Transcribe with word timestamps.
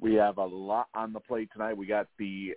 We 0.00 0.14
have 0.14 0.38
a 0.38 0.44
lot 0.44 0.88
on 0.94 1.12
the 1.12 1.20
plate 1.20 1.48
tonight. 1.52 1.76
We 1.76 1.86
got 1.86 2.08
the 2.18 2.54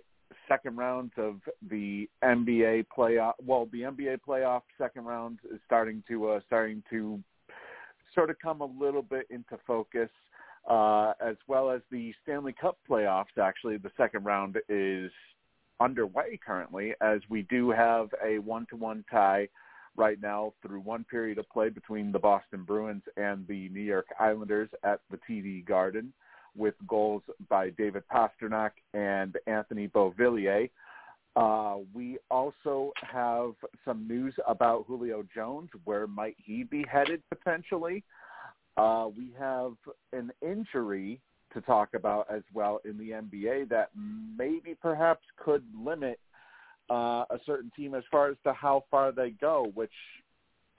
second 0.48 0.76
rounds 0.76 1.12
of 1.16 1.40
the 1.70 2.08
NBA 2.24 2.86
playoff. 2.96 3.34
Well, 3.44 3.68
the 3.72 3.82
NBA 3.82 4.18
playoff 4.26 4.62
second 4.76 5.04
round 5.04 5.38
is 5.52 5.60
starting 5.66 6.02
to 6.08 6.28
uh, 6.28 6.40
starting 6.46 6.82
to 6.90 7.20
sort 8.14 8.30
of 8.30 8.38
come 8.40 8.60
a 8.60 8.66
little 8.66 9.02
bit 9.02 9.26
into 9.30 9.58
focus, 9.66 10.10
uh, 10.68 11.12
as 11.24 11.36
well 11.46 11.70
as 11.70 11.80
the 11.90 12.12
Stanley 12.22 12.54
Cup 12.58 12.78
playoffs. 12.88 13.38
Actually, 13.40 13.76
the 13.76 13.92
second 13.96 14.24
round 14.24 14.56
is 14.68 15.10
underway 15.80 16.38
currently 16.44 16.94
as 17.00 17.20
we 17.30 17.42
do 17.42 17.70
have 17.70 18.08
a 18.24 18.38
one-to-one 18.40 19.04
tie 19.10 19.48
right 19.96 20.20
now 20.20 20.52
through 20.62 20.80
one 20.80 21.04
period 21.04 21.38
of 21.38 21.48
play 21.50 21.68
between 21.68 22.10
the 22.10 22.18
Boston 22.18 22.64
Bruins 22.64 23.02
and 23.16 23.46
the 23.46 23.68
New 23.68 23.80
York 23.80 24.06
Islanders 24.18 24.68
at 24.82 25.00
the 25.10 25.18
TD 25.28 25.64
Garden 25.66 26.12
with 26.58 26.74
goals 26.86 27.22
by 27.48 27.70
David 27.70 28.02
Pastrnak 28.12 28.72
and 28.92 29.36
Anthony 29.46 29.88
Beauvillier. 29.88 30.68
Uh, 31.36 31.76
we 31.94 32.18
also 32.30 32.92
have 33.00 33.52
some 33.84 34.08
news 34.08 34.34
about 34.46 34.84
Julio 34.88 35.24
Jones. 35.34 35.70
Where 35.84 36.06
might 36.06 36.36
he 36.36 36.64
be 36.64 36.84
headed 36.90 37.22
potentially? 37.30 38.02
Uh, 38.76 39.08
we 39.16 39.32
have 39.38 39.72
an 40.12 40.32
injury 40.42 41.20
to 41.54 41.60
talk 41.60 41.94
about 41.94 42.26
as 42.30 42.42
well 42.52 42.80
in 42.84 42.98
the 42.98 43.10
NBA 43.10 43.68
that 43.70 43.90
maybe 44.36 44.76
perhaps 44.80 45.22
could 45.36 45.62
limit 45.76 46.18
uh, 46.90 47.24
a 47.30 47.38
certain 47.46 47.70
team 47.76 47.94
as 47.94 48.02
far 48.10 48.30
as 48.30 48.36
to 48.44 48.52
how 48.52 48.84
far 48.90 49.12
they 49.12 49.30
go, 49.30 49.70
which, 49.74 49.92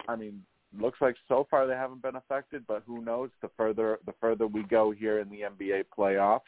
I 0.08 0.16
mean, 0.16 0.44
looks 0.78 1.00
like 1.02 1.16
so 1.28 1.48
far 1.50 1.68
they 1.68 1.74
haven't 1.74 2.02
been 2.02 2.16
affected, 2.16 2.66
but 2.68 2.84
who 2.86 3.04
knows? 3.04 3.30
The 3.42 3.50
further 3.58 4.00
the 4.06 4.14
further 4.20 4.48
we 4.48 4.64
go 4.64 4.92
here 4.92 5.20
in 5.20 5.30
the 5.30 5.42
NBA 5.42 5.86
playoffs, 5.98 6.42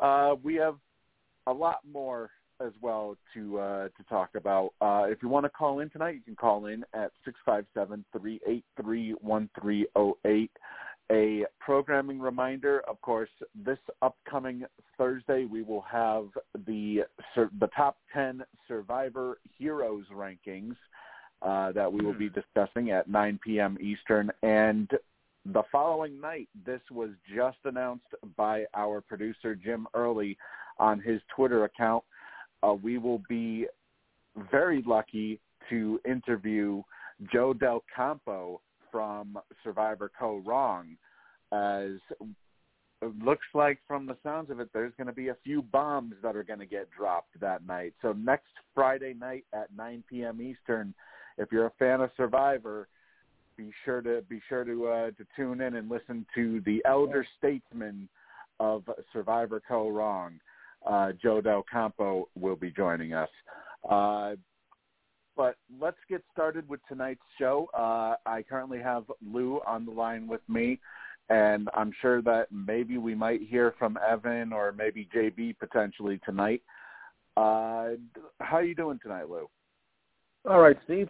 uh, 0.00 0.36
we 0.42 0.54
have 0.56 0.76
a 1.46 1.52
lot 1.52 1.80
more 1.90 2.30
as 2.60 2.72
well 2.80 3.16
to 3.34 3.58
uh, 3.58 3.88
to 3.88 4.04
talk 4.08 4.30
about. 4.34 4.72
Uh, 4.80 5.04
if 5.08 5.22
you 5.22 5.28
want 5.28 5.44
to 5.44 5.50
call 5.50 5.80
in 5.80 5.90
tonight, 5.90 6.14
you 6.14 6.22
can 6.22 6.36
call 6.36 6.66
in 6.66 6.84
at 6.94 7.12
six 7.24 7.38
five 7.44 7.64
seven 7.74 8.04
three 8.18 8.40
eight 8.46 8.64
three 8.80 9.14
one 9.20 9.48
three 9.60 9.86
zero 9.96 10.16
eight 10.24 10.50
a 11.10 11.44
programming 11.60 12.18
reminder. 12.18 12.82
Of 12.88 13.00
course, 13.00 13.30
this 13.54 13.78
upcoming 14.02 14.64
Thursday 14.98 15.44
we 15.44 15.62
will 15.62 15.82
have 15.82 16.26
the 16.66 17.04
the 17.36 17.68
top 17.76 17.98
10 18.12 18.42
Survivor 18.66 19.38
Heroes 19.58 20.04
rankings 20.12 20.76
uh, 21.42 21.72
that 21.72 21.92
we 21.92 22.04
will 22.04 22.14
be 22.14 22.28
hmm. 22.28 22.34
discussing 22.34 22.90
at 22.90 23.08
9 23.08 23.40
p.m. 23.44 23.76
Eastern. 23.80 24.30
And 24.42 24.90
the 25.44 25.62
following 25.70 26.20
night, 26.20 26.48
this 26.64 26.80
was 26.90 27.10
just 27.34 27.58
announced 27.64 28.06
by 28.36 28.64
our 28.74 29.00
producer 29.00 29.54
Jim 29.54 29.86
Early 29.94 30.36
on 30.78 31.00
his 31.00 31.20
Twitter 31.34 31.64
account. 31.64 32.04
Uh, 32.62 32.74
we 32.74 32.98
will 32.98 33.22
be 33.28 33.66
very 34.50 34.82
lucky 34.86 35.40
to 35.70 36.00
interview 36.04 36.82
Joe 37.32 37.52
Del 37.52 37.82
Campo 37.94 38.60
from 38.90 39.38
Survivor 39.62 40.10
Kaoh 40.20 40.44
Rong 40.46 40.96
as 41.52 41.90
it 43.02 43.24
looks 43.24 43.46
like 43.54 43.78
from 43.86 44.06
the 44.06 44.16
sounds 44.22 44.50
of 44.50 44.58
it, 44.60 44.70
there's 44.72 44.92
going 44.96 45.06
to 45.06 45.12
be 45.12 45.28
a 45.28 45.36
few 45.44 45.62
bombs 45.62 46.14
that 46.22 46.34
are 46.34 46.42
going 46.42 46.58
to 46.58 46.66
get 46.66 46.88
dropped 46.90 47.38
that 47.40 47.66
night. 47.66 47.94
So 48.02 48.12
next 48.12 48.48
Friday 48.74 49.14
night 49.14 49.44
at 49.52 49.68
9 49.76 50.02
p.m. 50.08 50.40
Eastern, 50.40 50.94
if 51.38 51.52
you're 51.52 51.66
a 51.66 51.72
fan 51.78 52.00
of 52.00 52.10
Survivor, 52.16 52.88
be 53.56 53.72
sure 53.84 54.02
to 54.02 54.22
be 54.28 54.40
sure 54.48 54.64
to 54.64 54.86
uh, 54.86 55.10
to 55.12 55.26
tune 55.34 55.60
in 55.60 55.76
and 55.76 55.88
listen 55.88 56.26
to 56.34 56.60
the 56.66 56.82
elder 56.84 57.26
statesman 57.38 58.08
of 58.60 58.84
Survivor 59.12 59.62
Kaoh 59.68 59.94
Rong. 59.94 60.38
Uh, 60.86 61.12
Joe 61.20 61.40
Del 61.40 61.64
Campo 61.70 62.28
will 62.38 62.56
be 62.56 62.70
joining 62.70 63.12
us. 63.12 63.28
Uh, 63.88 64.34
but 65.36 65.56
let's 65.80 65.98
get 66.08 66.22
started 66.32 66.68
with 66.68 66.80
tonight's 66.88 67.20
show. 67.38 67.68
Uh, 67.74 68.14
I 68.24 68.42
currently 68.48 68.80
have 68.80 69.04
Lou 69.24 69.60
on 69.66 69.84
the 69.84 69.92
line 69.92 70.26
with 70.26 70.40
me, 70.48 70.78
and 71.28 71.68
I'm 71.74 71.92
sure 72.00 72.22
that 72.22 72.46
maybe 72.50 72.98
we 72.98 73.14
might 73.14 73.42
hear 73.42 73.74
from 73.78 73.98
Evan 74.08 74.52
or 74.52 74.72
maybe 74.72 75.08
JB 75.14 75.58
potentially 75.58 76.20
tonight. 76.24 76.62
Uh, 77.36 77.90
how 78.40 78.56
are 78.56 78.64
you 78.64 78.74
doing 78.74 78.98
tonight, 79.02 79.28
Lou? 79.28 79.48
All 80.48 80.60
right, 80.60 80.76
Steve. 80.84 81.08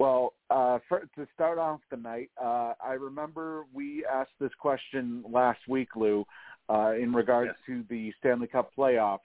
Well, 0.00 0.32
uh, 0.48 0.78
for, 0.88 1.00
to 1.00 1.26
start 1.34 1.58
off 1.58 1.80
the 1.90 1.98
night, 1.98 2.30
uh, 2.42 2.72
I 2.82 2.94
remember 2.94 3.66
we 3.74 4.02
asked 4.10 4.30
this 4.40 4.50
question 4.58 5.22
last 5.30 5.60
week, 5.68 5.94
Lou 5.94 6.24
uh, 6.70 6.94
in 6.98 7.12
regards 7.12 7.50
yes. 7.50 7.58
to 7.66 7.84
the 7.90 8.10
Stanley 8.18 8.46
Cup 8.46 8.70
playoffs, 8.74 9.18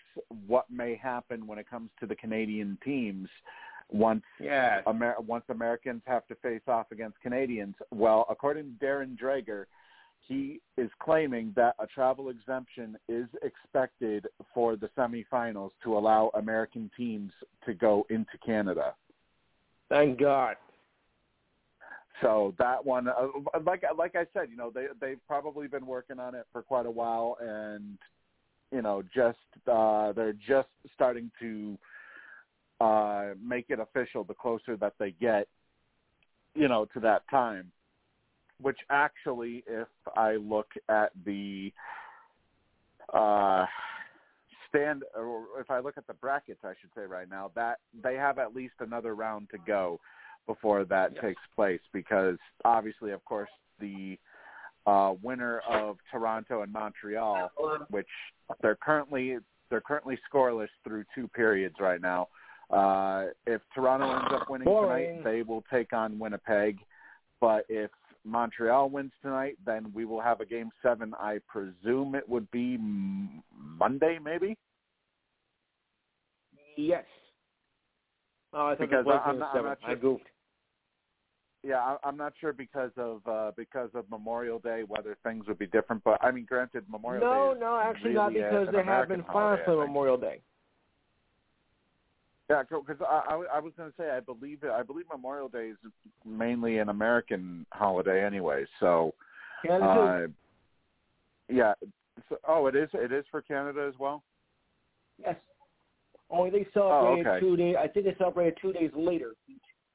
what 0.48 0.70
may 0.70 0.96
happen 1.02 1.48
when 1.48 1.60
it 1.60 1.70
comes 1.70 1.92
to 2.02 2.06
the 2.06 2.16
Canadian 2.16 2.78
teams 2.84 3.30
once 3.90 4.26
yes. 4.38 4.84
Amer- 4.86 5.16
once 5.26 5.46
Americans 5.48 6.02
have 6.08 6.28
to 6.28 6.36
face 6.36 6.64
off 6.68 6.88
against 6.92 7.22
Canadians. 7.22 7.76
Well, 7.92 8.26
according 8.30 8.76
to 8.78 8.86
Darren 8.86 9.18
Dreger, 9.18 9.68
he 10.28 10.60
is 10.76 10.90
claiming 11.00 11.54
that 11.56 11.76
a 11.80 11.88
travel 11.88 12.28
exemption 12.28 12.98
is 13.08 13.28
expected 13.44 14.28
for 14.54 14.76
the 14.76 14.90
semifinals 14.98 15.70
to 15.86 15.98
allow 15.98 16.32
American 16.34 16.92
teams 16.98 17.32
to 17.66 17.74
go 17.74 18.06
into 18.10 18.38
Canada. 18.46 18.94
Thank 19.88 20.20
God. 20.20 20.56
So 22.22 22.54
that 22.60 22.86
one, 22.86 23.08
uh, 23.08 23.28
like 23.66 23.84
like 23.98 24.16
I 24.16 24.26
said, 24.34 24.50
you 24.50 24.56
know, 24.56 24.72
they 24.74 24.88
they've 25.02 25.20
probably 25.28 25.68
been 25.68 25.86
working 25.86 26.20
on 26.20 26.34
it 26.34 26.46
for 26.54 26.62
quite 26.62 26.86
a 26.86 26.92
while, 26.92 27.38
and 27.42 27.98
you 28.72 28.82
know, 28.82 29.04
just 29.14 29.38
uh, 29.72 30.14
they're 30.14 30.34
just 30.34 30.70
starting 30.94 31.30
to 31.42 31.78
uh, 32.80 33.26
make 33.44 33.66
it 33.70 33.80
official. 33.80 34.24
The 34.24 34.34
closer 34.34 34.78
that 34.78 34.94
they 34.98 35.12
get, 35.12 35.48
you 36.54 36.70
know, 36.70 36.86
to 36.94 37.00
that 37.02 37.24
time, 37.30 37.72
which 38.62 38.80
actually, 38.90 39.64
if 39.68 39.88
I 40.16 40.36
look 40.36 40.70
at 40.88 41.12
the 41.26 41.74
uh, 43.14 43.66
stand, 44.70 45.04
or 45.18 45.46
if 45.60 45.70
I 45.70 45.80
look 45.80 45.98
at 45.98 46.08
the 46.08 46.14
brackets, 46.14 46.60
I 46.64 46.74
should 46.80 46.92
say 46.96 47.06
right 47.06 47.30
now 47.30 47.52
that 47.56 47.80
they 48.02 48.16
have 48.16 48.40
at 48.40 48.56
least 48.56 48.76
another 48.80 49.16
round 49.16 49.50
to 49.52 49.58
go 49.68 50.00
before 50.48 50.86
that 50.86 51.12
yes. 51.14 51.24
takes 51.24 51.42
place 51.56 51.80
because 51.94 52.38
obviously, 52.64 53.12
of 53.12 53.24
course, 53.26 53.50
the 53.80 54.18
uh, 54.86 55.14
winner 55.22 55.62
of 55.70 55.98
Toronto 56.12 56.62
and 56.62 56.72
Montreal, 56.72 57.52
which 57.90 58.08
they're 58.62 58.76
currently 58.76 59.38
they're 59.70 59.82
currently 59.82 60.18
scoreless 60.32 60.70
through 60.84 61.04
two 61.14 61.28
periods 61.30 61.76
right 61.80 62.02
now. 62.02 62.28
Uh, 62.70 63.26
if 63.46 63.62
Toronto 63.74 64.12
ends 64.12 64.32
up 64.32 64.50
winning 64.50 64.66
Boring. 64.66 65.18
tonight, 65.18 65.24
they 65.24 65.42
will 65.42 65.64
take 65.72 65.94
on 65.94 66.20
Winnipeg. 66.20 66.78
But 67.42 67.66
if 67.70 67.92
Montreal 68.24 68.90
wins 68.90 69.12
tonight, 69.22 69.58
then 69.66 69.92
we 69.94 70.06
will 70.06 70.22
have 70.22 70.42
a 70.42 70.46
game 70.46 70.70
seven. 70.82 71.14
I 71.20 71.40
presume 71.48 72.16
it 72.16 72.28
would 72.28 72.50
be 72.52 72.78
Monday, 72.78 74.18
maybe. 74.24 74.58
Yes. 76.78 77.06
Oh, 78.54 78.68
I 78.68 78.76
because 78.76 79.06
I'm 79.08 79.40
not, 79.40 79.56
I'm 79.56 79.66
not 79.66 79.78
sure. 79.82 79.92
I 79.92 79.96
goofed. 79.96 80.24
Yeah, 81.66 81.96
I'm 82.04 82.16
not 82.16 82.34
sure 82.40 82.54
because 82.54 82.92
of 82.96 83.22
uh 83.26 83.52
because 83.58 83.90
of 83.96 84.08
Memorial 84.12 84.60
Day 84.60 84.84
whether 84.88 85.18
things 85.24 85.48
would 85.48 85.58
be 85.58 85.66
different. 85.66 86.04
But 86.04 86.24
I 86.24 86.30
mean, 86.30 86.46
granted, 86.46 86.84
Memorial 86.88 87.24
no, 87.24 87.54
Day. 87.54 87.60
No, 87.60 87.72
no, 87.72 87.82
actually 87.82 88.12
really 88.12 88.16
not 88.16 88.34
because 88.34 88.68
they 88.72 88.84
have 88.84 89.08
been 89.08 89.24
fined 89.34 89.62
for 89.66 89.84
Memorial 89.84 90.18
Day. 90.18 90.42
Yeah, 92.52 92.62
because 92.62 92.98
I, 93.02 93.34
I, 93.34 93.44
I 93.56 93.60
was 93.60 93.74
going 93.76 93.90
to 93.90 93.96
say 93.98 94.12
I 94.12 94.20
believe 94.20 94.60
I 94.64 94.84
believe 94.84 95.06
Memorial 95.12 95.50
Day 95.50 95.70
is 95.70 95.78
mainly 96.24 96.78
an 96.78 96.90
American 96.90 97.66
holiday 97.72 98.24
anyway. 98.24 98.66
So, 98.80 99.16
Canada. 99.66 99.86
Uh, 99.86 100.28
yeah. 101.50 101.74
So, 102.30 102.38
oh, 102.48 102.68
it 102.68 102.76
is. 102.76 102.90
It 102.94 103.12
is 103.12 103.26
for 103.32 103.42
Canada 103.42 103.88
as 103.88 103.96
well. 104.00 104.22
Yes. 105.18 105.36
Only 106.30 106.52
they 106.52 106.68
celebrate 106.76 107.26
oh, 107.26 107.32
okay. 107.32 107.40
two 107.40 107.58
days. 107.58 107.76
I 107.80 107.88
think 107.88 108.06
they 108.06 108.16
celebrate 108.20 108.54
two 108.62 108.74
days 108.74 108.92
later. 108.96 109.32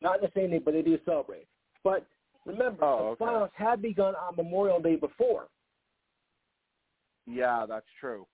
Not 0.02 0.20
the 0.20 0.30
same 0.34 0.50
day, 0.50 0.58
but 0.58 0.74
they 0.74 0.82
do 0.82 0.98
celebrate. 1.04 1.46
But 1.84 2.06
remember, 2.44 2.84
oh, 2.84 2.98
the 2.98 3.04
okay. 3.04 3.24
finals 3.24 3.50
had 3.54 3.82
begun 3.82 4.14
on 4.14 4.36
Memorial 4.36 4.80
Day 4.80 4.96
before. 4.96 5.46
Yeah, 7.26 7.64
that's 7.68 7.86
true. 8.00 8.26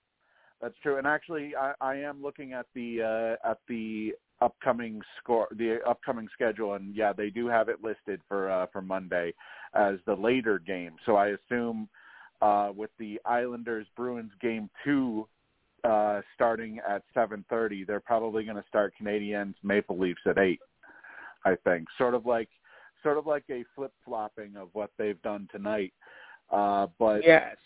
That's 0.60 0.74
true. 0.82 0.98
And 0.98 1.06
actually, 1.06 1.54
I, 1.54 1.74
I 1.80 1.96
am 1.96 2.22
looking 2.22 2.52
at 2.52 2.66
the 2.74 3.36
uh, 3.44 3.50
at 3.50 3.58
the 3.68 4.12
upcoming 4.40 5.00
score, 5.18 5.48
the 5.56 5.78
upcoming 5.86 6.28
schedule, 6.32 6.74
and 6.74 6.94
yeah, 6.94 7.12
they 7.12 7.30
do 7.30 7.46
have 7.46 7.68
it 7.68 7.82
listed 7.82 8.20
for 8.28 8.50
uh, 8.50 8.66
for 8.72 8.80
Monday 8.80 9.34
as 9.74 9.96
the 10.06 10.14
later 10.14 10.58
game. 10.58 10.92
So 11.04 11.16
I 11.16 11.28
assume 11.28 11.88
uh, 12.40 12.70
with 12.74 12.90
the 12.98 13.20
Islanders 13.24 13.86
Bruins 13.96 14.32
game 14.40 14.70
two 14.84 15.28
uh, 15.84 16.20
starting 16.34 16.80
at 16.88 17.02
7:30, 17.14 17.86
they're 17.86 18.00
probably 18.00 18.44
going 18.44 18.56
to 18.56 18.64
start 18.68 18.94
Canadiens 19.00 19.54
Maple 19.62 19.98
Leafs 19.98 20.20
at 20.26 20.38
eight. 20.38 20.60
I 21.44 21.54
think 21.64 21.86
sort 21.98 22.14
of 22.14 22.26
like 22.26 22.48
sort 23.06 23.18
of 23.18 23.26
like 23.26 23.44
a 23.50 23.64
flip 23.76 23.92
flopping 24.04 24.56
of 24.56 24.68
what 24.72 24.90
they've 24.98 25.20
done 25.22 25.48
tonight. 25.52 25.92
Uh, 26.50 26.88
but 26.98 27.24
yes, 27.24 27.56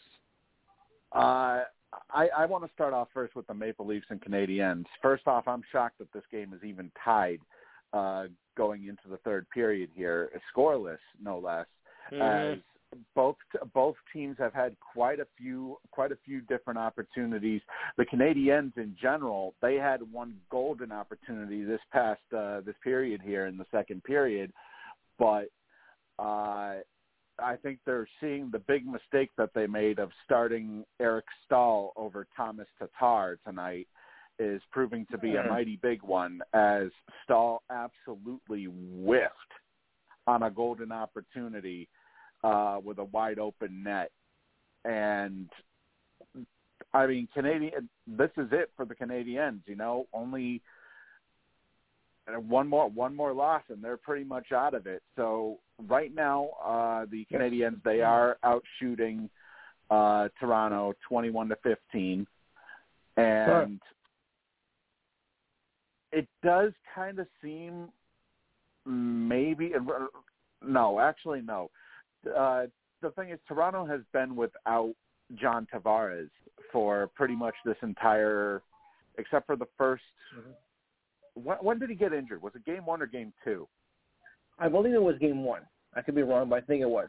uh, 1.13 1.63
I, 2.11 2.29
I 2.37 2.47
want 2.47 2.65
to 2.65 2.71
start 2.75 2.93
off 2.93 3.09
first 3.15 3.35
with 3.35 3.47
the 3.47 3.55
Maple 3.55 3.87
Leafs 3.87 4.07
and 4.11 4.21
Canadiens. 4.21 4.85
First 5.01 5.27
off, 5.27 5.49
I'm 5.49 5.63
shocked 5.73 5.99
that 5.99 6.13
this 6.13 6.23
game 6.31 6.53
is 6.53 6.63
even 6.63 6.93
tied 7.03 7.41
uh, 7.95 8.25
going 8.57 8.85
into 8.85 9.09
the 9.11 9.17
third 9.19 9.47
period 9.51 9.89
here, 9.95 10.31
scoreless 10.55 10.99
no 11.23 11.39
less. 11.39 11.67
Mm-hmm. 12.13 12.53
As 12.53 12.59
both 13.15 13.37
both 13.73 13.95
teams 14.13 14.37
have 14.39 14.53
had 14.53 14.77
quite 14.81 15.21
a 15.21 15.27
few 15.39 15.79
quite 15.91 16.13
a 16.13 16.19
few 16.25 16.41
different 16.43 16.79
opportunities. 16.79 17.61
The 17.97 18.05
Canadiens 18.05 18.77
in 18.77 18.97
general, 19.01 19.55
they 19.63 19.77
had 19.77 20.01
one 20.13 20.35
golden 20.51 20.93
opportunity 20.93 21.65
this 21.65 21.81
past 21.93 22.21
uh, 22.37 22.61
this 22.61 22.75
period 22.83 23.21
here 23.25 23.47
in 23.47 23.57
the 23.57 23.67
second 23.71 24.03
period, 24.05 24.53
but 25.21 25.51
uh, 26.19 26.81
I 27.39 27.57
think 27.63 27.79
they're 27.87 28.09
seeing 28.21 28.51
the 28.51 28.59
big 28.59 28.87
mistake 28.87 29.31
that 29.39 29.51
they 29.55 29.67
made 29.67 29.99
of 30.01 30.11
starting 30.25 30.85
Eric 31.01 31.27
Staal 31.47 31.93
over 31.97 32.27
Thomas 32.37 32.67
Tatar 32.79 33.39
tonight 33.47 33.87
is 34.39 34.63
proving 34.73 35.07
to 35.11 35.19
be 35.19 35.37
a 35.37 35.45
mighty 35.45 35.79
big 35.83 36.03
one 36.03 36.41
as 36.55 36.89
Staal 37.25 37.63
absolutely 37.71 38.65
whiffed 38.65 39.31
on 40.27 40.43
a 40.43 40.51
golden 40.51 40.91
opportunity 40.91 41.89
uh, 42.43 42.79
with 42.83 42.99
a 42.99 43.05
wide 43.05 43.39
open 43.39 43.83
net. 43.85 44.11
And 44.87 45.49
I 46.95 47.07
mean, 47.07 47.29
Canadian. 47.35 47.89
This 48.07 48.31
is 48.39 48.49
it 48.51 48.71
for 48.77 48.87
the 48.87 48.95
Canadiens, 48.95 49.61
You 49.67 49.77
know, 49.77 50.07
only 50.13 50.63
one 52.27 52.69
more 52.69 52.89
one 52.89 53.15
more 53.15 53.33
loss, 53.33 53.63
and 53.69 53.83
they're 53.83 53.97
pretty 53.97 54.25
much 54.25 54.53
out 54.53 54.75
of 54.75 54.87
it. 54.87 55.03
So 55.17 55.59
right 55.89 56.15
now, 56.15 56.51
uh, 56.65 57.07
the 57.11 57.27
Canadiens 57.33 57.83
they 57.83 58.01
are 58.03 58.39
out 58.45 58.63
shooting 58.79 59.29
uh, 59.91 60.29
Toronto 60.39 60.95
twenty-one 61.09 61.49
to 61.49 61.57
fifteen, 61.57 62.27
and 63.17 63.81
it 66.13 66.29
does 66.43 66.73
kind 66.95 67.19
of 67.19 67.27
seem 67.43 67.89
maybe 68.87 69.73
no, 70.63 71.01
actually 71.01 71.41
no. 71.41 71.71
Uh, 72.27 72.67
the 73.03 73.11
thing 73.13 73.31
is, 73.31 73.39
Toronto 73.49 73.85
has 73.87 74.01
been 74.13 74.37
without 74.37 74.93
John 75.37 75.67
Tavares 75.73 76.29
for 76.73 77.09
pretty 77.15 77.35
much 77.35 77.55
this 77.65 77.77
entire, 77.83 78.63
except 79.19 79.47
for 79.47 79.57
the 79.57 79.67
1st 79.79 80.01
Mhm. 80.37 80.55
When, 81.35 81.57
when 81.59 81.79
did 81.79 81.91
he 81.91 81.97
get 81.97 82.13
injured? 82.13 82.43
Was 82.43 82.55
it 82.55 82.65
game 82.65 82.87
one 82.87 83.03
or 83.03 83.07
game 83.07 83.33
two? 83.45 83.69
I 84.59 84.69
believe 84.69 84.95
it 84.95 85.03
was 85.03 85.17
game 85.19 85.45
one. 85.45 85.63
I 85.95 86.03
could 86.03 86.15
be 86.15 86.23
wrong, 86.23 86.49
but 86.49 86.57
I 86.57 86.61
think 86.61 86.83
it 86.83 86.89
was. 86.89 87.09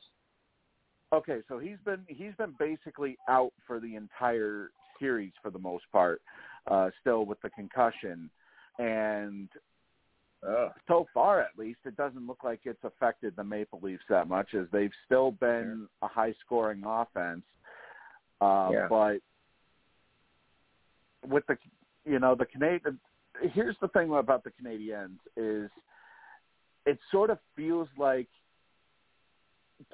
Okay, 1.14 1.40
so 1.48 1.60
he's 1.60 1.78
been 1.84 2.06
he's 2.08 2.34
been 2.38 2.56
basically 2.58 3.18
out 3.28 3.52
for 3.68 3.80
the 3.80 3.96
entire 3.96 4.72
series 5.00 5.34
for 5.42 5.52
the 5.52 5.60
most 5.60 5.84
part, 5.92 6.22
uh, 6.68 6.90
still 7.02 7.26
with 7.26 7.42
the 7.42 7.50
concussion, 7.50 8.30
and 8.80 9.50
Oh. 10.44 10.74
so 10.88 11.08
far 11.14 11.40
at 11.40 11.56
least 11.56 11.82
it 11.86 11.96
doesn't 11.98 12.26
look 12.26 12.44
like 12.44 12.62
it's 12.64 12.84
affected 12.84 13.36
the 13.36 13.44
Maple 13.44 13.80
Leafs 13.80 14.04
that 14.10 14.28
much, 14.28 14.56
as 14.56 14.66
they've 14.72 14.94
still 15.06 15.32
been 15.32 15.88
a 16.02 16.08
high 16.08 16.34
scoring 16.44 16.82
offense. 16.84 17.44
Uh, 18.40 18.70
Yeah. 18.74 18.88
But 18.88 19.22
with 21.28 21.46
the 21.48 21.58
you 22.06 22.18
know 22.20 22.34
the 22.34 22.46
Canadian, 22.46 23.00
here's 23.54 23.76
the 23.82 23.88
thing 23.90 24.12
about 24.14 24.44
the 24.44 24.52
Canadiens 24.52 25.18
is 25.36 25.70
it 26.86 26.98
sort 27.12 27.30
of 27.30 27.38
feels 27.56 27.88
like 27.98 28.28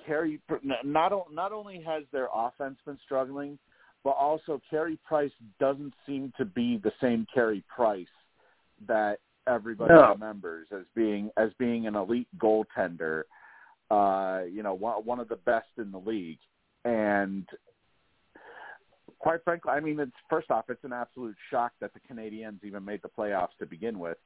Carey 0.06 0.40
not 0.84 1.12
not 1.32 1.52
only 1.52 1.82
has 1.82 2.04
their 2.12 2.28
offense 2.34 2.78
been 2.86 2.98
struggling, 3.06 3.58
but 4.04 4.12
also 4.12 4.62
Carey 4.70 4.98
Price 5.06 5.32
doesn't 5.60 5.94
seem 6.06 6.34
to 6.38 6.46
be 6.46 6.78
the 6.78 6.92
same 7.02 7.26
Carey 7.34 7.64
Price 7.74 8.08
that 8.88 9.20
everybody 9.48 9.94
No. 9.94 10.12
remembers 10.12 10.68
as 10.72 10.84
being 10.96 11.32
as 11.38 11.50
being 11.58 11.88
an 11.88 11.96
elite 11.96 12.28
goaltender. 12.38 13.24
Uh, 13.90 14.42
you 14.50 14.64
know, 14.64 14.74
one, 14.74 15.06
one 15.06 15.20
of 15.20 15.30
the 15.30 15.38
best 15.38 15.68
in 15.78 15.92
the 15.92 16.00
league, 16.00 16.40
and 16.84 17.48
quite 19.20 19.44
frankly, 19.44 19.72
I 19.72 19.80
mean, 19.80 20.00
it's 20.00 20.12
first 20.30 20.52
off, 20.52 20.66
it's 20.70 20.84
an 20.84 20.94
absolute 20.94 21.36
shock 21.50 21.74
that 21.80 21.92
the 21.94 22.00
Canadiens 22.00 22.64
even 22.64 22.84
made 22.84 23.02
the 23.02 23.10
playoffs 23.10 23.56
to 23.60 23.66
begin 23.66 24.00
with, 24.00 24.18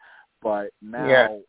but 0.41 0.71
now 0.81 1.09
Yeah. 1.11 1.39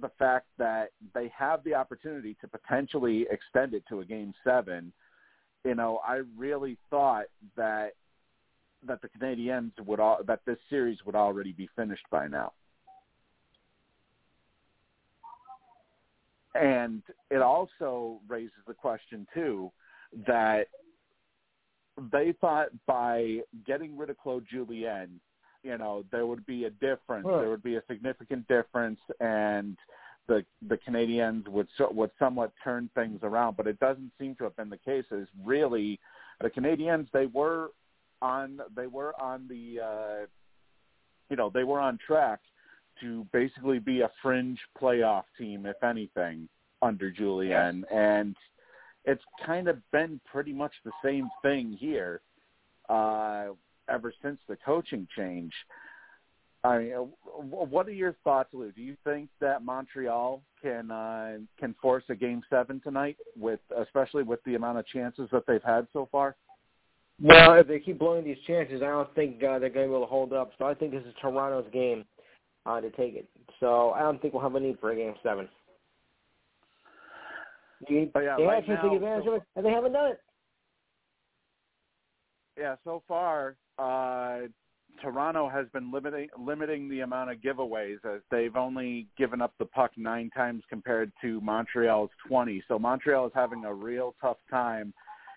the 0.00 0.10
fact 0.10 0.46
that 0.58 0.90
they 1.14 1.28
have 1.28 1.64
the 1.64 1.74
opportunity 1.74 2.34
to 2.40 2.48
potentially 2.48 3.26
extend 3.30 3.74
it 3.74 3.84
to 3.88 4.00
a 4.00 4.04
game 4.04 4.32
seven, 4.44 4.92
you 5.64 5.74
know, 5.74 6.00
I 6.06 6.22
really 6.36 6.78
thought 6.90 7.26
that 7.56 7.94
that 8.86 9.02
the 9.02 9.08
Canadiens 9.08 9.72
would 9.84 9.98
all 9.98 10.22
that 10.24 10.44
this 10.44 10.58
series 10.70 11.04
would 11.04 11.16
already 11.16 11.52
be 11.52 11.68
finished 11.74 12.06
by 12.10 12.28
now. 12.28 12.52
And 16.54 17.02
it 17.30 17.42
also 17.42 18.20
raises 18.28 18.52
the 18.66 18.74
question 18.74 19.26
too 19.34 19.72
that 20.26 20.68
they 22.12 22.34
thought 22.40 22.68
by 22.86 23.38
getting 23.66 23.96
rid 23.96 24.10
of 24.10 24.18
Claude 24.18 24.44
Julien, 24.50 25.20
you 25.62 25.76
know, 25.78 26.04
there 26.10 26.26
would 26.26 26.46
be 26.46 26.64
a 26.64 26.70
difference. 26.70 27.26
Huh. 27.28 27.38
There 27.38 27.50
would 27.50 27.62
be 27.62 27.76
a 27.76 27.82
significant 27.88 28.46
difference, 28.48 29.00
and 29.20 29.76
the 30.26 30.44
the 30.68 30.78
Canadiens 30.78 31.48
would 31.48 31.68
so, 31.76 31.90
would 31.92 32.10
somewhat 32.18 32.52
turn 32.62 32.88
things 32.94 33.20
around. 33.22 33.56
But 33.56 33.66
it 33.66 33.80
doesn't 33.80 34.12
seem 34.18 34.34
to 34.36 34.44
have 34.44 34.56
been 34.56 34.70
the 34.70 34.78
case. 34.78 35.04
As 35.10 35.26
really, 35.44 35.98
the 36.40 36.50
Canadiens 36.50 37.08
they 37.12 37.26
were 37.26 37.70
on 38.22 38.60
they 38.76 38.86
were 38.86 39.20
on 39.20 39.48
the 39.48 39.80
uh, 39.82 40.26
you 41.30 41.36
know 41.36 41.50
they 41.52 41.64
were 41.64 41.80
on 41.80 41.98
track 42.06 42.40
to 43.00 43.26
basically 43.32 43.78
be 43.78 44.00
a 44.00 44.10
fringe 44.22 44.58
playoff 44.80 45.24
team, 45.38 45.66
if 45.66 45.82
anything, 45.84 46.48
under 46.82 47.10
Julien, 47.10 47.84
and 47.92 48.34
it's 49.08 49.24
kind 49.44 49.68
of 49.68 49.78
been 49.90 50.20
pretty 50.30 50.52
much 50.52 50.72
the 50.84 50.92
same 51.02 51.28
thing 51.42 51.76
here 51.80 52.20
uh, 52.90 53.46
ever 53.88 54.12
since 54.22 54.38
the 54.48 54.56
coaching 54.56 55.08
change. 55.16 55.52
I 56.62 56.78
mean, 56.78 56.92
uh, 56.92 57.00
what 57.40 57.86
are 57.88 57.92
your 57.92 58.16
thoughts, 58.22 58.50
Lou? 58.52 58.70
Do 58.70 58.82
you 58.82 58.96
think 59.04 59.30
that 59.40 59.64
Montreal 59.64 60.42
can 60.60 60.90
uh, 60.90 61.38
can 61.58 61.74
force 61.80 62.04
a 62.10 62.14
game 62.14 62.42
seven 62.50 62.80
tonight, 62.80 63.16
with 63.36 63.60
especially 63.80 64.24
with 64.24 64.40
the 64.44 64.56
amount 64.56 64.78
of 64.78 64.86
chances 64.86 65.28
that 65.32 65.44
they've 65.46 65.62
had 65.62 65.86
so 65.92 66.08
far? 66.12 66.36
Well, 67.20 67.54
if 67.54 67.66
they 67.66 67.80
keep 67.80 67.98
blowing 67.98 68.24
these 68.24 68.36
chances, 68.46 68.82
I 68.82 68.86
don't 68.86 69.12
think 69.14 69.42
uh, 69.42 69.58
they're 69.58 69.70
going 69.70 69.86
to 69.86 69.90
be 69.90 69.96
able 69.96 70.00
to 70.00 70.06
hold 70.06 70.32
up. 70.32 70.52
So 70.58 70.66
I 70.66 70.74
think 70.74 70.92
this 70.92 71.02
is 71.04 71.14
Toronto's 71.20 71.66
game 71.72 72.04
uh, 72.66 72.80
to 72.80 72.90
take 72.90 73.14
it. 73.14 73.28
So 73.58 73.90
I 73.90 74.00
don't 74.00 74.20
think 74.20 74.34
we'll 74.34 74.42
have 74.42 74.54
a 74.54 74.60
need 74.60 74.78
for 74.80 74.92
a 74.92 74.96
game 74.96 75.14
seven. 75.22 75.48
You, 77.86 78.10
But 78.12 78.24
yeah, 78.24 78.36
they 78.36 78.44
right 78.44 78.64
to 78.66 78.74
now- 78.74 78.82
take 78.82 78.92
advantage 78.92 79.26
of 79.26 79.34
it, 79.34 79.42
and 79.56 79.64
they 79.64 79.70
haven't 79.70 79.92
done 79.92 80.12
it. 80.12 80.20
Yeah, 82.58 82.74
so 82.82 83.02
far, 83.06 83.56
uh, 83.78 84.48
Toronto 85.00 85.48
has 85.48 85.68
been 85.68 85.92
limiting 85.92 86.28
limiting 86.36 86.88
the 86.88 87.00
amount 87.00 87.30
of 87.30 87.38
giveaways 87.38 88.04
as 88.04 88.20
they've 88.32 88.56
only 88.56 89.06
given 89.16 89.40
up 89.40 89.54
the 89.58 89.64
puck 89.64 89.92
nine 89.96 90.28
times 90.30 90.64
compared 90.68 91.12
to 91.20 91.40
Montreal's 91.40 92.10
twenty. 92.26 92.62
So 92.66 92.80
Montreal 92.80 93.26
is 93.26 93.32
having 93.32 93.64
a 93.64 93.72
real 93.72 94.16
tough 94.20 94.38
time 94.50 94.92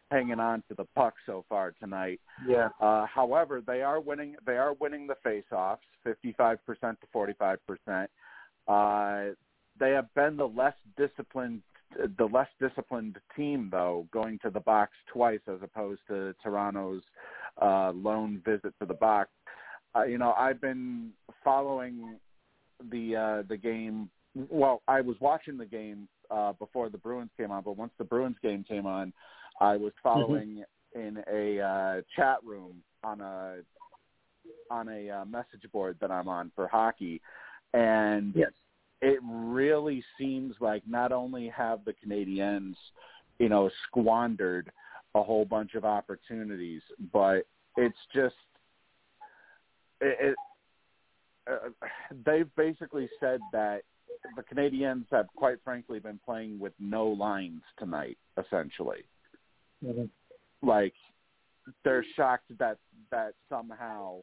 hanging 0.09 0.39
on 0.39 0.63
to 0.67 0.73
the 0.73 0.85
puck 0.95 1.13
so 1.27 1.45
far 1.47 1.73
tonight. 1.79 2.19
Yeah. 2.47 2.69
Uh, 2.79 3.05
however, 3.05 3.61
they 3.61 3.83
are 3.83 3.99
winning. 4.01 4.35
They 4.47 4.57
are 4.57 4.73
winning 4.73 5.05
the 5.05 5.15
face-offs, 5.23 5.85
fifty-five 6.03 6.65
percent 6.65 6.99
to 7.01 7.07
forty-five 7.13 7.59
percent. 7.67 8.09
Uh, 8.67 9.35
they 9.79 9.91
have 9.91 10.11
been 10.15 10.37
the 10.37 10.47
less 10.47 10.75
disciplined, 10.97 11.61
the 12.17 12.25
less 12.25 12.47
disciplined 12.59 13.17
team, 13.35 13.69
though, 13.71 14.07
going 14.11 14.39
to 14.43 14.49
the 14.49 14.59
box 14.59 14.91
twice 15.11 15.39
as 15.47 15.59
opposed 15.61 16.01
to 16.07 16.33
Toronto's 16.43 17.03
uh, 17.61 17.91
lone 17.91 18.41
visit 18.45 18.73
to 18.79 18.85
the 18.85 18.93
box. 18.93 19.29
Uh, 19.95 20.03
you 20.03 20.17
know, 20.17 20.33
I've 20.33 20.61
been 20.61 21.11
following 21.43 22.17
the 22.91 23.15
uh, 23.15 23.43
the 23.47 23.57
game. 23.57 24.09
Well, 24.49 24.81
I 24.87 25.01
was 25.01 25.17
watching 25.19 25.57
the 25.57 25.65
game 25.65 26.07
uh, 26.29 26.53
before 26.53 26.89
the 26.89 26.97
Bruins 26.97 27.31
came 27.37 27.51
on, 27.51 27.63
but 27.63 27.77
once 27.77 27.91
the 27.97 28.05
Bruins 28.05 28.37
game 28.41 28.63
came 28.67 28.85
on, 28.85 29.11
I 29.59 29.75
was 29.75 29.91
following 30.01 30.63
in 30.95 31.23
a 31.31 31.59
uh, 31.59 32.01
chat 32.15 32.37
room 32.45 32.81
on 33.03 33.21
a 33.21 33.57
on 34.69 34.87
a 34.87 35.09
uh, 35.09 35.25
message 35.25 35.69
board 35.71 35.97
that 36.01 36.11
I'm 36.11 36.29
on 36.29 36.51
for 36.55 36.67
hockey, 36.67 37.21
and 37.73 38.33
yes. 38.35 38.51
It 39.01 39.19
really 39.23 40.03
seems 40.17 40.55
like 40.59 40.83
not 40.87 41.11
only 41.11 41.47
have 41.49 41.83
the 41.85 41.93
Canadiens, 41.93 42.75
you 43.39 43.49
know, 43.49 43.69
squandered 43.87 44.71
a 45.15 45.23
whole 45.23 45.45
bunch 45.45 45.73
of 45.75 45.85
opportunities, 45.85 46.81
but 47.11 47.47
it's 47.77 47.97
just 48.13 48.35
it, 49.99 50.17
it 50.21 50.35
uh, 51.49 51.69
they've 52.25 52.53
basically 52.55 53.09
said 53.19 53.39
that 53.51 53.81
the 54.35 54.43
Canadiens 54.43 55.05
have 55.11 55.27
quite 55.35 55.57
frankly 55.63 55.99
been 55.99 56.19
playing 56.23 56.59
with 56.59 56.73
no 56.79 57.07
lines 57.07 57.61
tonight, 57.79 58.17
essentially. 58.37 59.03
Mm-hmm. 59.83 60.05
Like 60.67 60.93
they're 61.83 62.05
shocked 62.15 62.57
that 62.59 62.77
that 63.09 63.33
somehow 63.49 64.21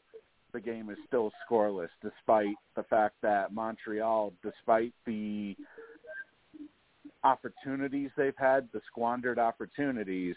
the 0.52 0.60
game 0.60 0.90
is 0.90 0.98
still 1.06 1.32
scoreless, 1.48 1.88
despite 2.02 2.56
the 2.76 2.82
fact 2.84 3.16
that 3.22 3.52
Montreal, 3.52 4.32
despite 4.42 4.92
the 5.06 5.56
opportunities 7.24 8.10
they've 8.16 8.36
had, 8.36 8.68
the 8.72 8.80
squandered 8.86 9.38
opportunities. 9.38 10.36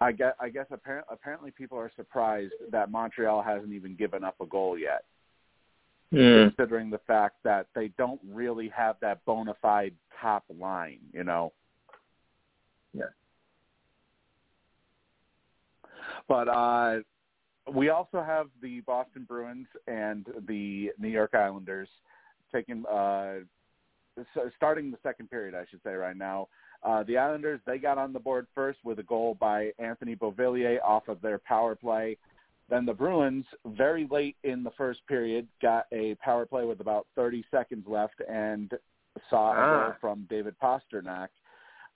I 0.00 0.12
guess, 0.12 0.34
I 0.38 0.50
guess 0.50 0.66
apparently, 0.70 1.12
apparently 1.12 1.50
people 1.50 1.78
are 1.78 1.90
surprised 1.96 2.52
that 2.70 2.90
Montreal 2.90 3.42
hasn't 3.42 3.72
even 3.72 3.96
given 3.96 4.24
up 4.24 4.36
a 4.40 4.46
goal 4.46 4.78
yet 4.78 5.04
mm. 6.12 6.48
considering 6.48 6.90
the 6.90 7.00
fact 7.06 7.36
that 7.44 7.66
they 7.74 7.88
don't 7.98 8.20
really 8.30 8.68
have 8.68 8.96
that 9.00 9.24
bona 9.24 9.54
fide 9.60 9.94
top 10.20 10.44
line, 10.58 10.98
you 11.12 11.24
know. 11.24 11.52
Yeah. 12.94 13.04
But 16.28 16.48
uh 16.48 16.98
we 17.72 17.88
also 17.90 18.22
have 18.22 18.48
the 18.62 18.80
Boston 18.80 19.24
Bruins 19.28 19.66
and 19.86 20.26
the 20.48 20.92
New 20.98 21.08
York 21.08 21.34
Islanders 21.34 21.88
taking 22.52 22.84
uh 22.86 23.40
starting 24.56 24.90
the 24.90 24.98
second 25.02 25.30
period, 25.30 25.54
I 25.54 25.66
should 25.70 25.80
say 25.84 25.92
right 25.94 26.16
now. 26.16 26.48
Uh, 26.82 27.02
the 27.02 27.18
Islanders, 27.18 27.60
they 27.66 27.78
got 27.78 27.98
on 27.98 28.12
the 28.12 28.18
board 28.18 28.46
first 28.54 28.78
with 28.84 28.98
a 28.98 29.02
goal 29.02 29.36
by 29.38 29.72
Anthony 29.78 30.16
Beauvillier 30.16 30.78
off 30.82 31.08
of 31.08 31.20
their 31.20 31.38
power 31.38 31.74
play. 31.74 32.16
Then 32.70 32.86
the 32.86 32.94
Bruins, 32.94 33.44
very 33.66 34.08
late 34.10 34.36
in 34.42 34.62
the 34.62 34.70
first 34.72 35.00
period, 35.06 35.46
got 35.60 35.86
a 35.92 36.14
power 36.16 36.46
play 36.46 36.64
with 36.64 36.80
about 36.80 37.06
30 37.14 37.44
seconds 37.50 37.84
left 37.86 38.20
and 38.28 38.72
saw 39.28 39.52
a 39.52 39.56
Ah. 39.56 39.84
goal 39.84 39.94
from 40.00 40.26
David 40.30 40.54
Pastrnak 40.62 41.28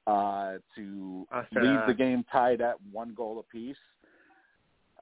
uh, 0.07 0.59
to 0.77 1.27
leave 1.63 1.87
the 1.87 1.95
game 1.95 2.25
tied 2.31 2.61
at 2.61 2.77
one 2.93 3.15
goal 3.15 3.39
apiece. 3.39 3.77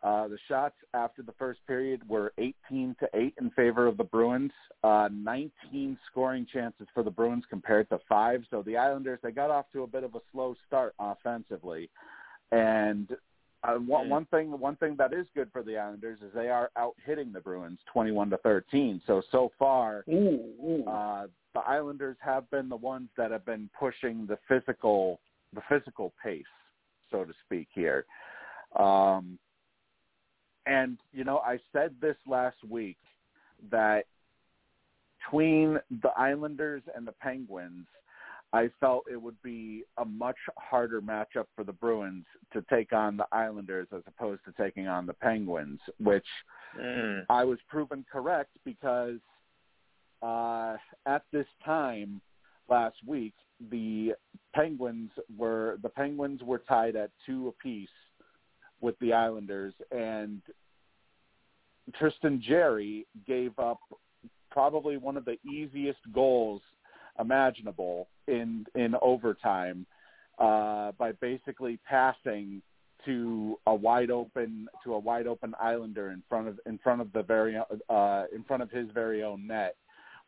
Uh, 0.02 0.28
the 0.28 0.38
shots 0.46 0.76
after 0.94 1.22
the 1.22 1.32
first 1.32 1.58
period 1.66 2.08
were 2.08 2.32
18 2.38 2.94
to 3.00 3.08
8 3.14 3.34
in 3.40 3.50
favor 3.50 3.87
of 3.87 3.96
the 3.96 4.04
Bruins. 4.04 4.52
Uh, 4.84 5.08
19 5.12 5.98
scoring 6.11 6.46
chances 6.52 6.87
for 6.94 7.02
the 7.02 7.11
Bruins 7.11 7.44
compared 7.50 7.88
to 7.88 7.98
five. 8.08 8.44
So 8.50 8.62
the 8.62 8.76
Islanders 8.76 9.18
they 9.22 9.32
got 9.32 9.50
off 9.50 9.66
to 9.72 9.82
a 9.82 9.87
bit 9.87 10.04
of 10.04 10.14
a 10.14 10.20
slow 10.30 10.54
start 10.66 10.94
offensively, 11.00 11.90
and 12.52 13.16
uh, 13.64 13.74
one, 13.74 14.06
Mm. 14.06 14.11
one 14.11 14.24
thing 14.26 14.61
one 14.61 14.76
thing 14.76 14.94
that 14.98 15.12
is 15.12 15.26
good 15.34 15.50
for 15.52 15.64
the 15.64 15.76
Islanders 15.76 16.20
is 16.22 16.32
they 16.32 16.48
are 16.48 16.70
out 16.76 16.94
hitting 17.04 17.32
the 17.32 17.40
Bruins 17.40 17.80
21 17.92 18.30
to 18.30 18.37
13. 18.38 19.02
So 19.04 19.20
so 19.32 19.50
far 19.58 20.04
Ooh, 20.08 20.40
ooh. 20.64 20.84
uh, 20.87 21.26
the 21.54 21.61
Islanders 21.61 22.16
have 22.20 22.48
been 22.52 22.68
the 22.68 22.76
ones 22.76 23.08
that 23.16 23.32
have 23.32 23.44
been 23.44 23.68
pushing 23.76 24.26
the 24.26 24.38
physical 24.46 25.18
the 25.54 25.62
physical 25.68 26.12
pace, 26.22 26.44
so 27.11 27.24
to 27.24 27.32
speak 27.44 27.66
here. 27.72 28.04
Um, 28.76 29.40
and 30.68 30.98
you 31.12 31.24
know, 31.24 31.38
I 31.38 31.59
said 31.72 31.94
this 32.00 32.16
last 32.26 32.57
week 32.68 32.98
that 33.70 34.04
between 35.18 35.78
the 36.02 36.11
Islanders 36.16 36.83
and 36.94 37.07
the 37.07 37.12
Penguins, 37.12 37.87
I 38.52 38.70
felt 38.81 39.04
it 39.11 39.20
would 39.20 39.40
be 39.42 39.85
a 39.98 40.04
much 40.04 40.37
harder 40.57 41.02
matchup 41.02 41.46
for 41.54 41.64
the 41.64 41.72
Bruins 41.72 42.24
to 42.52 42.64
take 42.70 42.92
on 42.92 43.16
the 43.16 43.26
Islanders 43.31 43.88
as 43.94 44.02
opposed 44.07 44.42
to 44.46 44.52
taking 44.52 44.87
on 44.87 45.07
the 45.07 45.12
Penguins, 45.14 45.81
which 45.98 46.24
Mm. 46.76 47.24
I 47.28 47.44
was 47.44 47.59
proven 47.68 48.04
correct 48.11 48.50
because 48.64 49.18
uh, 50.22 50.76
at 51.07 51.22
this 51.33 51.46
time 51.64 52.20
last 52.68 52.96
week, 53.07 53.35
the 53.70 54.14
Penguins 54.54 55.11
were 55.37 55.78
the 55.83 55.88
Penguins 55.88 56.42
were 56.42 56.59
tied 56.59 56.96
at 56.96 57.11
two 57.26 57.48
apiece 57.48 57.88
with 58.80 58.98
the 59.00 59.12
Islanders, 59.12 59.74
and 59.90 60.40
Tristan 61.98 62.42
Jarry 62.46 63.06
gave 63.26 63.58
up 63.58 63.80
probably 64.50 64.96
one 64.96 65.16
of 65.16 65.24
the 65.24 65.38
easiest 65.48 66.00
goals 66.12 66.62
imaginable 67.18 68.08
in 68.26 68.64
in 68.74 68.94
overtime 69.02 69.86
uh, 70.38 70.92
by 70.92 71.12
basically 71.20 71.78
passing 71.88 72.62
to 73.04 73.58
a 73.66 73.74
wide 73.74 74.10
open 74.10 74.68
to 74.84 74.94
a 74.94 74.98
wide 74.98 75.26
open 75.26 75.54
Islander 75.60 76.10
in 76.10 76.22
front 76.28 76.48
of 76.48 76.60
in 76.66 76.78
front 76.78 77.00
of 77.00 77.12
the 77.12 77.22
very 77.22 77.56
uh, 77.88 78.24
in 78.34 78.44
front 78.44 78.62
of 78.62 78.70
his 78.70 78.88
very 78.94 79.22
own 79.22 79.46
net, 79.46 79.76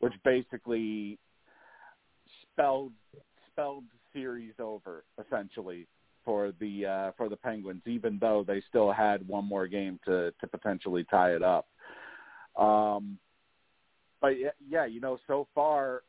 which 0.01 0.15
basically 0.25 1.19
spelled 2.43 2.93
spelled 3.51 3.85
series 4.13 4.55
over 4.59 5.05
essentially 5.25 5.87
for 6.31 6.53
the 6.61 6.87
uh, 6.87 7.11
for 7.17 7.29
the 7.29 7.35
Penguins, 7.35 7.83
even 7.87 8.17
though 8.21 8.45
they 8.47 8.63
still 8.69 8.93
had 8.93 9.27
one 9.27 9.45
more 9.45 9.67
game 9.67 9.99
to 10.05 10.33
to 10.41 10.47
potentially 10.47 11.05
tie 11.11 11.33
it 11.33 11.43
up. 11.43 11.67
Um, 12.57 13.19
but 14.21 14.39
yeah, 14.39 14.51
yeah, 14.69 14.85
you 14.85 15.01
know, 15.01 15.19
so 15.27 15.49
far 15.57 16.03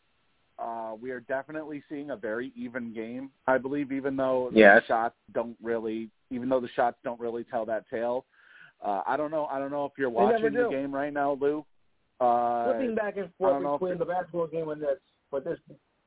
uh, 0.59 0.93
we 1.01 1.09
are 1.09 1.21
definitely 1.21 1.81
seeing 1.89 2.11
a 2.11 2.15
very 2.15 2.51
even 2.55 2.93
game. 2.93 3.31
I 3.47 3.57
believe, 3.57 3.91
even 3.91 4.15
though 4.15 4.51
Yes. 4.53 4.83
the 4.83 4.93
shots 4.93 5.15
don't 5.33 5.57
really, 5.59 6.11
even 6.29 6.49
though 6.49 6.59
the 6.59 6.69
shots 6.75 6.97
don't 7.03 7.19
really 7.19 7.43
tell 7.43 7.65
that 7.65 7.89
tale. 7.89 8.25
Uh, 8.85 9.01
I 9.07 9.17
don't 9.17 9.31
know. 9.31 9.47
I 9.47 9.57
don't 9.57 9.71
know 9.71 9.85
if 9.85 9.93
you're 9.97 10.11
watching 10.11 10.53
the 10.53 10.69
game 10.69 10.93
right 10.93 11.11
now, 11.11 11.35
Lou. 11.41 11.65
Uh, 12.19 12.73
Flipping 12.73 12.93
back 12.93 13.17
and 13.17 13.29
forth 13.39 13.79
between 13.79 13.97
the 13.97 14.05
basketball 14.05 14.45
game 14.45 14.69
and 14.69 14.79
this, 14.79 14.99
but 15.31 15.43
this, 15.43 15.57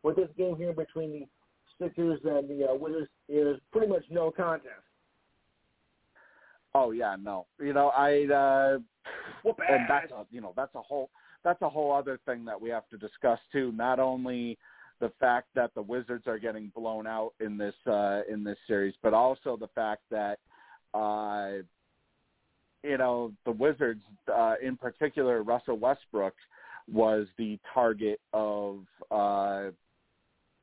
with 0.05 0.14
this 0.14 0.29
game 0.38 0.55
here 0.55 0.72
between 0.72 1.11
the 1.11 1.27
Sixers 1.80 2.20
and 2.24 2.48
the 2.48 2.68
uh, 2.70 2.74
Wizards 2.74 3.10
is 3.28 3.58
pretty 3.72 3.88
much 3.88 4.04
no 4.10 4.30
contest. 4.30 4.70
oh 6.74 6.90
yeah, 6.92 7.16
no. 7.20 7.46
You 7.60 7.72
know, 7.72 7.88
I 7.88 8.24
uh, 8.32 8.78
Whoop 9.44 9.58
and 9.68 9.82
ass. 9.82 9.88
that's 9.88 10.12
a, 10.12 10.24
you 10.30 10.40
know 10.40 10.52
that's 10.56 10.74
a 10.74 10.80
whole 10.80 11.10
that's 11.42 11.60
a 11.62 11.68
whole 11.68 11.92
other 11.92 12.18
thing 12.26 12.44
that 12.46 12.60
we 12.60 12.70
have 12.70 12.88
to 12.90 12.96
discuss 12.96 13.38
too. 13.52 13.72
Not 13.72 14.00
only 14.00 14.58
the 15.00 15.12
fact 15.20 15.48
that 15.54 15.74
the 15.74 15.82
Wizards 15.82 16.26
are 16.26 16.38
getting 16.38 16.72
blown 16.74 17.06
out 17.06 17.32
in 17.40 17.58
this 17.58 17.74
uh, 17.87 18.22
in 18.30 18.44
this 18.44 18.58
series, 18.66 18.94
but 19.02 19.12
also 19.12 19.56
the 19.56 19.68
fact 19.74 20.02
that 20.10 20.38
uh, 20.94 21.62
you 22.82 22.98
know 22.98 23.32
the 23.44 23.50
Wizards, 23.52 24.02
uh, 24.32 24.54
in 24.62 24.76
particular, 24.76 25.42
Russell 25.42 25.76
Westbrook 25.76 26.34
was 26.90 27.26
the 27.38 27.58
target 27.72 28.20
of 28.32 28.80
uh, 29.10 29.70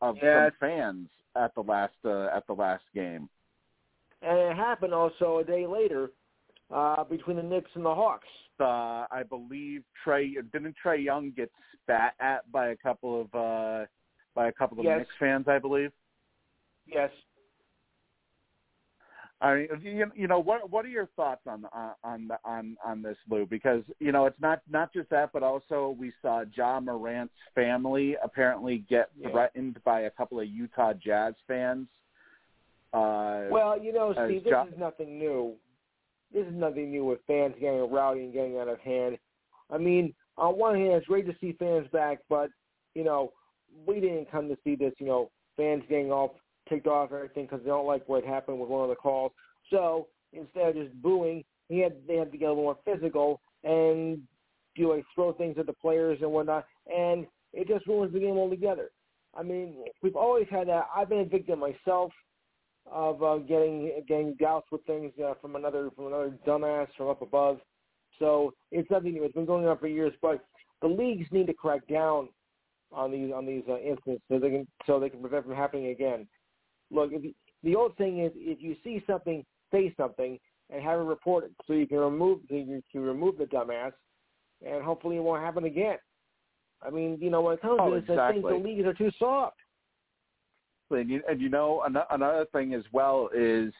of 0.02 0.18
Yeah. 0.22 0.48
some 0.50 0.58
fans 0.60 1.10
at 1.36 1.54
the 1.56 1.62
last 1.64 1.94
uh, 2.06 2.26
at 2.36 2.46
the 2.48 2.54
last 2.54 2.84
game. 2.94 3.30
And 4.22 4.38
it 4.38 4.56
happened 4.56 4.94
also 4.94 5.40
a 5.40 5.44
day 5.44 5.66
later 5.66 6.12
uh, 6.70 7.04
between 7.04 7.38
the 7.38 7.44
Knicks 7.44 7.72
and 7.76 7.86
the 7.86 7.94
Hawks. 7.94 8.28
uh, 8.60 9.08
I 9.12 9.24
believe 9.28 9.84
Trae 10.06 10.36
didn't 10.54 10.76
Trae 10.84 11.04
Young 11.04 11.32
get 11.32 11.52
spat 11.84 12.14
at 12.20 12.50
by 12.52 12.68
a 12.70 12.76
couple 12.76 13.22
of 13.22 13.28
uh, 13.36 13.86
by 14.36 14.48
a 14.48 14.52
couple 14.52 14.80
of 14.80 14.86
Yes. 14.86 15.00
Knicks 15.00 15.12
fans, 15.20 15.48
I 15.48 15.58
believe. 15.60 15.92
Yes. 16.86 17.12
I 19.42 19.56
mean, 19.56 19.68
you, 19.82 20.12
you 20.16 20.28
know 20.28 20.40
what 20.40 20.70
what 20.70 20.86
are 20.86 20.90
your 20.90 21.08
thoughts 21.16 21.42
on 21.48 21.66
on 22.04 22.30
on 22.46 22.78
on 22.86 23.02
this, 23.02 23.18
Lou? 23.30 23.46
Because 23.48 23.82
you 24.00 24.12
know 24.12 24.26
it's 24.28 24.40
not 24.40 24.62
not 24.70 24.94
just 24.94 25.10
that, 25.10 25.32
but 25.34 25.42
also 25.42 25.96
we 26.00 26.14
saw 26.22 26.44
Ja 26.56 26.80
Morant's 26.80 27.34
family 27.56 28.16
apparently 28.24 28.80
get 28.90 29.10
Yeah. 29.18 29.32
threatened 29.32 29.84
by 29.84 30.02
a 30.02 30.12
couple 30.12 30.40
of 30.40 30.48
Utah 30.48 30.94
Jazz 30.94 31.34
fans. 31.48 31.88
Uh, 32.94 33.48
Well, 33.50 33.82
you 33.82 33.94
know, 33.94 34.14
Steve, 34.14 34.44
this 34.44 34.52
Jo- 34.52 34.68
is 34.72 34.78
nothing 34.78 35.18
new. 35.18 35.56
This 36.34 36.46
is 36.46 36.54
nothing 36.54 36.92
new 36.92 37.06
with 37.06 37.20
fans 37.26 37.56
getting 37.60 37.90
rowdy 37.90 38.26
and 38.26 38.34
getting 38.34 38.58
out 38.58 38.68
of 38.68 38.80
hand. 38.82 39.18
I 39.70 39.78
mean, 39.78 40.14
on 40.38 40.58
one 40.58 40.76
hand, 40.76 40.94
it's 40.94 41.08
great 41.08 41.26
to 41.26 41.36
see 41.40 41.54
fans 41.54 41.88
back, 41.92 42.20
but 42.30 42.52
you 42.94 43.04
know, 43.04 43.34
we 43.88 44.00
didn't 44.00 44.30
come 44.30 44.50
to 44.50 44.58
see 44.64 44.76
this. 44.76 44.94
You 45.00 45.08
know, 45.08 45.32
fans 45.58 45.84
getting 45.90 46.12
all 46.12 46.36
ticked 46.72 46.88
off 46.88 47.12
everything 47.12 47.46
because 47.46 47.60
they 47.64 47.70
don't 47.70 47.86
like 47.86 48.08
what 48.08 48.24
happened 48.24 48.60
with 48.60 48.70
one 48.70 48.84
of 48.84 48.90
the 48.90 48.96
calls. 48.96 49.32
So 49.70 50.08
instead 50.34 50.70
of 50.70 50.76
just 50.76 51.02
booing, 51.02 51.44
he 51.70 51.80
had 51.80 51.94
they 52.08 52.16
had 52.16 52.32
to 52.32 52.38
get 52.38 52.46
a 52.46 52.50
little 52.50 52.64
more 52.64 52.78
physical 52.86 53.42
and 53.64 54.20
do 54.76 54.94
like 54.94 55.04
throw 55.14 55.34
things 55.34 55.58
at 55.60 55.66
the 55.66 55.74
players 55.74 56.20
and 56.22 56.32
whatnot, 56.32 56.66
and 56.88 57.26
it 57.54 57.68
just 57.68 57.86
ruins 57.88 58.14
the 58.14 58.20
game 58.20 58.38
altogether. 58.38 58.90
I 59.36 59.44
mean, 59.44 59.84
we've 60.02 60.16
always 60.16 60.48
had 60.50 60.68
that. 60.68 60.88
I've 60.96 61.10
been 61.10 61.20
a 61.20 61.26
victim 61.26 61.60
myself 61.60 62.12
of 62.90 63.22
uh, 63.24 63.38
getting 63.38 64.04
getting 64.08 64.36
doused 64.40 64.66
with 64.72 64.86
things 64.86 65.12
uh, 65.24 65.34
from 65.42 65.56
another 65.56 65.90
from 65.96 66.08
another 66.08 66.34
dumbass 66.48 66.88
from 66.98 67.10
up 67.10 67.22
above. 67.22 67.60
So 68.20 68.54
it's 68.72 68.90
nothing 68.92 69.14
new. 69.14 69.24
It's 69.24 69.34
been 69.34 69.46
going 69.46 69.68
on 69.68 69.78
for 69.78 69.88
years, 69.88 70.14
but 70.22 70.46
the 70.82 70.88
leagues 70.88 71.28
need 71.32 71.48
to 71.48 71.54
crack 71.54 71.88
down 71.88 72.30
on 72.92 73.12
these 73.12 73.32
on 73.34 73.46
these 73.46 73.64
uh, 73.70 73.78
incidents 73.80 74.24
so 74.30 74.40
they 74.40 74.50
can 74.50 74.68
so 74.86 75.00
they 75.00 75.10
can 75.10 75.22
prevent 75.22 75.46
from 75.46 75.56
happening 75.56 75.88
again. 75.88 76.28
Look, 76.92 77.12
if 77.14 77.24
you, 77.24 77.34
the 77.64 77.76
old 77.76 77.96
thing 77.98 78.20
is 78.20 78.32
if 78.36 78.62
you 78.62 78.76
see 78.84 79.04
something, 79.08 79.46
say 79.72 79.94
something 79.98 80.38
and 80.70 80.84
have 80.84 81.00
it 81.00 81.04
reported 81.04 81.52
so 81.68 81.74
you 81.74 81.88
can 81.88 81.98
remove 81.98 82.40
you 82.50 82.82
can 82.92 83.02
remove 83.02 83.38
the 83.38 83.46
dumbass, 83.46 83.92
and 84.66 84.84
hopefully 84.84 85.18
it 85.18 85.24
won't 85.24 85.44
happen 85.44 85.66
again. 85.66 85.98
I 86.82 86.90
mean, 86.90 87.18
you 87.22 87.30
know, 87.30 87.42
when 87.42 87.56
it 87.56 87.62
comes 87.62 87.80
oh, 87.82 87.90
to 87.90 87.96
this, 87.96 88.10
exactly. 88.10 88.24
I 88.24 88.32
think 88.32 88.64
the 88.64 88.70
leagues 88.70 88.88
are 88.88 88.94
too 88.94 89.12
soft. 89.20 89.58
And 90.90 91.10
you, 91.10 91.22
and 91.30 91.40
you 91.40 91.50
know 91.50 91.84
another 91.88 92.46
thing 92.52 92.74
as 92.74 92.84
well 92.92 93.30
is, 93.34 93.72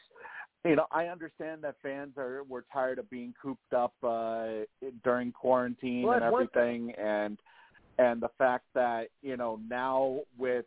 you 0.64 0.76
know, 0.76 0.86
I 0.90 1.06
understand 1.06 1.62
that 1.62 1.74
fans 1.82 2.12
are 2.16 2.42
were 2.44 2.64
tired 2.72 2.98
of 2.98 3.10
being 3.10 3.34
cooped 3.40 3.74
up 3.74 3.92
uh 4.02 4.64
during 5.04 5.32
quarantine 5.32 6.04
well, 6.04 6.14
and 6.14 6.24
everything, 6.24 6.92
and 6.98 7.38
and 7.98 8.22
the 8.22 8.30
fact 8.38 8.64
that 8.74 9.08
you 9.20 9.36
know 9.36 9.60
now 9.68 10.20
with 10.38 10.64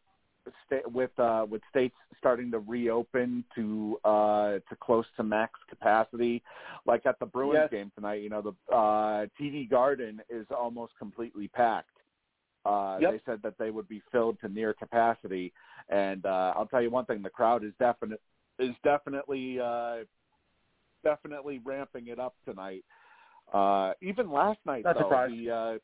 sta- 0.65 0.87
with 0.87 1.17
uh 1.17 1.45
with 1.49 1.61
states 1.69 1.95
starting 2.25 2.49
to 2.49 2.57
reopen 2.57 3.43
to 3.53 3.99
uh 4.03 4.53
to 4.67 4.75
close 4.81 5.05
to 5.15 5.21
max 5.21 5.59
capacity 5.69 6.41
like 6.87 7.05
at 7.05 7.19
the 7.19 7.25
Bruins 7.27 7.59
yes. 7.61 7.69
game 7.69 7.91
tonight 7.93 8.19
you 8.23 8.29
know 8.31 8.41
the 8.41 8.73
uh 8.75 9.27
TD 9.39 9.69
Garden 9.69 10.19
is 10.27 10.47
almost 10.49 10.93
completely 10.97 11.47
packed 11.49 11.97
uh 12.65 12.97
yep. 12.99 13.11
they 13.11 13.21
said 13.31 13.41
that 13.43 13.53
they 13.59 13.69
would 13.69 13.87
be 13.87 14.01
filled 14.11 14.39
to 14.41 14.49
near 14.49 14.73
capacity 14.73 15.53
and 15.89 16.25
uh 16.25 16.51
I'll 16.57 16.65
tell 16.65 16.81
you 16.81 16.89
one 16.89 17.05
thing 17.05 17.21
the 17.21 17.29
crowd 17.29 17.63
is 17.63 17.73
definite 17.77 18.19
is 18.57 18.73
definitely 18.83 19.59
uh 19.59 19.97
definitely 21.03 21.61
ramping 21.63 22.07
it 22.07 22.17
up 22.17 22.33
tonight 22.43 22.83
uh 23.53 23.91
even 24.01 24.31
last 24.31 24.57
night 24.65 24.83
Not 24.83 24.97
though 24.97 25.27
the 25.29 25.51
uh 25.51 25.77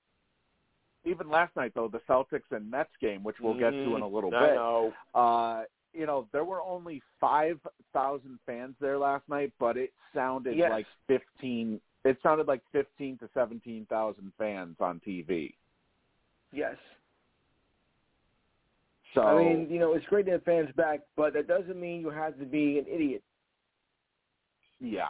even 1.04 1.30
last 1.30 1.56
night 1.56 1.72
though, 1.76 1.88
the 1.88 2.02
Celtics 2.08 2.50
and 2.52 2.70
Nets 2.70 2.92
game, 3.02 3.24
which 3.24 3.38
we'll 3.42 3.58
get 3.58 3.72
to 3.72 3.96
in 3.96 4.02
a 4.04 4.08
little 4.08 4.30
Mm-hmm. 4.32 4.44
I 4.44 4.48
bit. 4.48 4.56
know. 4.56 4.94
Uh, 5.16 5.64
you 5.94 6.06
know, 6.06 6.28
there 6.32 6.44
were 6.46 6.62
only 6.62 7.02
five 7.20 7.60
thousand 7.94 8.40
fans 8.46 8.76
there 8.80 8.98
last 8.98 9.28
night, 9.30 9.52
but 9.60 9.78
it 9.78 9.92
sounded 10.14 10.58
Yes. 10.58 10.72
like 10.72 10.86
fifteen. 11.08 11.80
It 12.04 12.18
sounded 12.24 12.48
like 12.48 12.62
fifteen 12.72 13.18
to 13.20 13.30
seventeen 13.34 13.86
thousand 13.88 14.32
fans 14.38 14.76
on 14.80 15.00
TV. 15.06 15.54
Yes. 16.52 16.76
So 19.14 19.22
I 19.22 19.38
mean, 19.38 19.68
you 19.70 19.78
know, 19.80 19.94
it's 19.94 20.06
great 20.06 20.26
to 20.28 20.32
have 20.34 20.44
fans 20.44 20.70
back, 20.78 21.02
but 21.18 21.34
that 21.34 21.48
doesn't 21.48 21.80
mean 21.80 22.00
you 22.02 22.10
have 22.10 22.38
to 22.40 22.46
be 22.46 22.80
an 22.80 22.86
idiot. 22.88 23.22
yeah, 24.80 25.10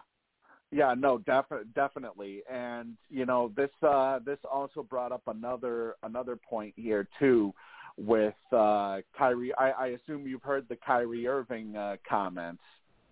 yeah, 0.71 0.95
no, 0.97 1.19
defi- 1.19 1.65
definitely, 1.75 2.41
and 2.51 2.97
you 3.09 3.25
know, 3.27 3.51
this 3.55 3.69
uh, 3.83 4.17
this 4.25 4.39
also 4.51 4.81
brought 4.81 5.11
up 5.11 5.21
another 5.27 5.95
another 6.03 6.35
point 6.35 6.73
here 6.75 7.07
too, 7.19 7.53
with 7.97 8.34
uh, 8.51 8.97
Kyrie. 9.17 9.54
I, 9.56 9.71
I 9.71 9.88
assume 9.88 10.27
you've 10.27 10.43
heard 10.43 10.65
the 10.69 10.77
Kyrie 10.77 11.27
Irving 11.27 11.75
uh, 11.75 11.97
comments 12.08 12.63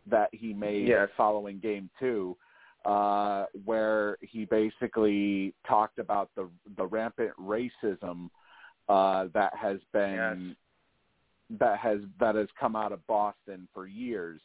that 0.10 0.30
he 0.32 0.54
made 0.54 0.88
Yes. 0.88 1.10
following 1.16 1.60
Game 1.60 1.90
Two, 2.00 2.36
uh, 2.86 3.46
where 3.66 4.18
he 4.22 4.46
basically 4.46 5.54
talked 5.68 6.00
about 6.00 6.30
the 6.36 6.50
the 6.78 6.86
rampant 6.86 7.32
racism 7.40 8.30
uh, 8.88 9.28
that 9.34 9.54
has 9.56 9.78
been 9.94 10.56
that 11.60 11.78
has 11.80 12.00
that 12.20 12.36
has 12.36 12.48
come 12.60 12.76
out 12.76 12.92
of 12.92 13.06
Boston 13.08 13.68
for 13.74 13.88
years. 13.88 14.42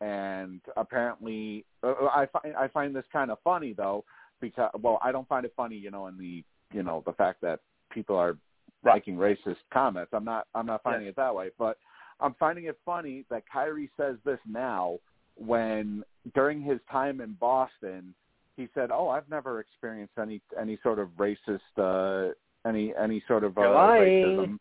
And 0.00 0.60
apparently, 0.76 1.64
uh, 1.82 1.94
I 2.14 2.26
find 2.26 2.54
I 2.54 2.68
find 2.68 2.94
this 2.94 3.04
kind 3.12 3.30
of 3.30 3.38
funny 3.42 3.72
though, 3.72 4.04
because 4.40 4.70
well, 4.80 4.98
I 5.02 5.10
don't 5.10 5.28
find 5.28 5.44
it 5.46 5.54
funny, 5.56 5.76
you 5.76 5.90
know, 5.90 6.06
in 6.06 6.18
the 6.18 6.44
you 6.72 6.82
know 6.82 7.02
the 7.06 7.12
fact 7.14 7.40
that 7.42 7.60
people 7.90 8.16
are 8.16 8.36
making 8.84 9.16
racist 9.16 9.56
comments. 9.72 10.10
I'm 10.12 10.24
not 10.24 10.46
I'm 10.54 10.66
not 10.66 10.82
finding 10.82 11.06
Yes. 11.06 11.12
it 11.12 11.16
that 11.16 11.34
way, 11.34 11.50
but 11.58 11.78
I'm 12.20 12.34
finding 12.34 12.64
it 12.64 12.78
funny 12.84 13.24
that 13.30 13.42
Kyrie 13.52 13.90
says 13.96 14.16
this 14.24 14.38
now 14.48 14.98
when 15.36 16.02
during 16.34 16.62
his 16.62 16.80
time 16.90 17.20
in 17.20 17.34
Boston, 17.34 18.14
he 18.56 18.68
said, 18.74 18.90
"Oh, 18.90 19.08
I've 19.08 19.28
never 19.28 19.60
experienced 19.60 20.14
any 20.18 20.40
any 20.60 20.78
sort 20.82 20.98
of 20.98 21.08
racist 21.18 21.60
uh 21.76 22.32
any 22.66 22.94
any 22.96 23.22
sort 23.28 23.44
of 23.44 23.56
uh, 23.58 23.60
racism 23.62 24.58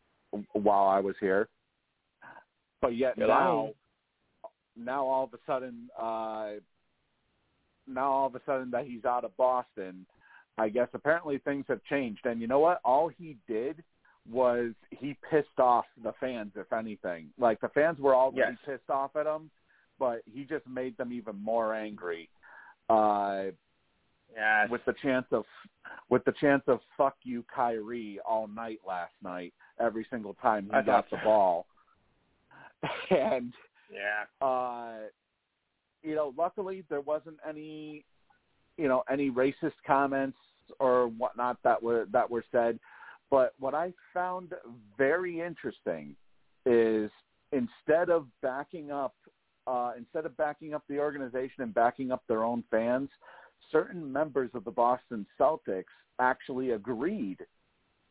while 0.54 0.88
I 0.88 1.00
was 1.00 1.16
here." 1.20 1.48
But 2.82 2.96
yet 2.96 3.18
You're 3.18 3.28
now 3.28 3.56
lying. 3.62 3.74
now 4.76 5.06
all 5.06 5.24
of 5.24 5.34
a 5.34 5.40
sudden 5.48 5.90
uh 5.98 6.52
now 7.88 8.12
all 8.12 8.28
of 8.28 8.36
a 8.36 8.42
sudden 8.46 8.72
that 8.72 8.86
he's 8.86 9.06
out 9.06 9.24
of 9.24 9.36
Boston, 9.38 10.06
I 10.58 10.70
guess 10.70 10.88
apparently 10.94 11.38
things 11.38 11.66
have 11.70 11.84
changed. 11.86 12.26
And 12.26 12.42
you 12.42 12.48
know 12.48 12.60
what? 12.60 12.82
All 12.84 13.08
he 13.08 13.38
did 13.48 13.84
was 14.32 14.72
he 14.92 15.16
pissed 15.30 15.60
off 15.60 15.86
the 16.04 16.14
fans, 16.20 16.52
if 16.56 16.72
anything. 16.74 17.30
Like 17.38 17.62
the 17.62 17.70
fans 17.70 18.00
were 18.00 18.16
already 18.16 18.38
Yes. 18.40 18.58
pissed 18.66 18.90
off 18.90 19.16
at 19.16 19.26
him, 19.28 19.52
but 20.00 20.22
he 20.26 20.44
just 20.46 20.66
made 20.68 20.98
them 20.98 21.14
even 21.14 21.36
more 21.42 21.74
angry. 21.74 22.30
Uh 22.90 23.46
Yes. 24.36 24.70
with 24.70 24.84
the 24.86 24.94
chance 24.94 25.28
of 25.32 25.46
with 26.10 26.24
the 26.26 26.34
chance 26.34 26.64
of 26.68 26.80
fuck 26.98 27.16
you 27.24 27.44
Kyrie 27.44 28.20
all 28.26 28.48
night 28.48 28.80
last 28.86 29.14
night, 29.24 29.54
every 29.80 30.06
single 30.10 30.34
time 30.36 30.66
he 30.66 30.72
I 30.72 30.82
got 30.82 31.10
the 31.10 31.18
ball. 31.18 31.68
and 33.10 33.54
yeah. 33.92 34.26
uh 34.46 35.08
you 36.04 36.16
know, 36.16 36.34
luckily 36.38 36.84
there 36.90 37.02
wasn't 37.02 37.38
any 37.48 38.04
you 38.78 38.88
know, 38.88 39.04
any 39.10 39.30
racist 39.30 39.74
comments 39.86 40.38
or 40.80 41.08
whatnot 41.08 41.58
that 41.64 41.82
were 41.82 42.06
that 42.12 42.30
were 42.30 42.44
said. 42.52 42.80
But 43.36 43.54
what 43.60 43.76
I 43.76 43.92
found 44.14 44.54
very 44.98 45.42
interesting 45.42 46.16
is 46.66 47.12
instead 47.52 48.10
of 48.10 48.28
backing 48.42 48.92
up 48.92 49.14
uh 49.68 49.92
instead 49.98 50.26
of 50.26 50.38
backing 50.38 50.74
up 50.74 50.84
the 50.88 51.00
organization 51.00 51.62
and 51.62 51.74
backing 51.74 52.14
up 52.14 52.24
their 52.30 52.46
own 52.46 52.64
fans, 52.72 53.10
certain 53.74 54.10
members 54.10 54.52
of 54.54 54.64
the 54.64 54.72
Boston 54.72 55.26
Celtics 55.38 55.84
actually 56.18 56.72
agreed 56.72 57.40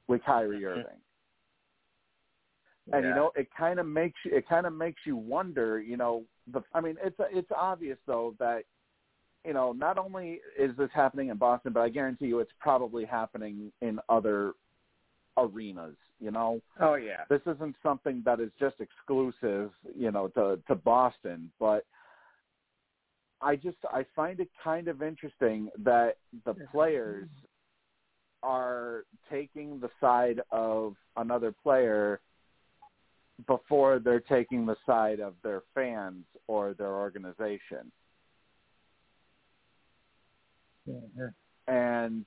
with 0.08 0.22
Kyrie 0.26 0.62
Irving. 0.62 1.00
And 2.92 3.06
you 3.06 3.14
know 3.14 3.32
it 3.34 3.48
kind 3.56 3.80
of 3.80 3.86
makes 3.86 4.18
you 4.26 4.36
it 4.36 4.46
kind 4.46 4.66
of 4.66 4.74
makes 4.74 5.00
you 5.06 5.16
wonder 5.16 5.80
you 5.80 5.96
know 5.96 6.24
the 6.52 6.62
i 6.74 6.82
mean 6.82 6.96
it's 7.02 7.16
it's 7.32 7.50
obvious 7.56 7.96
though 8.06 8.34
that 8.38 8.64
you 9.46 9.54
know 9.54 9.72
not 9.72 9.96
only 9.96 10.40
is 10.58 10.76
this 10.76 10.90
happening 10.92 11.30
in 11.30 11.38
boston 11.38 11.72
but 11.72 11.80
i 11.80 11.88
guarantee 11.88 12.26
you 12.26 12.40
it's 12.40 12.52
probably 12.60 13.06
happening 13.06 13.72
in 13.80 13.98
other 14.10 14.52
arenas 15.36 15.96
you 16.20 16.30
know 16.30 16.60
Oh 16.80 16.94
yeah. 16.94 17.24
this 17.28 17.40
isn't 17.46 17.74
something 17.82 18.22
that 18.24 18.40
is 18.40 18.50
just 18.58 18.76
exclusive 18.80 19.70
you 19.96 20.10
know 20.12 20.28
to 20.28 20.58
to 20.68 20.74
boston 20.74 21.50
but 21.58 21.84
i 23.40 23.56
just 23.56 23.78
i 23.90 24.04
find 24.14 24.38
it 24.40 24.48
kind 24.62 24.86
of 24.88 25.02
interesting 25.02 25.68
that 25.82 26.16
the 26.44 26.54
players 26.70 27.28
are 28.42 29.04
taking 29.30 29.80
the 29.80 29.90
side 30.00 30.40
of 30.52 30.94
another 31.16 31.50
player 31.50 32.20
before 33.48 33.98
they're 33.98 34.20
taking 34.20 34.64
the 34.64 34.76
side 34.86 35.18
of 35.18 35.34
their 35.42 35.62
fans 35.74 36.24
or 36.46 36.74
their 36.74 36.94
organization 36.94 37.90
Yeah. 40.86 41.28
and 41.66 42.24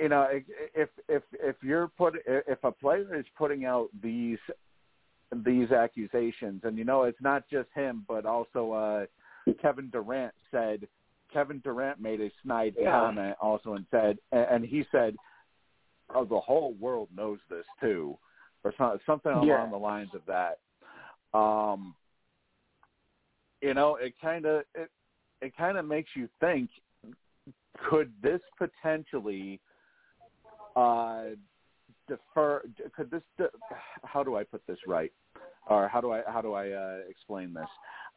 you 0.00 0.08
know 0.08 0.26
if 0.74 0.88
if 1.08 1.22
if 1.32 1.56
you're 1.62 1.88
put 1.88 2.14
if 2.26 2.58
a 2.64 2.72
player 2.72 3.14
is 3.16 3.26
putting 3.36 3.64
out 3.64 3.88
these 4.02 4.38
these 5.44 5.70
accusations 5.70 6.62
and 6.64 6.76
you 6.78 6.84
know 6.84 7.04
it's 7.04 7.20
not 7.20 7.44
just 7.50 7.68
him 7.74 8.04
but 8.08 8.24
also 8.24 8.72
uh 8.72 9.52
Kevin 9.60 9.90
Durant 9.90 10.34
said 10.50 10.88
Kevin 11.32 11.60
Durant 11.60 12.00
made 12.00 12.20
a 12.20 12.30
snide 12.42 12.74
Yeah. 12.78 12.90
comment 12.90 13.36
also 13.40 13.74
and 13.74 13.86
said 13.90 14.18
and 14.32 14.64
he 14.64 14.84
said 14.90 15.14
oh 16.14 16.24
the 16.24 16.40
whole 16.40 16.74
world 16.74 17.08
knows 17.14 17.38
this 17.48 17.66
too 17.80 18.18
or 18.64 18.74
so- 18.76 18.98
something 19.06 19.32
along 19.32 19.46
Yeah. 19.46 19.70
the 19.70 19.76
lines 19.76 20.10
of 20.14 20.22
that 20.26 20.58
um 21.38 21.94
you 23.60 23.74
know 23.74 23.96
it 23.96 24.14
kind 24.20 24.46
of 24.46 24.64
it 24.74 24.90
it 25.42 25.56
kind 25.56 25.78
of 25.78 25.84
makes 25.84 26.10
you 26.14 26.28
think 26.40 26.70
could 27.88 28.12
this 28.22 28.40
potentially 28.58 29.60
uh 30.76 31.24
defer 32.08 32.62
could 32.94 33.10
this 33.10 33.22
de- 33.38 33.48
how 34.04 34.22
do 34.22 34.36
i 34.36 34.44
put 34.44 34.62
this 34.66 34.78
right 34.86 35.12
or 35.68 35.88
how 35.88 36.00
do 36.00 36.12
i 36.12 36.22
how 36.26 36.40
do 36.40 36.52
i 36.54 36.70
uh 36.70 36.98
explain 37.08 37.52
this 37.52 37.68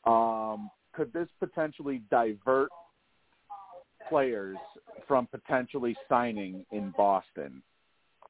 um 0.06 0.70
could 0.94 1.12
this 1.14 1.28
potentially 1.40 2.02
divert 2.10 2.70
players 4.10 4.58
from 5.08 5.28
potentially 5.28 5.96
signing 6.10 6.66
in 6.72 6.94
boston 6.98 7.62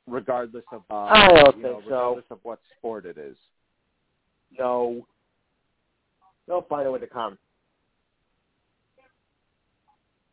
regardless 0.08 0.66
of 0.72 0.84
uh 0.90 0.96
I 0.96 1.28
don't 1.30 1.58
you 1.58 1.64
know, 1.64 1.76
think 1.80 1.90
so. 1.90 2.24
of 2.30 2.40
what 2.44 2.60
sport 2.78 3.06
it 3.06 3.18
is 3.18 3.38
No. 4.58 5.06
they'll 6.48 6.62
find 6.64 6.88
a 6.88 6.92
way 6.92 7.00
to 7.00 7.08
come. 7.08 7.38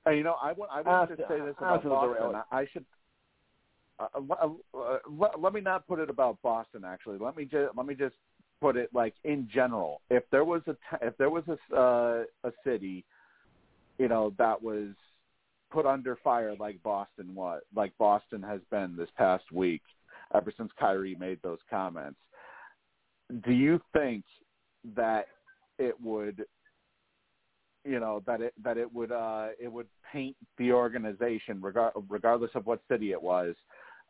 Hey, 0.06 0.16
you 0.16 0.24
know, 0.24 0.36
I 0.42 0.52
want 0.52 0.70
I 0.72 0.80
want 0.80 1.10
to 1.10 1.16
say 1.28 1.40
this 1.40 1.54
about 1.58 1.84
Boston. 1.84 2.34
I, 2.50 2.60
I 2.60 2.66
should. 2.72 2.84
Uh, 4.00 4.06
uh, 4.30 4.48
uh, 4.78 4.98
let, 5.10 5.40
let 5.40 5.52
me 5.52 5.60
not 5.60 5.86
put 5.86 5.98
it 5.98 6.08
about 6.08 6.40
Boston. 6.42 6.84
Actually, 6.84 7.18
let 7.18 7.36
me 7.36 7.44
just 7.44 7.76
let 7.76 7.86
me 7.86 7.94
just 7.94 8.14
put 8.60 8.76
it 8.76 8.88
like 8.94 9.14
in 9.24 9.48
general. 9.52 10.00
If 10.10 10.24
there 10.30 10.44
was 10.44 10.62
a 10.66 10.72
t- 10.72 11.02
if 11.02 11.16
there 11.18 11.30
was 11.30 11.44
a 11.48 11.76
uh, 11.76 12.24
a 12.44 12.52
city, 12.64 13.04
you 13.98 14.08
know, 14.08 14.32
that 14.38 14.60
was 14.62 14.88
put 15.70 15.86
under 15.86 16.16
fire 16.16 16.54
like 16.58 16.82
Boston 16.82 17.34
was, 17.34 17.62
like 17.74 17.92
Boston 17.98 18.42
has 18.42 18.60
been 18.70 18.96
this 18.96 19.10
past 19.16 19.44
week, 19.52 19.82
ever 20.34 20.52
since 20.56 20.70
Kyrie 20.78 21.14
made 21.14 21.38
those 21.42 21.60
comments. 21.68 22.18
Do 23.44 23.52
you 23.52 23.80
think 23.92 24.24
that 24.96 25.26
it 25.78 25.94
would 26.02 26.44
you 27.84 28.00
know 28.00 28.22
that 28.26 28.40
it 28.40 28.54
that 28.62 28.76
it 28.76 28.92
would 28.92 29.12
uh 29.12 29.48
it 29.60 29.70
would 29.70 29.86
paint 30.12 30.36
the 30.58 30.72
organization 30.72 31.60
regard, 31.60 31.92
regardless 32.08 32.50
of 32.54 32.66
what 32.66 32.80
city 32.90 33.12
it 33.12 33.22
was 33.22 33.54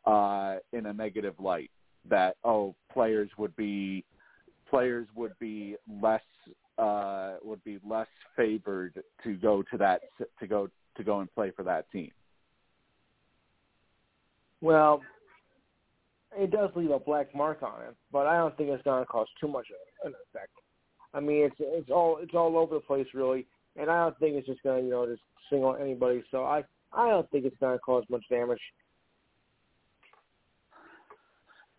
uh 0.05 0.55
in 0.73 0.87
a 0.87 0.93
negative 0.93 1.35
light 1.39 1.71
that 2.09 2.35
oh 2.43 2.75
players 2.91 3.29
would 3.37 3.55
be 3.55 4.03
players 4.69 5.07
would 5.15 5.33
be 5.39 5.75
less 6.01 6.21
uh 6.77 7.35
would 7.43 7.63
be 7.63 7.79
less 7.87 8.07
favored 8.35 9.03
to 9.23 9.33
go 9.35 9.61
to 9.61 9.77
that 9.77 10.01
to 10.39 10.47
go 10.47 10.69
to 10.97 11.03
go 11.03 11.19
and 11.19 11.33
play 11.33 11.51
for 11.55 11.63
that 11.63 11.89
team 11.91 12.11
well 14.61 15.01
it 16.37 16.49
does 16.49 16.69
leave 16.75 16.91
a 16.91 16.99
black 16.99 17.33
mark 17.35 17.61
on 17.61 17.81
it 17.81 17.95
but 18.11 18.25
i 18.25 18.37
don't 18.37 18.55
think 18.57 18.69
it's 18.69 18.83
going 18.83 19.01
to 19.01 19.05
cause 19.05 19.27
too 19.39 19.47
much 19.47 19.67
of 19.69 20.07
an 20.07 20.13
effect 20.29 20.51
i 21.13 21.19
mean 21.19 21.45
it's 21.45 21.55
it's 21.59 21.89
all 21.91 22.17
it's 22.21 22.33
all 22.33 22.57
over 22.57 22.75
the 22.75 22.81
place 22.81 23.07
really 23.13 23.45
and 23.75 23.89
I 23.89 24.03
don't 24.03 24.19
think 24.19 24.35
it's 24.35 24.47
just 24.47 24.63
going 24.63 24.81
to, 24.81 24.85
you 24.85 24.91
know, 24.91 25.05
just 25.05 25.21
single 25.49 25.75
anybody. 25.75 26.23
So 26.31 26.43
I, 26.43 26.63
I 26.93 27.09
don't 27.09 27.29
think 27.31 27.45
it's 27.45 27.57
going 27.59 27.75
to 27.75 27.79
cause 27.79 28.03
much 28.09 28.23
damage. 28.29 28.59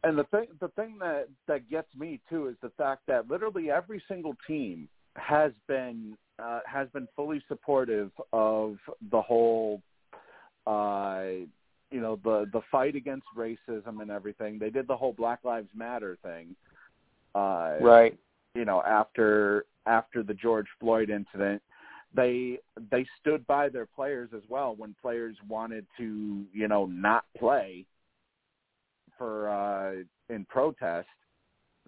And 0.04 0.18
the 0.18 0.24
thing, 0.24 0.46
the 0.60 0.68
thing 0.68 0.96
that 1.00 1.28
that 1.46 1.70
gets 1.70 1.88
me 1.96 2.20
too 2.28 2.48
is 2.48 2.56
the 2.60 2.70
fact 2.70 3.02
that 3.06 3.30
literally 3.30 3.70
every 3.70 4.02
single 4.08 4.34
team 4.46 4.88
has 5.16 5.52
been 5.68 6.16
uh, 6.38 6.60
has 6.66 6.88
been 6.88 7.06
fully 7.14 7.42
supportive 7.46 8.10
of 8.32 8.78
the 9.10 9.20
whole, 9.20 9.80
uh, 10.66 11.22
you 11.90 12.00
know, 12.00 12.18
the 12.24 12.46
the 12.52 12.62
fight 12.70 12.96
against 12.96 13.26
racism 13.36 14.00
and 14.00 14.10
everything. 14.10 14.58
They 14.58 14.70
did 14.70 14.88
the 14.88 14.96
whole 14.96 15.12
Black 15.12 15.40
Lives 15.44 15.68
Matter 15.74 16.18
thing, 16.22 16.56
uh, 17.36 17.76
right? 17.80 18.18
You 18.54 18.64
know, 18.64 18.82
after 18.82 19.66
after 19.86 20.24
the 20.24 20.34
George 20.34 20.66
Floyd 20.80 21.10
incident, 21.10 21.62
they 22.12 22.58
they 22.90 23.06
stood 23.20 23.46
by 23.46 23.68
their 23.68 23.86
players 23.86 24.30
as 24.34 24.42
well 24.48 24.74
when 24.76 24.96
players 25.00 25.36
wanted 25.48 25.86
to 25.98 26.44
you 26.52 26.66
know 26.66 26.86
not 26.86 27.24
play 27.38 27.86
for 29.22 29.48
uh 29.48 30.34
in 30.34 30.44
protest 30.46 31.06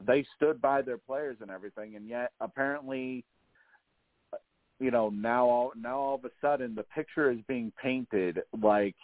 they 0.07 0.25
stood 0.37 0.61
by 0.61 0.81
their 0.81 0.99
players 0.99 1.37
and 1.41 1.51
everything 1.51 1.97
and 1.97 2.09
yet 2.09 2.31
apparently 2.41 3.25
you 4.79 4.91
know 4.91 5.09
now 5.11 5.47
all 5.47 5.73
now 5.77 5.99
all 5.99 6.15
of 6.15 6.25
a 6.25 6.31
sudden 6.41 6.75
the 6.75 6.83
picture 6.95 7.31
is 7.31 7.39
being 7.49 7.73
painted 7.83 8.41
like 8.63 8.95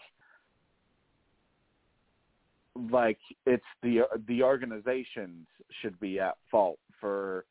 like 2.91 3.19
it's 3.47 3.65
the 3.83 4.01
the 4.29 4.43
organizations 4.43 5.47
should 5.83 5.99
be 5.99 6.21
at 6.21 6.37
fault 6.51 6.79
for 7.01 7.45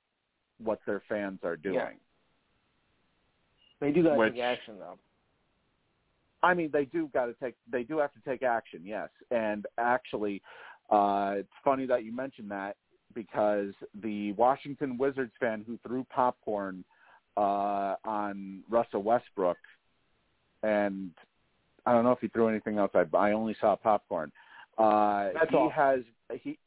what 0.63 0.80
their 0.86 1.02
fans 1.10 1.39
are 1.44 1.58
doing 1.58 1.76
yeah. 1.76 1.89
They 3.80 3.92
do 3.92 4.04
got 4.04 4.15
to 4.15 4.32
take 4.32 4.42
action, 4.42 4.76
though. 4.78 4.98
I 6.42 6.54
mean, 6.54 6.70
they 6.72 6.86
do 6.86 7.10
got 7.13 7.26
to 7.26 7.34
take. 7.34 7.56
They 7.72 7.84
do 7.84 7.98
have 7.98 8.13
to 8.13 8.20
take 8.30 8.44
action, 8.44 8.82
yes. 8.84 9.10
And 9.32 9.65
actually, 9.78 10.42
uh, 10.89 11.36
it's 11.38 11.49
funny 11.63 11.86
that 11.86 12.04
you 12.04 12.12
mentioned 12.12 12.52
that 12.52 12.75
because 13.13 13.73
the 14.02 14.34
Washington 14.34 14.97
Wizards 14.97 15.32
fan 15.39 15.63
who 15.65 15.78
threw 15.88 16.06
popcorn 16.13 16.84
uh, 17.38 17.95
on 18.04 18.62
Russell 18.69 19.04
Westbrook, 19.04 19.58
and 20.63 21.12
I 21.86 21.93
don't 21.93 22.04
know 22.04 22.12
if 22.12 22.19
he 22.19 22.28
threw 22.28 22.49
anything 22.49 22.78
else. 22.78 22.91
I, 22.93 23.06
I 23.17 23.32
only 23.32 23.56
saw 23.60 23.75
popcorn. 23.75 24.32
Uh, 24.78 25.30
That's 25.34 25.49
he 25.49 25.58
all. 25.58 25.69
has 25.69 26.02
he 26.41 26.58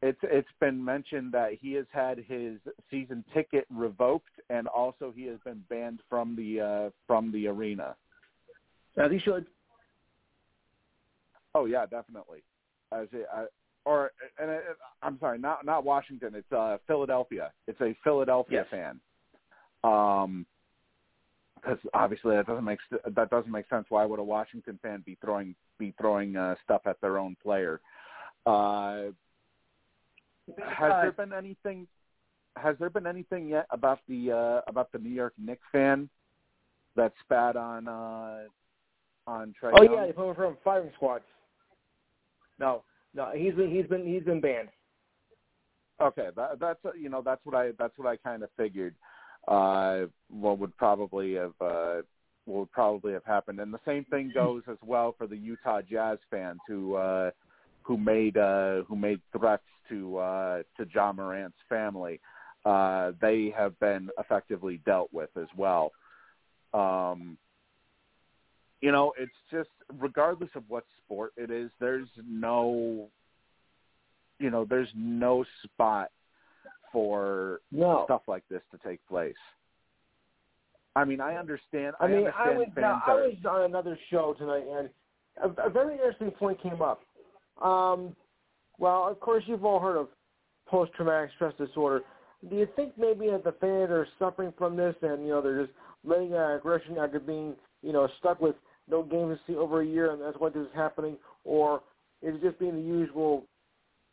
it's 0.00 0.18
it's 0.22 0.48
been 0.60 0.82
mentioned 0.84 1.32
that 1.32 1.54
he 1.60 1.72
has 1.72 1.86
had 1.90 2.18
his 2.18 2.58
season 2.90 3.24
ticket 3.34 3.66
revoked 3.70 4.30
and 4.48 4.68
also 4.68 5.12
he 5.14 5.24
has 5.24 5.38
been 5.44 5.62
banned 5.68 6.00
from 6.08 6.36
the 6.36 6.60
uh 6.60 6.90
from 7.06 7.32
the 7.32 7.48
arena. 7.48 7.96
As 8.96 9.10
he 9.10 9.18
should. 9.18 9.46
Oh 11.54 11.64
yeah, 11.64 11.86
definitely. 11.86 12.42
As 12.92 13.06
it, 13.12 13.26
uh, 13.34 13.44
or 13.84 14.12
and 14.40 14.50
it, 14.50 14.62
I'm 15.02 15.18
sorry, 15.20 15.38
not 15.38 15.64
not 15.64 15.84
Washington. 15.84 16.34
It's 16.34 16.52
uh 16.52 16.78
Philadelphia. 16.86 17.52
It's 17.66 17.80
a 17.80 17.96
Philadelphia 18.04 18.64
yes. 18.64 18.66
fan. 18.70 19.00
Um, 19.84 20.46
because 21.60 21.78
obviously 21.94 22.36
that 22.36 22.46
doesn't 22.46 22.64
make 22.64 22.78
that 22.90 23.30
doesn't 23.30 23.50
make 23.50 23.68
sense. 23.68 23.86
Why 23.88 24.04
would 24.04 24.18
a 24.18 24.24
Washington 24.24 24.78
fan 24.82 25.02
be 25.04 25.16
throwing 25.20 25.54
be 25.78 25.94
throwing 26.00 26.36
uh, 26.36 26.54
stuff 26.64 26.82
at 26.86 27.00
their 27.00 27.18
own 27.18 27.36
player? 27.42 27.80
Uh, 28.46 29.10
has 30.64 30.92
there 31.02 31.12
been 31.12 31.32
anything? 31.32 31.86
Has 32.56 32.76
there 32.78 32.90
been 32.90 33.06
anything 33.06 33.48
yet 33.48 33.66
about 33.70 34.00
the 34.08 34.32
uh, 34.32 34.70
about 34.70 34.90
the 34.92 34.98
New 34.98 35.10
York 35.10 35.34
Knicks 35.38 35.62
fan 35.72 36.08
that 36.96 37.12
spat 37.24 37.56
on 37.56 37.88
uh, 37.88 38.40
on 39.26 39.54
Trae? 39.60 39.72
Oh 39.74 39.82
Young? 39.82 39.94
yeah, 39.94 40.06
they 40.06 40.12
put 40.12 40.28
him 40.28 40.34
from 40.34 40.56
firing 40.64 40.90
squad. 40.94 41.22
No, 42.58 42.82
no, 43.14 43.30
he's 43.34 43.54
been 43.54 43.70
he's 43.70 43.86
been 43.86 44.06
he's 44.06 44.24
been 44.24 44.40
banned. 44.40 44.68
Okay, 46.00 46.28
that, 46.36 46.60
that's 46.60 46.78
uh, 46.84 46.92
you 46.92 47.08
know 47.08 47.22
that's 47.22 47.44
what 47.44 47.54
I 47.54 47.72
that's 47.78 47.96
what 47.96 48.08
I 48.08 48.16
kind 48.16 48.42
of 48.42 48.50
figured. 48.56 48.94
Uh, 49.46 50.06
what 50.30 50.58
would 50.58 50.76
probably 50.76 51.34
have 51.34 51.54
uh, 51.60 52.02
what 52.44 52.60
would 52.60 52.72
probably 52.72 53.12
have 53.12 53.24
happened, 53.24 53.60
and 53.60 53.72
the 53.72 53.80
same 53.86 54.04
thing 54.06 54.30
goes 54.34 54.62
as 54.70 54.78
well 54.84 55.14
for 55.16 55.26
the 55.26 55.36
Utah 55.36 55.80
Jazz 55.82 56.18
fans 56.30 56.60
who 56.68 56.94
uh, 56.94 57.30
who 57.82 57.96
made 57.96 58.36
uh, 58.36 58.82
who 58.82 58.96
made 58.96 59.20
threats 59.36 59.64
to 59.88 60.18
uh, 60.18 60.62
to 60.76 60.86
Ja 60.92 61.12
Morant's 61.12 61.58
family. 61.68 62.20
Uh, 62.64 63.12
they 63.20 63.52
have 63.56 63.78
been 63.80 64.10
effectively 64.18 64.80
dealt 64.84 65.12
with 65.12 65.30
as 65.36 65.46
well. 65.56 65.90
Um, 66.74 67.38
you 68.80 68.92
know, 68.92 69.12
it's 69.18 69.32
just 69.50 69.70
regardless 69.98 70.50
of 70.54 70.62
what 70.68 70.84
sport 71.04 71.32
it 71.36 71.50
is, 71.50 71.70
there's 71.80 72.08
no, 72.28 73.08
you 74.38 74.50
know, 74.50 74.64
there's 74.64 74.88
no 74.94 75.44
spot 75.64 76.10
for 76.92 77.60
no. 77.72 78.02
stuff 78.04 78.22
like 78.26 78.44
this 78.48 78.62
to 78.70 78.88
take 78.88 79.00
place. 79.08 79.34
I 80.96 81.04
mean, 81.04 81.20
I 81.20 81.36
understand. 81.36 81.94
I 82.00 82.08
mean, 82.08 82.26
I, 82.26 82.50
I 82.50 82.56
was 82.56 82.68
now, 82.76 83.02
I 83.06 83.14
was 83.14 83.34
on 83.48 83.62
another 83.62 83.98
show 84.10 84.34
tonight, 84.38 84.64
and 84.68 84.88
a, 85.42 85.66
a 85.66 85.70
very 85.70 85.94
interesting 85.94 86.30
point 86.32 86.60
came 86.62 86.82
up. 86.82 87.02
Um, 87.62 88.16
well, 88.78 89.08
of 89.08 89.20
course, 89.20 89.44
you've 89.46 89.64
all 89.64 89.80
heard 89.80 89.96
of 89.96 90.08
post-traumatic 90.66 91.30
stress 91.36 91.54
disorder. 91.58 92.02
Do 92.48 92.56
you 92.56 92.68
think 92.76 92.92
maybe 92.96 93.28
that 93.30 93.44
the 93.44 93.52
fans 93.60 93.90
are 93.90 94.06
suffering 94.18 94.52
from 94.56 94.76
this, 94.76 94.94
and 95.02 95.22
you 95.22 95.30
know 95.30 95.42
they're 95.42 95.66
just 95.66 95.76
letting 96.04 96.34
out 96.34 96.56
aggression 96.56 96.96
after 96.98 97.20
being 97.20 97.54
you 97.82 97.92
know 97.92 98.08
stuck 98.18 98.40
with 98.40 98.54
no 98.90 99.02
games 99.02 99.38
to 99.46 99.52
see 99.52 99.56
over 99.56 99.80
a 99.82 99.86
year, 99.86 100.12
and 100.12 100.20
that's 100.20 100.36
why 100.38 100.48
this 100.50 100.62
is 100.62 100.72
happening, 100.74 101.16
or 101.44 101.82
is 102.22 102.34
it 102.34 102.42
just 102.42 102.58
being 102.58 102.74
the 102.74 102.80
usual 102.80 103.44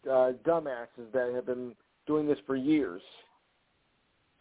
uh, 0.06 0.34
dumbasses 0.46 1.12
that 1.14 1.32
have 1.34 1.46
been 1.46 1.74
doing 2.08 2.28
this 2.28 2.38
for 2.46 2.56
years? 2.56 3.02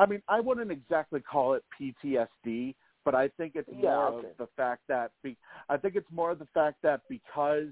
I 0.01 0.07
mean, 0.07 0.23
I 0.29 0.40
wouldn't 0.40 0.70
exactly 0.70 1.20
call 1.20 1.55
it 1.55 1.64
PTSD, 1.81 2.75
but 3.05 3.14
I 3.14 3.29
think 3.37 3.53
it's 3.55 3.68
yeah, 3.73 3.83
more 3.83 4.09
okay. 4.09 4.29
of 4.29 4.37
the 4.38 4.49
fact 4.57 4.83
that 4.88 5.12
be, 5.23 5.37
I 5.68 5.77
think 5.77 5.94
it's 5.94 6.11
more 6.11 6.33
of 6.33 6.38
the 6.38 6.49
fact 6.53 6.79
that 6.83 7.03
because 7.09 7.68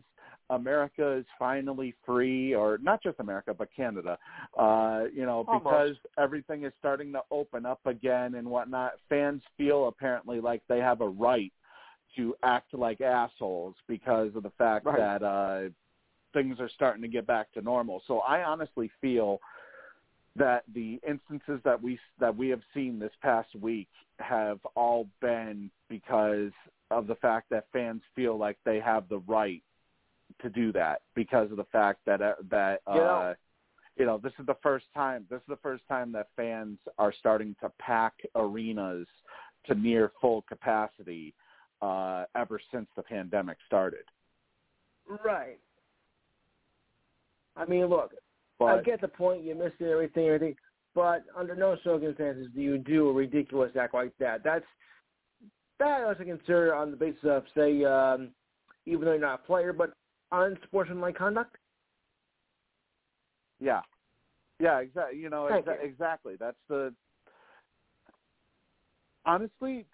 America 0.51 1.16
is 1.16 1.25
finally 1.38 1.94
free, 2.05 2.55
or 2.55 2.79
not 2.83 3.03
just 3.03 3.18
America, 3.18 3.55
but 3.55 3.68
Canada. 3.75 4.18
Uh, 4.59 5.05
you 5.12 5.25
know, 5.25 5.44
Almost. 5.48 5.64
because 5.64 5.96
everything 6.18 6.64
is 6.64 6.72
starting 6.79 7.12
to 7.12 7.20
open 7.31 7.64
up 7.66 7.81
again 7.87 8.35
and 8.35 8.46
whatnot, 8.46 8.92
fans 9.09 9.42
feel 9.57 9.88
apparently 9.88 10.40
like 10.40 10.62
they 10.68 10.79
have 10.79 11.01
a 11.01 11.09
right 11.09 11.53
to 12.16 12.35
act 12.42 12.75
like 12.75 13.01
assholes 13.01 13.75
because 13.88 14.35
of 14.35 14.42
the 14.42 14.51
fact 14.59 14.87
Right. 14.87 14.98
that 14.98 15.22
uh, 15.22 15.68
things 16.33 16.61
are 16.61 16.68
starting 16.68 17.03
to 17.03 17.09
get 17.09 17.27
back 17.27 17.53
to 17.53 17.62
normal. 17.62 18.03
So 18.07 18.20
I 18.20 18.42
honestly 18.44 18.90
feel 19.01 19.40
that 20.37 20.64
the 20.75 20.98
instances 21.07 21.61
that 21.64 21.81
we 21.81 21.98
that 22.18 22.35
we 22.35 22.48
have 22.48 22.62
seen 22.72 22.98
this 22.98 23.12
past 23.20 23.55
week 23.61 23.88
have 24.18 24.59
all 24.75 25.07
been 25.20 25.70
because 25.88 26.53
of 26.90 27.07
the 27.07 27.16
fact 27.16 27.51
that 27.51 27.66
fans 27.72 28.03
feel 28.14 28.38
like 28.38 28.57
they 28.64 28.81
have 28.81 29.09
the 29.09 29.18
right 29.20 29.62
to 30.40 30.48
do 30.48 30.72
that 30.72 31.03
because 31.14 31.51
of 31.51 31.57
the 31.59 31.64
fact 31.64 32.01
that 32.07 32.22
uh, 32.22 32.35
that 32.51 32.81
You 32.88 32.94
know- 32.94 33.01
uh, 33.01 33.35
you 33.98 34.07
know, 34.07 34.16
this 34.16 34.33
is 34.38 34.46
the 34.46 34.57
first 34.62 34.87
time. 34.94 35.27
This 35.29 35.40
is 35.40 35.48
the 35.48 35.59
first 35.62 35.87
time 35.87 36.12
that 36.12 36.29
fans 36.35 36.79
are 36.98 37.12
starting 37.12 37.55
to 37.61 37.70
pack 37.79 38.14
arenas 38.35 39.07
to 39.66 39.75
near 39.75 40.12
full 40.18 40.40
capacity 40.48 41.35
uh, 41.83 42.25
ever 42.37 42.61
since 42.73 42.87
the 42.97 43.03
pandemic 43.03 43.59
started. 43.66 44.05
Right. 45.25 45.59
I 47.57 47.66
mean, 47.66 47.87
look, 47.87 48.14
But 48.59 48.66
I 48.66 48.83
get 48.83 49.01
the 49.01 49.09
point. 49.09 49.42
You 49.42 49.55
missed 49.55 49.83
everything, 49.83 50.27
everything. 50.27 50.57
But 50.95 51.25
under 51.37 51.55
no 51.55 51.77
circumstances 51.83 52.49
do 52.55 52.61
you 52.61 52.79
do 52.79 53.09
a 53.09 53.12
ridiculous 53.12 53.73
act 53.79 53.95
like 53.95 54.12
that. 54.21 54.45
That's 54.45 54.64
that 55.79 56.07
I 56.07 56.14
consider 56.14 56.75
on 56.75 56.92
the 56.92 56.97
basis 56.97 57.25
of, 57.25 57.42
say, 57.57 57.85
um, 57.85 58.31
even 58.87 59.05
though 59.05 59.12
you're 59.12 59.21
not 59.21 59.40
a 59.42 59.47
player, 59.47 59.73
but 59.73 59.92
unsportsmanlike 60.31 61.16
conduct. 61.16 61.57
yeah, 63.59 63.81
yeah, 64.61 64.79
exactly. 64.79 65.18
You 65.18 65.29
know, 65.29 65.49
exa- 65.51 65.83
you. 65.83 65.88
exactly. 65.88 66.37
That's 66.38 66.57
the 66.68 66.95
honestly. 69.25 69.87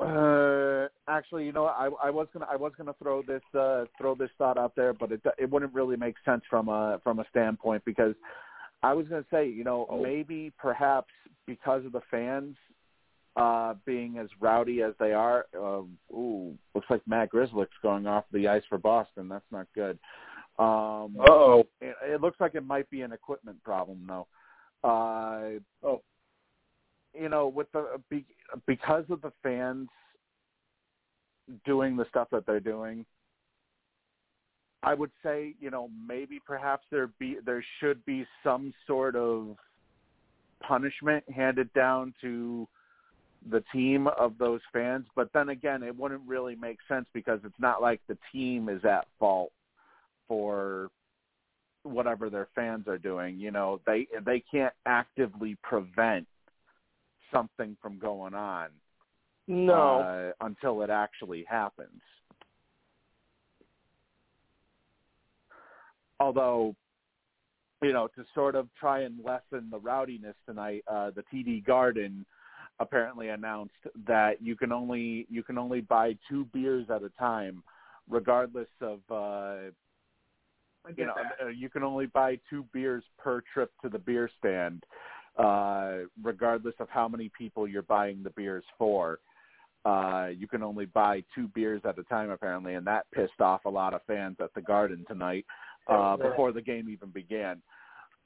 Uh, 0.00 0.88
actually, 1.08 1.44
you 1.46 1.52
know, 1.52 1.66
I, 1.66 1.88
I 2.02 2.10
was 2.10 2.26
gonna 2.32 2.46
I 2.50 2.56
was 2.56 2.72
gonna 2.76 2.94
throw 3.02 3.22
this 3.22 3.42
uh, 3.54 3.84
throw 3.98 4.14
this 4.14 4.30
thought 4.38 4.58
out 4.58 4.74
there, 4.74 4.92
but 4.92 5.12
it 5.12 5.20
it 5.38 5.50
wouldn't 5.50 5.74
really 5.74 5.96
make 5.96 6.16
sense 6.24 6.42
from 6.48 6.68
a 6.68 7.00
from 7.04 7.20
a 7.20 7.24
standpoint 7.30 7.84
because 7.84 8.14
I 8.82 8.94
was 8.94 9.06
gonna 9.08 9.24
say, 9.30 9.48
you 9.48 9.64
know, 9.64 9.86
Oh. 9.88 10.02
maybe 10.02 10.52
perhaps 10.58 11.12
because 11.46 11.84
of 11.84 11.92
the 11.92 12.02
fans 12.10 12.56
uh 13.36 13.74
being 13.86 14.18
as 14.18 14.28
rowdy 14.40 14.82
as 14.82 14.92
they 14.98 15.12
are. 15.12 15.46
Uh, 15.54 15.82
ooh, 16.14 16.56
looks 16.74 16.90
like 16.90 17.02
Matt 17.06 17.30
Grzelcyk's 17.30 17.70
going 17.82 18.06
off 18.06 18.24
the 18.32 18.48
ice 18.48 18.62
for 18.68 18.78
Boston. 18.78 19.28
That's 19.28 19.50
not 19.50 19.66
good. 19.74 19.98
Um, 20.58 21.16
oh. 21.18 21.64
it, 21.80 21.96
it 22.04 22.20
looks 22.20 22.38
like 22.40 22.54
it 22.54 22.66
might 22.66 22.88
be 22.90 23.00
an 23.00 23.12
equipment 23.12 23.62
problem, 23.64 24.06
though. 24.06 24.26
Uh, 24.84 25.58
Oh. 25.82 26.02
You 27.14 27.28
know, 27.28 27.48
with 27.48 27.70
the 27.72 28.00
because 28.66 29.04
of 29.10 29.20
the 29.22 29.32
fans 29.42 29.88
doing 31.64 31.96
the 31.96 32.06
stuff 32.08 32.28
that 32.32 32.46
they're 32.46 32.60
doing, 32.60 33.04
I 34.82 34.94
would 34.94 35.10
say, 35.22 35.54
you 35.60 35.70
know, 35.70 35.90
maybe 36.06 36.40
perhaps 36.44 36.84
there 36.90 37.08
be 37.18 37.36
there 37.44 37.64
should 37.80 38.04
be 38.04 38.26
some 38.42 38.72
sort 38.86 39.16
of 39.16 39.56
punishment 40.60 41.24
handed 41.30 41.72
down 41.72 42.14
to 42.20 42.66
the 43.50 43.62
team 43.72 44.06
of 44.06 44.38
those 44.38 44.60
fans, 44.72 45.06
but 45.16 45.28
then 45.32 45.48
again, 45.48 45.82
it 45.82 45.96
wouldn't 45.96 46.22
really 46.26 46.54
make 46.54 46.78
sense 46.88 47.06
because 47.12 47.40
it's 47.44 47.58
not 47.58 47.82
like 47.82 48.00
the 48.06 48.16
team 48.30 48.68
is 48.68 48.84
at 48.84 49.06
fault 49.18 49.52
for 50.28 50.90
whatever 51.82 52.30
their 52.30 52.48
fans 52.54 52.86
are 52.86 52.98
doing. 52.98 53.38
You 53.38 53.50
know, 53.50 53.80
they 53.86 54.06
they 54.24 54.42
can't 54.50 54.74
actively 54.86 55.56
prevent 55.62 56.26
something 57.32 57.76
from 57.80 57.98
going 57.98 58.34
on 58.34 58.68
No. 59.46 60.00
uh, 60.00 60.32
until 60.40 60.82
it 60.82 60.90
actually 60.90 61.44
happens. 61.48 62.00
Although, 66.20 66.76
you 67.82 67.92
know, 67.92 68.08
to 68.14 68.24
sort 68.34 68.54
of 68.54 68.68
try 68.78 69.00
and 69.00 69.18
lessen 69.24 69.68
the 69.70 69.78
rowdiness 69.78 70.36
tonight, 70.46 70.84
uh, 70.86 71.10
the 71.10 71.24
TD 71.32 71.64
Garden 71.64 72.24
apparently 72.78 73.28
announced 73.28 73.74
that 74.06 74.40
you 74.40 74.56
can 74.56 74.72
only 74.72 75.26
you 75.28 75.42
can 75.42 75.58
only 75.58 75.80
buy 75.80 76.16
two 76.28 76.44
beers 76.52 76.86
at 76.90 77.02
a 77.02 77.10
time, 77.18 77.62
regardless 78.08 78.68
of 78.80 79.00
uh, 79.10 79.70
you 80.96 81.06
know 81.06 81.14
that. 81.16 81.46
uh, 81.46 81.48
you 81.48 81.68
can 81.68 81.82
only 81.82 82.06
buy 82.06 82.38
two 82.48 82.64
beers 82.72 83.04
per 83.18 83.42
trip 83.52 83.72
to 83.82 83.88
the 83.88 83.98
beer 83.98 84.30
stand 84.38 84.84
uh 85.38 85.98
regardless 86.22 86.74
of 86.78 86.88
how 86.90 87.08
many 87.08 87.30
people 87.36 87.66
you're 87.66 87.82
buying 87.82 88.22
the 88.22 88.30
beers 88.30 88.64
for 88.76 89.18
uh 89.84 90.28
you 90.36 90.46
can 90.46 90.62
only 90.62 90.84
buy 90.86 91.22
two 91.34 91.48
beers 91.54 91.80
at 91.84 91.98
a 91.98 92.02
time 92.04 92.30
apparently 92.30 92.74
and 92.74 92.86
that 92.86 93.10
pissed 93.12 93.40
off 93.40 93.64
a 93.64 93.70
lot 93.70 93.94
of 93.94 94.02
fans 94.06 94.36
at 94.40 94.52
the 94.54 94.60
garden 94.60 95.04
tonight 95.08 95.46
uh 95.88 96.16
before 96.16 96.52
the 96.52 96.60
game 96.60 96.88
even 96.88 97.08
began. 97.10 97.60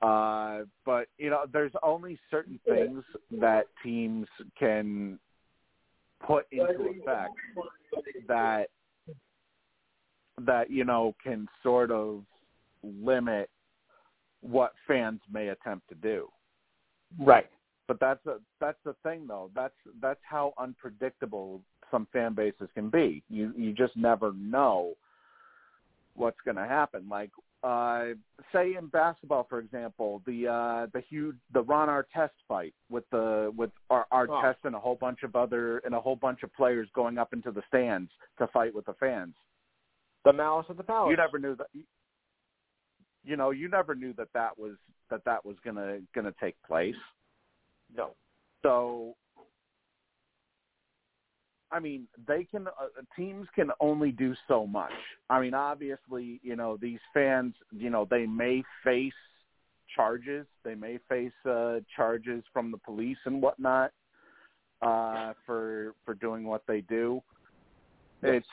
Uh 0.03 0.61
but 0.85 1.07
you 1.17 1.31
know 1.31 1.45
there's 1.53 1.73
only 1.83 2.19
certain 2.31 2.61
things 2.67 3.03
that 3.41 3.67
teams 3.83 4.27
can 4.59 5.19
put 6.27 6.47
into 6.51 6.91
effect 6.91 7.33
that 8.29 8.67
that 10.45 10.71
you 10.71 10.85
know 10.85 11.15
can 11.23 11.49
sort 11.63 11.91
of 11.91 12.23
limit 12.83 13.49
what 14.43 14.73
fans 14.87 15.21
may 15.33 15.49
attempt 15.49 15.89
to 15.89 15.95
do. 15.95 16.29
Right. 17.19 17.49
But 17.89 18.01
that's 18.01 18.25
a 18.27 18.39
that's 18.61 18.79
the 18.85 18.95
thing 19.03 19.27
though. 19.29 19.51
That's 19.55 19.75
that's 20.01 20.21
how 20.29 20.55
unpredictable 20.59 21.61
some 21.91 22.07
fan 22.13 22.35
bases 22.35 22.69
can 22.75 22.91
be. 22.91 23.23
You 23.29 23.53
you 23.57 23.73
just 23.73 23.97
never 23.97 24.33
know 24.33 24.95
what's 26.15 26.41
going 26.45 26.57
to 26.57 26.67
happen. 26.67 27.09
Like 27.09 27.31
uh 27.63 28.07
say 28.53 28.75
in 28.75 28.89
basketball 28.89 29.47
for 29.49 29.61
example, 29.61 30.21
the 30.27 30.49
uh 30.49 30.87
the 30.93 31.03
huge 31.09 31.37
the 31.53 31.63
Ron 31.63 31.89
Artest 31.89 32.31
fight 32.49 32.75
with 32.91 33.05
the 33.11 33.53
with 33.57 33.71
Ar- 33.89 34.07
Artest 34.13 34.57
and 34.65 34.75
a 34.75 34.81
whole 34.81 34.97
bunch 34.97 35.23
of 35.23 35.37
other 35.37 35.79
and 35.79 35.95
a 35.95 36.01
whole 36.01 36.17
bunch 36.17 36.43
of 36.43 36.53
players 36.55 36.89
going 36.95 37.19
up 37.19 37.33
into 37.33 37.53
the 37.53 37.63
stands 37.69 38.11
to 38.39 38.49
fight 38.49 38.75
with 38.75 38.87
the 38.87 38.95
fans. 38.95 39.35
The 40.25 40.33
malice 40.33 40.67
of 40.69 40.77
the 40.77 40.83
palace. 40.83 41.13
you 41.13 41.17
never 41.17 41.39
knew 41.39 41.55
that 41.55 41.69
you 43.25 43.37
know 43.37 43.51
you 43.51 43.69
never 43.69 43.95
knew 43.95 44.13
that 44.15 44.29
that 44.35 44.59
was 44.59 44.73
that 45.11 45.25
that 45.25 45.45
was 45.45 45.57
gonna 45.65 45.99
gonna 46.15 46.35
take 46.41 46.57
place. 46.67 46.95
No. 47.97 48.11
so 48.63 49.15
i 51.71 51.79
mean 51.79 52.09
they 52.27 52.43
can 52.45 52.67
uh, 52.67 52.89
teams 53.15 53.47
can 53.55 53.71
only 53.81 54.11
do 54.11 54.35
so 54.49 54.67
much. 54.67 54.93
I 55.31 55.41
mean 55.41 55.55
obviously 55.55 56.41
you 56.43 56.57
know 56.57 56.77
these 56.81 56.99
fans 57.15 57.55
you 57.71 57.91
know 57.91 58.07
they 58.11 58.27
may 58.27 58.63
face 58.83 59.13
charges. 59.95 60.47
They 60.65 60.75
may 60.75 60.99
face 61.09 61.33
uh 61.49 61.79
charges 61.95 62.43
from 62.53 62.71
the 62.71 62.79
police 62.79 63.19
and 63.25 63.41
whatnot 63.41 63.93
uh 64.83 65.33
for 65.45 65.95
for 66.05 66.15
doing 66.15 66.45
what 66.45 66.63
they 66.67 66.81
do. 66.83 67.23
It's 68.23 68.47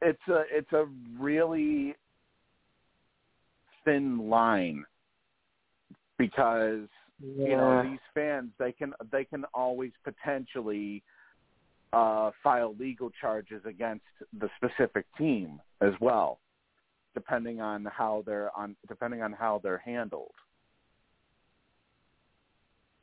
it's 0.00 0.28
a 0.28 0.42
it's 0.50 0.72
a 0.72 0.86
really 1.18 1.94
thin 3.84 4.30
line 4.30 4.84
because 6.18 6.88
you 7.20 7.56
know 7.56 7.82
these 7.82 8.00
fans 8.12 8.50
they 8.58 8.72
can 8.72 8.92
they 9.12 9.24
can 9.24 9.44
always 9.54 9.92
potentially 10.02 11.02
uh 11.92 12.30
file 12.42 12.74
legal 12.78 13.10
charges 13.20 13.62
against 13.64 14.04
the 14.40 14.48
specific 14.56 15.06
team 15.16 15.60
as 15.80 15.92
well 16.00 16.40
depending 17.14 17.60
on 17.60 17.84
how 17.84 18.24
they're 18.26 18.50
on 18.56 18.74
depending 18.88 19.22
on 19.22 19.32
how 19.32 19.60
they're 19.62 19.78
handled. 19.78 20.32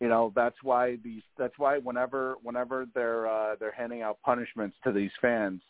You 0.01 0.09
know 0.09 0.33
that's 0.35 0.57
why 0.63 0.97
these 1.03 1.21
that's 1.37 1.57
why 1.57 1.77
whenever 1.77 2.35
whenever 2.43 2.85
they're 2.93 3.27
uh 3.27 3.55
they're 3.59 3.71
handing 3.71 4.01
out 4.01 4.17
punishments 4.23 4.75
to 4.83 4.91
these 4.91 5.11
fans 5.21 5.61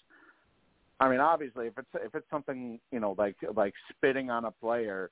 I 1.01 1.09
mean, 1.09 1.19
obviously, 1.19 1.65
if 1.65 1.73
it's 1.79 1.87
if 1.95 2.13
it's 2.13 2.29
something 2.29 2.79
you 2.91 2.99
know 2.99 3.15
like 3.17 3.35
like 3.55 3.73
spitting 3.89 4.29
on 4.29 4.45
a 4.45 4.51
player, 4.51 5.09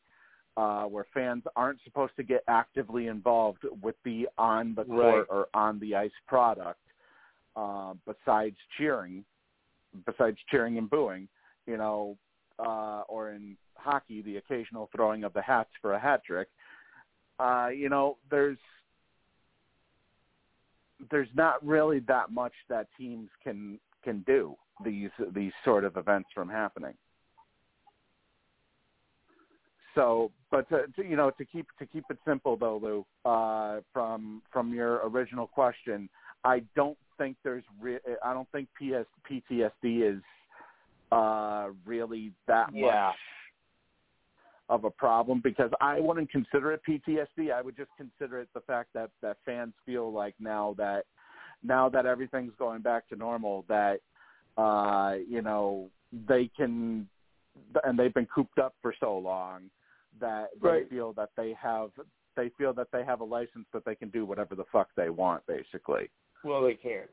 uh, 0.58 0.84
where 0.84 1.06
fans 1.14 1.44
aren't 1.56 1.80
supposed 1.84 2.16
to 2.18 2.24
get 2.24 2.44
actively 2.48 3.08
involved 3.08 3.64
with 3.82 3.96
the 4.04 4.28
on 4.38 4.76
the 4.76 4.84
court 4.86 5.28
Right. 5.30 5.36
or 5.38 5.48
on 5.54 5.80
the 5.80 5.96
ice 5.96 6.12
product, 6.28 6.80
uh, 7.56 7.94
besides 8.06 8.58
cheering, 8.78 9.24
besides 10.06 10.38
cheering 10.50 10.78
and 10.78 10.90
booing, 10.90 11.28
you 11.66 11.78
know, 11.78 12.18
uh, 12.60 13.04
or 13.08 13.32
in 13.32 13.56
hockey, 13.76 14.22
the 14.22 14.38
occasional 14.38 14.90
throwing 14.96 15.24
of 15.24 15.34
the 15.34 15.42
hats 15.42 15.70
for 15.82 15.94
a 15.94 16.00
hat 16.00 16.24
trick. 16.26 16.50
Uh, 17.40 17.70
you 17.74 17.88
know, 17.88 18.18
there's 18.30 18.58
there's 21.12 21.30
not 21.34 21.66
really 21.66 22.00
that 22.00 22.32
much 22.32 22.54
that 22.68 22.88
teams 22.98 23.30
can 23.42 23.80
can 24.04 24.20
do 24.28 24.56
these 24.84 25.10
these 25.34 25.54
sort 25.64 25.86
of 25.86 25.96
events 25.96 26.30
from 26.34 26.50
happening. 26.50 26.94
So, 30.00 30.32
but 30.50 30.70
to, 30.70 30.84
to 30.96 31.06
you 31.06 31.18
know 31.18 31.30
to 31.32 31.44
keep 31.44 31.68
to 31.78 31.86
keep 31.86 32.06
it 32.10 32.18
simple 32.26 32.56
though, 32.56 32.78
Lou, 32.82 33.06
uh, 33.30 33.82
from 33.92 34.42
from 34.50 34.74
your 34.74 35.06
original 35.06 35.46
question, 35.46 36.08
I 36.46 36.62
don't 36.74 36.98
think 37.18 37.36
there's 37.44 37.66
re- 37.82 38.00
I 38.24 38.34
don't 38.34 38.50
think 38.54 38.70
PS, 38.78 39.06
PTSD 39.30 40.16
is 40.16 40.24
uh, 41.12 41.72
really 41.86 42.32
that 42.48 42.74
Yeah. 42.74 43.08
much 43.08 43.16
of 44.70 44.86
a 44.86 44.90
problem 44.92 45.42
because 45.44 45.72
I 45.82 46.00
wouldn't 46.00 46.32
consider 46.32 46.72
it 46.72 46.82
PTSD. 46.88 47.52
I 47.52 47.62
would 47.62 47.76
just 47.76 47.90
consider 47.98 48.40
it 48.40 48.48
the 48.54 48.62
fact 48.62 48.90
that 48.94 49.10
that 49.22 49.38
fans 49.46 49.74
feel 49.86 50.14
like 50.14 50.36
now 50.40 50.76
that 50.78 51.08
now 51.62 51.90
that 51.90 52.06
everything's 52.06 52.54
going 52.58 52.82
back 52.82 53.10
to 53.10 53.18
normal 53.18 53.66
that 53.68 54.00
uh 54.58 55.16
you 55.28 55.42
know 55.42 55.90
they 56.30 56.50
can 56.56 57.10
and 57.84 58.00
they've 58.00 58.14
been 58.14 58.28
cooped 58.28 58.60
up 58.60 58.76
for 58.82 58.94
so 58.98 59.18
long 59.18 59.70
that 60.20 60.50
Right. 60.60 60.84
they 60.84 60.96
feel 60.96 61.14
that 61.14 61.30
they 61.36 61.54
have 61.54 61.92
they 62.36 62.50
feel 62.58 62.74
that 62.74 62.88
they 62.92 63.04
have 63.04 63.20
a 63.20 63.24
license 63.24 63.66
that 63.74 63.84
they 63.84 63.96
can 63.96 64.10
do 64.10 64.26
whatever 64.26 64.56
the 64.56 64.64
fuck 64.72 64.88
they 64.96 65.10
want, 65.10 65.46
basically. 65.46 66.10
Well, 66.44 66.62
they 66.64 66.76
can. 66.76 67.08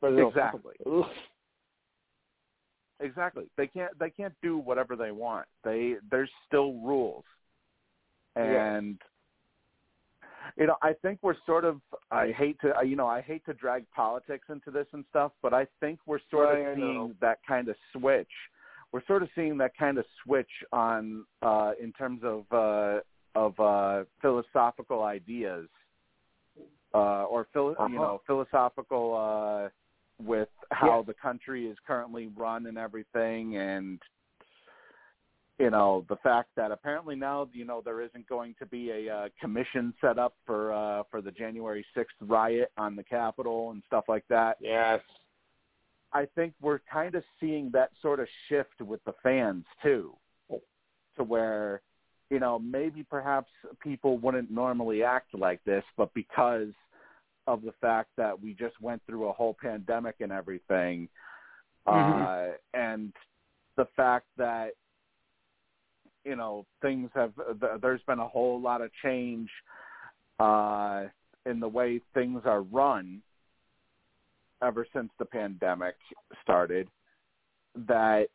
Don't 0.00 0.28
Exactly. 0.28 0.76
Exactly. 3.00 3.44
They 3.56 3.66
can't 3.66 3.98
they 3.98 4.10
can't 4.10 4.34
do 4.42 4.56
whatever 4.56 4.96
they 4.96 5.10
want. 5.10 5.46
They 5.64 5.96
there's 6.10 6.30
still 6.46 6.74
rules. 6.74 7.24
Yeah. 8.36 8.76
And 8.76 8.98
you 10.56 10.66
know, 10.66 10.76
I 10.82 10.92
think 11.02 11.18
we're 11.22 11.34
sort 11.44 11.64
of 11.64 11.80
I 12.10 12.30
hate 12.30 12.58
to 12.60 12.72
you 12.86 12.96
know, 12.96 13.08
I 13.08 13.20
hate 13.20 13.44
to 13.46 13.54
drag 13.54 13.84
politics 13.90 14.46
into 14.48 14.70
this 14.70 14.86
and 14.92 15.04
stuff, 15.10 15.32
but 15.42 15.52
I 15.52 15.66
think 15.80 15.98
we're 16.06 16.20
sort 16.30 16.48
Right, 16.50 16.68
of 16.68 16.76
seeing 16.76 17.14
that 17.20 17.38
kind 17.46 17.68
of 17.68 17.76
switch. 17.92 18.30
We're 18.94 19.04
sort 19.06 19.24
of 19.24 19.28
seeing 19.34 19.58
that 19.58 19.76
kind 19.76 19.98
of 19.98 20.04
switch 20.22 20.50
on 20.70 21.24
uh 21.42 21.72
in 21.82 21.90
terms 21.92 22.20
of 22.22 22.44
uh 22.52 23.00
of 23.34 23.58
uh 23.58 24.04
philosophical 24.22 25.02
ideas 25.02 25.66
uh 26.94 27.24
or 27.24 27.48
phil- 27.52 27.72
Uh-huh. 27.76 27.88
you 27.92 27.98
know, 27.98 28.20
philosophical 28.24 29.16
uh 29.16 29.68
with 30.24 30.48
how 30.70 31.02
the 31.02 31.14
country 31.14 31.66
is 31.66 31.76
currently 31.84 32.28
run 32.36 32.66
and 32.66 32.78
everything 32.78 33.56
and 33.56 34.00
you 35.58 35.70
know 35.70 36.04
the 36.08 36.16
fact 36.22 36.50
that 36.54 36.70
apparently 36.70 37.16
now 37.16 37.48
you 37.52 37.64
know 37.64 37.82
there 37.84 38.00
isn't 38.00 38.28
going 38.28 38.54
to 38.60 38.66
be 38.66 38.92
a 38.92 39.12
uh, 39.12 39.28
commission 39.40 39.92
set 40.00 40.20
up 40.20 40.34
for 40.46 40.72
uh 40.72 41.02
for 41.10 41.20
the 41.20 41.32
January 41.32 41.84
6th 41.96 42.04
riot 42.20 42.70
on 42.76 42.94
the 42.94 43.02
Capitol 43.02 43.72
and 43.72 43.82
stuff 43.88 44.04
like 44.06 44.24
that 44.28 44.56
Yes. 44.60 45.00
I 46.14 46.26
think 46.36 46.54
we're 46.60 46.78
kind 46.90 47.16
of 47.16 47.24
seeing 47.40 47.70
that 47.72 47.90
sort 48.00 48.20
of 48.20 48.28
shift 48.48 48.80
with 48.80 49.04
the 49.04 49.14
fans 49.22 49.64
too, 49.82 50.14
to 51.16 51.24
where, 51.24 51.82
you 52.30 52.38
know, 52.38 52.58
maybe 52.58 53.02
perhaps 53.02 53.50
people 53.82 54.18
wouldn't 54.18 54.50
normally 54.50 55.02
act 55.02 55.34
like 55.34 55.62
this, 55.64 55.82
but 55.96 56.14
because 56.14 56.72
of 57.48 57.62
the 57.62 57.74
fact 57.80 58.10
that 58.16 58.40
we 58.40 58.54
just 58.54 58.80
went 58.80 59.02
through 59.06 59.28
a 59.28 59.32
whole 59.32 59.56
pandemic 59.60 60.14
and 60.20 60.30
everything, 60.30 61.08
uh, 61.86 62.46
and 62.72 63.12
the 63.76 63.86
fact 63.96 64.26
that, 64.38 64.70
you 66.24 66.36
know, 66.36 66.64
things 66.80 67.10
have, 67.14 67.32
th- 67.60 67.72
there's 67.82 68.00
been 68.06 68.20
a 68.20 68.28
whole 68.28 68.60
lot 68.60 68.80
of 68.80 68.90
change 69.02 69.50
uh, 70.38 71.04
in 71.44 71.60
the 71.60 71.68
way 71.68 72.00
things 72.14 72.40
are 72.44 72.62
run 72.62 73.20
ever 74.64 74.86
since 74.94 75.10
the 75.18 75.24
pandemic 75.24 75.94
started 76.42 76.88
that 77.86 78.26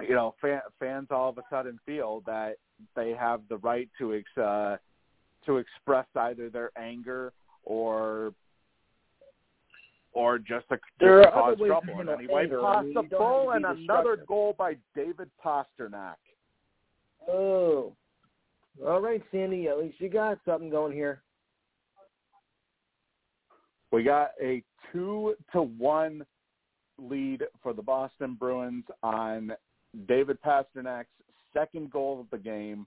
you 0.00 0.14
know 0.14 0.34
fan, 0.40 0.60
fans 0.78 1.08
all 1.10 1.30
of 1.30 1.38
a 1.38 1.42
sudden 1.50 1.78
feel 1.84 2.22
that 2.26 2.54
they 2.96 3.10
have 3.10 3.40
the 3.48 3.58
right 3.58 3.88
to 3.98 4.14
ex, 4.14 4.24
uh, 4.38 4.76
to 5.46 5.58
express 5.58 6.06
either 6.16 6.50
their 6.50 6.70
anger 6.76 7.32
or 7.64 8.32
or 10.14 10.38
just 10.38 10.68
to, 10.68 10.76
just 10.76 10.82
There 11.00 11.22
cause 11.24 11.54
other 11.54 11.62
ways 11.62 11.72
to 11.80 11.86
trouble 11.86 12.00
in 12.00 12.08
any 12.08 12.26
way 12.26 12.42
anger. 12.42 12.64
I 12.66 12.82
mean, 12.82 12.88
you 12.88 12.94
don't 12.94 13.04
have 13.04 13.18
possible. 13.18 13.50
And 13.52 13.64
another 13.64 14.24
goal 14.28 14.54
by 14.58 14.76
David 14.94 15.30
Pastrnak. 15.44 16.16
Oh. 17.28 17.92
All 18.86 19.00
right, 19.00 19.22
Sandy. 19.30 19.68
At 19.68 19.78
least 19.78 20.00
you 20.00 20.08
got 20.08 20.38
something 20.44 20.70
going 20.70 20.92
here. 20.92 21.22
We 23.92 24.02
got 24.02 24.30
a 24.42 24.62
two 24.90 25.34
to 25.52 25.62
one 25.62 26.24
lead 26.98 27.44
for 27.62 27.72
the 27.72 27.82
Boston 27.82 28.34
Bruins 28.38 28.84
on 29.02 29.52
David 30.08 30.38
Pastrnak's 30.42 31.06
second 31.52 31.90
goal 31.90 32.20
of 32.20 32.26
the 32.30 32.38
game. 32.42 32.86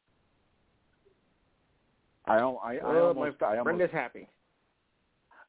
I 2.25 2.39
I, 2.57 2.75
I 2.77 2.79
oh, 2.83 3.07
almost 3.09 3.39
my 3.39 3.47
I 3.47 3.53
friend 3.61 3.67
almost 3.67 3.83
is 3.83 3.91
happy. 3.91 4.27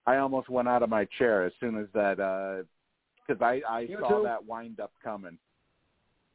I 0.06 0.18
almost 0.18 0.48
went 0.50 0.68
out 0.68 0.82
of 0.82 0.90
my 0.90 1.06
chair 1.18 1.44
as 1.44 1.52
soon 1.58 1.78
as 1.78 1.86
that 1.94 2.16
because 3.26 3.40
I 3.42 3.62
I 3.68 3.80
You 3.80 3.98
saw 4.00 4.18
too. 4.18 4.24
that 4.24 4.44
wind 4.44 4.78
up 4.78 4.92
coming. 5.02 5.38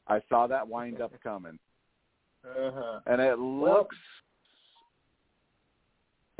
I 0.07 0.19
saw 0.29 0.47
that 0.47 0.67
wind 0.67 0.99
up 0.99 1.13
coming, 1.23 1.59
Uh-huh. 2.43 2.99
and 3.05 3.21
it 3.21 3.37
looks 3.37 3.95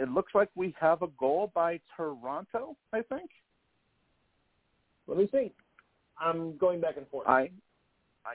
it 0.01 0.09
looks 0.09 0.33
like 0.33 0.49
we 0.55 0.73
have 0.79 1.03
a 1.03 1.07
goal 1.19 1.51
by 1.53 1.79
Toronto. 1.95 2.75
I 2.91 3.01
think. 3.03 3.29
Let 5.07 5.17
me 5.17 5.29
see. 5.31 5.53
I'm 6.19 6.57
going 6.57 6.81
back 6.81 6.97
and 6.97 7.07
forth. 7.07 7.27
I 7.27 7.49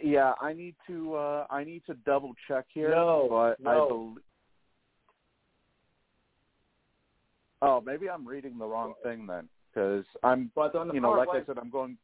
yeah, 0.03 0.33
I 0.41 0.53
need 0.53 0.77
to 0.87 1.15
uh 1.15 1.47
I 1.51 1.65
need 1.65 1.83
to 1.87 1.95
double 2.07 2.35
check 2.47 2.67
here. 2.73 2.91
No, 2.91 3.27
but 3.29 3.69
I 3.69 3.75
no. 3.75 3.89
believe 3.89 4.19
Oh, 7.63 7.83
maybe 7.85 8.09
I'm 8.09 8.27
reading 8.27 8.59
the 8.59 8.67
wrong 8.67 8.95
thing 9.03 9.27
then 9.27 9.49
cuz 9.75 10.05
I'm 10.23 10.53
but 10.55 10.75
on 10.75 10.89
the 10.89 10.95
you 10.95 11.01
know, 11.01 11.13
like 11.13 11.29
play, 11.29 11.41
I 11.41 11.45
said 11.47 11.59
I'm 11.59 11.71
going 11.71 11.97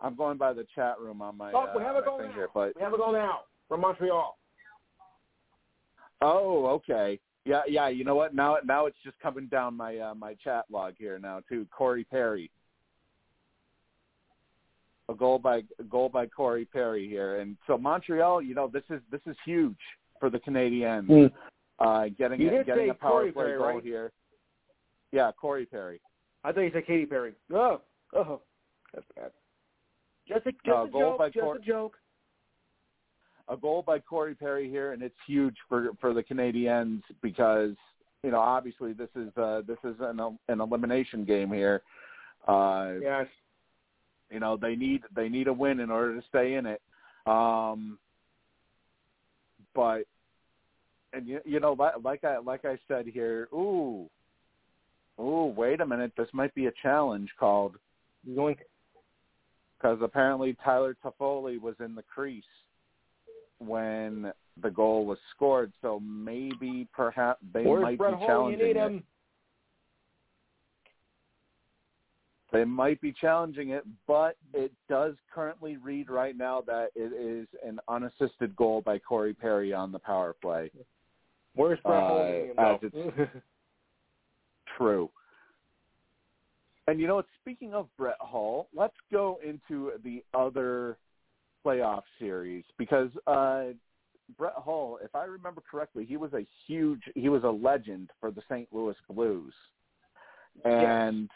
I'm 0.00 0.14
going 0.14 0.38
by 0.38 0.52
the 0.52 0.66
chat 0.74 1.00
room 1.00 1.20
on 1.20 1.36
my 1.36 1.52
Oh, 1.52 1.68
we 1.74 1.82
uh, 1.82 1.84
have 1.84 1.96
a 1.96 2.02
goal 2.02 2.18
thing 2.18 2.28
now. 2.28 2.34
here, 2.34 2.48
but 2.54 2.76
we 2.76 2.82
have 2.82 2.94
a 2.94 2.98
goal 2.98 3.12
now 3.12 3.40
from 3.68 3.80
Montreal. 3.80 4.38
Oh, 6.20 6.66
okay. 6.66 7.20
Yeah, 7.48 7.62
yeah, 7.66 7.88
you 7.88 8.04
know 8.04 8.14
what? 8.14 8.34
Now 8.34 8.58
now 8.62 8.84
it's 8.84 8.98
just 9.02 9.18
coming 9.20 9.46
down 9.46 9.74
my 9.74 9.96
uh, 9.98 10.14
my 10.14 10.34
chat 10.34 10.66
log 10.70 10.92
here 10.98 11.18
now 11.18 11.40
too. 11.48 11.66
Corey 11.70 12.04
Perry. 12.04 12.50
A 15.08 15.14
goal 15.14 15.38
by 15.38 15.62
a 15.78 15.82
goal 15.84 16.10
by 16.10 16.26
Corey 16.26 16.66
Perry 16.66 17.08
here. 17.08 17.40
And 17.40 17.56
so 17.66 17.78
Montreal, 17.78 18.42
you 18.42 18.54
know, 18.54 18.68
this 18.70 18.82
is 18.90 19.00
this 19.10 19.22
is 19.26 19.34
huge 19.46 19.78
for 20.20 20.28
the 20.28 20.38
Canadiens. 20.38 21.08
Mm. 21.08 21.32
Uh 21.78 22.08
getting 22.18 22.38
You 22.38 22.60
a, 22.60 22.64
getting 22.64 22.90
a 22.90 22.94
power 22.94 23.12
Corey 23.12 23.32
play 23.32 23.44
Perry, 23.44 23.58
goal 23.58 23.66
right? 23.66 23.82
here. 23.82 24.12
Yeah, 25.10 25.30
Corey 25.40 25.64
Perry. 25.64 26.02
I 26.44 26.52
thought 26.52 26.60
you 26.60 26.70
said 26.74 26.86
Katy 26.86 27.06
Perry. 27.06 27.32
Oh, 27.50 27.80
oh, 28.14 28.42
that's 28.92 29.06
bad. 29.16 29.30
Just 30.28 30.44
a, 30.44 30.52
just 30.52 30.68
Uh, 30.68 30.82
a 30.82 30.90
joke. 30.90 31.20
just 31.32 31.38
Cor- 31.42 31.56
a 31.56 31.60
joke. 31.60 31.96
A 33.48 33.56
goal 33.56 33.82
by 33.82 33.98
Corey 33.98 34.34
Perry 34.34 34.68
here, 34.68 34.92
and 34.92 35.02
it's 35.02 35.16
huge 35.26 35.56
for 35.68 35.90
for 36.00 36.12
the 36.12 36.22
Canadiens 36.22 37.02
because 37.22 37.72
you 38.22 38.30
know 38.30 38.40
obviously 38.40 38.92
this 38.92 39.08
is 39.16 39.36
uh, 39.36 39.62
this 39.66 39.78
is 39.84 39.96
an 40.00 40.20
an 40.48 40.60
elimination 40.60 41.24
game 41.24 41.52
here. 41.52 41.82
Uh, 42.46 42.92
Yes. 43.00 43.26
you 44.30 44.40
know 44.40 44.56
they 44.56 44.76
need 44.76 45.02
they 45.14 45.28
need 45.28 45.48
a 45.48 45.52
win 45.52 45.80
in 45.80 45.90
order 45.90 46.18
to 46.20 46.26
stay 46.28 46.54
in 46.54 46.66
it. 46.66 46.80
Um, 47.26 47.98
but 49.74 50.04
and 51.12 51.26
you, 51.26 51.40
you 51.44 51.60
know 51.60 51.72
like, 51.72 51.94
like 52.02 52.24
I 52.24 52.38
like 52.38 52.64
I 52.64 52.78
said 52.86 53.06
here, 53.06 53.48
ooh, 53.52 54.08
ooh, 55.20 55.52
wait 55.56 55.80
a 55.80 55.86
minute, 55.86 56.12
this 56.16 56.28
might 56.32 56.54
be 56.54 56.66
a 56.66 56.72
challenge 56.82 57.30
called 57.38 57.76
because 59.80 59.98
apparently 60.02 60.56
Tyler 60.64 60.96
Toffoli 61.04 61.60
was 61.60 61.74
in 61.80 61.94
the 61.94 62.02
crease 62.02 62.44
when 63.58 64.32
the 64.62 64.70
goal 64.70 65.06
was 65.06 65.18
scored, 65.34 65.72
so 65.82 66.00
maybe 66.00 66.88
perhaps 66.92 67.40
they 67.52 67.64
Where's 67.64 67.82
might 67.82 67.98
Brett 67.98 68.18
be 68.18 68.26
challenging 68.26 68.58
need 68.66 68.70
it. 68.70 68.76
him. 68.76 69.02
They 72.50 72.64
might 72.64 73.00
be 73.02 73.12
challenging 73.12 73.70
it, 73.70 73.84
but 74.06 74.36
it 74.54 74.72
does 74.88 75.14
currently 75.34 75.76
read 75.76 76.08
right 76.08 76.36
now 76.36 76.62
that 76.66 76.88
it 76.96 77.12
is 77.12 77.46
an 77.66 77.78
unassisted 77.88 78.56
goal 78.56 78.80
by 78.80 78.98
Corey 78.98 79.34
Perry 79.34 79.74
on 79.74 79.92
the 79.92 79.98
power 79.98 80.34
play. 80.40 80.70
Where's 81.54 81.78
Brett? 81.84 82.02
Uh, 82.02 82.14
You 82.14 82.32
need 82.32 82.48
him, 82.50 82.54
as 82.58 82.78
it's 82.82 83.30
True. 84.78 85.10
And 86.86 86.98
you 86.98 87.06
know 87.06 87.16
what? 87.16 87.26
Speaking 87.42 87.74
of 87.74 87.86
Brett 87.98 88.16
Hull, 88.20 88.68
let's 88.74 88.96
go 89.12 89.38
into 89.46 89.92
the 90.02 90.24
other 90.32 90.96
playoff 91.68 92.02
series 92.18 92.64
because 92.78 93.10
uh, 93.26 93.64
Brett 94.36 94.54
Hull, 94.56 94.98
if 95.02 95.14
I 95.14 95.24
remember 95.24 95.62
correctly, 95.70 96.04
he 96.04 96.16
was 96.16 96.32
a 96.32 96.46
huge, 96.66 97.02
he 97.14 97.28
was 97.28 97.44
a 97.44 97.50
legend 97.50 98.10
for 98.20 98.30
the 98.30 98.42
St. 98.48 98.68
Louis 98.72 98.96
Blues, 99.10 99.52
and 100.64 101.28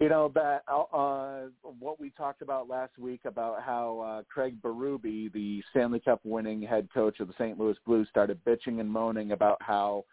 you 0.00 0.08
know 0.08 0.30
that 0.34 0.62
uh, 0.68 1.48
what 1.78 2.00
we 2.00 2.10
talked 2.10 2.42
about 2.42 2.68
last 2.68 2.98
week 2.98 3.20
about 3.24 3.62
how 3.62 4.00
uh, 4.00 4.22
Craig 4.32 4.60
Berube, 4.62 5.32
the 5.32 5.62
Stanley 5.70 6.00
Cup 6.00 6.20
winning 6.24 6.62
head 6.62 6.88
coach 6.92 7.20
of 7.20 7.28
the 7.28 7.34
St. 7.38 7.58
Louis 7.58 7.76
Blues, 7.86 8.06
started 8.10 8.40
bitching 8.44 8.80
and 8.80 8.90
moaning 8.90 9.32
about 9.32 9.58
how 9.60 10.04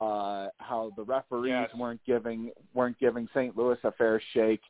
uh, 0.00 0.48
how 0.58 0.92
the 0.96 1.04
referees 1.04 1.50
Yes. 1.50 1.70
weren't 1.76 2.00
giving 2.06 2.50
weren't 2.72 2.98
giving 2.98 3.28
St. 3.34 3.56
Louis 3.56 3.78
a 3.84 3.92
fair 3.92 4.20
shake. 4.32 4.62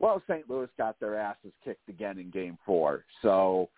Well, 0.00 0.22
St. 0.28 0.48
Louis 0.48 0.68
got 0.78 0.98
their 0.98 1.14
asses 1.16 1.52
kicked 1.62 1.88
again 1.88 2.18
in 2.18 2.30
Game 2.30 2.58
Four, 2.64 3.04
so 3.20 3.68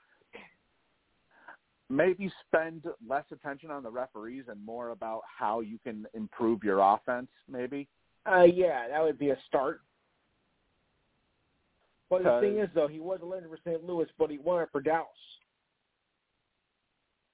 maybe 1.90 2.32
spend 2.46 2.84
less 3.06 3.24
attention 3.32 3.70
on 3.70 3.82
the 3.82 3.90
referees 3.90 4.44
and 4.48 4.64
more 4.64 4.90
about 4.90 5.22
how 5.26 5.60
you 5.60 5.78
can 5.82 6.06
improve 6.14 6.62
your 6.62 6.78
offense. 6.78 7.28
Maybe. 7.50 7.88
Uh, 8.24 8.44
yeah, 8.44 8.86
that 8.88 9.02
would 9.02 9.18
be 9.18 9.30
a 9.30 9.36
start. 9.48 9.80
But 12.08 12.24
the 12.24 12.40
thing 12.40 12.58
is, 12.58 12.68
though, 12.74 12.88
he 12.88 13.00
was 13.00 13.20
a 13.22 13.26
legend 13.26 13.50
for 13.50 13.58
St. 13.68 13.82
Louis, 13.84 14.06
but 14.18 14.30
he 14.30 14.38
won 14.38 14.62
it 14.62 14.68
for 14.70 14.82
Dallas. 14.82 15.08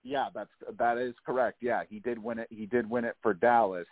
Yeah, 0.05 0.29
that's 0.33 0.51
that 0.79 0.97
is 0.97 1.15
correct. 1.27 1.59
Yeah, 1.61 1.83
he 1.91 1.99
did 1.99 2.17
win 2.17 2.39
it. 2.39 2.47
He 2.49 2.65
did 2.65 2.89
win 2.89 3.05
it 3.05 3.17
for 3.21 3.35
Dallas 3.35 3.89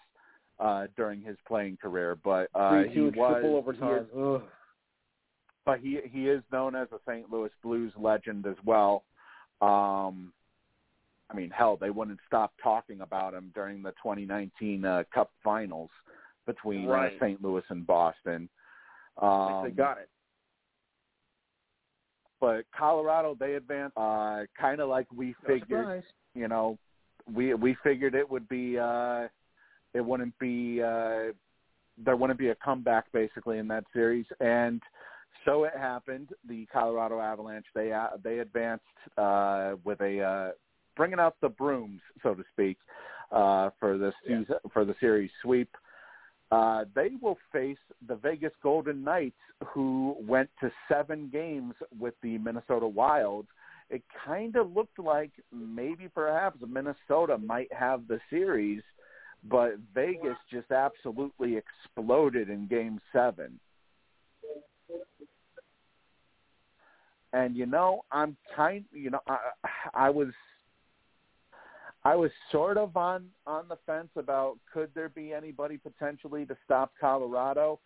uh, 0.61 0.87
during 0.97 1.21
his 1.21 1.37
playing 1.47 1.79
career, 1.83 2.17
but 2.23 2.49
uh, 2.55 2.85
he 2.85 3.01
was 3.01 3.13
triple 3.15 3.57
overtime. 3.57 4.07
He 4.13 4.21
is, 4.21 4.41
but 5.67 5.81
he 5.81 5.99
he 6.11 6.29
is 6.29 6.43
known 6.51 6.75
as 6.75 6.89
a 6.93 6.99
St. 7.07 7.31
Louis 7.31 7.51
Blues 7.63 7.93
legend 7.99 8.47
as 8.47 8.57
well. 8.65 9.05
Um, 9.61 10.33
I 11.29 11.35
mean, 11.35 11.51
hell, 11.51 11.77
they 11.79 11.91
wouldn't 11.91 12.21
stop 12.27 12.53
talking 12.63 13.01
about 13.01 13.35
him 13.35 13.51
during 13.55 13.83
the 13.83 13.91
2019 14.03 14.85
uh, 14.85 15.03
Cup 15.13 15.33
Finals 15.43 15.91
between 16.47 16.87
right. 16.87 17.13
uh, 17.13 17.17
St. 17.21 17.43
Louis 17.43 17.65
and 17.69 17.85
Boston. 17.85 18.49
Um, 19.21 19.65
they 19.65 19.71
got 19.71 19.99
it. 19.99 20.09
But 22.41 22.65
Colorado, 22.77 23.37
they 23.39 23.55
advanced 23.55 23.97
uh, 23.97 24.43
kind 24.59 24.81
of 24.81 24.89
like 24.89 25.07
we 25.13 25.29
No 25.29 25.35
figured. 25.49 25.81
surprise. 25.81 26.03
You 26.35 26.49
know, 26.49 26.79
we 27.33 27.55
we 27.55 27.77
figured 27.83 28.15
it 28.15 28.31
would 28.31 28.49
be. 28.49 28.79
Uh, 28.79 29.27
it 29.95 30.05
wouldn't 30.05 30.39
be. 30.39 30.81
Uh, 30.81 31.33
there 31.99 32.15
wouldn't 32.15 32.39
be 32.39 32.51
a 32.51 32.55
comeback 32.57 33.11
basically 33.13 33.59
in 33.59 33.67
that 33.69 33.85
series, 33.93 34.27
and 34.39 34.83
so 35.47 35.65
it 35.65 35.73
happened. 35.75 36.31
The 36.47 36.67
Colorado 36.67 37.21
Avalanche 37.21 37.67
they 37.75 37.93
uh, 37.93 38.09
they 38.23 38.41
advanced 38.41 38.85
uh, 39.17 39.77
with 39.85 40.01
a 40.03 40.21
uh, 40.21 40.51
bringing 40.97 41.21
out 41.21 41.37
the 41.41 41.49
brooms, 41.49 42.01
so 42.23 42.35
to 42.35 42.45
speak, 42.53 42.77
uh, 43.33 43.71
for 43.81 43.97
the 43.97 44.13
Yeah. 44.27 44.41
season, 44.41 44.57
for 44.73 44.85
the 44.85 44.95
series 45.01 45.31
sweep. 45.43 45.75
Uh, 46.53 46.85
they 46.95 47.11
will 47.21 47.39
face 47.51 47.79
the 48.07 48.15
Vegas 48.15 48.53
Golden 48.63 49.03
Knights, 49.03 49.41
who 49.67 50.17
went 50.21 50.49
to 50.61 50.71
seven 50.89 51.29
games 51.33 51.75
with 51.99 52.15
the 52.23 52.39
Minnesota 52.39 52.87
Wild. 52.87 53.47
It 53.91 54.03
kind 54.25 54.55
of 54.57 54.73
looked 54.73 54.99
like 54.99 55.33
maybe 55.53 56.09
perhaps 56.09 56.59
Minnesota 56.67 57.39
might 57.39 57.73
have 57.73 58.07
the 58.07 58.21
series, 58.31 58.83
but 59.45 59.77
Vegas 59.95 60.37
just 60.51 60.71
absolutely 60.71 61.57
exploded 61.57 62.49
in 62.49 62.69
Game 62.69 63.01
Seven. 63.13 63.59
And 67.37 67.55
you 67.55 67.67
know, 67.67 68.03
I'm 68.11 68.35
kind. 68.57 68.87
You 68.95 69.11
know, 69.11 69.21
I, 69.29 69.39
I 69.93 70.11
was 70.11 70.29
I 72.03 72.17
was 72.17 72.31
sort 72.51 72.79
of 72.79 72.97
on 72.97 73.27
on 73.47 73.69
the 73.69 73.77
fence 73.85 74.09
about 74.17 74.57
could 74.73 74.89
there 74.95 75.11
be 75.11 75.35
anybody 75.35 75.77
potentially 75.77 76.47
to 76.47 76.57
stop 76.65 76.93
Colorado. 76.99 77.79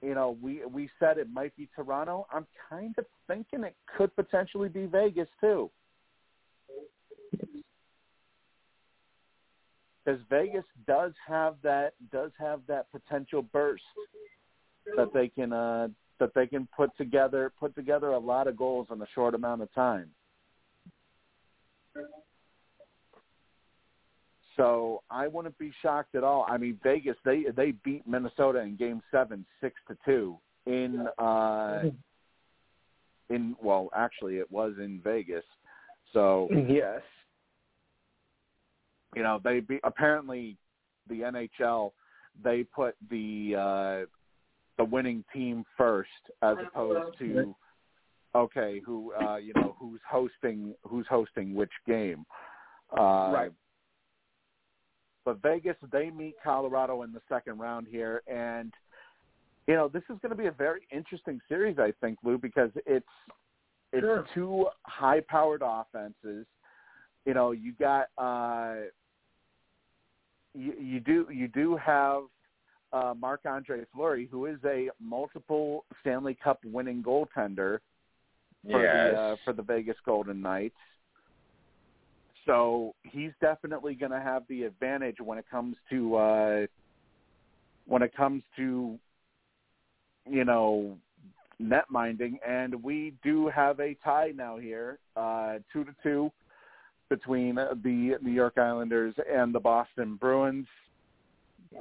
You 0.00 0.14
know, 0.14 0.38
we 0.40 0.64
we 0.64 0.88
said 0.98 1.18
it 1.18 1.28
might 1.30 1.54
be 1.54 1.68
Toronto. 1.76 2.26
I'm 2.32 2.46
kind 2.70 2.94
of 2.96 3.04
thinking 3.26 3.62
it 3.62 3.76
could 3.98 4.14
potentially 4.16 4.70
be 4.70 4.86
Vegas 4.86 5.28
too. 5.38 5.70
Because 10.02 10.20
Vegas 10.30 10.64
does 10.86 11.12
have 11.28 11.56
that 11.62 11.92
does 12.10 12.30
have 12.38 12.62
that 12.68 12.86
potential 12.90 13.42
burst 13.42 13.82
that 14.96 15.12
they 15.12 15.28
can 15.28 15.52
uh 15.52 15.88
that 16.22 16.32
they 16.34 16.46
can 16.46 16.68
put 16.76 16.96
together 16.96 17.52
put 17.58 17.74
together 17.74 18.10
a 18.10 18.18
lot 18.18 18.46
of 18.46 18.56
goals 18.56 18.86
in 18.92 19.02
a 19.02 19.06
short 19.12 19.34
amount 19.34 19.60
of 19.60 19.74
time. 19.74 20.08
So 24.56 25.02
I 25.10 25.26
wouldn't 25.26 25.58
be 25.58 25.72
shocked 25.82 26.14
at 26.14 26.22
all. 26.22 26.46
I 26.48 26.58
mean, 26.58 26.78
Vegas 26.84 27.16
they 27.24 27.46
they 27.56 27.72
beat 27.72 28.06
Minnesota 28.06 28.60
in 28.60 28.76
Game 28.76 29.02
Seven 29.10 29.44
six 29.60 29.74
to 29.88 29.96
two 30.04 30.38
in 30.66 31.08
uh 31.18 31.82
in 33.28 33.56
well 33.60 33.88
actually 33.92 34.38
it 34.38 34.50
was 34.50 34.74
in 34.78 35.00
Vegas. 35.02 35.44
So 36.12 36.48
Yes. 36.68 37.00
you 39.16 39.24
know 39.24 39.40
they 39.42 39.58
be 39.58 39.80
apparently 39.82 40.56
the 41.08 41.20
NHL 41.20 41.90
they 42.44 42.62
put 42.62 42.94
the 43.10 43.56
uh 43.58 44.06
the 44.82 44.90
winning 44.90 45.24
team 45.32 45.64
first 45.76 46.10
as 46.42 46.56
opposed 46.66 47.16
to 47.18 47.54
okay 48.34 48.80
who 48.84 49.12
uh 49.14 49.36
you 49.36 49.52
know 49.54 49.76
who's 49.78 50.00
hosting 50.10 50.74
who's 50.82 51.06
hosting 51.08 51.54
which 51.54 51.70
game 51.86 52.24
uh 52.98 53.30
Right. 53.32 53.52
but 55.24 55.40
Vegas 55.42 55.76
they 55.92 56.10
meet 56.10 56.34
Colorado 56.42 57.02
in 57.02 57.12
the 57.12 57.20
second 57.28 57.58
round 57.60 57.86
here 57.88 58.22
and 58.26 58.72
you 59.68 59.74
know 59.74 59.86
this 59.88 60.02
is 60.10 60.16
going 60.20 60.30
to 60.30 60.36
be 60.36 60.46
a 60.46 60.52
very 60.52 60.80
interesting 60.90 61.40
series 61.48 61.78
I 61.78 61.92
think 62.00 62.18
Lou 62.24 62.38
because 62.38 62.70
it's 62.86 63.06
it's 63.92 64.02
Sure. 64.02 64.24
two 64.34 64.66
high 64.84 65.20
powered 65.28 65.62
offenses 65.64 66.46
you 67.24 67.34
know 67.34 67.52
you 67.52 67.72
got 67.78 68.06
uh 68.18 68.74
you, 70.54 70.72
you 70.80 71.00
do 71.00 71.28
you 71.30 71.46
do 71.48 71.76
have 71.76 72.22
uh, 72.92 73.14
Marc 73.18 73.40
Andre 73.46 73.84
Fleury, 73.94 74.28
who 74.30 74.46
is 74.46 74.58
a 74.64 74.88
multiple 75.00 75.84
Stanley 76.00 76.36
Cup 76.42 76.60
winning 76.64 77.02
goaltender 77.02 77.78
for 78.70 78.82
yes. 78.82 79.12
the 79.12 79.18
uh, 79.18 79.36
for 79.44 79.52
the 79.52 79.62
Vegas 79.62 79.96
Golden 80.04 80.40
Knights. 80.40 80.74
So 82.46 82.94
he's 83.04 83.30
definitely 83.40 83.94
going 83.94 84.12
to 84.12 84.20
have 84.20 84.42
the 84.48 84.64
advantage 84.64 85.16
when 85.20 85.38
it 85.38 85.44
comes 85.50 85.76
to 85.90 86.16
uh, 86.16 86.66
when 87.86 88.02
it 88.02 88.14
comes 88.16 88.42
to 88.56 88.98
you 90.28 90.44
know 90.44 90.96
net 91.58 91.84
minding, 91.88 92.38
and 92.46 92.82
we 92.82 93.14
do 93.22 93.48
have 93.48 93.80
a 93.80 93.96
tie 94.04 94.32
now 94.34 94.58
here, 94.58 94.98
uh, 95.16 95.58
two 95.72 95.84
to 95.84 95.94
two 96.02 96.30
between 97.08 97.56
the 97.56 98.16
New 98.22 98.32
York 98.32 98.56
Islanders 98.56 99.14
and 99.30 99.54
the 99.54 99.60
Boston 99.60 100.16
Bruins. 100.16 100.66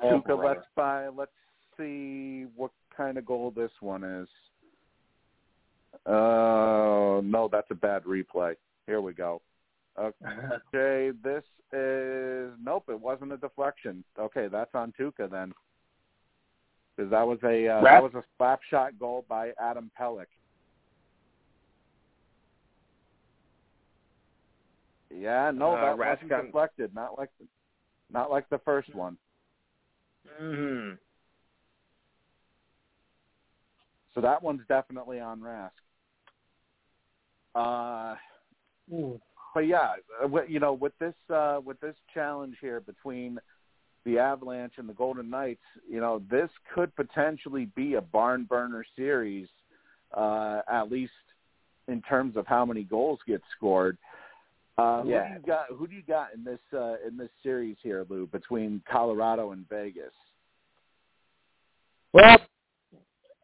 Oh, 0.01 0.21
Tuukka, 0.21 0.43
let's 0.43 0.65
buy. 0.75 1.07
Let's 1.07 1.31
see 1.77 2.45
what 2.55 2.71
kind 2.95 3.17
of 3.17 3.25
goal 3.25 3.51
this 3.55 3.71
one 3.79 4.03
is. 4.03 4.27
Oh 6.05 7.21
no, 7.23 7.49
that's 7.51 7.69
a 7.71 7.75
bad 7.75 8.03
replay. 8.03 8.55
Here 8.87 9.01
we 9.01 9.13
go. 9.13 9.41
Okay, 10.73 11.11
this 11.21 11.43
is 11.73 12.51
nope. 12.63 12.85
It 12.87 12.99
wasn't 12.99 13.33
a 13.33 13.37
deflection. 13.37 14.03
Okay, 14.17 14.47
that's 14.47 14.73
on 14.73 14.93
Tuukka 14.99 15.29
then, 15.29 15.53
because 16.95 17.11
that 17.11 17.27
was 17.27 17.37
a 17.43 17.67
uh, 17.67 17.83
that 17.83 18.01
was 18.01 18.13
a 18.15 18.23
slap 18.37 18.61
shot 18.69 18.97
goal 18.97 19.25
by 19.27 19.51
Adam 19.59 19.91
Pelech. 19.99 20.25
Yeah, 25.13 25.51
no, 25.53 25.73
Uh, 25.73 25.81
that 25.81 25.97
wasn't 25.97 26.45
deflected. 26.45 26.95
Not 26.95 27.17
like 27.17 27.29
not 28.11 28.31
like 28.31 28.49
the 28.49 28.59
first 28.59 28.95
one. 28.95 29.17
Hmm 30.39 30.91
So 34.13 34.21
that 34.21 34.41
one's 34.43 34.61
definitely 34.67 35.19
on 35.19 35.39
Rask. 35.41 35.71
Uh, 37.55 38.15
but 39.53 39.61
yeah, 39.61 39.93
uh, 40.23 40.43
you 40.47 40.59
know, 40.59 40.73
with 40.73 40.93
this 40.99 41.13
uh, 41.33 41.59
with 41.63 41.79
this 41.81 41.95
challenge 42.13 42.55
here 42.61 42.79
between 42.81 43.39
the 44.05 44.17
Avalanche 44.17 44.73
and 44.77 44.87
the 44.89 44.93
Golden 44.93 45.29
Knights, 45.29 45.61
you 45.89 45.99
know, 45.99 46.21
this 46.29 46.49
could 46.73 46.95
potentially 46.95 47.65
be 47.75 47.95
a 47.95 48.01
barn 48.01 48.45
burner 48.45 48.85
series, 48.95 49.47
uh, 50.15 50.61
at 50.71 50.91
least 50.91 51.11
in 51.87 52.01
terms 52.01 52.35
of 52.35 52.47
how 52.47 52.65
many 52.65 52.83
goals 52.83 53.19
get 53.27 53.41
scored. 53.55 53.97
Uh, 54.77 55.03
Yeah. 55.05 55.27
Who 55.27 55.33
do 55.33 55.39
you 55.39 55.45
got? 55.45 55.65
Who 55.69 55.87
do 55.87 55.95
you 55.95 56.03
got 56.03 56.33
in 56.33 56.43
this 56.43 56.59
uh, 56.73 56.95
in 57.05 57.17
this 57.17 57.29
series 57.43 57.77
here, 57.81 58.05
Lou, 58.09 58.27
between 58.27 58.81
Colorado 58.89 59.51
and 59.51 59.67
Vegas? 59.69 60.13
Well, 62.13 62.37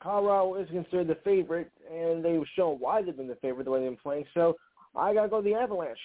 Colorado 0.01 0.55
is 0.55 0.69
considered 0.69 1.07
the 1.07 1.17
favorite, 1.23 1.71
and 1.91 2.23
they've 2.23 2.43
shown 2.55 2.77
why 2.79 3.01
they've 3.01 3.15
been 3.15 3.27
the 3.27 3.35
favorite 3.35 3.65
the 3.65 3.71
way 3.71 3.81
they've 3.81 3.89
been 3.89 3.97
playing. 3.97 4.25
So 4.33 4.55
I 4.95 5.13
gotta 5.13 5.29
go 5.29 5.41
the 5.41 5.53
Avalanche. 5.53 5.97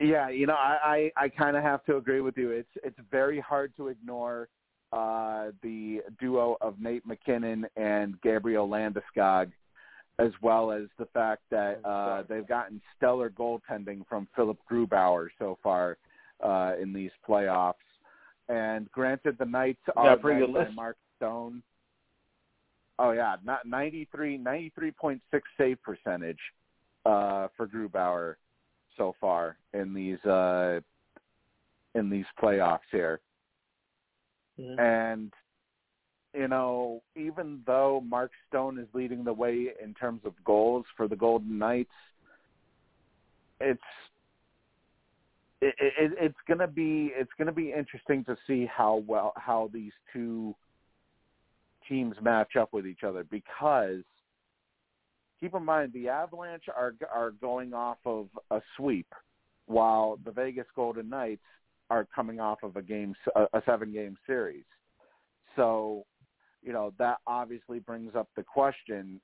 Yeah, 0.00 0.28
you 0.28 0.46
know, 0.46 0.54
I 0.54 1.10
I, 1.16 1.24
I 1.24 1.28
kind 1.28 1.56
of 1.56 1.62
have 1.62 1.84
to 1.86 1.96
agree 1.96 2.20
with 2.20 2.36
you. 2.36 2.50
It's 2.50 2.70
it's 2.84 2.98
very 3.10 3.40
hard 3.40 3.72
to 3.76 3.88
ignore 3.88 4.48
uh, 4.92 5.48
the 5.62 6.02
duo 6.20 6.56
of 6.60 6.80
Nate 6.80 7.04
MacKinnon 7.06 7.66
and 7.76 8.20
Gabriel 8.22 8.68
Landeskog, 8.68 9.50
as 10.18 10.32
well 10.42 10.72
as 10.72 10.84
the 10.98 11.06
fact 11.06 11.42
that 11.50 11.80
uh, 11.84 12.22
they've 12.28 12.46
gotten 12.46 12.80
stellar 12.96 13.30
goaltending 13.30 14.06
from 14.08 14.26
Philipp 14.34 14.58
Grubauer 14.70 15.28
so 15.38 15.58
far 15.62 15.96
uh, 16.42 16.72
in 16.80 16.92
these 16.92 17.10
playoffs. 17.28 17.74
And 18.48 18.90
granted, 18.90 19.36
the 19.38 19.44
Knights 19.44 19.78
Yeah, 19.86 20.02
are 20.02 20.16
good 20.16 20.50
led 20.50 20.68
by. 20.68 20.74
Mark 20.74 20.96
Stone. 21.16 21.62
Oh 22.98 23.12
yeah, 23.12 23.36
not 23.44 23.64
93 23.64 24.38
93.6 24.38 25.20
save 25.56 25.78
percentage 25.82 26.38
uh, 27.06 27.48
for 27.56 27.68
Grubauer 27.68 28.34
so 28.96 29.14
far 29.20 29.56
in 29.72 29.94
these 29.94 30.18
uh, 30.24 30.80
in 31.94 32.10
these 32.10 32.24
playoffs 32.42 32.80
here. 32.90 33.20
And 34.78 35.32
you 36.34 36.48
know, 36.48 37.02
even 37.16 37.62
though 37.66 38.02
Mark 38.06 38.30
Stone 38.48 38.78
is 38.78 38.86
leading 38.92 39.24
the 39.24 39.32
way 39.32 39.68
in 39.82 39.94
terms 39.94 40.22
of 40.24 40.32
goals 40.44 40.84
for 40.96 41.08
the 41.08 41.16
Golden 41.16 41.58
Knights, 41.58 41.90
it's 43.60 43.80
it, 45.60 45.74
it, 45.78 46.12
it's 46.20 46.38
gonna 46.46 46.68
be 46.68 47.12
it's 47.14 47.32
gonna 47.38 47.52
be 47.52 47.72
interesting 47.72 48.24
to 48.24 48.36
see 48.46 48.66
how 48.66 49.02
well 49.06 49.32
how 49.36 49.70
these 49.72 49.92
two 50.12 50.54
teams 51.88 52.14
match 52.22 52.54
up 52.56 52.72
with 52.72 52.86
each 52.86 53.02
other 53.02 53.24
because 53.24 54.02
keep 55.40 55.54
in 55.54 55.64
mind 55.64 55.92
the 55.92 56.08
Avalanche 56.08 56.64
are 56.68 56.94
are 57.12 57.32
going 57.32 57.74
off 57.74 57.98
of 58.04 58.28
a 58.50 58.60
sweep 58.76 59.12
while 59.66 60.18
the 60.24 60.30
Vegas 60.30 60.66
Golden 60.76 61.08
Knights 61.08 61.42
are 61.90 62.06
coming 62.14 62.40
off 62.40 62.62
of 62.62 62.76
a 62.76 62.82
game 62.82 63.14
a, 63.34 63.62
seven 63.64 63.92
game 63.92 64.16
series. 64.26 64.64
So, 65.56 66.04
you 66.62 66.72
know, 66.72 66.92
that 66.98 67.18
obviously 67.26 67.78
brings 67.78 68.14
up 68.14 68.28
the 68.36 68.42
question 68.42 69.20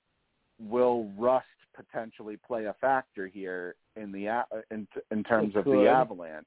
will 0.61 1.11
rust 1.19 1.47
potentially 1.75 2.39
play 2.47 2.67
a 2.67 2.75
factor 2.81 3.27
here 3.27 3.75
in 3.97 4.13
the 4.13 4.45
in 4.71 4.87
in 5.11 5.25
terms 5.25 5.57
of 5.57 5.65
the 5.65 5.87
Avalanche 5.89 6.47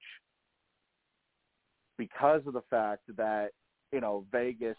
because 1.97 2.41
of 2.47 2.53
the 2.53 2.63
fact 2.69 3.01
that 3.17 3.49
you 3.91 3.99
know 3.99 4.25
Vegas 4.31 4.77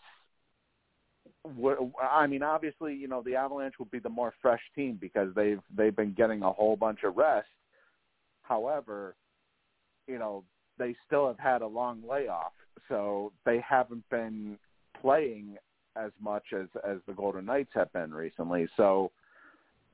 I 2.03 2.27
mean, 2.27 2.43
obviously, 2.43 2.95
you 2.95 3.09
know, 3.09 3.23
the 3.23 3.37
Avalanche 3.37 3.75
will 3.79 3.87
be 3.87 3.99
the 3.99 4.09
more 4.09 4.33
fresh 4.41 4.61
team 4.75 4.99
because 5.01 5.29
they've 5.35 5.61
they've 5.75 5.95
been 5.95 6.15
getting 6.15 6.43
a 6.43 6.53
whole 6.53 6.77
bunch 6.77 7.01
of 7.05 7.17
rest. 7.17 7.49
However, 8.43 9.15
you 10.07 10.19
know, 10.19 10.45
they 10.79 10.95
still 11.07 11.27
have 11.27 11.39
had 11.39 11.63
a 11.63 11.67
long 11.67 12.03
layoff, 12.09 12.53
so 12.89 13.33
they 13.45 13.63
haven't 13.67 14.09
been 14.11 14.59
playing 15.01 15.57
as 15.99 16.13
much 16.21 16.45
as 16.53 16.67
as 16.89 16.99
the 17.07 17.13
Golden 17.13 17.45
Knights 17.45 17.71
have 17.75 17.93
been 17.93 18.13
recently. 18.13 18.69
So, 18.77 19.11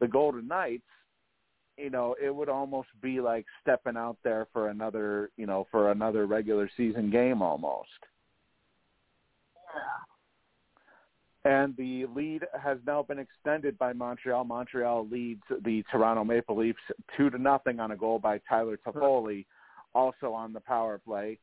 the 0.01 0.09
Golden 0.09 0.47
Knights, 0.47 0.83
you 1.77 1.91
know, 1.91 2.15
it 2.23 2.35
would 2.35 2.49
almost 2.49 2.89
be 3.01 3.21
like 3.21 3.47
stepping 3.63 3.97
out 3.97 4.17
there 4.23 4.47
for 4.53 4.69
another, 4.69 5.31
you 5.37 5.47
know, 5.47 5.67
for 5.71 5.91
another 5.91 6.27
regular 6.27 6.71
season 6.77 7.11
game 7.11 7.43
almost. 7.43 7.89
Yeah 9.75 10.15
and 11.45 11.77
the 11.77 12.07
lead 12.15 12.45
has 12.59 12.79
now 12.87 13.03
been 13.03 13.19
extended 13.19 13.79
by 13.79 13.93
Montreal. 13.93 14.45
Montreal 14.45 15.07
leads 15.09 15.43
the 15.65 15.85
Toronto 15.91 16.25
Maple 16.25 16.57
Leafs 16.57 16.79
two 17.17 17.31
to 17.31 17.39
nothing 17.39 17.81
on 17.81 17.91
a 17.91 17.97
goal 17.97 18.19
by 18.19 18.41
Tyler 18.49 18.79
Toffoli, 18.79 19.45
also 19.95 20.33
on 20.33 20.53
the 20.53 20.61
power 20.61 20.99
play, 20.99 21.39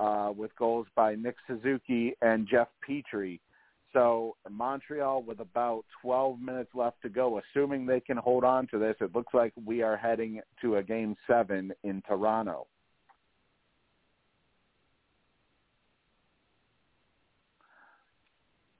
uh, 0.00 0.32
with 0.36 0.54
goals 0.56 0.86
by 0.96 1.14
Nick 1.14 1.36
Suzuki 1.46 2.14
and 2.22 2.48
Jeff 2.48 2.68
Petry. 2.86 3.38
So 3.96 4.36
Montreal, 4.50 5.22
with 5.22 5.40
about 5.40 5.86
12 6.02 6.38
minutes 6.38 6.68
left 6.74 7.00
to 7.00 7.08
go, 7.08 7.40
assuming 7.40 7.86
they 7.86 7.98
can 7.98 8.18
hold 8.18 8.44
on 8.44 8.66
to 8.66 8.78
this, 8.78 8.94
it 9.00 9.14
looks 9.14 9.32
like 9.32 9.54
we 9.64 9.80
are 9.80 9.96
heading 9.96 10.42
to 10.60 10.76
a 10.76 10.82
game 10.82 11.16
seven 11.26 11.72
in 11.82 12.02
Toronto. 12.06 12.66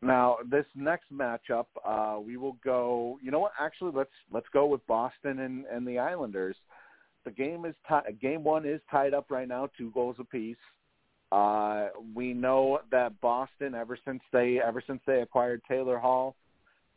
Now, 0.02 0.36
this 0.50 0.66
next 0.74 1.06
matchup, 1.10 1.64
uh, 1.82 2.20
we 2.20 2.36
will 2.36 2.58
go. 2.62 3.18
You 3.22 3.30
know 3.30 3.38
what? 3.38 3.52
Actually, 3.58 3.92
let's 3.94 4.10
let's 4.30 4.46
go 4.52 4.66
with 4.66 4.86
Boston 4.86 5.38
and, 5.38 5.64
and 5.72 5.88
the 5.88 5.98
Islanders. 5.98 6.56
The 7.24 7.30
game 7.30 7.64
is 7.64 7.74
tie, 7.88 8.02
game 8.20 8.44
one 8.44 8.66
is 8.66 8.82
tied 8.90 9.14
up 9.14 9.30
right 9.30 9.48
now, 9.48 9.70
two 9.78 9.90
goals 9.92 10.16
apiece. 10.18 10.58
Uh, 11.32 11.88
we 12.14 12.32
know 12.32 12.80
that 12.90 13.20
Boston, 13.20 13.74
ever 13.74 13.98
since 14.04 14.22
they 14.32 14.60
ever 14.60 14.82
since 14.86 15.00
they 15.06 15.22
acquired 15.22 15.60
Taylor 15.68 15.98
Hall, 15.98 16.36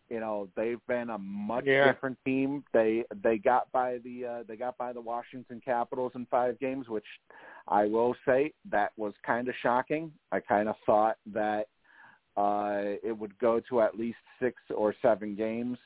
you 0.09 0.19
know 0.19 0.47
they've 0.55 0.85
been 0.87 1.09
a 1.09 1.17
much 1.17 1.65
yeah. 1.65 1.91
different 1.91 2.17
team. 2.23 2.63
They 2.71 3.05
they 3.23 3.37
got 3.37 3.71
by 3.71 3.97
the 4.03 4.25
uh, 4.25 4.43
they 4.47 4.55
got 4.55 4.77
by 4.77 4.93
the 4.93 5.01
Washington 5.01 5.61
Capitals 5.63 6.11
in 6.15 6.27
five 6.29 6.59
games, 6.59 6.87
which 6.89 7.05
I 7.67 7.85
will 7.85 8.15
say 8.25 8.53
that 8.71 8.91
was 8.97 9.13
kind 9.25 9.47
of 9.47 9.55
shocking. 9.61 10.11
I 10.31 10.41
kind 10.41 10.69
of 10.69 10.75
thought 10.85 11.17
that 11.33 11.67
uh, 12.37 12.97
it 13.03 13.17
would 13.17 13.37
go 13.39 13.59
to 13.69 13.81
at 13.81 13.97
least 13.97 14.17
six 14.39 14.55
or 14.75 14.93
seven 15.01 15.35
games, 15.35 15.77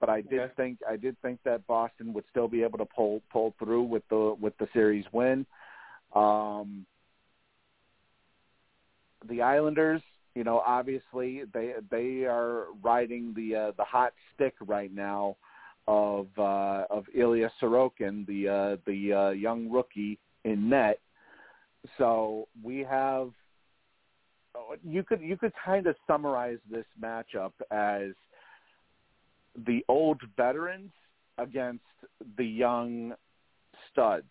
but 0.00 0.08
I 0.08 0.22
did 0.22 0.40
okay. 0.40 0.52
think 0.56 0.78
I 0.88 0.96
did 0.96 1.20
think 1.20 1.40
that 1.44 1.66
Boston 1.66 2.12
would 2.14 2.24
still 2.30 2.48
be 2.48 2.62
able 2.62 2.78
to 2.78 2.86
pull 2.86 3.22
pull 3.30 3.54
through 3.58 3.82
with 3.82 4.02
the 4.08 4.34
with 4.40 4.56
the 4.58 4.68
series 4.72 5.04
win. 5.12 5.46
Um, 6.14 6.86
the 9.28 9.42
Islanders, 9.42 10.02
you 10.34 10.44
know, 10.44 10.62
obviously 10.66 11.42
they 11.52 11.74
they 11.90 12.24
are 12.24 12.66
riding 12.82 13.32
the 13.34 13.56
uh, 13.56 13.72
the 13.76 13.84
hot 13.84 14.12
stick 14.34 14.54
right 14.66 14.92
now 14.92 15.36
of 15.88 16.26
uh, 16.38 16.84
of 16.90 17.04
Ilya 17.14 17.50
Sorokin, 17.60 18.26
the 18.26 18.48
uh, 18.48 18.76
the 18.86 19.12
uh, 19.12 19.30
young 19.30 19.70
rookie 19.70 20.18
in 20.44 20.68
net. 20.68 21.00
So 21.98 22.48
we 22.62 22.78
have 22.80 23.30
you 24.82 25.02
could 25.02 25.20
you 25.20 25.36
could 25.36 25.52
kind 25.64 25.86
of 25.86 25.96
summarize 26.06 26.58
this 26.70 26.86
matchup 27.00 27.52
as 27.70 28.12
the 29.66 29.84
old 29.88 30.20
veterans 30.36 30.90
against 31.38 31.84
the 32.36 32.44
young 32.44 33.14
studs. 33.92 34.26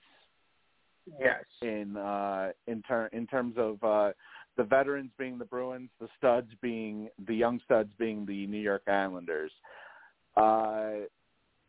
Yes. 1.19 1.43
In 1.61 1.97
uh, 1.97 2.51
in 2.67 2.81
ter- 2.81 3.09
in 3.13 3.27
terms 3.27 3.55
of 3.57 3.83
uh, 3.83 4.11
the 4.57 4.63
veterans 4.63 5.11
being 5.17 5.37
the 5.37 5.45
Bruins, 5.45 5.89
the 5.99 6.07
studs 6.17 6.49
being 6.61 7.09
the 7.27 7.35
young 7.35 7.59
studs 7.65 7.91
being 7.97 8.25
the 8.25 8.47
New 8.47 8.59
York 8.59 8.83
Islanders. 8.87 9.51
Uh, 10.37 11.05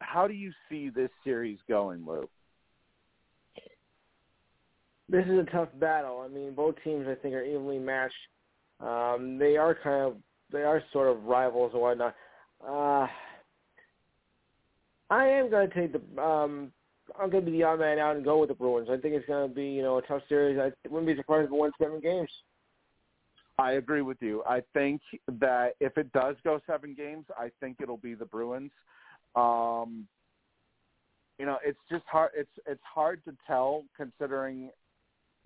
how 0.01 0.27
do 0.27 0.35
you 0.35 0.53
see 0.69 0.89
this 0.89 1.11
series 1.25 1.59
going, 1.69 2.05
Lou? 2.07 2.29
This 5.09 5.25
is 5.27 5.39
a 5.39 5.51
tough 5.53 5.69
battle. 5.75 6.21
I 6.25 6.29
mean, 6.29 6.55
both 6.55 6.75
teams 6.83 7.07
I 7.09 7.15
think 7.15 7.35
are 7.35 7.45
evenly 7.45 7.79
matched 7.79 8.15
um, 8.81 9.39
they 9.39 9.57
are 9.57 9.75
kind 9.75 10.07
of 10.07 10.17
they 10.53 10.63
are 10.63 10.83
sort 10.93 11.09
of 11.09 11.25
rivals 11.25 11.73
and 11.73 11.83
whatnot. 11.83 12.15
Uh, 12.67 13.07
I 15.11 15.27
am 15.27 15.51
going 15.51 15.69
to 15.69 15.75
take 15.75 15.93
the. 15.93 16.23
Um, 16.23 16.73
I'm 17.19 17.31
going 17.31 17.45
to 17.45 17.51
be 17.51 17.59
the 17.59 17.65
odd 17.65 17.81
man 17.81 17.99
out 17.99 18.17
and 18.17 18.25
go 18.25 18.39
with 18.39 18.49
the 18.49 18.55
Bruins. 18.55 18.89
I 18.91 18.97
think 18.97 19.15
it's 19.15 19.27
going 19.27 19.49
to 19.49 19.55
be 19.55 19.67
you 19.67 19.83
know 19.83 19.99
a 19.99 20.03
tough 20.03 20.23
series. 20.29 20.59
I 20.59 20.73
wouldn't 20.89 21.07
be 21.07 21.17
surprised 21.17 21.47
if 21.47 21.53
it 21.53 21.57
won 21.57 21.73
seven 21.81 22.01
games. 22.01 22.31
I 23.59 23.73
agree 23.73 24.03
with 24.03 24.19
you. 24.21 24.43
I 24.47 24.63
think 24.75 25.01
that 25.41 25.75
if 25.81 25.97
it 25.97 26.13
does 26.13 26.37
go 26.45 26.61
seven 26.67 26.95
games, 26.95 27.25
I 27.39 27.51
think 27.61 27.79
it'll 27.81 27.97
be 27.97 28.15
the 28.15 28.27
Bruins. 28.27 28.71
Um, 29.35 30.07
you 31.39 31.47
know, 31.47 31.59
it's 31.65 31.79
just 31.91 32.05
hard. 32.07 32.33
It's 32.37 32.51
it's 32.67 32.83
hard 32.83 33.25
to 33.25 33.35
tell 33.47 33.85
considering 33.97 34.71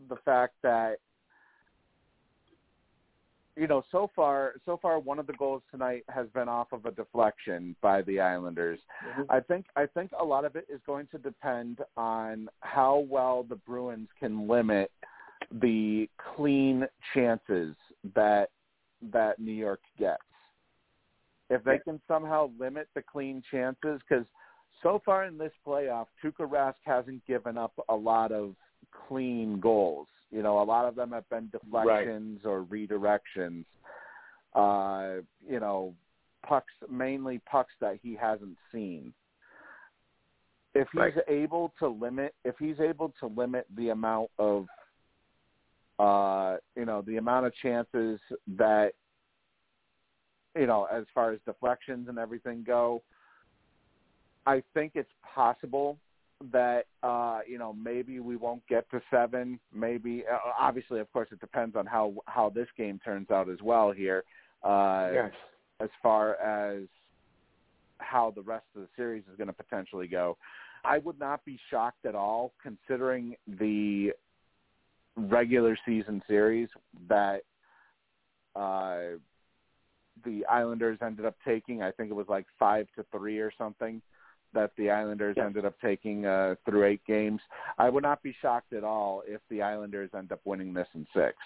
the 0.08 0.16
fact 0.24 0.54
that 0.62 0.98
you 3.56 3.66
know, 3.66 3.84
so 3.92 4.10
far, 4.16 4.54
so 4.64 4.78
far, 4.80 4.98
one 4.98 5.18
of 5.18 5.26
the 5.26 5.34
goals 5.34 5.60
tonight 5.70 6.04
has 6.08 6.26
been 6.28 6.48
off 6.48 6.68
of 6.72 6.86
a 6.86 6.90
deflection 6.92 7.76
by 7.82 8.00
the 8.02 8.18
Islanders. 8.18 8.78
Mm-hmm. 9.06 9.22
I 9.28 9.40
think, 9.40 9.66
I 9.76 9.84
think 9.84 10.12
a 10.18 10.24
lot 10.24 10.46
of 10.46 10.56
it 10.56 10.66
is 10.72 10.80
going 10.86 11.08
to 11.08 11.18
depend 11.18 11.80
on 11.94 12.48
how 12.60 13.06
well 13.10 13.44
the 13.46 13.56
Bruins 13.56 14.08
can 14.18 14.48
limit 14.48 14.90
the 15.60 16.08
clean 16.34 16.86
chances 17.12 17.74
that 18.14 18.50
that 19.12 19.38
New 19.38 19.52
York 19.52 19.80
gets. 19.98 20.22
If 21.48 21.64
they 21.64 21.78
can 21.78 22.00
somehow 22.06 22.50
limit 22.58 22.88
the 22.94 23.02
clean 23.02 23.42
chances, 23.50 24.00
because 24.08 24.24
so 24.82 25.02
far 25.04 25.24
in 25.24 25.36
this 25.36 25.52
playoff, 25.66 26.06
Tuukka 26.22 26.48
Rask 26.48 26.74
hasn't 26.84 27.26
given 27.26 27.58
up 27.58 27.72
a 27.88 27.94
lot 27.94 28.30
of 28.30 28.54
clean 29.08 29.58
goals. 29.60 30.06
You 30.30 30.42
know, 30.42 30.62
a 30.62 30.64
lot 30.64 30.86
of 30.86 30.94
them 30.94 31.10
have 31.10 31.28
been 31.28 31.50
deflections 31.50 32.40
right. 32.44 32.50
or 32.50 32.64
redirections. 32.64 33.64
Uh, 34.54 35.22
you 35.48 35.60
know, 35.60 35.94
pucks 36.46 36.72
mainly 36.90 37.40
pucks 37.50 37.72
that 37.80 37.98
he 38.02 38.14
hasn't 38.14 38.56
seen. 38.72 39.12
If 40.74 40.86
he's 40.92 41.00
right. 41.00 41.14
able 41.28 41.72
to 41.80 41.88
limit, 41.88 42.34
if 42.44 42.54
he's 42.58 42.78
able 42.78 43.12
to 43.20 43.26
limit 43.26 43.66
the 43.76 43.88
amount 43.88 44.30
of, 44.38 44.66
uh, 46.00 46.56
you 46.76 46.86
know, 46.86 47.02
the 47.02 47.18
amount 47.18 47.44
of 47.44 47.52
chances 47.56 48.18
that, 48.56 48.92
you 50.56 50.66
know, 50.66 50.86
as 50.90 51.04
far 51.14 51.32
as 51.32 51.38
deflections 51.44 52.08
and 52.08 52.18
everything 52.18 52.64
go, 52.66 53.02
I 54.46 54.62
think 54.72 54.92
it's 54.94 55.10
possible 55.34 55.98
that 56.52 56.86
uh, 57.02 57.40
you 57.46 57.58
know 57.58 57.74
maybe 57.74 58.18
we 58.18 58.36
won't 58.36 58.66
get 58.66 58.90
to 58.92 59.02
seven. 59.10 59.60
Maybe 59.74 60.24
uh, 60.30 60.38
obviously, 60.58 61.00
of 61.00 61.12
course, 61.12 61.28
it 61.32 61.40
depends 61.40 61.76
on 61.76 61.84
how 61.84 62.14
how 62.24 62.48
this 62.48 62.68
game 62.78 62.98
turns 63.04 63.30
out 63.30 63.50
as 63.50 63.58
well 63.62 63.92
here. 63.92 64.24
Uh, 64.64 65.10
yes. 65.12 65.32
As 65.80 65.90
far 66.02 66.36
as 66.36 66.84
how 67.98 68.32
the 68.34 68.42
rest 68.42 68.64
of 68.74 68.80
the 68.80 68.88
series 68.96 69.24
is 69.30 69.36
going 69.36 69.48
to 69.48 69.52
potentially 69.52 70.06
go, 70.06 70.38
I 70.82 70.96
would 70.98 71.18
not 71.18 71.44
be 71.44 71.58
shocked 71.70 72.06
at 72.06 72.14
all 72.14 72.54
considering 72.62 73.36
the 73.46 74.12
regular 75.20 75.76
season 75.86 76.22
series 76.26 76.68
that 77.08 77.42
uh, 78.56 79.18
the 80.24 80.44
Islanders 80.46 80.98
ended 81.02 81.24
up 81.24 81.36
taking. 81.46 81.82
I 81.82 81.90
think 81.92 82.10
it 82.10 82.14
was 82.14 82.28
like 82.28 82.46
five 82.58 82.86
to 82.96 83.04
three 83.12 83.38
or 83.38 83.52
something 83.56 84.02
that 84.52 84.72
the 84.76 84.90
Islanders 84.90 85.36
Yeah. 85.36 85.46
ended 85.46 85.64
up 85.64 85.74
taking 85.80 86.26
uh, 86.26 86.56
through 86.64 86.84
eight 86.84 87.04
games. 87.06 87.40
I 87.78 87.88
would 87.88 88.02
not 88.02 88.22
be 88.22 88.34
shocked 88.42 88.72
at 88.72 88.82
all 88.82 89.22
if 89.26 89.40
the 89.48 89.62
Islanders 89.62 90.10
end 90.14 90.32
up 90.32 90.40
winning 90.44 90.74
this 90.74 90.88
in 90.94 91.06
six. 91.14 91.36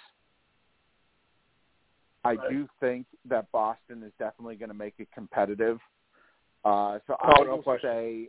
I 2.25 2.35
Right. 2.37 2.49
do 2.49 2.69
think 2.81 3.07
that 3.27 3.53
Boston 3.53 4.03
is 4.03 4.13
definitely 4.19 4.57
going 4.57 4.71
to 4.71 4.75
make 4.75 4.95
it 4.99 5.09
competitive. 5.13 5.79
Uh, 6.65 6.99
so 7.07 7.17
Oh, 7.23 7.43
I 7.43 7.45
no 7.45 7.57
will 7.57 7.63
question. 7.63 7.91
say, 7.91 8.29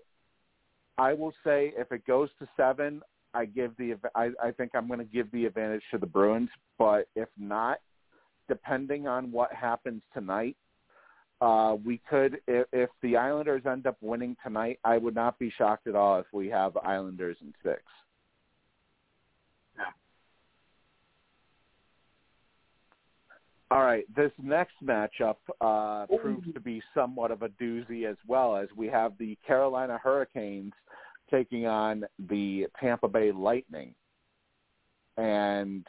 I 0.98 1.14
will 1.14 1.34
say 1.46 1.74
if 1.78 1.94
it 1.94 2.06
goes 2.06 2.30
to 2.40 2.48
seven, 2.58 3.02
I 3.36 3.46
give 3.46 3.76
the 3.78 3.96
I, 4.16 4.30
I 4.42 4.52
think 4.52 4.72
I'm 4.74 4.88
going 4.88 5.00
to 5.00 5.06
give 5.06 5.32
the 5.32 5.46
advantage 5.46 5.84
to 5.92 5.98
the 5.98 6.06
Bruins. 6.06 6.50
But 6.80 7.08
if 7.16 7.30
not, 7.38 7.80
depending 8.48 9.08
on 9.08 9.32
what 9.32 9.54
happens 9.54 10.02
tonight, 10.14 10.56
uh, 11.42 11.76
we 11.84 12.02
could 12.10 12.40
if, 12.48 12.68
if 12.72 12.90
the 13.02 13.18
Islanders 13.18 13.64
end 13.66 13.88
up 13.88 13.98
winning 14.02 14.38
tonight, 14.44 14.80
I 14.84 14.98
would 14.98 15.16
not 15.16 15.38
be 15.38 15.52
shocked 15.58 15.88
at 15.88 15.96
all 15.96 16.20
if 16.20 16.26
we 16.32 16.48
have 16.50 16.78
Islanders 16.78 17.38
in 17.42 17.54
six. 17.64 17.82
Yeah. 19.78 19.84
All 23.72 23.84
right, 23.84 24.06
this 24.16 24.32
next 24.42 24.76
matchup 24.84 25.38
uh, 25.60 26.06
proves 26.18 26.54
to 26.54 26.60
be 26.60 26.82
somewhat 26.94 27.32
of 27.32 27.42
a 27.42 27.50
doozy 27.50 28.10
as 28.10 28.16
well, 28.28 28.56
as 28.56 28.70
we 28.78 28.88
have 28.88 29.14
the 29.18 29.38
Carolina 29.46 30.00
Hurricanes 30.02 30.74
taking 31.30 31.66
on 31.66 32.06
the 32.30 32.68
Tampa 32.80 33.08
Bay 33.08 33.32
Lightning. 33.32 33.94
And 35.18 35.86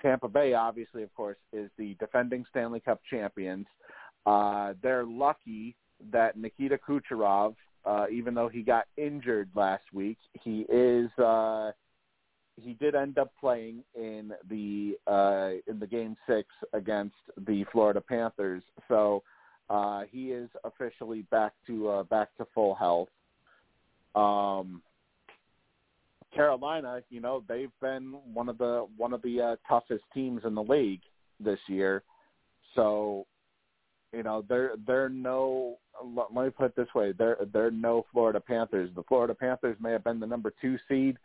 Tampa 0.00 0.28
Bay, 0.28 0.54
obviously, 0.54 1.02
of 1.02 1.14
course, 1.14 1.36
is 1.52 1.70
the 1.78 1.94
defending 2.00 2.44
Stanley 2.50 2.80
Cup 2.80 3.00
champions. 3.08 3.66
Uh, 4.26 4.74
they're 4.82 5.04
lucky 5.04 5.76
that 6.12 6.36
Nikita 6.36 6.78
Kucherov, 6.78 7.54
uh, 7.84 8.06
even 8.10 8.34
though 8.34 8.48
he 8.48 8.62
got 8.62 8.86
injured 8.96 9.50
last 9.54 9.84
week, 9.92 10.18
he 10.42 10.66
is 10.68 11.10
uh, 11.18 11.72
he 12.56 12.74
did 12.74 12.94
end 12.94 13.18
up 13.18 13.32
playing 13.38 13.82
in 13.94 14.32
the 14.48 14.96
uh, 15.06 15.50
in 15.70 15.78
the 15.78 15.86
game 15.86 16.16
six 16.26 16.48
against 16.72 17.16
the 17.46 17.64
Florida 17.72 18.00
Panthers. 18.00 18.62
So 18.88 19.22
uh, 19.70 20.02
he 20.10 20.32
is 20.32 20.48
officially 20.64 21.22
back 21.30 21.52
to 21.66 21.88
uh, 21.88 22.02
back 22.04 22.34
to 22.36 22.46
full 22.54 22.74
health. 22.74 23.08
Um, 24.14 24.82
Carolina, 26.34 27.00
you 27.10 27.20
know, 27.20 27.44
they've 27.48 27.72
been 27.80 28.14
one 28.32 28.48
of 28.48 28.58
the 28.58 28.86
one 28.96 29.12
of 29.12 29.22
the 29.22 29.40
uh, 29.40 29.56
toughest 29.68 30.04
teams 30.12 30.42
in 30.44 30.54
the 30.54 30.62
league 30.62 31.02
this 31.40 31.58
year. 31.68 32.02
So, 32.74 33.26
you 34.12 34.22
know, 34.22 34.44
they're 34.48 34.72
they're 34.86 35.08
no. 35.08 35.76
Let 36.04 36.32
me 36.32 36.50
put 36.50 36.66
it 36.66 36.76
this 36.76 36.92
way: 36.94 37.12
they're 37.12 37.38
they're 37.52 37.70
no 37.70 38.04
Florida 38.12 38.40
Panthers. 38.40 38.90
The 38.96 39.04
Florida 39.04 39.34
Panthers 39.34 39.76
may 39.80 39.92
have 39.92 40.04
been 40.04 40.18
the 40.18 40.26
number 40.26 40.52
two 40.60 40.76
seed, 40.88 41.16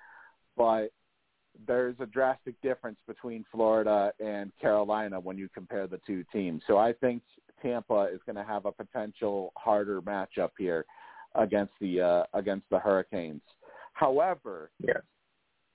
but 0.56 0.90
there's 1.68 1.96
a 2.00 2.06
drastic 2.06 2.60
difference 2.62 2.98
between 3.08 3.44
Florida 3.52 4.12
and 4.20 4.52
Carolina 4.62 5.20
when 5.20 5.38
you 5.38 5.50
compare 5.54 5.88
the 5.88 6.00
two 6.06 6.24
teams. 6.32 6.62
So 6.68 6.78
I 6.78 6.94
think 6.94 7.24
Tampa 7.62 8.10
is 8.14 8.22
going 8.26 8.36
to 8.36 8.44
have 8.44 8.66
a 8.66 8.72
potential 8.72 9.52
harder 9.58 10.02
matchup 10.02 10.52
here 10.58 10.86
against 11.36 11.74
the 11.80 12.02
uh, 12.02 12.24
against 12.34 12.70
the 12.70 12.80
Hurricanes. 12.80 13.42
However, 13.94 14.72
Yes. 14.80 15.02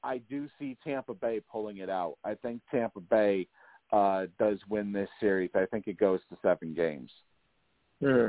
I 0.03 0.19
do 0.29 0.49
see 0.59 0.77
Tampa 0.85 1.15
Bay 1.15 1.41
pulling 1.51 1.79
it 1.79 1.89
out. 1.89 2.17
I 2.25 2.35
think 2.35 2.61
Tampa 2.71 3.01
Bay 3.01 3.49
uh, 3.91 4.27
does 4.39 4.59
win 4.69 4.93
this 4.93 5.09
series. 5.19 5.51
I 5.55 5.65
think 5.67 5.89
it 5.89 5.99
goes 5.99 6.21
to 6.31 6.37
seven 6.43 6.75
games. 6.75 7.11
Hmm. 8.03 8.29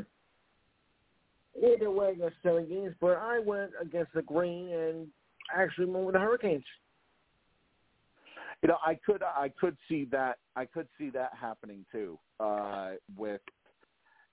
Either 1.61 1.91
way, 1.91 2.11
against 2.11 2.36
seven 2.43 2.67
games, 2.67 2.93
but 3.01 3.17
I 3.17 3.39
went 3.39 3.71
against 3.82 4.13
the 4.13 4.21
Green 4.21 4.69
and 4.69 5.07
actually 5.55 5.86
went 5.86 6.05
with 6.05 6.13
the 6.13 6.19
Hurricanes. 6.19 6.63
You 8.61 8.69
know, 8.69 8.78
I 8.86 8.97
could 9.05 9.21
I 9.21 9.49
could 9.59 9.78
see 9.88 10.05
that 10.11 10.38
I 10.55 10.65
could 10.65 10.88
see 10.97 11.09
that 11.11 11.32
happening 11.39 11.86
too. 11.91 12.17
Uh, 12.39 12.91
with 13.17 13.41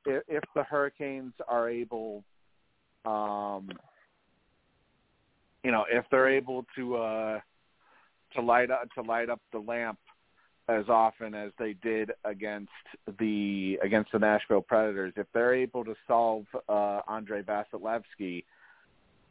if, 0.07 0.23
if 0.29 0.45
the 0.55 0.63
Hurricanes 0.65 1.33
are 1.49 1.69
able, 1.69 2.25
um, 3.05 3.69
you 5.63 5.71
know, 5.71 5.85
if 5.91 6.05
they're 6.11 6.29
able 6.29 6.65
to 6.77 6.97
uh, 6.97 7.41
to 8.35 8.43
light 8.43 8.71
up 8.71 8.89
to 8.95 9.03
light 9.03 9.31
up 9.31 9.41
the 9.53 9.59
lamp 9.59 9.99
as 10.69 10.89
often 10.89 11.35
as 11.35 11.51
they 11.59 11.75
did 11.83 12.13
against 12.25 12.71
the 13.19 13.79
against 13.83 14.13
the 14.13 14.19
Nashville 14.19 14.63
Predators, 14.63 15.13
if 15.17 15.27
they're 15.35 15.55
able 15.55 15.85
to 15.85 15.95
solve 16.07 16.45
uh, 16.69 17.01
Andrei 17.09 17.43
Vasilevskiy, 17.43 18.45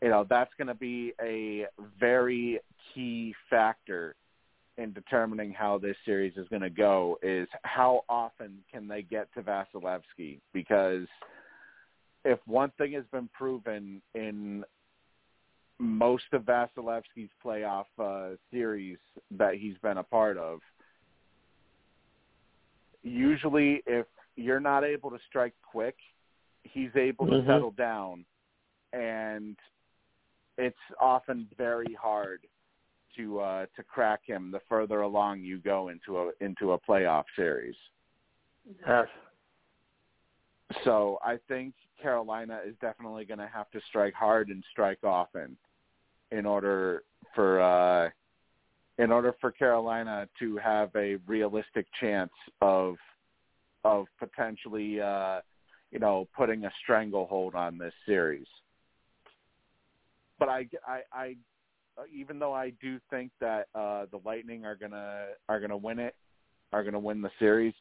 you 0.02 0.10
know, 0.10 0.26
that's 0.30 0.52
going 0.58 0.68
to 0.68 0.76
be 0.76 1.14
a 1.22 1.66
very 2.00 2.60
key 2.94 3.34
factor 3.50 4.16
in 4.78 4.94
determining 4.94 5.52
how 5.52 5.78
this 5.78 5.96
series 6.06 6.34
is 6.38 6.48
going 6.50 6.62
to 6.62 6.70
go 6.70 7.18
is 7.22 7.48
how 7.64 8.04
often 8.10 8.58
can 8.72 8.88
they 8.88 9.02
get 9.02 9.32
to 9.34 9.42
Vasilevsky? 9.42 10.40
Because 10.54 11.08
if 12.26 12.40
one 12.46 12.72
thing 12.78 12.94
has 12.94 13.06
been 13.12 13.30
proven 13.34 14.02
in 14.14 14.64
most 15.80 16.26
of 16.34 16.44
Vasilevskiy's 16.44 17.32
playoff 17.44 17.86
uh, 18.00 18.36
series 18.52 18.98
that 19.32 19.56
he's 19.56 19.78
been 19.82 19.98
a 19.98 20.04
part 20.04 20.38
of, 20.38 20.60
usually 23.04 23.82
if 23.88 24.06
you're 24.36 24.60
not 24.60 24.84
able 24.84 25.10
to 25.10 25.18
strike 25.28 25.56
quick, 25.64 25.96
he's 26.64 26.96
able 26.96 27.26
to 27.26 27.34
Mhm. 27.34 27.48
settle 27.48 27.72
down, 27.72 28.26
and 28.94 29.58
it's 30.58 30.78
often 31.00 31.48
very 31.58 31.94
hard 31.94 32.46
to 33.16 33.40
uh, 33.40 33.66
to 33.76 33.84
crack 33.84 34.24
him 34.24 34.52
the 34.52 34.60
further 34.62 35.02
along 35.02 35.42
you 35.42 35.58
go 35.58 35.90
into 35.90 36.20
a 36.20 36.32
into 36.40 36.74
a 36.74 36.80
playoff 36.80 37.26
series. 37.36 37.76
Yes. 38.88 39.08
So 40.84 41.20
I 41.24 41.38
think 41.48 41.74
Carolina 42.02 42.60
is 42.66 42.76
definitely 42.82 43.26
going 43.26 43.40
to 43.40 43.50
have 43.54 43.70
to 43.72 43.80
strike 43.88 44.14
hard 44.14 44.50
and 44.50 44.64
strike 44.72 45.04
often 45.04 45.58
in 46.32 46.46
order 46.46 47.04
for 47.36 47.62
uh, 47.62 48.10
in 48.98 49.12
order 49.12 49.34
for 49.40 49.52
Carolina 49.52 50.28
to 50.40 50.58
have 50.58 50.90
a 50.96 51.16
realistic 51.28 51.88
chance 52.00 52.32
of 52.62 52.96
of 53.84 54.06
potentially 54.20 55.02
uh, 55.02 55.42
you 55.92 56.00
know 56.00 56.28
putting 56.36 56.66
a 56.66 56.72
stranglehold 56.84 57.56
on 57.56 57.78
this 57.78 57.94
series. 58.06 58.48
But 60.40 60.50
I, 60.50 60.68
I, 60.88 61.02
I 61.14 61.36
even 62.14 62.40
though 62.40 62.54
I 62.54 62.72
do 62.82 63.00
think 63.10 63.32
that 63.40 63.68
uh, 63.76 64.06
the 64.12 64.20
Lightning 64.26 64.66
are 64.66 64.76
gonna 64.76 65.28
are 65.50 65.60
gonna 65.60 65.78
win 65.78 66.00
it, 66.00 66.16
are 66.74 66.84
gonna 66.84 67.00
win 67.00 67.22
the 67.22 67.32
series, 67.40 67.74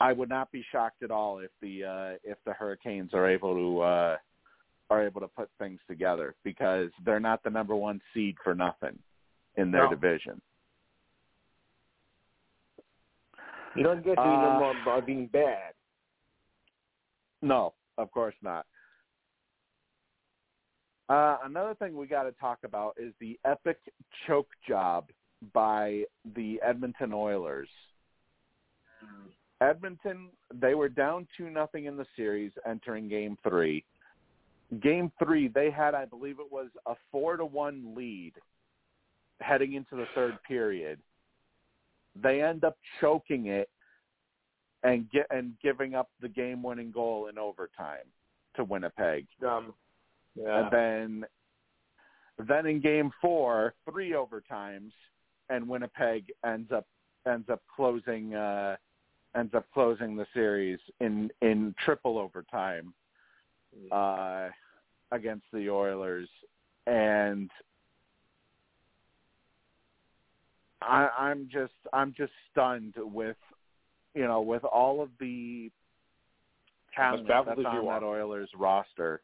I 0.00 0.12
would 0.12 0.28
not 0.28 0.50
be 0.50 0.64
shocked 0.72 1.02
at 1.02 1.10
all 1.10 1.38
if 1.38 1.50
the 1.62 1.84
uh, 1.84 2.18
if 2.24 2.38
the 2.44 2.52
Hurricanes 2.52 3.14
are 3.14 3.28
able 3.28 3.54
to 3.54 3.80
uh, 3.80 4.16
are 4.90 5.06
able 5.06 5.20
to 5.20 5.28
put 5.28 5.48
things 5.58 5.80
together 5.88 6.34
because 6.44 6.90
they're 7.04 7.20
not 7.20 7.42
the 7.42 7.50
number 7.50 7.74
one 7.74 8.00
seed 8.12 8.36
for 8.42 8.54
nothing 8.54 8.98
in 9.56 9.70
their 9.70 9.84
No. 9.84 9.90
division. 9.90 10.40
You 13.74 13.82
don't 13.82 14.04
get 14.04 14.16
to 14.16 14.20
Uh, 14.20 14.24
be 14.24 14.36
number 14.42 14.60
one 14.64 14.84
by 14.84 15.00
being 15.00 15.26
bad. 15.26 15.74
No, 17.42 17.74
of 17.98 18.10
course 18.10 18.34
not. 18.42 18.66
Uh, 21.08 21.38
another 21.44 21.74
thing 21.74 21.96
we 21.96 22.06
got 22.06 22.22
to 22.22 22.32
talk 22.32 22.58
about 22.64 22.94
is 22.98 23.12
the 23.20 23.38
epic 23.44 23.78
choke 24.26 24.48
job 24.66 25.10
by 25.52 26.04
the 26.34 26.60
Edmonton 26.62 27.12
Oilers. 27.12 27.68
Edmonton, 29.64 30.28
they 30.52 30.74
were 30.74 30.88
down 30.88 31.26
two 31.36 31.50
nothing 31.50 31.86
in 31.86 31.96
the 31.96 32.06
series 32.16 32.52
entering 32.66 33.08
Game 33.08 33.36
Three. 33.48 33.84
Game 34.82 35.10
Three, 35.22 35.48
they 35.48 35.70
had, 35.70 35.94
I 35.94 36.04
believe, 36.04 36.38
it 36.38 36.50
was 36.50 36.68
a 36.86 36.94
four 37.10 37.36
to 37.36 37.44
one 37.44 37.94
lead 37.96 38.32
heading 39.40 39.74
into 39.74 39.96
the 39.96 40.06
third 40.14 40.38
period. 40.46 40.98
They 42.20 42.42
end 42.42 42.64
up 42.64 42.76
choking 43.00 43.46
it 43.46 43.68
and 44.82 45.10
get 45.10 45.26
and 45.30 45.54
giving 45.62 45.94
up 45.94 46.10
the 46.20 46.28
game 46.28 46.62
winning 46.62 46.92
goal 46.92 47.28
in 47.28 47.38
overtime 47.38 48.06
to 48.56 48.64
Winnipeg. 48.64 49.26
Um, 49.46 49.74
yeah. 50.34 50.68
And 50.70 50.72
then 50.72 52.46
then 52.48 52.66
in 52.66 52.80
game 52.80 53.10
four, 53.20 53.74
three 53.90 54.12
overtimes 54.12 54.92
and 55.48 55.68
Winnipeg 55.68 56.26
ends 56.44 56.70
up 56.70 56.86
ends 57.26 57.48
up 57.50 57.62
closing 57.74 58.34
uh 58.34 58.76
ends 59.36 59.54
up 59.54 59.66
closing 59.72 60.16
the 60.16 60.26
series 60.34 60.78
in 61.00 61.30
in 61.42 61.74
triple 61.84 62.18
overtime 62.18 62.92
uh 63.90 64.48
against 65.12 65.44
the 65.52 65.70
Oilers. 65.70 66.28
And 66.86 67.50
I 70.82 71.08
I'm 71.18 71.48
just 71.52 71.72
I'm 71.92 72.14
just 72.16 72.32
stunned 72.52 72.94
with 72.96 73.36
you 74.14 74.24
know 74.24 74.40
with 74.40 74.64
all 74.64 75.02
of 75.02 75.10
the 75.18 75.70
talent 76.94 77.26
that's 77.28 77.48
on 77.48 77.64
that 77.64 77.66
are. 77.66 78.04
Oilers 78.04 78.50
roster. 78.56 79.20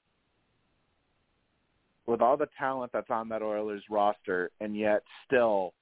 With 2.06 2.22
all 2.22 2.36
the 2.36 2.48
talent 2.58 2.92
that's 2.92 3.10
on 3.10 3.28
that 3.28 3.42
Oilers 3.42 3.82
roster, 3.88 4.50
and 4.60 4.76
yet 4.76 5.02
still 5.26 5.74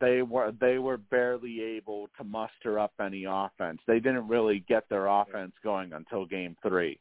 they 0.00 0.22
were 0.22 0.52
they 0.60 0.78
were 0.78 0.96
barely 0.96 1.62
able 1.62 2.08
to 2.18 2.24
muster 2.24 2.78
up 2.78 2.92
any 3.00 3.24
offense. 3.28 3.78
They 3.86 4.00
didn't 4.00 4.28
really 4.28 4.64
get 4.68 4.88
their 4.88 5.06
offense 5.06 5.52
going 5.62 5.92
until 5.92 6.26
game 6.26 6.56
three. 6.66 6.98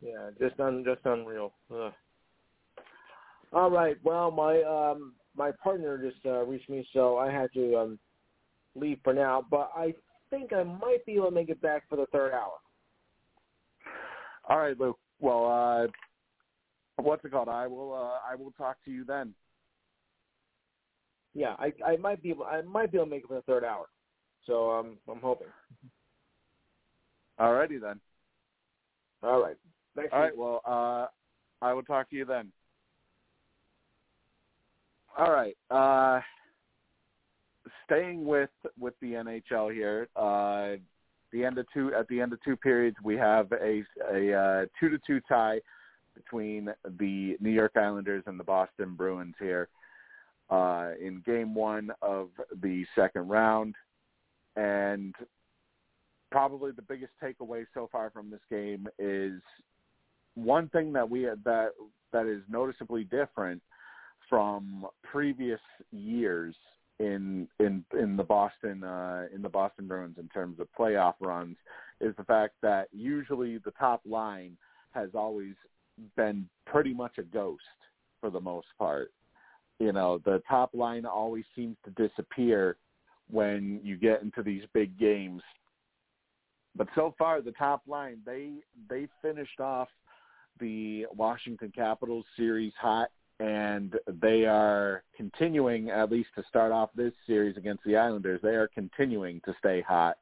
Yeah, 0.00 0.30
just 0.38 0.60
un 0.60 0.84
just 0.84 1.04
unreal. 1.04 1.52
Ugh. 1.74 1.92
All 3.52 3.70
right. 3.70 3.96
Well, 4.04 4.30
my 4.30 4.62
um 4.62 5.14
my 5.34 5.50
partner 5.62 5.98
just 5.98 6.24
uh, 6.26 6.44
reached 6.44 6.68
me, 6.68 6.86
so 6.92 7.16
I 7.16 7.30
had 7.30 7.52
to 7.54 7.76
um 7.76 7.98
leave 8.74 8.98
for 9.02 9.14
now. 9.14 9.44
But 9.50 9.70
I 9.74 9.94
think 10.30 10.52
I 10.52 10.62
might 10.62 11.04
be 11.06 11.14
able 11.14 11.26
to 11.26 11.30
make 11.32 11.48
it 11.48 11.60
back 11.62 11.88
for 11.88 11.96
the 11.96 12.06
third 12.12 12.32
hour. 12.32 12.58
All 14.48 14.58
right, 14.58 14.78
Luke. 14.78 14.98
Well, 15.20 15.46
uh, 15.46 15.86
what's 17.02 17.24
it 17.24 17.30
called? 17.30 17.48
I 17.48 17.66
will. 17.66 17.92
Uh, 17.92 18.18
I 18.30 18.34
will 18.34 18.52
talk 18.52 18.76
to 18.84 18.90
you 18.90 19.04
then. 19.04 19.34
Yeah, 21.34 21.54
I 21.58 21.72
I 21.86 21.96
might 21.96 22.22
be 22.22 22.30
able 22.30 22.44
I 22.44 22.62
might 22.62 22.90
be 22.90 22.98
able 22.98 23.06
to 23.06 23.10
make 23.10 23.24
it 23.24 23.28
for 23.28 23.34
the 23.34 23.42
third 23.42 23.64
hour. 23.64 23.86
So 24.46 24.70
um, 24.70 24.96
I'm 25.10 25.20
hoping. 25.20 25.48
All 27.38 27.54
righty 27.54 27.78
then. 27.78 28.00
All 29.22 29.40
right. 29.42 29.56
Thanks. 29.94 30.10
All 30.12 30.20
right. 30.20 30.36
Well, 30.36 30.60
uh, 30.64 31.06
I 31.64 31.72
will 31.72 31.82
talk 31.82 32.10
to 32.10 32.16
you 32.16 32.24
then. 32.24 32.50
All 35.16 35.32
right. 35.32 35.56
Uh, 35.70 36.20
staying 37.84 38.24
with 38.24 38.50
with 38.78 38.94
the 39.00 39.12
NHL 39.12 39.72
here. 39.72 40.08
Uh, 40.16 40.76
the 41.32 41.44
end 41.44 41.58
of 41.58 41.66
two 41.74 41.92
at 41.94 42.08
the 42.08 42.20
end 42.20 42.32
of 42.32 42.42
two 42.42 42.56
periods, 42.56 42.96
we 43.02 43.16
have 43.16 43.52
a 43.52 43.84
a 44.12 44.34
uh, 44.34 44.66
two 44.80 44.88
to 44.88 44.98
two 45.06 45.20
tie 45.28 45.60
between 46.24 46.68
the 46.98 47.36
New 47.40 47.50
York 47.50 47.72
Islanders 47.76 48.24
and 48.26 48.38
the 48.38 48.44
Boston 48.44 48.94
Bruins 48.94 49.34
here 49.38 49.68
uh, 50.50 50.90
in 51.00 51.22
Game 51.24 51.54
One 51.54 51.90
of 52.02 52.30
the 52.62 52.84
second 52.94 53.28
round, 53.28 53.74
and 54.56 55.14
probably 56.30 56.72
the 56.72 56.82
biggest 56.82 57.12
takeaway 57.22 57.66
so 57.74 57.88
far 57.90 58.10
from 58.10 58.30
this 58.30 58.40
game 58.50 58.88
is 58.98 59.40
one 60.34 60.68
thing 60.68 60.92
that 60.92 61.08
we 61.08 61.22
that 61.44 61.70
that 62.12 62.26
is 62.26 62.42
noticeably 62.48 63.04
different 63.04 63.62
from 64.28 64.86
previous 65.02 65.60
years 65.90 66.54
in 66.98 67.48
in 67.60 67.84
in 67.98 68.16
the 68.16 68.24
Boston 68.24 68.84
uh, 68.84 69.26
in 69.34 69.42
the 69.42 69.48
Boston 69.48 69.86
Bruins 69.86 70.16
in 70.18 70.28
terms 70.28 70.60
of 70.60 70.68
playoff 70.78 71.14
runs 71.20 71.56
is 72.00 72.14
the 72.16 72.24
fact 72.24 72.54
that 72.62 72.88
usually 72.92 73.58
the 73.58 73.72
top 73.72 74.00
line 74.06 74.56
has 74.92 75.10
always 75.14 75.54
been 76.16 76.48
pretty 76.66 76.94
much 76.94 77.18
a 77.18 77.22
ghost 77.22 77.62
for 78.20 78.30
the 78.30 78.40
most 78.40 78.68
part. 78.78 79.12
You 79.78 79.92
know, 79.92 80.20
the 80.24 80.42
top 80.48 80.70
line 80.74 81.06
always 81.06 81.44
seems 81.54 81.76
to 81.84 82.08
disappear 82.08 82.76
when 83.30 83.80
you 83.82 83.96
get 83.96 84.22
into 84.22 84.42
these 84.42 84.62
big 84.72 84.98
games. 84.98 85.42
But 86.76 86.88
so 86.94 87.14
far 87.18 87.40
the 87.40 87.52
top 87.52 87.82
line 87.86 88.18
they 88.24 88.54
they 88.88 89.08
finished 89.22 89.60
off 89.60 89.88
the 90.60 91.06
Washington 91.14 91.72
Capitals 91.74 92.24
series 92.36 92.72
hot 92.80 93.10
and 93.40 93.94
they 94.20 94.44
are 94.46 95.04
continuing, 95.16 95.90
at 95.90 96.10
least 96.10 96.30
to 96.34 96.42
start 96.48 96.72
off 96.72 96.90
this 96.96 97.12
series 97.26 97.56
against 97.56 97.84
the 97.84 97.96
Islanders, 97.96 98.40
they 98.42 98.56
are 98.56 98.68
continuing 98.68 99.40
to 99.44 99.54
stay 99.58 99.80
hot 99.80 100.16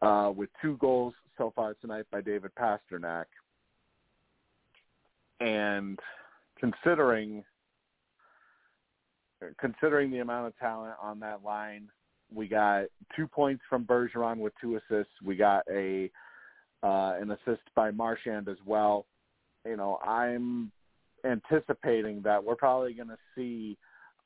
uh, 0.00 0.32
with 0.34 0.48
two 0.60 0.76
goals 0.78 1.12
so 1.36 1.52
far 1.54 1.74
tonight 1.74 2.06
by 2.10 2.20
David 2.20 2.50
Pastrnak. 2.58 3.26
And 5.42 5.98
considering 6.58 7.44
considering 9.58 10.10
the 10.12 10.20
amount 10.20 10.46
of 10.46 10.56
talent 10.58 10.94
on 11.02 11.18
that 11.18 11.42
line, 11.44 11.88
we 12.32 12.46
got 12.46 12.84
two 13.16 13.26
points 13.26 13.62
from 13.68 13.84
Bergeron 13.84 14.38
with 14.38 14.52
two 14.60 14.76
assists. 14.76 15.12
We 15.24 15.34
got 15.34 15.64
a 15.70 16.10
uh, 16.84 17.16
an 17.20 17.30
assist 17.32 17.62
by 17.74 17.90
Marchand 17.90 18.48
as 18.48 18.56
well. 18.64 19.06
You 19.66 19.76
know, 19.76 19.98
I'm 20.04 20.70
anticipating 21.24 22.22
that 22.22 22.42
we're 22.42 22.56
probably 22.56 22.94
going 22.94 23.08
to 23.08 23.18
see 23.34 23.76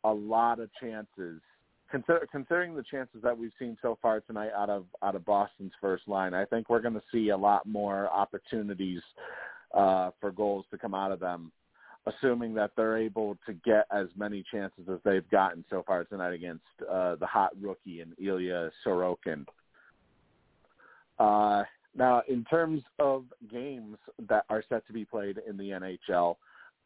a 0.05 0.12
lot 0.12 0.61
of 0.61 0.71
chances. 0.81 1.41
Consider, 1.91 2.27
considering 2.33 2.75
the 2.75 2.83
chances 2.83 3.23
that 3.23 3.37
we've 3.37 3.53
seen 3.59 3.77
so 3.81 3.99
far 4.03 4.21
tonight 4.21 4.51
out 4.57 4.69
of 4.69 4.85
out 5.03 5.14
of 5.14 5.25
Boston's 5.25 5.73
first 5.81 6.09
line, 6.09 6.35
I 6.35 6.45
think 6.45 6.69
we're 6.69 6.83
going 6.83 6.95
to 6.95 7.03
see 7.11 7.31
a 7.31 7.37
lot 7.37 7.64
more 7.64 8.11
opportunities 8.11 9.01
uh, 9.75 10.11
for 10.21 10.31
goals 10.31 10.64
to 10.71 10.79
come 10.79 10.95
out 10.95 11.12
of 11.12 11.21
them, 11.21 11.53
assuming 12.07 12.55
that 12.55 12.73
they're 12.77 12.99
able 12.99 13.37
to 13.47 13.53
get 13.53 13.87
as 13.91 14.07
many 14.17 14.45
chances 14.51 14.85
as 14.91 14.99
they've 15.05 15.29
gotten 15.31 15.64
so 15.71 15.83
far 15.87 16.05
tonight 16.05 16.33
against 16.33 16.64
uh, 16.91 17.17
the 17.17 17.27
hot 17.27 17.53
rookie 17.61 18.01
and 18.01 18.12
Ilya 18.19 18.71
Sorokin. 18.85 19.45
Uh, 21.19 21.64
now, 21.95 22.23
in 22.29 22.45
terms 22.45 22.83
of 22.99 23.25
games 23.51 23.97
that 24.29 24.45
are 24.51 24.62
set 24.69 24.87
to 24.87 24.93
be 24.93 25.05
played 25.05 25.41
in 25.49 25.57
the 25.57 25.71
NHL, 25.71 26.37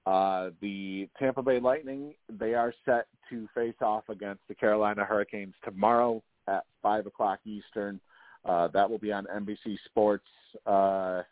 uh, 0.07 0.51
the 0.61 1.09
Tampa 1.19 1.43
Bay 1.43 1.61
Lightning, 1.61 2.15
they 2.29 2.55
are 2.55 2.73
set 2.85 3.07
to 3.29 3.49
face 3.55 3.75
off 3.83 4.09
against 4.09 4.41
the 4.49 4.55
Carolina 4.55 5.05
Hurricanes 5.05 5.55
tomorrow 5.65 6.23
at 6.49 6.65
5 6.83 7.07
o'clock 7.07 7.41
Eastern. 7.45 8.01
Uh, 8.45 8.69
that 8.69 8.89
will 8.89 8.99
be 8.99 9.13
on 9.13 9.27
NBC 9.27 9.77
Sports. 9.85 10.27
Uh, 10.65 11.23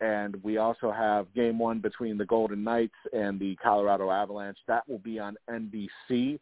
and 0.00 0.36
we 0.42 0.58
also 0.58 0.90
have 0.90 1.32
game 1.34 1.58
one 1.58 1.80
between 1.80 2.18
the 2.18 2.24
Golden 2.24 2.62
Knights 2.62 2.94
and 3.12 3.38
the 3.40 3.56
Colorado 3.56 4.10
Avalanche. 4.10 4.58
That 4.66 4.88
will 4.88 4.98
be 4.98 5.18
on 5.18 5.36
NBC. 5.48 6.38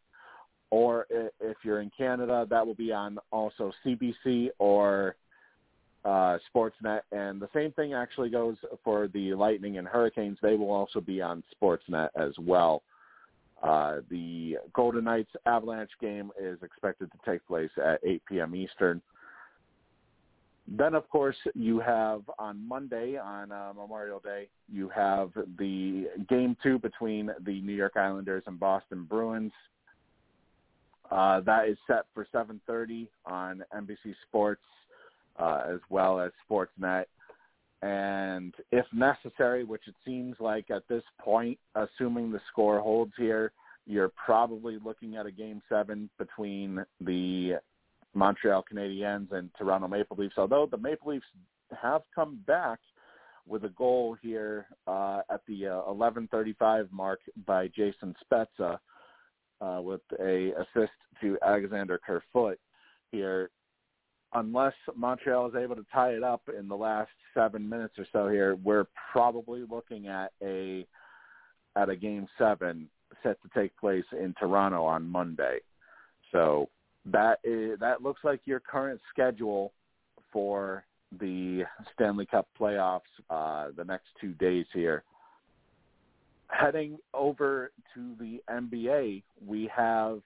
Or 0.71 1.07
if 1.11 1.57
you're 1.63 1.81
in 1.81 1.91
Canada, 1.97 2.47
that 2.51 2.67
will 2.67 2.75
be 2.75 2.93
on 2.93 3.19
also 3.31 3.73
CBC 3.85 4.49
or 4.59 5.15
uh, 6.05 6.39
Sportsnet, 6.55 7.01
and 7.13 7.41
the 7.41 7.49
same 7.55 7.73
thing 7.73 7.95
actually 7.95 8.29
goes 8.29 8.57
for 8.83 9.09
the 9.09 9.33
Lightning 9.35 9.79
and 9.79 9.89
Hurricanes. 9.89 10.37
They 10.43 10.55
will 10.55 10.71
also 10.71 11.01
be 11.01 11.23
on 11.23 11.43
Sportsnet 11.55 12.11
as 12.15 12.33
well. 12.39 12.83
Uh, 13.63 14.01
the 14.11 14.59
Golden 14.75 15.05
Knights 15.05 15.31
Avalanche 15.47 15.93
game 16.01 16.31
is 16.39 16.59
expected 16.63 17.11
to 17.11 17.31
take 17.31 17.47
place 17.47 17.71
at 17.83 18.01
8 18.05 18.23
p.m. 18.29 18.55
Eastern. 18.55 19.01
Then, 20.67 20.95
of 20.95 21.09
course, 21.11 21.37
you 21.55 21.79
have 21.81 22.23
on 22.39 22.67
Monday, 22.67 23.19
on 23.19 23.53
uh, 23.53 23.73
Memorial 23.77 24.19
Day, 24.19 24.49
you 24.73 24.89
have 24.89 25.31
the 25.59 26.09
game 26.29 26.57
two 26.63 26.79
between 26.79 27.31
the 27.45 27.61
New 27.61 27.75
York 27.75 27.97
Islanders 27.97 28.45
and 28.47 28.59
Boston 28.59 29.05
Bruins. 29.05 29.53
Uh, 31.11 31.41
that 31.41 31.69
is 31.69 31.77
set 31.87 32.07
for 32.15 32.27
7:30 32.33 33.09
on 33.27 33.63
NBC 33.75 34.15
Sports 34.27 34.63
uh, 35.39 35.65
as 35.69 35.81
well 35.91 36.21
as 36.21 36.33
Sportsnet. 36.49 37.05
And 37.83 38.55
if 38.73 38.87
necessary, 38.93 39.65
which 39.65 39.87
it 39.87 39.95
seems 40.05 40.37
like 40.41 40.71
at 40.71 40.89
this 40.89 41.03
point, 41.21 41.59
assuming 41.75 42.33
the 42.33 42.41
score 42.51 42.81
holds 42.81 43.13
here, 43.19 43.53
you're 43.87 44.11
probably 44.25 44.79
looking 44.83 45.17
at 45.17 45.27
a 45.27 45.31
game 45.31 45.61
seven 45.69 46.09
between 46.19 46.85
the 47.03 47.57
Montreal 48.15 48.65
Canadiens 48.71 49.33
and 49.33 49.51
Toronto 49.59 49.89
Maple 49.89 50.17
Leafs. 50.17 50.39
Although 50.39 50.69
the 50.71 50.79
Maple 50.79 51.13
Leafs 51.13 51.27
have 51.81 52.03
come 52.15 52.39
back 52.47 52.79
with 53.47 53.65
a 53.65 53.71
goal 53.71 54.17
here 54.23 54.67
uh, 54.87 55.21
at 55.31 55.41
the 55.47 55.67
uh, 55.67 55.83
11:35 55.89 56.91
mark 56.91 57.21
by 57.47 57.69
Jason 57.69 58.15
Spezza 58.25 58.79
uh, 59.61 59.81
with 59.83 60.01
a 60.21 60.53
assist 60.53 60.93
to 61.21 61.39
Alexander 61.43 62.01
Kerfoot 62.05 62.59
here 63.13 63.51
unless 64.35 64.75
Montreal 64.97 65.49
is 65.49 65.55
able 65.55 65.77
to 65.77 65.87
tie 65.93 66.11
it 66.11 66.23
up 66.23 66.43
in 66.57 66.69
the 66.69 66.77
last 66.77 67.11
seven 67.33 67.69
minutes 67.69 67.95
or 67.99 68.07
so 68.13 68.29
here, 68.29 68.57
we're 68.57 68.87
probably 69.13 69.65
looking 69.69 70.09
at 70.09 70.33
a 70.43 70.87
at 71.77 71.89
a 71.89 71.97
game 71.97 72.27
seven 72.39 72.89
set 73.23 73.41
to 73.43 73.49
take 73.59 73.77
place 73.77 74.05
in 74.13 74.35
Toronto 74.39 74.85
on 74.85 75.09
Monday. 75.09 75.59
So 76.33 76.69
that 77.07 77.39
is 77.45 77.79
that 77.81 78.03
looks 78.03 78.21
like 78.25 78.41
your 78.45 78.61
current 78.61 79.01
schedule 79.13 79.73
for 80.33 80.85
the 81.21 81.63
Stanley 81.95 82.27
Cup 82.27 82.49
playoffs 82.59 83.01
uh, 83.31 83.69
the 83.77 83.85
next 83.85 84.07
two 84.21 84.33
days 84.35 84.67
here. 84.73 85.05
Heading 86.49 86.99
over 87.13 87.73
to 87.95 88.15
the 88.19 88.41
NBA, 88.51 89.23
we 89.45 89.71
have 89.75 90.21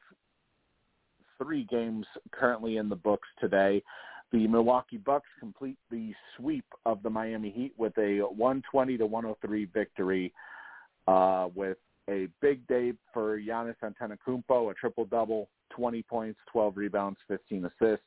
three 1.39 1.64
games 1.70 2.07
currently 2.33 2.76
in 2.76 2.89
the 2.89 2.97
books 2.97 3.29
today. 3.41 3.83
The 4.33 4.47
Milwaukee 4.47 4.99
Bucks 4.99 5.29
complete 5.41 5.79
the 5.91 6.12
sweep 6.37 6.66
of 6.85 7.03
the 7.03 7.09
Miami 7.09 7.51
Heat 7.51 7.72
with 7.79 7.97
a 7.97 8.20
120 8.20 8.99
to 8.99 9.07
103 9.07 9.64
victory, 9.66 10.33
uh, 11.07 11.49
with 11.55 11.79
a 12.09 12.29
big 12.41 12.67
day 12.67 12.93
for 13.13 13.39
Giannis 13.39 13.77
Antetokounmpo, 13.83 14.71
a 14.71 14.75
triple 14.75 15.05
double, 15.05 15.49
20 15.71 16.03
points, 16.03 16.39
12 16.53 16.77
rebounds, 16.77 17.19
15 17.29 17.67
assists. 17.67 18.05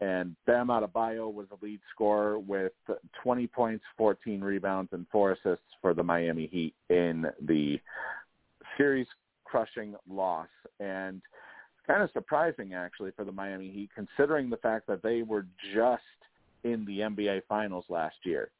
And 0.00 0.34
Bam 0.46 0.68
Adebayo 0.68 1.32
was 1.32 1.46
the 1.48 1.64
lead 1.64 1.80
scorer 1.92 2.38
with 2.38 2.72
20 3.22 3.46
points, 3.46 3.84
14 3.96 4.40
rebounds, 4.40 4.92
and 4.92 5.06
four 5.10 5.32
assists 5.32 5.64
for 5.80 5.94
the 5.94 6.02
Miami 6.02 6.46
Heat 6.46 6.74
in 6.90 7.26
the 7.46 7.80
series 8.76 9.06
crushing 9.44 9.94
loss. 10.08 10.48
And 10.80 11.22
kind 11.86 12.02
of 12.02 12.10
surprising 12.12 12.74
actually 12.74 13.12
for 13.12 13.24
the 13.24 13.32
Miami 13.32 13.70
Heat, 13.70 13.90
considering 13.94 14.50
the 14.50 14.56
fact 14.56 14.86
that 14.88 15.02
they 15.02 15.22
were 15.22 15.46
just 15.74 16.02
in 16.64 16.84
the 16.86 17.00
NBA 17.00 17.42
Finals 17.48 17.84
last 17.88 18.16
year, 18.24 18.50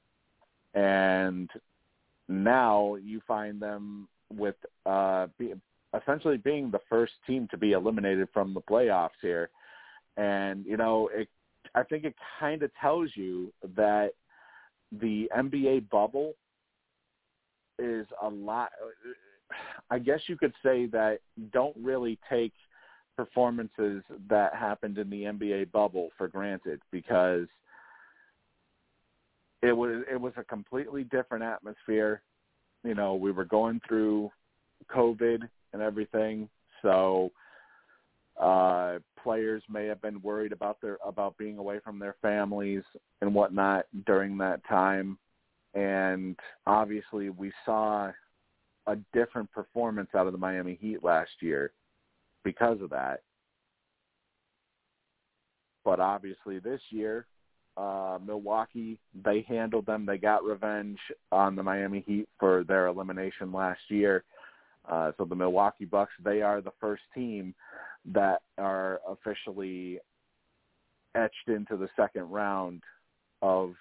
and 0.75 1.51
now 2.29 2.97
you 2.97 3.21
find 3.27 3.61
them 3.61 4.09
with 4.37 4.57
uh, 4.87 5.27
be, 5.39 5.55
essentially 6.01 6.37
being 6.37 6.71
the 6.71 6.81
first 6.89 7.13
team 7.27 7.49
to 7.51 7.57
be 7.57 7.73
eliminated 7.73 8.29
from 8.33 8.55
the 8.55 8.61
playoffs 8.61 9.11
here, 9.23 9.51
and 10.17 10.65
you 10.67 10.77
know 10.77 11.11
it. 11.13 11.29
I 11.75 11.83
think 11.83 12.05
it 12.05 12.15
kind 12.39 12.63
of 12.63 12.71
tells 12.81 13.11
you 13.15 13.53
that 13.77 14.11
the 14.93 15.29
NBA 15.37 15.91
bubble 15.91 16.35
is 17.79 18.07
a 18.23 18.29
lot. 18.29 18.71
I 19.91 19.99
guess 19.99 20.21
you 20.27 20.37
could 20.37 20.55
say 20.63 20.87
that 20.87 21.19
don't 21.53 21.77
really 21.81 22.19
take 22.31 22.53
performances 23.17 24.03
that 24.29 24.55
happened 24.55 24.99
in 24.99 25.09
the 25.11 25.23
NBA 25.23 25.71
bubble 25.73 26.11
for 26.19 26.29
granted 26.29 26.81
because 26.91 27.47
it 29.63 29.73
was 29.73 30.03
it 30.11 30.21
was 30.21 30.33
a 30.37 30.45
completely 30.45 31.05
different 31.05 31.45
atmosphere. 31.45 32.23
You 32.85 32.95
know, 32.95 33.15
we 33.15 33.33
were 33.33 33.45
going 33.45 33.81
through 33.89 34.31
COVID 34.95 35.41
and 35.73 35.83
everything, 35.83 36.49
so 36.83 37.31
uh 38.41 38.99
players 39.23 39.63
may 39.71 39.87
have 39.87 40.03
been 40.03 40.21
worried 40.21 40.51
about 40.51 40.81
their 40.81 40.99
about 41.07 41.39
being 41.39 41.57
away 41.57 41.79
from 41.85 42.01
their 42.01 42.17
families 42.21 42.83
and 43.21 43.33
whatnot 43.33 43.87
during 44.07 44.37
that 44.39 44.61
time. 44.69 45.17
And 45.75 46.37
obviously 46.67 47.31
we 47.31 47.53
saw 47.65 48.11
a 48.87 48.97
different 49.13 49.51
performance 49.53 50.11
out 50.15 50.27
of 50.27 50.33
the 50.33 50.39
Miami 50.39 50.79
Heat 50.81 51.03
last 51.03 51.31
year 51.41 51.73
because 52.43 52.81
of 52.81 52.91
that. 52.91 53.23
But 55.85 56.01
obviously 56.01 56.59
this 56.59 56.81
year, 56.91 57.27
uh, 57.77 58.19
Milwaukee, 58.25 58.99
they 59.25 59.45
handled 59.49 59.87
them. 59.87 60.07
They 60.07 60.19
got 60.19 60.45
revenge 60.45 60.99
on 61.33 61.57
the 61.57 61.63
Miami 61.63 62.05
Heat 62.07 62.29
for 62.39 62.65
their 62.65 62.87
elimination 62.87 63.53
last 63.53 63.81
year. 63.89 64.25
Uh, 64.89 65.13
so 65.17 65.25
the 65.25 65.35
Milwaukee 65.35 65.87
Bucks, 65.87 66.13
they 66.23 66.43
are 66.43 66.61
the 66.61 66.73
first 66.81 67.03
team 67.15 67.55
that 68.13 68.43
are 68.59 69.01
officially 69.09 69.99
etched 71.15 71.49
into 71.49 71.77
the 71.77 71.89
second 71.97 72.31
round 72.31 72.83
of 73.41 73.75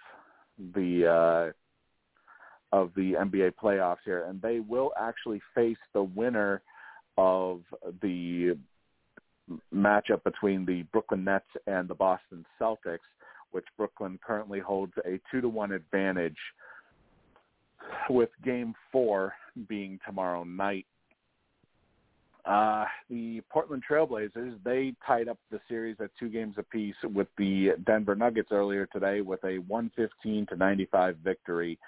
the 0.76 1.08
uh, 1.52 2.76
of 2.76 2.92
the 2.96 3.14
NBA 3.14 3.54
playoffs 3.62 3.98
here, 4.04 4.26
and 4.28 4.42
they 4.42 4.60
will 4.60 4.92
actually 5.00 5.42
face 5.54 5.78
the 5.94 6.04
winner 6.04 6.62
of 7.18 7.62
the 8.02 8.58
matchup 9.74 10.24
between 10.24 10.66
the 10.66 10.84
Brooklyn 10.92 11.24
Nets 11.24 11.46
and 11.68 11.88
the 11.88 11.94
Boston 11.94 12.46
Celtics, 12.60 13.00
which 13.54 13.66
Brooklyn 13.78 14.20
currently 14.26 14.60
holds 14.60 14.94
a 15.06 15.20
two 15.32 15.42
to 15.42 15.50
one 15.50 15.72
advantage, 15.72 16.38
with 18.10 18.30
Game 18.44 18.74
Four 18.92 19.34
being 19.68 20.00
tomorrow 20.06 20.44
night. 20.44 20.86
Uh, 22.46 22.84
the 23.10 23.42
Portland 23.50 23.84
Trailblazers 23.90 24.62
they 24.66 24.94
tied 25.08 25.30
up 25.30 25.38
the 25.50 25.62
series 25.70 25.96
at 26.02 26.10
two 26.20 26.28
games 26.28 26.56
apiece 26.58 26.96
with 27.14 27.28
the 27.38 27.72
Denver 27.86 28.16
Nuggets 28.16 28.50
earlier 28.52 28.86
today 28.88 29.22
with 29.22 29.42
a 29.46 29.60
115 29.60 30.48
to 30.48 30.56
95 30.58 31.18
victory. 31.24 31.80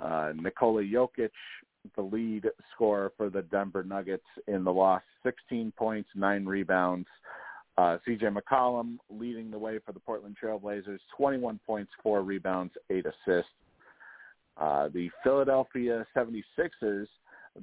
Uh, 0.00 0.32
Nikola 0.36 0.82
Jokic 0.82 1.30
the 1.96 2.02
lead 2.02 2.48
scorer 2.74 3.12
for 3.16 3.30
the 3.30 3.42
Denver 3.42 3.82
Nuggets 3.82 4.26
in 4.46 4.64
the 4.64 4.72
loss, 4.72 5.02
16 5.22 5.72
points, 5.76 6.08
nine 6.14 6.44
rebounds. 6.44 7.08
Uh, 7.78 7.96
CJ 8.06 8.36
McCollum 8.36 8.98
leading 9.08 9.50
the 9.50 9.58
way 9.58 9.78
for 9.84 9.92
the 9.92 10.00
Portland 10.00 10.36
Trailblazers, 10.42 10.98
21 11.16 11.58
points, 11.66 11.90
four 12.02 12.22
rebounds, 12.22 12.74
eight 12.90 13.06
assists. 13.06 13.50
Uh, 14.58 14.88
the 14.92 15.08
Philadelphia 15.24 16.06
76ers, 16.14 17.06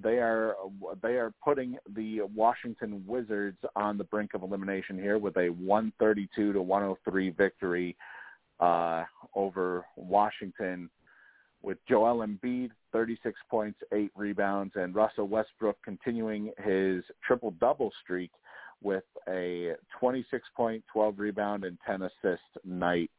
they 0.04 0.18
are 0.18 0.56
they 1.02 1.14
are 1.14 1.32
putting 1.44 1.78
the 1.96 2.22
Washington 2.36 3.04
Wizards 3.08 3.58
on 3.76 3.98
the 3.98 4.04
brink 4.04 4.34
of 4.34 4.44
elimination 4.44 4.98
here 4.98 5.18
with 5.18 5.36
a 5.38 5.50
132 5.50 6.54
to 6.54 6.62
103 6.62 7.30
victory 7.32 7.96
uh, 8.60 9.04
over 9.36 9.86
Washington 9.96 10.90
with 11.62 11.78
Joel 11.88 12.26
Embiid, 12.26 12.70
36 12.94 13.38
points, 13.50 13.80
8 13.94 14.12
rebounds, 14.16 14.74
and 14.76 14.96
Russell 14.96 15.28
Westbrook 15.28 15.78
continuing 15.84 16.52
his 16.64 17.04
triple-double 17.26 17.92
streak 18.04 18.32
with 18.82 19.04
a 19.28 19.74
26-point, 20.02 20.84
12 20.92 21.20
rebound, 21.20 21.64
and 21.64 21.78
10 21.86 22.04
assist 22.04 22.42
night 22.66 23.12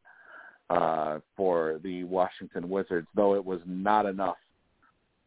uh, 0.69 1.19
for 1.35 1.79
the 1.83 2.03
Washington 2.05 2.69
Wizards, 2.69 3.07
though 3.15 3.35
it 3.35 3.43
was 3.43 3.59
not 3.65 4.05
enough 4.05 4.37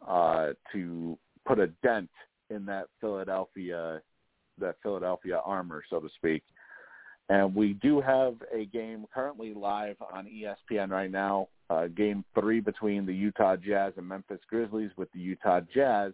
uh, 0.07 0.49
to 0.73 1.19
put 1.47 1.59
a 1.59 1.69
dent 1.83 2.11
in 2.51 2.65
that 2.67 2.87
Philadelphia 3.01 4.01
that 4.59 4.77
Philadelphia 4.83 5.41
armor, 5.45 5.83
so 5.91 5.99
to 5.99 6.09
speak. 6.17 6.43
And 7.29 7.55
we 7.55 7.73
do 7.75 8.01
have 8.01 8.35
a 8.53 8.67
game 8.67 9.07
currently 9.13 9.55
live 9.55 9.97
on 10.13 10.27
ESPN 10.27 10.91
right 10.91 11.11
now, 11.11 11.49
uh, 11.71 11.87
game 11.89 12.25
three 12.39 12.61
between 12.61 13.07
the 13.07 13.15
Utah 13.15 13.57
Jazz 13.57 13.95
and 13.97 14.07
Memphis 14.07 14.41
Grizzlies, 14.49 14.91
with 14.97 15.11
the 15.13 15.19
Utah 15.19 15.61
Jazz 15.75 16.13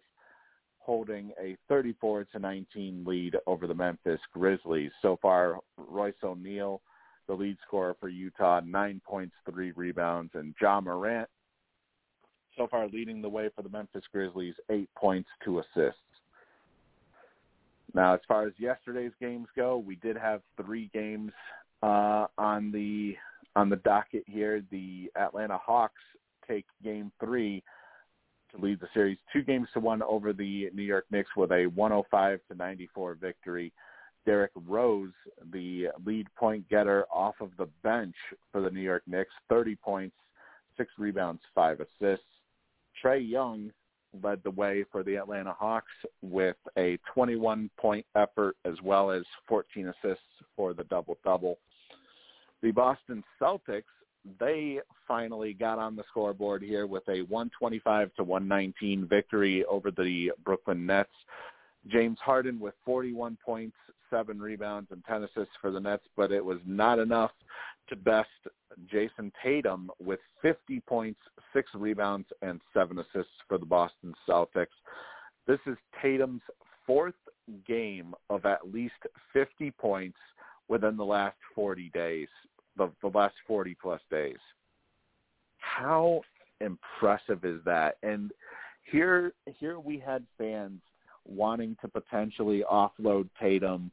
holding 0.81 1.31
a 1.41 1.57
34 1.69 2.25
to 2.25 2.39
19 2.39 3.05
lead 3.07 3.37
over 3.47 3.67
the 3.67 3.75
Memphis 3.75 4.21
Grizzlies. 4.33 4.91
So 5.03 5.19
far, 5.21 5.59
Royce 5.77 6.15
O'Neale, 6.25 6.81
the 7.29 7.35
lead 7.35 7.57
scorer 7.67 7.97
for 8.01 8.09
Utah, 8.09 8.61
nine 8.65 9.01
points, 9.07 9.35
three 9.49 9.73
rebounds, 9.73 10.33
and 10.35 10.55
Ja 10.61 10.81
Morant, 10.81 11.29
so 12.57 12.67
far 12.67 12.89
leading 12.89 13.23
the 13.23 13.29
way 13.29 13.49
for 13.55 13.63
the 13.63 13.69
Memphis 13.69 14.05
Grizzlies, 14.13 14.55
eight 14.71 14.91
points, 14.97 15.29
two 15.45 15.61
assists. 15.61 16.01
Now, 17.95 18.15
as 18.15 18.21
far 18.29 18.47
as 18.47 18.53
yesterday's 18.59 19.13
games 19.21 19.49
go, 19.57 19.79
we 19.79 19.97
did 19.97 20.17
have 20.17 20.43
three 20.63 20.91
games 20.93 21.33
uh, 21.83 22.27
on 22.39 22.71
the 22.71 23.17
on 23.57 23.69
the 23.69 23.77
docket 23.77 24.25
here. 24.27 24.63
The 24.71 25.11
Atlanta 25.17 25.59
Hawks 25.59 26.03
take 26.47 26.67
Game 26.85 27.11
Three 27.19 27.63
to 28.53 28.61
lead 28.61 28.81
the 28.81 28.89
series 28.95 29.19
two 29.33 29.43
games 29.43 29.69
to 29.75 29.81
one 29.81 30.03
over 30.03 30.33
the 30.33 30.71
New 30.75 30.83
York 30.83 31.07
Knicks 31.11 31.31
with 31.37 31.53
a 31.53 31.67
105 31.67 32.41
to 32.51 32.55
94 32.57 33.15
victory. 33.15 33.73
Derrick 34.27 34.51
Rose, 34.67 35.13
the 35.53 35.89
lead 36.05 36.27
point 36.35 36.69
getter 36.69 37.07
off 37.13 37.37
of 37.41 37.51
the 37.59 37.69
bench 37.83 38.15
for 38.53 38.61
the 38.61 38.71
New 38.71 38.81
York 38.81 39.03
Knicks, 39.07 39.33
30 39.49 39.77
points, 39.77 40.17
six 40.77 40.91
rebounds, 40.99 41.41
five 41.55 41.81
assists. 41.81 42.25
Trae 43.03 43.29
Young 43.29 43.73
led 44.23 44.43
the 44.43 44.51
way 44.51 44.85
for 44.91 45.03
the 45.03 45.17
Atlanta 45.17 45.53
Hawks 45.53 45.93
with 46.23 46.57
a 46.77 46.99
21-point 47.17 48.05
effort 48.17 48.57
as 48.65 48.75
well 48.83 49.11
as 49.11 49.23
14 49.49 49.89
assists 49.89 50.25
for 50.57 50.75
the 50.75 50.85
double-double. 50.85 51.59
The 52.63 52.73
Boston 52.73 53.23
Celtics, 53.41 53.85
they 54.39 54.81
finally 55.09 55.53
got 55.55 55.79
on 55.79 55.97
the 55.97 56.05
scoreboard 56.09 56.63
here 56.63 56.87
with 56.87 57.09
a 57.09 57.23
125 57.23 58.15
to 58.15 58.25
119 58.25 59.07
victory 59.07 59.65
over 59.65 59.91
the 59.91 60.33
Brooklyn 60.45 60.85
Nets. 60.87 61.11
James 61.89 62.19
Harden 62.23 62.61
with 62.61 62.75
41 62.85 63.39
points, 63.45 63.77
seven 64.11 64.39
rebounds, 64.39 64.91
and 64.91 65.03
10 65.07 65.25
assists 65.25 65.55
for 65.61 65.71
the 65.71 65.81
Nets, 65.81 66.05
but 66.17 66.31
it 66.31 66.45
was 66.45 66.59
not 66.67 66.99
enough 66.99 67.31
to 67.89 67.97
best 67.97 68.29
Jayson 68.87 69.33
Tatum 69.43 69.91
with 70.03 70.21
50 70.43 70.81
points, 70.81 71.21
six 71.53 71.71
rebounds, 71.75 72.29
and 72.43 72.61
seven 72.75 72.99
assists 72.99 73.33
for 73.49 73.57
the 73.59 73.67
Boston 73.67 74.15
Celtics. 74.29 74.67
This 75.47 75.59
is 75.67 75.77
Tatum's 76.03 76.43
fourth 76.87 77.15
game 77.67 78.15
of 78.29 78.45
at 78.45 78.73
least 78.73 78.95
50 79.33 79.71
points 79.73 80.19
within 80.69 80.97
the 80.97 81.05
last 81.05 81.37
40 81.55 81.91
days, 81.91 82.29
the, 82.81 82.91
the 83.09 83.17
last 83.17 83.35
40 83.47 83.77
plus 83.81 84.01
days. 84.11 84.39
How 85.59 86.23
impressive 86.61 87.45
is 87.45 87.61
that? 87.65 87.97
And 88.03 88.33
here, 88.91 89.33
here 89.59 89.79
we 89.79 89.99
had 89.99 90.25
fans 90.37 90.81
wanting 91.27 91.77
to 91.81 91.89
potentially 91.89 92.65
offload 92.71 93.29
Tatum 93.41 93.91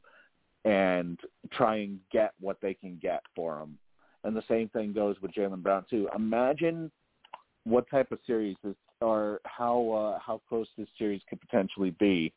and 0.64 1.18
try 1.52 1.76
and 1.76 2.00
get 2.10 2.32
what 2.40 2.58
they 2.60 2.74
can 2.74 2.98
get 3.00 3.22
for 3.36 3.60
him 3.60 3.78
and 4.24 4.36
the 4.36 4.42
same 4.48 4.68
thing 4.68 4.92
goes 4.92 5.16
with 5.22 5.32
Jaylen 5.32 5.62
Brown 5.62 5.84
too. 5.88 6.08
Imagine 6.14 6.90
what 7.64 7.88
type 7.90 8.12
of 8.12 8.18
series 8.26 8.56
this 8.62 8.74
or 9.00 9.40
how 9.44 9.90
uh, 9.90 10.18
how 10.18 10.40
close 10.48 10.66
this 10.76 10.88
series 10.98 11.22
could 11.28 11.40
potentially 11.40 11.90
be 11.98 12.32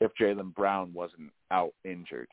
if 0.00 0.12
Jaylen 0.20 0.54
Brown 0.54 0.92
wasn't 0.94 1.30
out 1.50 1.74
injured. 1.84 2.28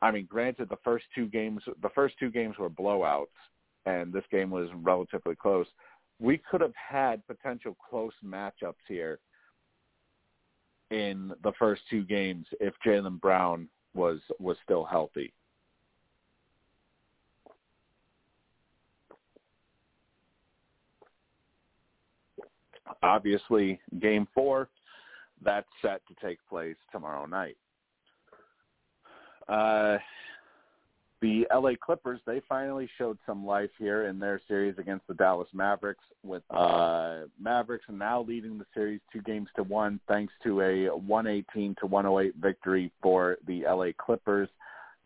I 0.00 0.10
mean, 0.10 0.26
granted, 0.30 0.68
the 0.68 0.78
first 0.84 1.06
two 1.14 1.26
games, 1.26 1.62
the 1.82 1.88
first 1.90 2.14
two 2.18 2.30
games 2.30 2.56
were 2.58 2.70
blowouts, 2.70 3.26
and 3.86 4.12
this 4.12 4.24
game 4.30 4.50
was 4.50 4.68
relatively 4.74 5.34
close. 5.34 5.66
We 6.20 6.38
could 6.50 6.60
have 6.60 6.74
had 6.74 7.26
potential 7.26 7.76
close 7.88 8.12
matchups 8.24 8.74
here 8.86 9.18
in 10.90 11.32
the 11.42 11.52
first 11.58 11.82
two 11.90 12.04
games 12.04 12.46
if 12.60 12.74
Jaylen 12.84 13.20
Brown 13.20 13.68
was 13.94 14.20
was 14.38 14.56
still 14.64 14.84
healthy. 14.84 15.32
Obviously, 23.02 23.80
game 24.00 24.26
four, 24.34 24.68
that's 25.42 25.68
set 25.82 26.00
to 26.08 26.14
take 26.26 26.38
place 26.48 26.76
tomorrow 26.90 27.26
night. 27.26 27.56
Uh, 29.48 29.98
the 31.20 31.46
LA 31.52 31.72
Clippers, 31.80 32.20
they 32.26 32.40
finally 32.48 32.88
showed 32.96 33.18
some 33.26 33.44
life 33.44 33.70
here 33.76 34.06
in 34.06 34.20
their 34.20 34.40
series 34.46 34.78
against 34.78 35.06
the 35.08 35.14
Dallas 35.14 35.48
Mavericks 35.52 36.04
with 36.22 36.42
uh, 36.50 37.22
Mavericks 37.40 37.86
now 37.90 38.22
leading 38.22 38.56
the 38.56 38.66
series 38.72 39.00
two 39.12 39.22
games 39.22 39.48
to 39.56 39.64
one 39.64 39.98
thanks 40.06 40.32
to 40.44 40.60
a 40.60 40.86
118 40.96 41.74
to 41.80 41.86
108 41.86 42.34
victory 42.40 42.92
for 43.02 43.36
the 43.46 43.64
LA 43.68 43.88
Clippers. 43.98 44.48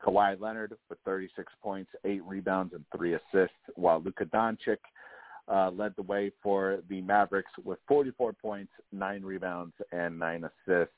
Kawhi 0.05 0.39
Leonard 0.39 0.75
with 0.91 0.99
36 1.05 1.51
points, 1.63 1.91
eight 2.05 2.23
rebounds, 2.25 2.75
and 2.75 2.85
three 2.95 3.15
assists, 3.15 3.57
while 3.77 4.03
Luka 4.03 4.25
Doncic 4.27 4.79
uh, 5.49 5.71
led 5.71 5.95
the 5.97 6.03
way 6.03 6.31
for 6.43 6.81
the 6.91 7.01
Mavericks 7.01 7.53
with 7.65 7.79
44 7.89 8.33
points, 8.33 8.73
nine 8.91 9.23
rebounds, 9.23 9.75
and 9.93 10.19
nine 10.19 10.45
assists. 10.45 10.93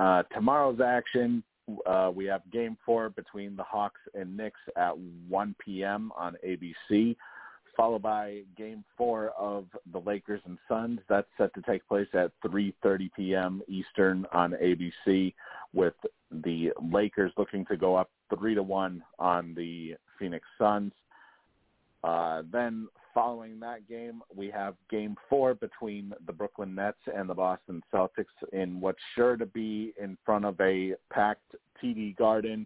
Uh, 0.00 0.22
tomorrow's 0.34 0.80
action, 0.80 1.42
uh, 1.86 2.10
we 2.14 2.24
have 2.26 2.42
Game 2.50 2.76
Four 2.84 3.10
between 3.10 3.56
the 3.56 3.62
Hawks 3.62 4.00
and 4.14 4.36
Knicks 4.36 4.60
at 4.76 4.96
1 5.28 5.54
p.m. 5.58 6.12
on 6.16 6.36
ABC, 6.46 7.16
followed 7.76 8.02
by 8.02 8.42
Game 8.56 8.84
Four 8.96 9.30
of 9.30 9.66
the 9.92 10.00
Lakers 10.00 10.40
and 10.46 10.58
Suns. 10.68 11.00
That's 11.08 11.26
set 11.36 11.52
to 11.54 11.62
take 11.62 11.86
place 11.88 12.08
at 12.14 12.32
3:30 12.44 13.10
p.m. 13.14 13.62
Eastern 13.68 14.26
on 14.32 14.52
ABC, 14.52 15.34
with 15.72 15.94
the 16.30 16.72
Lakers 16.92 17.32
looking 17.36 17.66
to 17.66 17.76
go 17.76 17.96
up 17.96 18.10
three 18.36 18.54
to 18.54 18.62
one 18.62 19.02
on 19.18 19.54
the 19.54 19.96
Phoenix 20.18 20.46
Suns. 20.58 20.92
Uh, 22.04 22.42
then 22.52 22.88
following 23.18 23.58
that 23.58 23.88
game, 23.88 24.22
we 24.32 24.48
have 24.48 24.76
game 24.88 25.16
four 25.28 25.52
between 25.52 26.12
the 26.28 26.32
Brooklyn 26.32 26.72
Nets 26.72 27.00
and 27.12 27.28
the 27.28 27.34
Boston 27.34 27.82
Celtics 27.92 28.26
in 28.52 28.80
what's 28.80 29.02
sure 29.16 29.36
to 29.36 29.44
be 29.44 29.92
in 30.00 30.16
front 30.24 30.44
of 30.44 30.54
a 30.60 30.94
packed 31.12 31.56
TD 31.82 32.16
Garden, 32.16 32.64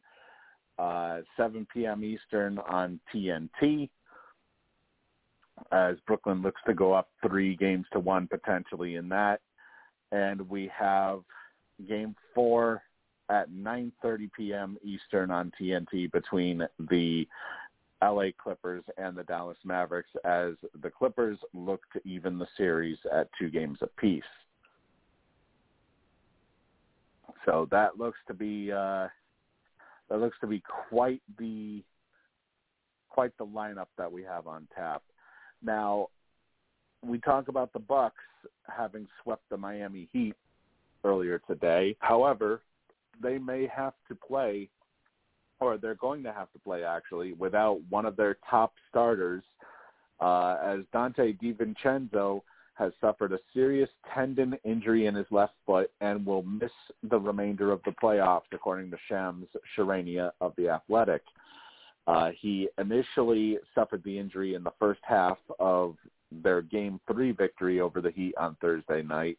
uh, 0.78 1.20
7 1.38 1.66
p.m. 1.72 2.04
Eastern 2.04 2.58
on 2.68 3.00
TNT. 3.14 3.88
As 5.72 5.96
Brooklyn 6.06 6.42
looks 6.42 6.60
to 6.66 6.74
go 6.74 6.92
up 6.92 7.08
three 7.26 7.56
games 7.56 7.86
to 7.94 7.98
one 7.98 8.28
potentially 8.28 8.96
in 8.96 9.08
that, 9.08 9.40
and 10.10 10.46
we 10.50 10.70
have 10.78 11.20
game 11.88 12.14
four 12.34 12.82
at 13.30 13.50
9:30 13.50 14.30
p.m. 14.36 14.76
Eastern 14.84 15.30
on 15.30 15.50
TNT 15.58 16.12
between 16.12 16.66
the 16.90 17.26
LA 18.02 18.26
Clippers 18.36 18.84
and 18.98 19.16
the 19.16 19.22
Dallas 19.24 19.58
Mavericks 19.64 20.10
as 20.24 20.54
the 20.82 20.90
Clippers 20.90 21.38
look 21.54 21.82
to 21.92 22.00
even 22.06 22.38
the 22.38 22.46
series 22.56 22.98
at 23.12 23.28
two 23.38 23.50
games 23.50 23.78
apiece. 23.80 24.22
So 27.44 27.68
that 27.70 27.98
looks 27.98 28.18
to 28.28 28.34
be 28.34 28.70
uh, 28.72 29.08
that 30.08 30.18
looks 30.20 30.36
to 30.40 30.46
be 30.46 30.62
quite 30.88 31.22
the 31.38 31.82
quite 33.08 33.36
the 33.38 33.46
lineup 33.46 33.88
that 33.98 34.10
we 34.10 34.22
have 34.22 34.46
on 34.46 34.66
tap. 34.74 35.02
Now, 35.62 36.08
we 37.04 37.18
talk 37.18 37.48
about 37.48 37.72
the 37.72 37.78
Bucks 37.78 38.24
having 38.68 39.06
swept 39.22 39.42
the 39.50 39.56
Miami 39.56 40.08
Heat 40.12 40.34
earlier 41.04 41.40
today. 41.46 41.96
However, 42.00 42.62
they 43.22 43.38
may 43.38 43.66
have 43.66 43.94
to 44.08 44.14
play 44.14 44.68
or 45.62 45.78
they're 45.78 45.94
going 45.94 46.22
to 46.24 46.32
have 46.32 46.50
to 46.52 46.58
play 46.58 46.84
actually 46.84 47.32
without 47.34 47.80
one 47.88 48.06
of 48.06 48.16
their 48.16 48.36
top 48.48 48.74
starters, 48.88 49.44
uh, 50.20 50.56
as 50.62 50.80
Donte 50.94 51.38
DiVincenzo 51.40 52.42
has 52.74 52.92
suffered 53.00 53.32
a 53.32 53.38
serious 53.52 53.88
tendon 54.14 54.56
injury 54.64 55.06
in 55.06 55.14
his 55.14 55.26
left 55.30 55.54
foot 55.66 55.90
and 56.00 56.24
will 56.24 56.42
miss 56.42 56.70
the 57.10 57.18
remainder 57.18 57.70
of 57.70 57.80
the 57.84 57.92
playoffs, 58.02 58.50
according 58.52 58.90
to 58.90 58.96
Shams 59.08 59.46
Charania 59.76 60.30
of 60.40 60.52
the 60.56 60.68
Athletic. 60.68 61.22
Uh, 62.06 62.30
he 62.40 62.68
initially 62.78 63.58
suffered 63.74 64.02
the 64.04 64.18
injury 64.18 64.54
in 64.54 64.64
the 64.64 64.72
first 64.78 65.00
half 65.04 65.38
of 65.60 65.96
their 66.42 66.62
Game 66.62 66.98
Three 67.10 67.32
victory 67.32 67.80
over 67.80 68.00
the 68.00 68.10
Heat 68.10 68.34
on 68.38 68.56
Thursday 68.60 69.02
night. 69.02 69.38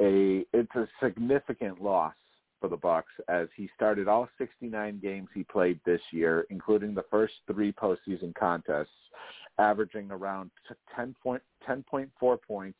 A 0.00 0.46
it's 0.52 0.74
a 0.74 0.88
significant 1.02 1.82
loss 1.82 2.14
for 2.62 2.68
the 2.68 2.76
Bucks 2.76 3.12
as 3.28 3.48
he 3.56 3.68
started 3.74 4.06
all 4.06 4.28
69 4.38 5.00
games 5.02 5.28
he 5.34 5.42
played 5.42 5.80
this 5.84 6.00
year, 6.12 6.46
including 6.48 6.94
the 6.94 7.04
first 7.10 7.34
three 7.50 7.72
postseason 7.72 8.32
contests, 8.36 8.88
averaging 9.58 10.10
around 10.12 10.50
10 10.96 11.14
point, 11.20 11.42
10.4 11.68 12.38
points, 12.40 12.78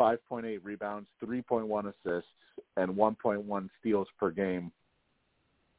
5.8 0.00 0.60
rebounds, 0.62 1.08
3.1 1.22 1.80
assists, 1.86 2.30
and 2.76 2.92
1.1 2.92 3.68
steals 3.80 4.08
per 4.18 4.30
game, 4.30 4.70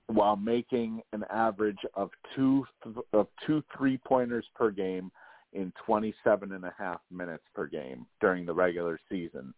while 0.08 0.36
making 0.36 1.02
an 1.14 1.24
average 1.32 1.80
of 1.94 2.10
two 2.36 2.66
of 3.14 3.28
two 3.48 3.64
three 3.76 3.98
pointers 3.98 4.46
per 4.54 4.70
game 4.70 5.10
in 5.54 5.72
27 5.86 6.52
and 6.52 6.66
a 6.66 6.74
half 6.78 7.00
minutes 7.10 7.44
per 7.56 7.68
game 7.68 8.06
during 8.20 8.46
the 8.46 8.54
regular 8.54 9.00
season. 9.10 9.54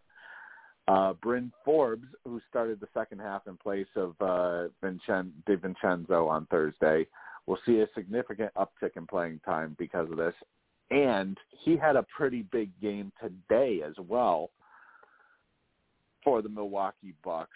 Uh, 0.87 1.13
Bryn 1.13 1.51
Forbes, 1.63 2.07
who 2.25 2.39
started 2.49 2.79
the 2.79 2.87
second 2.93 3.19
half 3.19 3.47
in 3.47 3.57
place 3.57 3.87
of 3.95 4.15
uh, 4.21 4.67
Vincen- 4.83 5.31
DiVincenzo 5.47 6.29
on 6.29 6.45
Thursday, 6.51 7.07
will 7.47 7.57
see 7.65 7.79
a 7.79 7.87
significant 7.95 8.51
uptick 8.55 8.95
in 8.95 9.07
playing 9.07 9.39
time 9.45 9.75
because 9.79 10.09
of 10.11 10.17
this. 10.17 10.33
And 10.91 11.37
he 11.63 11.75
had 11.75 11.95
a 11.95 12.05
pretty 12.15 12.43
big 12.51 12.69
game 12.79 13.11
today 13.21 13.81
as 13.85 13.95
well 14.07 14.51
for 16.23 16.41
the 16.41 16.49
Milwaukee 16.49 17.13
Bucks 17.23 17.49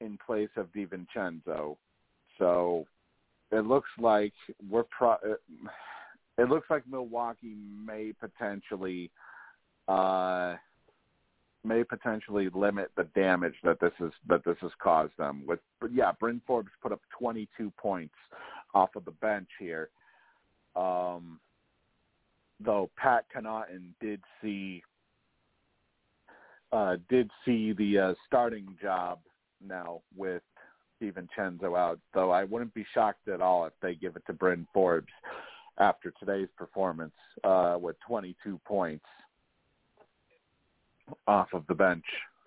in 0.00 0.18
place 0.24 0.50
of 0.56 0.66
DiVincenzo. 0.72 1.76
So 2.38 2.86
it 3.50 3.64
looks 3.66 3.90
like 3.98 4.32
we're 4.70 4.84
pro- 4.84 5.36
it 6.38 6.48
looks 6.48 6.68
like 6.68 6.82
Milwaukee 6.90 7.56
may 7.86 8.12
potentially 8.18 9.10
uh 9.88 10.56
may 11.64 11.84
potentially 11.84 12.48
limit 12.54 12.90
the 12.96 13.04
damage 13.14 13.54
that 13.62 13.80
this 13.80 13.92
is 14.00 14.12
that 14.28 14.44
this 14.44 14.56
has 14.60 14.70
caused 14.82 15.12
them. 15.18 15.44
With 15.46 15.60
but 15.80 15.92
yeah, 15.92 16.12
Bryn 16.18 16.40
Forbes 16.46 16.70
put 16.82 16.92
up 16.92 17.00
22 17.18 17.72
points 17.76 18.14
off 18.74 18.96
of 18.96 19.04
the 19.04 19.12
bench 19.12 19.48
here. 19.58 19.90
Um, 20.74 21.38
though 22.64 22.90
Pat 22.96 23.26
Connaughton 23.34 23.90
did 24.00 24.20
see 24.40 24.82
uh, 26.72 26.96
did 27.08 27.30
see 27.44 27.72
the 27.72 27.98
uh, 27.98 28.14
starting 28.26 28.76
job 28.80 29.18
now 29.66 30.00
with 30.16 30.42
DiVincenzo 31.02 31.76
out. 31.78 31.98
Though 32.14 32.30
I 32.30 32.44
wouldn't 32.44 32.74
be 32.74 32.86
shocked 32.94 33.28
at 33.28 33.40
all 33.40 33.66
if 33.66 33.72
they 33.82 33.94
give 33.94 34.16
it 34.16 34.22
to 34.26 34.32
Bryn 34.32 34.66
Forbes 34.72 35.12
after 35.78 36.12
today's 36.18 36.48
performance 36.56 37.14
uh, 37.44 37.76
with 37.80 37.96
22 38.06 38.60
points 38.64 39.04
off 41.26 41.48
of 41.52 41.64
the 41.68 41.74
bench 41.74 42.04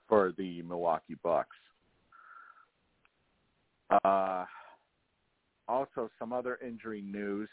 for 0.07 0.33
the 0.37 0.61
Milwaukee 0.63 1.17
Bucks. 1.23 1.55
Uh, 4.03 4.45
also, 5.67 6.09
some 6.19 6.33
other 6.33 6.59
injury 6.65 7.01
news. 7.01 7.49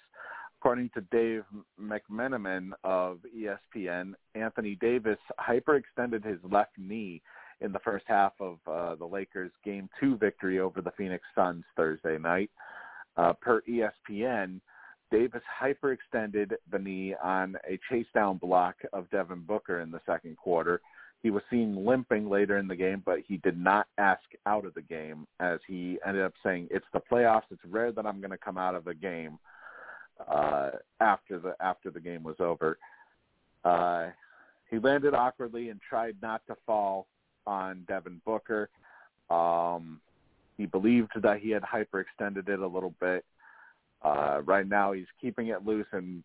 According 0.61 0.91
to 0.95 1.01
Dave 1.11 1.43
McMenamin 1.81 2.71
of 2.85 3.19
ESPN, 3.37 4.13
Anthony 4.35 4.77
Davis 4.81 5.19
hyperextended 5.41 6.25
his 6.25 6.39
left 6.49 6.79
knee 6.79 7.21
in 7.61 7.73
the 7.73 7.81
first 7.81 8.05
half 8.07 8.33
of 8.39 8.59
uh, 8.71 8.95
the 8.95 9.05
Lakers' 9.05 9.51
Game 9.65 9.89
2 9.99 10.17
victory 10.19 10.61
over 10.61 10.81
the 10.81 10.93
Phoenix 10.93 11.25
Suns 11.35 11.65
Thursday 11.77 12.17
night. 12.19 12.51
Uh, 13.17 13.33
per 13.41 13.63
ESPN, 13.63 14.61
Davis 15.11 15.43
hyperextended 15.61 16.53
the 16.71 16.79
knee 16.79 17.15
on 17.23 17.57
a 17.69 17.79
chase 17.91 18.07
down 18.15 18.39
block 18.39 18.77
of 18.93 19.11
Devin 19.11 19.43
Booker 19.47 19.81
in 19.81 19.91
the 19.91 20.01
second 20.07 20.37
quarter. 20.37 20.81
He 21.23 21.31
was 21.31 21.43
seen 21.51 21.85
limping 21.87 22.29
later 22.29 22.59
in 22.59 22.67
the 22.67 22.75
game, 22.75 23.03
but 23.05 23.21
he 23.27 23.37
did 23.39 23.57
not 23.57 23.87
ask 23.97 24.23
out 24.47 24.67
of 24.67 24.75
the 24.75 24.83
game 24.83 25.27
as 25.39 25.61
he 25.69 25.99
ended 26.05 26.25
up 26.25 26.33
saying, 26.43 26.69
"It's 26.71 26.87
the 26.93 27.01
playoffs. 27.01 27.45
It's 27.51 27.65
rare 27.67 27.93
that 27.93 28.07
I'm 28.07 28.21
going 28.21 28.33
to 28.33 28.39
come 28.39 28.59
out 28.59 28.75
of 28.75 28.89
a 28.89 28.95
game 28.95 29.39
uh, 30.27 30.71
after 31.01 31.39
the 31.39 31.55
after 31.61 31.91
the 31.91 32.01
game 32.01 32.25
was 32.25 32.41
over." 32.41 32.77
Uh, 33.65 34.09
he 34.69 34.79
landed 34.79 35.15
awkwardly 35.15 35.69
and 35.69 35.81
tried 35.81 36.17
not 36.23 36.43
to 36.49 36.57
fall 36.67 37.07
on 37.47 37.85
Devin 37.87 38.21
Booker. 38.25 38.69
Um, 39.31 40.01
he 40.57 40.67
believed 40.67 41.13
that 41.23 41.41
he 41.41 41.51
had 41.51 41.63
hyperextended 41.63 42.49
it 42.49 42.59
a 42.59 42.67
little 42.67 42.95
bit. 43.01 43.25
Uh, 44.03 44.41
right 44.45 44.67
now, 44.67 44.93
he's 44.93 45.07
keeping 45.21 45.49
it 45.49 45.65
loose 45.65 45.87
and 45.93 46.25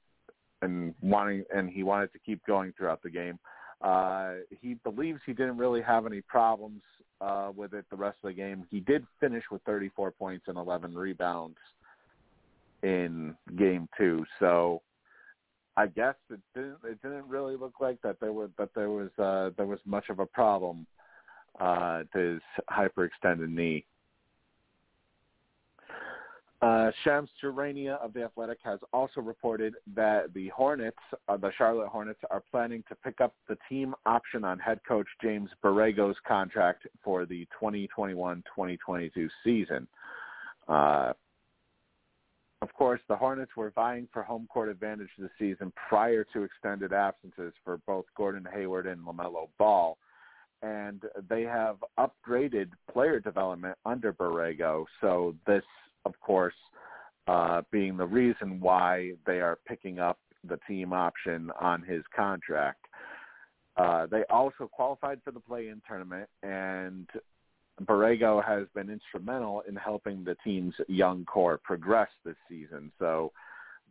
and 0.63 0.95
wanting 1.03 1.43
and 1.53 1.69
he 1.69 1.83
wanted 1.83 2.11
to 2.13 2.19
keep 2.19 2.43
going 2.47 2.73
throughout 2.75 3.03
the 3.03 3.09
game. 3.09 3.37
Uh, 3.81 4.35
he 4.61 4.73
believes 4.83 5.19
he 5.25 5.33
didn't 5.33 5.57
really 5.57 5.81
have 5.81 6.05
any 6.05 6.21
problems 6.21 6.81
uh, 7.21 7.51
with 7.55 7.73
it 7.73 7.85
the 7.89 7.95
rest 7.95 8.17
of 8.23 8.29
the 8.29 8.33
game. 8.33 8.65
He 8.71 8.79
did 8.79 9.05
finish 9.19 9.43
with 9.51 9.61
34 9.63 10.11
points 10.11 10.45
and 10.47 10.57
11 10.57 10.95
rebounds 10.95 11.57
in 12.83 13.35
game 13.57 13.87
two, 13.97 14.23
so 14.39 14.81
I 15.75 15.87
guess 15.87 16.15
it 16.31 16.39
didn't 16.55 16.77
it 16.83 17.01
didn't 17.03 17.27
really 17.27 17.55
look 17.55 17.75
like 17.79 18.01
that 18.01 18.19
there 18.19 18.33
was 18.33 18.49
that 18.57 18.69
there 18.75 18.89
was 18.89 19.09
uh, 19.19 19.51
there 19.57 19.67
was 19.67 19.79
much 19.85 20.09
of 20.09 20.19
a 20.19 20.25
problem 20.25 20.87
uh, 21.59 22.03
to 22.13 22.19
his 22.33 22.41
hyperextended 22.69 23.49
knee. 23.49 23.85
Uh, 26.59 26.89
Shams 27.03 27.29
Charania 27.41 28.03
of 28.03 28.13
The 28.13 28.23
Athletic 28.23 28.57
has 28.63 28.79
also 28.91 29.21
reported 29.21 29.75
that 29.95 30.33
the 30.33 30.47
Hornets, 30.49 30.97
uh, 31.29 31.37
the 31.37 31.51
Charlotte 31.55 31.89
Hornets, 31.89 32.19
are 32.31 32.41
planning 32.49 32.83
to 32.89 32.95
pick 32.95 33.21
up 33.21 33.35
the 33.47 33.57
team 33.69 33.93
option 34.07 34.43
on 34.43 34.57
head 34.57 34.79
coach 34.87 35.05
James 35.21 35.51
Borrego's 35.63 36.17
contract 36.27 36.87
for 37.03 37.27
the 37.27 37.47
2021-2022 37.61 39.29
season. 39.43 39.87
Uh, 40.67 41.13
of 42.63 42.73
course, 42.73 42.99
the 43.07 43.15
Hornets 43.15 43.51
were 43.55 43.69
vying 43.71 44.07
for 44.11 44.23
home 44.23 44.47
court 44.51 44.69
advantage 44.69 45.09
this 45.19 45.29
season 45.37 45.71
prior 45.87 46.25
to 46.33 46.41
extended 46.41 46.91
absences 46.91 47.53
for 47.63 47.77
both 47.85 48.05
Gordon 48.15 48.47
Hayward 48.51 48.87
and 48.87 49.05
LaMelo 49.05 49.47
Ball. 49.59 49.95
And 50.63 51.03
they 51.29 51.43
have 51.43 51.77
upgraded 51.99 52.69
player 52.91 53.19
development 53.19 53.77
under 53.85 54.11
Borrego. 54.11 54.85
So 55.01 55.35
this, 55.45 55.63
of 56.07 56.19
course, 56.19 56.59
uh, 57.27 57.61
being 57.71 57.97
the 57.97 58.05
reason 58.21 58.59
why 58.59 59.11
they 59.25 59.39
are 59.47 59.59
picking 59.67 59.99
up 59.99 60.17
the 60.51 60.59
team 60.67 60.93
option 60.93 61.51
on 61.59 61.81
his 61.83 62.03
contract. 62.15 62.83
Uh, 63.75 64.07
they 64.07 64.23
also 64.29 64.67
qualified 64.71 65.19
for 65.23 65.31
the 65.31 65.39
play-in 65.39 65.81
tournament, 65.87 66.27
and 66.41 67.07
Borrego 67.83 68.43
has 68.43 68.65
been 68.73 68.89
instrumental 68.89 69.61
in 69.67 69.75
helping 69.75 70.23
the 70.23 70.35
team's 70.43 70.73
young 70.87 71.25
core 71.25 71.59
progress 71.63 72.09
this 72.25 72.39
season. 72.49 72.91
So 72.97 73.31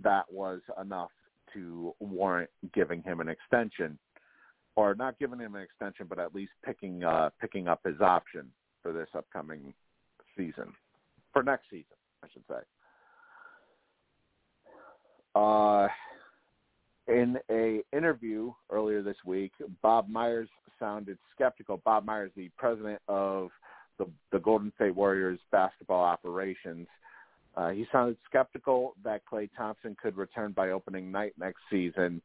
that 0.02 0.24
was 0.30 0.60
enough 0.80 1.12
to 1.55 1.94
warrant 2.01 2.51
giving 2.74 3.02
him 3.02 3.20
an 3.20 3.28
extension, 3.28 3.98
or 4.74 4.94
not 4.94 5.18
giving 5.18 5.38
him 5.38 5.55
an 5.55 5.62
extension, 5.62 6.06
but 6.09 6.18
at 6.18 6.34
least 6.34 6.52
picking 6.64 7.05
uh, 7.05 7.30
picking 7.40 7.68
up 7.68 7.80
his 7.84 8.01
option 8.01 8.51
for 8.82 8.93
this 8.93 9.09
upcoming 9.14 9.72
season, 10.36 10.72
for 11.32 11.43
next 11.43 11.66
season, 11.70 11.97
I 12.22 12.28
should 12.32 12.44
say. 12.48 12.56
Uh, 15.34 15.88
in 17.09 17.36
a 17.51 17.82
interview 17.97 18.52
earlier 18.70 19.02
this 19.02 19.16
week, 19.24 19.52
Bob 19.82 20.09
Myers 20.09 20.48
sounded 20.78 21.18
skeptical. 21.34 21.80
Bob 21.84 22.05
Myers, 22.05 22.32
the 22.36 22.51
president 22.56 23.01
of 23.09 23.51
the, 23.98 24.06
the 24.32 24.38
Golden 24.38 24.72
State 24.76 24.94
Warriors 24.94 25.38
basketball 25.52 26.02
operations. 26.02 26.86
Uh, 27.56 27.70
he 27.70 27.86
sounded 27.90 28.16
skeptical 28.28 28.94
that 29.02 29.22
Klay 29.30 29.48
Thompson 29.56 29.97
could 30.02 30.16
return 30.16 30.52
by 30.52 30.70
opening 30.70 31.10
night 31.10 31.32
next 31.38 31.60
season. 31.70 32.20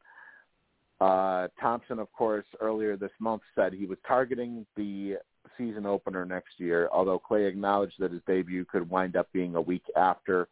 Uh, 1.00 1.48
Thompson, 1.60 1.98
of 1.98 2.12
course, 2.12 2.44
earlier 2.60 2.96
this 2.96 3.10
month 3.18 3.42
said 3.54 3.72
he 3.72 3.86
was 3.86 3.98
targeting 4.06 4.66
the 4.76 5.16
season 5.58 5.86
opener 5.86 6.24
next 6.24 6.58
year, 6.58 6.88
although 6.92 7.20
Klay 7.20 7.48
acknowledged 7.48 7.94
that 7.98 8.12
his 8.12 8.22
debut 8.26 8.64
could 8.64 8.88
wind 8.88 9.16
up 9.16 9.28
being 9.32 9.54
a 9.54 9.60
week 9.60 9.84
after 9.96 10.48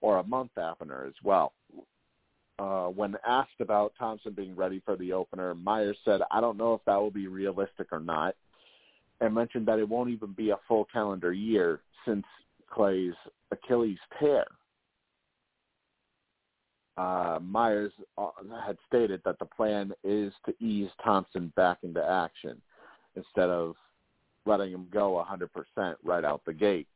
or 0.00 0.18
a 0.18 0.26
month 0.26 0.50
after 0.56 1.06
as 1.06 1.14
well. 1.22 1.52
Uh, 2.58 2.86
when 2.86 3.16
asked 3.26 3.60
about 3.60 3.92
Thompson 3.98 4.32
being 4.32 4.54
ready 4.54 4.80
for 4.84 4.96
the 4.96 5.12
opener, 5.12 5.54
Myers 5.54 5.96
said, 6.04 6.20
I 6.30 6.40
don't 6.40 6.56
know 6.56 6.74
if 6.74 6.80
that 6.86 6.96
will 6.96 7.10
be 7.10 7.26
realistic 7.26 7.88
or 7.90 8.00
not 8.00 8.36
and 9.20 9.34
mentioned 9.34 9.66
that 9.66 9.78
it 9.78 9.88
won't 9.88 10.10
even 10.10 10.32
be 10.32 10.50
a 10.50 10.58
full 10.68 10.86
calendar 10.92 11.32
year 11.32 11.80
since 12.06 12.24
Klay's 12.70 13.14
Achilles 13.50 13.98
tear. 14.20 14.44
Uh, 16.96 17.38
Myers 17.42 17.92
uh, 18.18 18.28
had 18.64 18.76
stated 18.86 19.20
that 19.24 19.38
the 19.38 19.46
plan 19.46 19.92
is 20.04 20.32
to 20.46 20.54
ease 20.64 20.90
Thompson 21.02 21.52
back 21.56 21.78
into 21.82 22.04
action 22.04 22.60
instead 23.16 23.50
of 23.50 23.74
letting 24.46 24.72
him 24.72 24.86
go 24.92 25.24
100% 25.76 25.94
right 26.04 26.24
out 26.24 26.42
the 26.44 26.52
gate. 26.52 26.88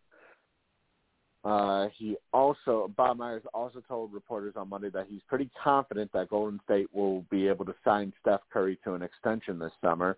Uh, 1.45 1.89
he 1.97 2.17
also, 2.33 2.93
Bob 2.97 3.17
Myers 3.17 3.45
also 3.55 3.81
told 3.87 4.13
reporters 4.13 4.55
on 4.57 4.69
Monday 4.69 4.91
that 4.91 5.07
he's 5.09 5.21
pretty 5.29 5.49
confident 5.63 6.13
that 6.13 6.29
Golden 6.29 6.61
State 6.65 6.93
will 6.93 7.25
be 7.31 7.47
able 7.47 7.65
to 7.65 7.75
sign 7.85 8.13
Steph 8.21 8.41
Curry 8.53 8.79
to 8.85 8.95
an 8.95 9.03
extension 9.03 9.59
this 9.59 9.73
summer 9.81 10.17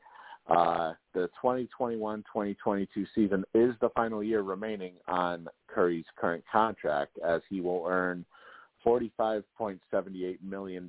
uh, 0.50 0.94
the 1.14 1.30
2021-2022 1.42 2.88
season 3.14 3.44
is 3.54 3.74
the 3.80 3.88
final 3.94 4.22
year 4.22 4.42
remaining 4.42 4.94
on 5.06 5.46
Curry's 5.68 6.04
current 6.16 6.42
contract 6.50 7.18
as 7.24 7.40
he 7.48 7.60
will 7.60 7.84
earn 7.88 8.24
$45.78 8.84 10.42
million 10.42 10.88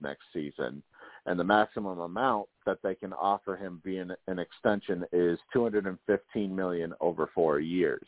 next 0.00 0.22
season. 0.32 0.82
And 1.26 1.38
the 1.38 1.44
maximum 1.44 2.00
amount 2.00 2.48
that 2.66 2.78
they 2.82 2.94
can 2.94 3.12
offer 3.12 3.56
him 3.56 3.80
via 3.84 4.06
an 4.26 4.38
extension 4.38 5.04
is 5.12 5.38
215 5.52 6.54
million 6.54 6.92
over 7.00 7.30
four 7.34 7.60
years. 7.60 8.06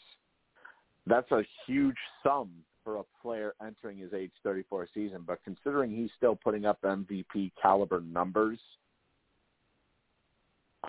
That's 1.06 1.30
a 1.30 1.44
huge 1.66 1.96
sum 2.22 2.50
for 2.82 2.96
a 2.96 3.04
player 3.22 3.54
entering 3.64 3.98
his 3.98 4.12
age 4.12 4.32
34 4.42 4.88
season, 4.92 5.22
but 5.26 5.38
considering 5.44 5.90
he's 5.90 6.10
still 6.16 6.34
putting 6.34 6.66
up 6.66 6.80
MVP 6.82 7.52
caliber 7.60 8.00
numbers– 8.00 8.58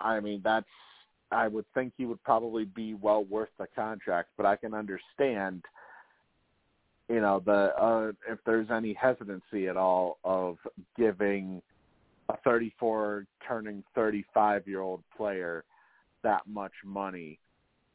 I 0.01 0.19
mean, 0.19 0.41
that's 0.43 0.65
I 1.31 1.47
would 1.47 1.65
think 1.73 1.93
he 1.97 2.05
would 2.05 2.21
probably 2.23 2.65
be 2.65 2.93
well 2.93 3.25
worth 3.25 3.49
the 3.57 3.67
contract, 3.75 4.29
but 4.37 4.45
I 4.45 4.55
can 4.55 4.73
understand, 4.73 5.63
you 7.09 7.19
know, 7.19 7.41
the 7.43 7.73
uh, 7.75 8.11
if 8.29 8.39
there's 8.45 8.69
any 8.71 8.93
hesitancy 8.93 9.67
at 9.67 9.77
all 9.77 10.19
of 10.23 10.57
giving 10.97 11.61
a 12.29 12.37
34 12.43 13.25
turning 13.47 13.83
35 13.93 14.67
year 14.67 14.81
old 14.81 15.03
player 15.15 15.63
that 16.23 16.41
much 16.47 16.73
money 16.83 17.39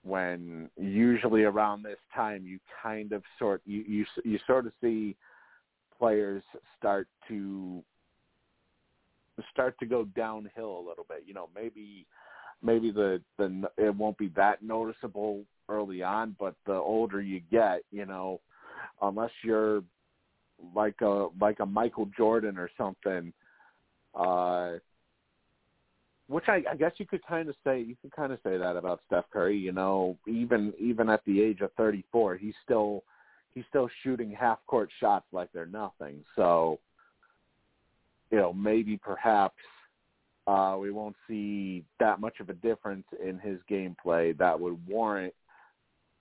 when 0.03 0.71
usually 0.79 1.43
around 1.43 1.83
this 1.83 1.99
time 2.15 2.47
you 2.47 2.59
kind 2.83 3.13
of 3.13 3.23
sort 3.39 3.61
you 3.67 3.83
you 3.87 4.07
you 4.25 4.39
sort 4.47 4.67
of 4.67 4.73
see 4.81 5.17
players 5.99 6.43
start 6.79 7.07
to 7.29 7.83
start 9.53 9.79
to 9.79 9.87
go 9.87 10.05
downhill 10.17 10.79
a 10.79 10.89
little 10.89 11.07
bit. 11.09 11.25
You 11.27 11.35
know, 11.35 11.49
maybe 11.55 12.07
maybe 12.63 12.91
the 12.91 13.21
the 13.39 13.69
it 13.77 13.95
won't 13.95 14.19
be 14.19 14.29
that 14.37 14.63
noticeable 14.63 15.43
early 15.69 16.03
on, 16.03 16.37
but 16.39 16.55
the 16.67 16.75
older 16.75 17.21
you 17.21 17.41
get, 17.51 17.83
you 17.91 18.07
know, 18.07 18.41
unless 19.03 19.31
you're 19.43 19.83
like 20.75 21.01
a 21.01 21.29
like 21.41 21.61
a 21.61 21.67
Michael 21.67 22.09
Jordan 22.17 22.59
or 22.59 22.71
something, 22.77 23.33
uh 24.15 24.73
which 26.31 26.45
I, 26.47 26.63
I 26.71 26.77
guess 26.77 26.93
you 26.99 27.07
could 27.07 27.27
kind 27.27 27.49
of 27.49 27.57
say 27.65 27.81
you 27.81 27.97
could 28.01 28.13
kind 28.13 28.33
of 28.33 28.39
say 28.45 28.57
that 28.57 28.77
about 28.77 29.01
Steph 29.09 29.25
Curry. 29.33 29.59
You 29.59 29.73
know, 29.73 30.17
even 30.29 30.73
even 30.79 31.11
at 31.11 31.25
the 31.25 31.43
age 31.43 31.61
of 31.61 31.73
34, 31.77 32.37
he's 32.37 32.55
still 32.65 33.03
he's 33.53 33.65
still 33.69 33.89
shooting 34.03 34.31
half 34.31 34.59
court 34.69 34.91
shots 35.01 35.27
like 35.33 35.49
they're 35.53 35.67
nothing. 35.67 36.23
So 36.37 36.79
you 38.31 38.39
know, 38.39 38.53
maybe 38.53 38.97
perhaps 38.97 39.57
uh, 40.47 40.77
we 40.81 40.93
won't 40.93 41.17
see 41.27 41.85
that 41.99 42.21
much 42.21 42.39
of 42.41 42.49
a 42.49 42.55
difference 42.55 43.07
in 43.21 43.39
his 43.39 43.59
gameplay 43.69 44.37
that 44.39 44.59
would 44.59 44.79
warrant 44.87 45.35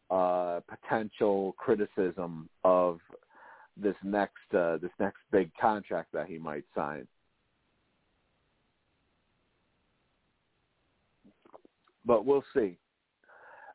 uh, 0.10 0.60
potential 0.68 1.53
criticism 1.57 2.49
of 2.64 2.99
this 3.78 3.95
next 4.03 4.53
uh, 4.57 4.78
this 4.78 4.91
next 4.99 5.20
big 5.32 5.52
contract 5.61 6.11
that 6.14 6.28
he 6.28 6.40
might 6.40 6.64
sign. 6.76 7.07
But 12.10 12.26
we'll 12.26 12.44
see. 12.56 12.76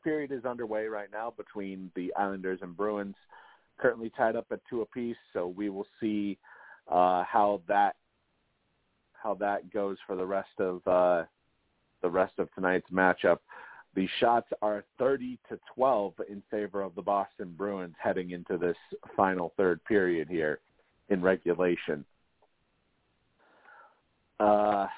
Period 0.02 0.32
is 0.32 0.44
underway 0.44 0.86
right 0.86 1.06
now 1.12 1.32
between 1.36 1.92
the 1.94 2.12
Islanders 2.16 2.58
and 2.62 2.76
Bruins, 2.76 3.14
currently 3.78 4.10
tied 4.16 4.34
up 4.34 4.46
at 4.50 4.58
two 4.68 4.82
apiece. 4.82 5.16
So 5.32 5.46
we 5.46 5.70
will 5.70 5.86
see 6.00 6.36
uh, 6.90 7.22
how 7.22 7.62
that 7.68 7.94
how 9.12 9.34
that 9.34 9.72
goes 9.72 9.98
for 10.04 10.16
the 10.16 10.26
rest 10.26 10.50
of 10.58 10.84
uh, 10.88 11.26
the 12.02 12.10
rest 12.10 12.32
of 12.38 12.52
tonight's 12.54 12.90
matchup. 12.90 13.38
The 13.94 14.08
shots 14.18 14.48
are 14.60 14.84
30 14.98 15.38
to 15.48 15.60
12 15.72 16.14
in 16.28 16.42
favor 16.50 16.82
of 16.82 16.96
the 16.96 17.02
Boston 17.02 17.54
Bruins 17.56 17.94
heading 18.02 18.32
into 18.32 18.58
this 18.58 18.76
final 19.16 19.52
third 19.56 19.82
period 19.84 20.26
here 20.28 20.58
in 21.08 21.22
regulation. 21.22 22.04
Uh, 24.40 24.88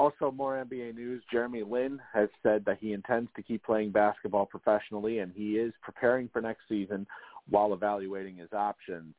also, 0.00 0.30
more 0.30 0.64
NBA 0.64 0.94
news. 0.94 1.22
Jeremy 1.30 1.62
Lin 1.62 2.00
has 2.14 2.30
said 2.42 2.64
that 2.64 2.78
he 2.80 2.94
intends 2.94 3.28
to 3.36 3.42
keep 3.42 3.62
playing 3.62 3.90
basketball 3.90 4.46
professionally, 4.46 5.18
and 5.18 5.30
he 5.36 5.58
is 5.58 5.74
preparing 5.82 6.30
for 6.32 6.40
next 6.40 6.62
season 6.70 7.06
while 7.50 7.74
evaluating 7.74 8.36
his 8.36 8.50
options. 8.54 9.14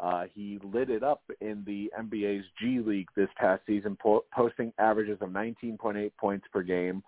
Uh, 0.00 0.24
he 0.34 0.58
lit 0.62 0.88
it 0.88 1.02
up 1.02 1.22
in 1.42 1.62
the 1.66 1.92
NBA's 2.00 2.46
G 2.58 2.78
League 2.78 3.08
this 3.14 3.28
past 3.36 3.60
season, 3.66 3.98
po- 4.00 4.24
posting 4.34 4.72
averages 4.78 5.18
of 5.20 5.28
19.8 5.28 6.10
points 6.18 6.46
per 6.50 6.62
game, 6.62 7.02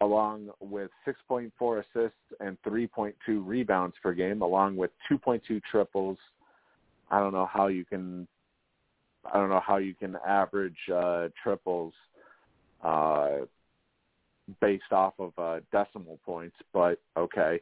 along 0.00 0.48
with 0.60 0.92
6.4 1.04 1.80
assists 1.80 2.16
and 2.38 2.56
3.2 2.62 3.12
rebounds 3.44 3.96
per 4.00 4.14
game, 4.14 4.40
along 4.40 4.76
with 4.76 4.92
2.2 5.10 5.60
triples. 5.68 6.16
I 7.10 7.18
don't 7.18 7.32
know 7.32 7.48
how 7.52 7.66
you 7.66 7.84
can, 7.84 8.28
I 9.30 9.38
don't 9.38 9.50
know 9.50 9.62
how 9.66 9.78
you 9.78 9.94
can 9.94 10.16
average 10.24 10.78
uh, 10.94 11.26
triples 11.42 11.92
uh, 12.82 13.38
based 14.60 14.92
off 14.92 15.14
of 15.18 15.32
uh, 15.38 15.60
decimal 15.70 16.18
points, 16.24 16.56
but 16.72 17.00
okay. 17.16 17.60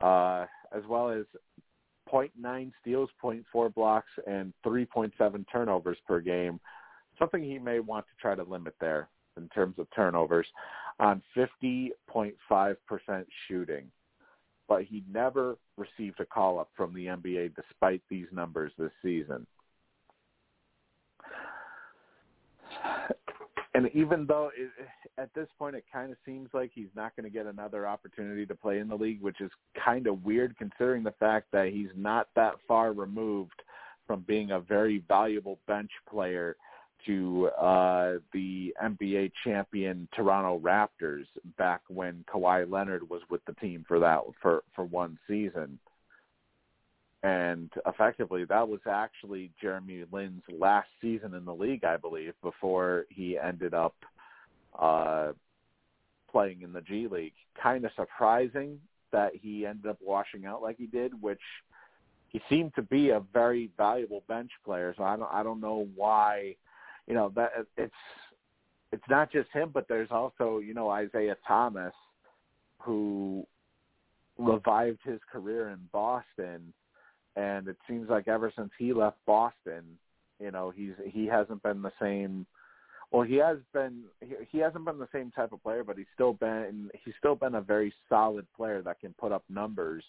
Uh, 0.00 0.46
as 0.74 0.82
well 0.88 1.10
as 1.10 1.24
0.9 2.10 2.72
steals, 2.80 3.10
0.4 3.22 3.74
blocks, 3.74 4.10
and 4.26 4.52
3.7 4.64 5.44
turnovers 5.50 5.98
per 6.06 6.20
game. 6.20 6.60
Something 7.18 7.42
he 7.42 7.58
may 7.58 7.80
want 7.80 8.06
to 8.06 8.12
try 8.20 8.34
to 8.34 8.42
limit 8.42 8.74
there 8.80 9.08
in 9.36 9.48
terms 9.48 9.78
of 9.78 9.86
turnovers 9.94 10.46
on 10.98 11.22
50.5% 11.36 12.34
shooting. 13.48 13.90
But 14.68 14.84
he 14.84 15.02
never 15.12 15.56
received 15.76 16.20
a 16.20 16.24
call 16.24 16.58
up 16.58 16.70
from 16.76 16.94
the 16.94 17.06
NBA 17.06 17.54
despite 17.56 18.02
these 18.08 18.26
numbers 18.32 18.72
this 18.78 18.92
season. 19.02 19.46
And 23.74 23.88
even 23.94 24.26
though 24.26 24.50
it, 24.56 24.70
at 25.16 25.32
this 25.34 25.48
point 25.58 25.76
it 25.76 25.84
kind 25.92 26.10
of 26.10 26.18
seems 26.26 26.48
like 26.52 26.72
he's 26.74 26.88
not 26.96 27.14
going 27.14 27.24
to 27.24 27.30
get 27.30 27.46
another 27.46 27.86
opportunity 27.86 28.44
to 28.46 28.54
play 28.54 28.78
in 28.78 28.88
the 28.88 28.96
league, 28.96 29.22
which 29.22 29.40
is 29.40 29.50
kind 29.84 30.06
of 30.06 30.24
weird 30.24 30.56
considering 30.58 31.02
the 31.02 31.14
fact 31.20 31.46
that 31.52 31.68
he's 31.68 31.90
not 31.96 32.28
that 32.34 32.54
far 32.66 32.92
removed 32.92 33.62
from 34.06 34.24
being 34.26 34.50
a 34.50 34.60
very 34.60 35.04
valuable 35.06 35.58
bench 35.68 35.90
player 36.10 36.56
to 37.06 37.48
uh, 37.58 38.14
the 38.32 38.74
NBA 38.82 39.32
champion 39.44 40.08
Toronto 40.14 40.58
Raptors 40.58 41.24
back 41.56 41.80
when 41.88 42.24
Kawhi 42.32 42.70
Leonard 42.70 43.08
was 43.08 43.22
with 43.30 43.40
the 43.46 43.54
team 43.54 43.84
for 43.86 43.98
that 44.00 44.20
for 44.42 44.62
for 44.74 44.84
one 44.84 45.18
season 45.26 45.78
and 47.22 47.70
effectively 47.86 48.44
that 48.44 48.66
was 48.66 48.80
actually 48.88 49.50
Jeremy 49.60 50.04
Lin's 50.10 50.42
last 50.48 50.88
season 51.00 51.34
in 51.34 51.44
the 51.44 51.54
league, 51.54 51.84
I 51.84 51.96
believe, 51.96 52.32
before 52.42 53.04
he 53.10 53.38
ended 53.38 53.74
up 53.74 53.94
uh, 54.78 55.32
playing 56.30 56.62
in 56.62 56.72
the 56.72 56.80
G 56.80 57.08
League. 57.08 57.34
Kind 57.60 57.84
of 57.84 57.90
surprising 57.94 58.78
that 59.12 59.32
he 59.34 59.66
ended 59.66 59.86
up 59.86 59.98
washing 60.00 60.46
out 60.46 60.62
like 60.62 60.78
he 60.78 60.86
did, 60.86 61.20
which 61.20 61.40
he 62.28 62.40
seemed 62.48 62.74
to 62.76 62.82
be 62.82 63.10
a 63.10 63.22
very 63.32 63.70
valuable 63.76 64.22
bench 64.28 64.50
player. 64.64 64.94
So 64.96 65.04
I 65.04 65.16
don't 65.16 65.30
I 65.30 65.42
don't 65.42 65.60
know 65.60 65.88
why, 65.94 66.54
you 67.06 67.14
know 67.14 67.32
that 67.36 67.52
it's 67.76 67.92
it's 68.92 69.08
not 69.10 69.30
just 69.30 69.50
him, 69.52 69.70
but 69.74 69.86
there's 69.88 70.10
also 70.10 70.58
you 70.58 70.72
know 70.72 70.88
Isaiah 70.88 71.36
Thomas, 71.46 71.92
who 72.78 73.46
revived 74.38 75.00
his 75.04 75.20
career 75.30 75.68
in 75.68 75.80
Boston 75.92 76.72
and 77.36 77.68
it 77.68 77.76
seems 77.88 78.08
like 78.08 78.28
ever 78.28 78.52
since 78.56 78.70
he 78.78 78.92
left 78.92 79.18
Boston, 79.26 79.84
you 80.40 80.50
know, 80.50 80.70
he's 80.74 80.92
he 81.06 81.26
hasn't 81.26 81.62
been 81.62 81.82
the 81.82 81.92
same. 82.00 82.46
Well, 83.10 83.22
he 83.22 83.36
has 83.36 83.58
been 83.72 84.04
he, 84.20 84.34
he 84.50 84.58
hasn't 84.58 84.84
been 84.84 84.98
the 84.98 85.08
same 85.12 85.30
type 85.30 85.52
of 85.52 85.62
player, 85.62 85.84
but 85.84 85.96
he's 85.96 86.06
still 86.14 86.32
been 86.32 86.90
he's 87.04 87.14
still 87.18 87.34
been 87.34 87.54
a 87.54 87.60
very 87.60 87.92
solid 88.08 88.46
player 88.56 88.82
that 88.82 89.00
can 89.00 89.14
put 89.18 89.32
up 89.32 89.44
numbers. 89.48 90.04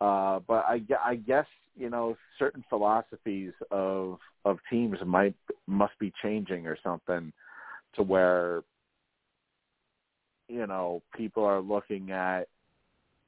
Uh, 0.00 0.40
but 0.46 0.64
I, 0.68 0.80
I 1.04 1.16
guess 1.16 1.46
you 1.76 1.90
know 1.90 2.16
certain 2.38 2.64
philosophies 2.68 3.52
of 3.70 4.18
of 4.44 4.58
teams 4.70 4.98
might 5.06 5.34
must 5.66 5.98
be 5.98 6.12
changing 6.22 6.66
or 6.66 6.76
something 6.82 7.32
to 7.94 8.02
where 8.02 8.62
you 10.48 10.66
know 10.66 11.02
people 11.16 11.44
are 11.44 11.60
looking 11.60 12.10
at 12.10 12.48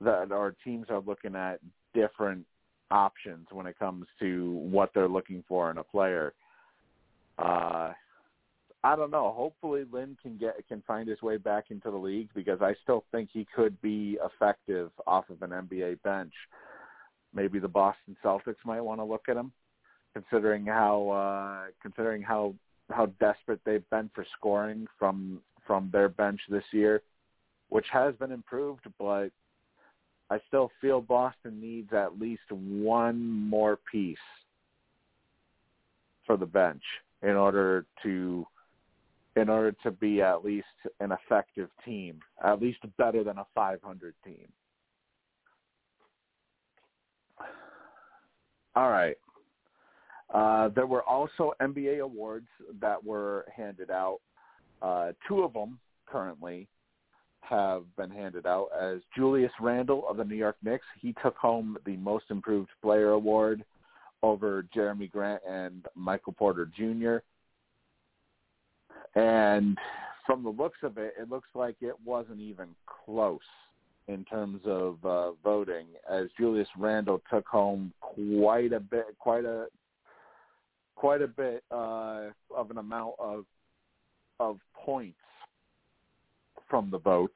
that 0.01 0.33
or 0.33 0.55
teams 0.65 0.87
are 0.91 1.01
looking 1.01 1.35
at 1.35 1.61
different 1.95 2.47
options 2.91 3.47
when 3.53 3.67
it 3.67 3.79
comes 3.79 4.07
to 4.21 4.53
what 4.71 4.91
they're 4.95 5.09
looking 5.09 5.45
for 5.49 5.71
in 5.71 5.79
a 5.79 5.85
player. 5.85 6.35
Uh, 7.39 7.93
I 8.83 8.97
don't 8.97 9.11
know. 9.11 9.33
Hopefully, 9.37 9.85
Lin 9.93 10.17
can 10.23 10.39
get 10.39 10.57
can 10.67 10.83
find 10.87 11.09
his 11.09 11.21
way 11.21 11.37
back 11.37 11.67
into 11.71 11.91
the 11.91 11.97
league 11.97 12.31
because 12.35 12.63
I 12.63 12.75
still 12.83 13.05
think 13.13 13.29
he 13.33 13.47
could 13.55 13.81
be 13.83 14.19
effective 14.25 14.91
off 15.07 15.29
of 15.29 15.43
an 15.43 15.51
NBA 15.51 16.03
bench. 16.03 16.33
Maybe 17.35 17.59
the 17.59 17.69
Boston 17.69 18.17
Celtics 18.25 18.65
might 18.65 18.81
want 18.81 19.01
to 19.01 19.05
look 19.05 19.29
at 19.29 19.37
him, 19.37 19.53
considering 20.15 20.65
how 20.65 21.11
uh, 21.11 21.71
considering 21.83 22.23
how 22.23 22.55
how 22.91 23.07
desperate 23.21 23.61
they've 23.65 23.89
been 23.91 24.11
for 24.15 24.25
scoring 24.39 24.87
from 24.99 25.43
from 25.67 25.91
their 25.93 26.09
bench 26.09 26.41
this 26.49 26.65
year, 26.73 27.03
which 27.69 27.87
has 27.93 28.15
been 28.17 28.33
improved, 28.33 28.87
but 28.99 29.29
I 30.31 30.39
still 30.47 30.71
feel 30.81 31.01
Boston 31.01 31.61
needs 31.61 31.93
at 31.93 32.21
least 32.21 32.43
one 32.51 33.21
more 33.21 33.79
piece 33.91 34.17
for 36.25 36.37
the 36.37 36.47
bench 36.47 36.83
in 37.23 37.31
order 37.31 37.85
to 38.05 38.47
in 39.37 39.49
order 39.49 39.73
to 39.83 39.91
be 39.91 40.21
at 40.23 40.45
least 40.45 40.67
an 40.99 41.13
effective 41.13 41.69
team, 41.85 42.21
at 42.45 42.61
least 42.61 42.79
better 42.99 43.23
than 43.23 43.39
a 43.39 43.47
500 43.55 44.13
team. 44.25 44.49
All 48.75 48.91
right. 48.91 49.17
Uh, 50.33 50.69
there 50.69 50.87
were 50.87 51.03
also 51.05 51.53
NBA 51.61 52.01
awards 52.01 52.49
that 52.81 53.03
were 53.03 53.47
handed 53.57 53.91
out. 53.91 54.19
Uh, 54.83 55.13
two 55.27 55.43
of 55.43 55.53
them 55.53 55.79
currently 56.07 56.69
have 57.43 57.85
been 57.97 58.11
handed 58.11 58.47
out 58.47 58.69
as 58.81 59.01
Julius 59.17 59.53
Randle 59.61 60.05
of 60.09 60.17
the 60.17 60.25
New 60.25 60.37
York 60.37 60.57
Knicks. 60.63 60.85
He 61.01 61.15
took 61.23 61.37
home 61.37 61.77
the 61.85 61.97
Most 61.97 62.27
Improved 62.31 62.71
Player 62.83 63.11
award 63.11 63.65
over 64.23 64.65
Jerami 64.75 65.11
Grant 65.11 65.43
and 65.49 65.87
Michael 65.95 66.33
Porter 66.33 66.67
Jr. 66.77 67.19
And 69.19 69.79
from 70.27 70.43
the 70.43 70.51
looks 70.51 70.79
of 70.83 70.99
it, 70.99 71.15
it 71.19 71.31
looks 71.31 71.49
like 71.55 71.77
it 71.81 71.95
wasn't 72.05 72.41
even 72.41 72.69
close 73.05 73.41
in 74.09 74.25
terms 74.25 74.61
of 74.65 74.99
uh, 75.05 75.33
voting, 75.45 75.87
as 76.11 76.27
Julius 76.39 76.69
Randle 76.77 77.23
took 77.31 77.47
home 77.47 77.93
quite 78.01 78.73
a 78.73 78.81
bit, 78.81 79.07
quite 79.19 79.45
a 79.45 79.67
quite 80.97 81.23
a 81.23 81.29
bit 81.29 81.63
uh, 81.71 82.27
of 82.55 82.71
an 82.71 82.79
amount 82.79 83.15
of 83.19 83.45
of 84.39 84.59
points 84.75 85.17
from 86.71 86.91
the 86.91 86.99
votes. 86.99 87.35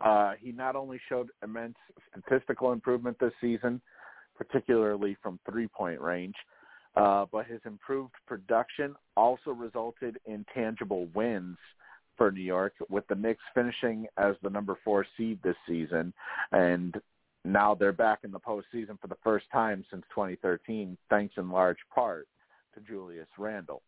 Uh, 0.00 0.32
he 0.40 0.50
not 0.50 0.74
only 0.74 1.00
showed 1.08 1.28
immense 1.44 1.76
statistical 2.10 2.72
improvement 2.72 3.16
this 3.20 3.32
season, 3.40 3.80
particularly 4.36 5.16
from 5.22 5.38
three-point 5.48 6.00
range, 6.00 6.34
uh, 6.96 7.24
but 7.30 7.46
his 7.46 7.60
improved 7.64 8.14
production 8.26 8.96
also 9.16 9.52
resulted 9.52 10.18
in 10.26 10.44
tangible 10.52 11.06
wins 11.14 11.56
for 12.16 12.30
New 12.30 12.42
York, 12.42 12.74
with 12.90 13.06
the 13.08 13.14
Knicks 13.14 13.42
finishing 13.54 14.06
as 14.16 14.34
the 14.42 14.50
number 14.50 14.76
four 14.84 15.06
seed 15.16 15.38
this 15.42 15.56
season, 15.66 16.12
and 16.50 17.00
now 17.44 17.74
they're 17.74 17.92
back 17.92 18.20
in 18.24 18.30
the 18.30 18.40
postseason 18.40 19.00
for 19.00 19.08
the 19.08 19.16
first 19.24 19.46
time 19.50 19.84
since 19.90 20.02
2013, 20.10 20.96
thanks 21.08 21.34
in 21.38 21.50
large 21.50 21.78
part 21.94 22.28
to 22.74 22.80
Julius 22.80 23.28
Randle. 23.38 23.82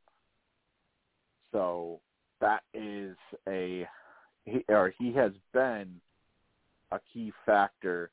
So 1.53 2.01
that 2.41 2.63
is 2.73 3.17
a 3.49 3.87
he 4.45 4.65
or 4.69 4.93
he 4.99 5.13
has 5.13 5.33
been 5.53 6.01
a 6.91 7.01
key 7.13 7.33
factor 7.45 8.11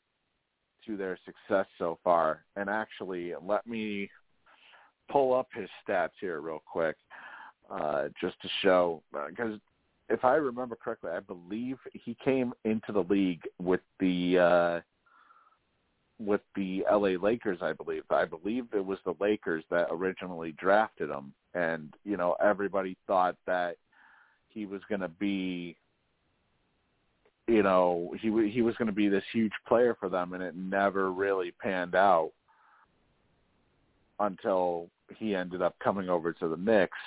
to 0.85 0.97
their 0.97 1.17
success 1.25 1.65
so 1.77 1.99
far. 2.03 2.43
And 2.55 2.69
actually, 2.69 3.33
let 3.45 3.67
me 3.67 4.09
pull 5.09 5.33
up 5.33 5.47
his 5.53 5.69
stats 5.87 6.11
here 6.19 6.41
real 6.41 6.61
quick, 6.71 6.95
uh, 7.69 8.05
just 8.19 8.41
to 8.41 8.49
show 8.61 9.01
because 9.29 9.59
if 10.09 10.25
I 10.25 10.35
remember 10.35 10.75
correctly, 10.75 11.11
I 11.11 11.19
believe 11.21 11.77
he 11.93 12.17
came 12.23 12.53
into 12.65 12.91
the 12.91 13.03
league 13.03 13.43
with 13.61 13.79
the 13.99 14.37
uh, 14.37 14.81
with 16.19 16.41
the 16.55 16.83
LA 16.91 17.15
Lakers. 17.21 17.59
I 17.61 17.73
believe 17.73 18.03
I 18.09 18.25
believe 18.25 18.65
it 18.73 18.85
was 18.85 18.99
the 19.05 19.15
Lakers 19.19 19.63
that 19.71 19.87
originally 19.89 20.53
drafted 20.53 21.09
him, 21.09 21.33
and 21.53 21.93
you 22.03 22.17
know 22.17 22.35
everybody 22.43 22.97
thought 23.07 23.35
that 23.47 23.77
he 24.49 24.65
was 24.65 24.81
going 24.89 25.01
to 25.01 25.07
be 25.07 25.77
you 27.51 27.63
know 27.63 28.13
he 28.19 28.49
he 28.49 28.61
was 28.61 28.75
going 28.77 28.87
to 28.87 28.93
be 28.93 29.09
this 29.09 29.23
huge 29.33 29.51
player 29.67 29.95
for 29.99 30.07
them, 30.07 30.33
and 30.33 30.41
it 30.41 30.55
never 30.55 31.11
really 31.11 31.51
panned 31.61 31.95
out 31.95 32.31
until 34.19 34.89
he 35.17 35.35
ended 35.35 35.61
up 35.61 35.75
coming 35.83 36.09
over 36.09 36.31
to 36.31 36.47
the 36.47 36.55
Knicks. 36.55 36.97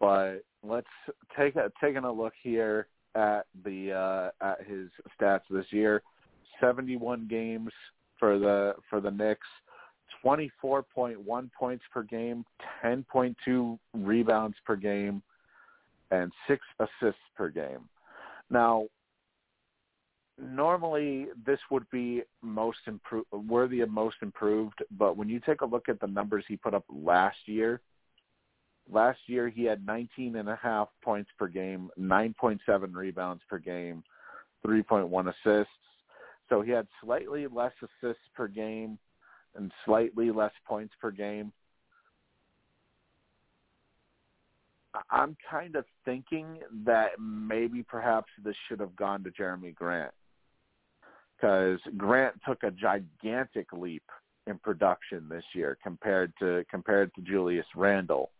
But 0.00 0.38
let's 0.62 0.86
take 1.36 1.56
a 1.56 1.70
taking 1.80 2.04
a 2.04 2.12
look 2.12 2.32
here 2.42 2.88
at 3.14 3.46
the 3.64 3.92
uh, 3.92 4.44
at 4.44 4.66
his 4.66 4.88
stats 5.20 5.42
this 5.50 5.66
year. 5.70 6.02
71 6.60 7.26
games 7.28 7.70
for 8.18 8.38
the 8.38 8.74
for 8.88 9.00
the 9.00 9.10
Knicks, 9.10 9.46
24.1 10.24 11.50
points 11.52 11.84
per 11.92 12.02
game, 12.02 12.44
10.2 12.82 13.78
rebounds 13.92 14.56
per 14.64 14.76
game, 14.76 15.22
and 16.10 16.32
six 16.48 16.62
assists 16.78 17.20
per 17.36 17.50
game. 17.50 17.88
Now, 18.50 18.86
normally 20.38 21.28
this 21.46 21.58
would 21.70 21.88
be 21.90 22.22
most 22.42 22.78
improved, 22.86 23.26
worthy 23.32 23.80
of 23.80 23.90
most 23.90 24.16
improved, 24.22 24.82
but 24.98 25.16
when 25.16 25.28
you 25.28 25.40
take 25.40 25.60
a 25.60 25.66
look 25.66 25.88
at 25.88 26.00
the 26.00 26.06
numbers 26.06 26.44
he 26.48 26.56
put 26.56 26.74
up 26.74 26.84
last 26.88 27.36
year, 27.46 27.80
last 28.90 29.20
year 29.26 29.48
he 29.48 29.64
had 29.64 29.86
19 29.86 30.36
and 30.36 30.48
a 30.48 30.58
half 30.60 30.88
points 31.02 31.30
per 31.38 31.46
game, 31.46 31.90
9.7 31.98 32.58
rebounds 32.94 33.42
per 33.48 33.58
game, 33.58 34.02
3.1 34.66 35.28
assists. 35.28 35.72
So 36.48 36.62
he 36.62 36.70
had 36.72 36.86
slightly 37.02 37.46
less 37.46 37.72
assists 37.82 38.24
per 38.34 38.48
game 38.48 38.98
and 39.54 39.70
slightly 39.84 40.30
less 40.30 40.52
points 40.66 40.94
per 41.00 41.10
game. 41.10 41.52
I'm 45.10 45.36
kind 45.50 45.74
of 45.74 45.84
thinking 46.04 46.58
that 46.84 47.10
maybe 47.18 47.82
perhaps 47.82 48.28
this 48.44 48.54
should 48.68 48.78
have 48.78 48.94
gone 48.94 49.24
to 49.24 49.30
Jerami 49.30 49.74
Grant 49.74 50.12
because 51.36 51.78
Grant 51.96 52.34
took 52.46 52.62
a 52.62 52.70
gigantic 52.70 53.72
leap 53.72 54.04
in 54.46 54.58
production 54.58 55.28
this 55.28 55.44
year 55.54 55.78
compared 55.82 56.32
to 56.38 56.64
compared 56.70 57.14
to 57.14 57.22
Julius 57.22 57.66
Randle. 57.74 58.30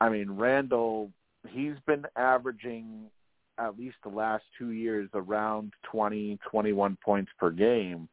I 0.00 0.08
mean, 0.08 0.30
Randall 0.30 1.10
he's 1.50 1.74
been 1.86 2.04
averaging 2.16 3.10
at 3.58 3.78
least 3.78 3.96
the 4.02 4.08
last 4.08 4.44
two 4.58 4.70
years 4.70 5.08
around 5.14 5.72
20, 5.90 6.38
21 6.50 6.98
points 7.04 7.30
per 7.38 7.50
game. 7.50 8.08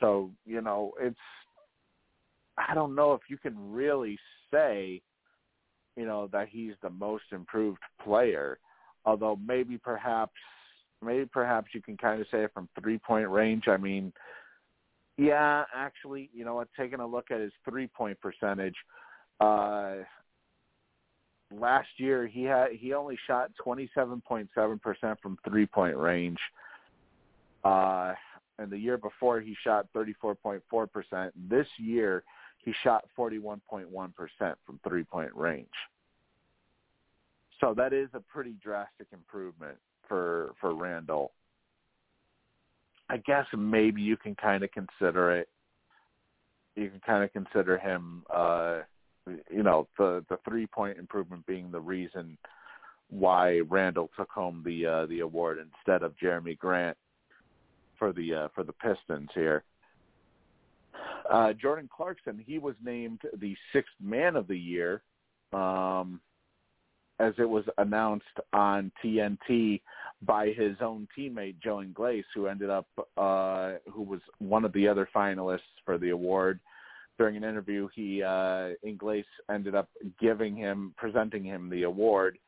So, 0.00 0.30
you 0.46 0.60
know, 0.60 0.92
it's, 1.00 1.16
I 2.56 2.74
don't 2.74 2.94
know 2.94 3.12
if 3.12 3.22
you 3.28 3.36
can 3.36 3.54
really 3.70 4.18
say, 4.52 5.02
you 5.96 6.06
know, 6.06 6.28
that 6.32 6.48
he's 6.48 6.72
the 6.82 6.90
most 6.90 7.24
improved 7.32 7.80
player, 8.02 8.58
although 9.04 9.38
maybe 9.46 9.76
perhaps, 9.76 10.32
maybe 11.02 11.26
perhaps 11.26 11.68
you 11.72 11.82
can 11.82 11.96
kind 11.96 12.20
of 12.20 12.26
say 12.30 12.44
it 12.44 12.52
from 12.54 12.68
three 12.80 12.98
point 12.98 13.28
range. 13.28 13.68
I 13.68 13.76
mean, 13.76 14.12
yeah, 15.16 15.64
actually, 15.74 16.30
you 16.32 16.44
know 16.44 16.54
what, 16.54 16.68
taking 16.78 17.00
a 17.00 17.06
look 17.06 17.30
at 17.30 17.40
his 17.40 17.52
three 17.64 17.86
point 17.86 18.18
percentage, 18.20 18.76
uh, 19.40 19.96
last 21.52 21.88
year 21.96 22.26
he 22.26 22.42
had 22.42 22.72
he 22.72 22.92
only 22.92 23.18
shot 23.26 23.50
27.7% 23.64 24.48
from 25.20 25.38
three-point 25.48 25.96
range. 25.96 26.38
Uh 27.64 28.14
and 28.58 28.70
the 28.70 28.78
year 28.78 28.96
before 28.96 29.38
he 29.38 29.54
shot 29.62 29.86
34.4%. 29.94 31.30
This 31.48 31.66
year 31.76 32.24
he 32.64 32.72
shot 32.82 33.04
41.1% 33.18 33.84
from 34.64 34.80
three-point 34.82 35.34
range. 35.34 35.68
So 37.60 37.74
that 37.76 37.92
is 37.92 38.08
a 38.14 38.20
pretty 38.20 38.54
drastic 38.62 39.08
improvement 39.12 39.76
for 40.08 40.54
for 40.60 40.74
Randle. 40.74 41.32
I 43.08 43.18
guess 43.18 43.46
maybe 43.56 44.02
you 44.02 44.16
can 44.16 44.34
kind 44.34 44.64
of 44.64 44.70
consider 44.72 45.36
it. 45.36 45.48
You 46.74 46.90
can 46.90 47.00
kind 47.00 47.24
of 47.24 47.32
consider 47.32 47.78
him 47.78 48.24
uh 48.34 48.80
you 49.50 49.62
know 49.62 49.88
the 49.98 50.24
the 50.28 50.38
three 50.48 50.66
point 50.66 50.98
improvement 50.98 51.46
being 51.46 51.70
the 51.70 51.80
reason 51.80 52.36
why 53.08 53.60
Randle 53.68 54.10
took 54.16 54.30
home 54.30 54.62
the 54.64 54.86
uh, 54.86 55.06
the 55.06 55.20
award 55.20 55.58
instead 55.58 56.02
of 56.02 56.16
Jerami 56.16 56.58
Grant 56.58 56.96
for 57.98 58.12
the 58.12 58.34
uh, 58.34 58.48
for 58.54 58.64
the 58.64 58.72
Pistons 58.72 59.30
here. 59.34 59.64
Uh, 61.30 61.52
Jordan 61.52 61.88
Clarkson, 61.94 62.42
he 62.44 62.58
was 62.58 62.74
named 62.84 63.20
the 63.38 63.56
sixth 63.72 63.92
man 64.00 64.36
of 64.36 64.46
the 64.46 64.58
year, 64.58 65.02
um, 65.52 66.20
as 67.18 67.34
it 67.38 67.48
was 67.48 67.64
announced 67.78 68.24
on 68.52 68.92
TNT 69.04 69.80
by 70.22 70.48
his 70.48 70.76
own 70.80 71.06
teammate 71.16 71.56
Joe 71.62 71.82
Ingles, 71.82 72.24
who 72.34 72.46
ended 72.46 72.70
up 72.70 72.86
uh, 73.16 73.74
who 73.90 74.02
was 74.02 74.20
one 74.38 74.64
of 74.64 74.72
the 74.72 74.88
other 74.88 75.08
finalists 75.14 75.60
for 75.84 75.98
the 75.98 76.10
award 76.10 76.60
during 77.18 77.36
an 77.36 77.44
interview, 77.44 77.88
he 77.94 78.22
uh, 78.22 78.70
Ingles 78.82 79.24
ended 79.50 79.74
up 79.74 79.88
giving 80.20 80.56
him, 80.56 80.94
presenting 80.96 81.44
him 81.44 81.70
the 81.70 81.84
award, 81.84 82.38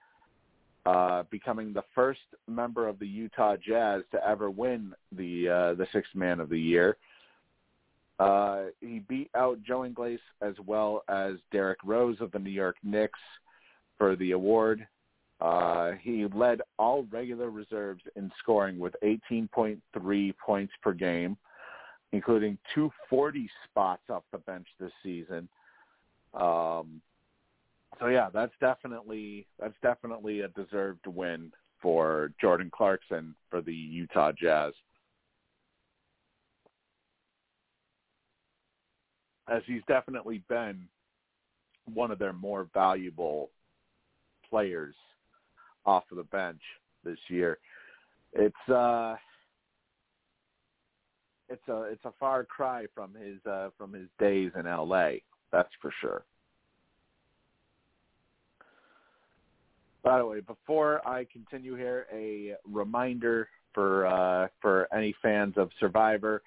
uh, 0.86 1.24
becoming 1.30 1.72
the 1.72 1.84
first 1.94 2.20
member 2.46 2.86
of 2.86 2.98
the 2.98 3.06
Utah 3.06 3.56
Jazz 3.56 4.02
to 4.12 4.26
ever 4.26 4.50
win 4.50 4.92
the 5.12 5.48
uh, 5.48 5.74
the 5.74 5.86
Sixth 5.92 6.14
Man 6.14 6.40
of 6.40 6.48
the 6.48 6.60
Year. 6.60 6.96
Uh, 8.18 8.64
he 8.80 8.98
beat 8.98 9.30
out 9.36 9.62
Joe 9.62 9.84
Ingles 9.84 10.20
as 10.42 10.54
well 10.66 11.02
as 11.08 11.34
Derrick 11.52 11.78
Rose 11.84 12.16
of 12.20 12.32
the 12.32 12.38
New 12.38 12.50
York 12.50 12.76
Knicks 12.82 13.20
for 13.98 14.16
the 14.16 14.30
award. 14.32 14.86
Uh, 15.40 15.92
he 16.00 16.26
led 16.34 16.60
all 16.78 17.04
regular 17.10 17.50
reserves 17.50 18.02
in 18.16 18.30
scoring 18.40 18.78
with 18.78 18.94
18.3 19.04 20.34
points 20.38 20.72
per 20.82 20.92
game 20.92 21.36
including 22.12 22.56
240 22.74 23.50
spots 23.64 24.02
off 24.10 24.22
the 24.32 24.38
bench 24.38 24.66
this 24.80 24.92
season. 25.02 25.48
Um, 26.34 27.00
so 28.00 28.06
yeah, 28.06 28.28
that's 28.32 28.52
definitely 28.60 29.46
that's 29.60 29.74
definitely 29.82 30.40
a 30.40 30.48
deserved 30.48 31.06
win 31.06 31.52
for 31.80 32.32
Jordan 32.40 32.70
Clarkson 32.74 33.34
for 33.50 33.60
the 33.60 33.74
Utah 33.74 34.32
Jazz. 34.32 34.72
As 39.48 39.62
he's 39.66 39.82
definitely 39.88 40.42
been 40.48 40.86
one 41.92 42.10
of 42.10 42.18
their 42.18 42.34
more 42.34 42.68
valuable 42.74 43.50
players 44.50 44.94
off 45.86 46.04
of 46.10 46.16
the 46.16 46.24
bench 46.24 46.60
this 47.04 47.18
year. 47.28 47.58
It's 48.32 48.68
uh 48.68 49.16
it's 51.48 51.66
a 51.68 51.82
it's 51.84 52.04
a 52.04 52.12
far 52.20 52.44
cry 52.44 52.86
from 52.94 53.14
his 53.14 53.44
uh, 53.46 53.70
from 53.78 53.92
his 53.92 54.08
days 54.18 54.50
in 54.58 54.66
L.A. 54.66 55.22
That's 55.50 55.70
for 55.80 55.92
sure. 56.00 56.24
By 60.02 60.18
the 60.18 60.26
way, 60.26 60.40
before 60.40 61.06
I 61.06 61.26
continue 61.32 61.74
here, 61.74 62.06
a 62.12 62.54
reminder 62.70 63.48
for 63.74 64.06
uh, 64.06 64.48
for 64.60 64.88
any 64.94 65.14
fans 65.22 65.54
of 65.56 65.70
Survivor. 65.80 66.42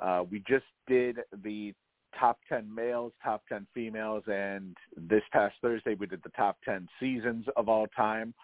Uh, 0.00 0.24
we 0.30 0.42
just 0.48 0.64
did 0.88 1.18
the 1.44 1.74
top 2.18 2.38
10 2.48 2.72
males, 2.72 3.12
top 3.22 3.42
10 3.48 3.66
females, 3.74 4.24
and 4.26 4.76
this 4.96 5.22
past 5.32 5.54
Thursday 5.62 5.94
we 5.94 6.06
did 6.06 6.22
the 6.22 6.30
top 6.30 6.58
10 6.64 6.88
seasons 6.98 7.46
of 7.56 7.68
all 7.68 7.86
time. 7.88 8.34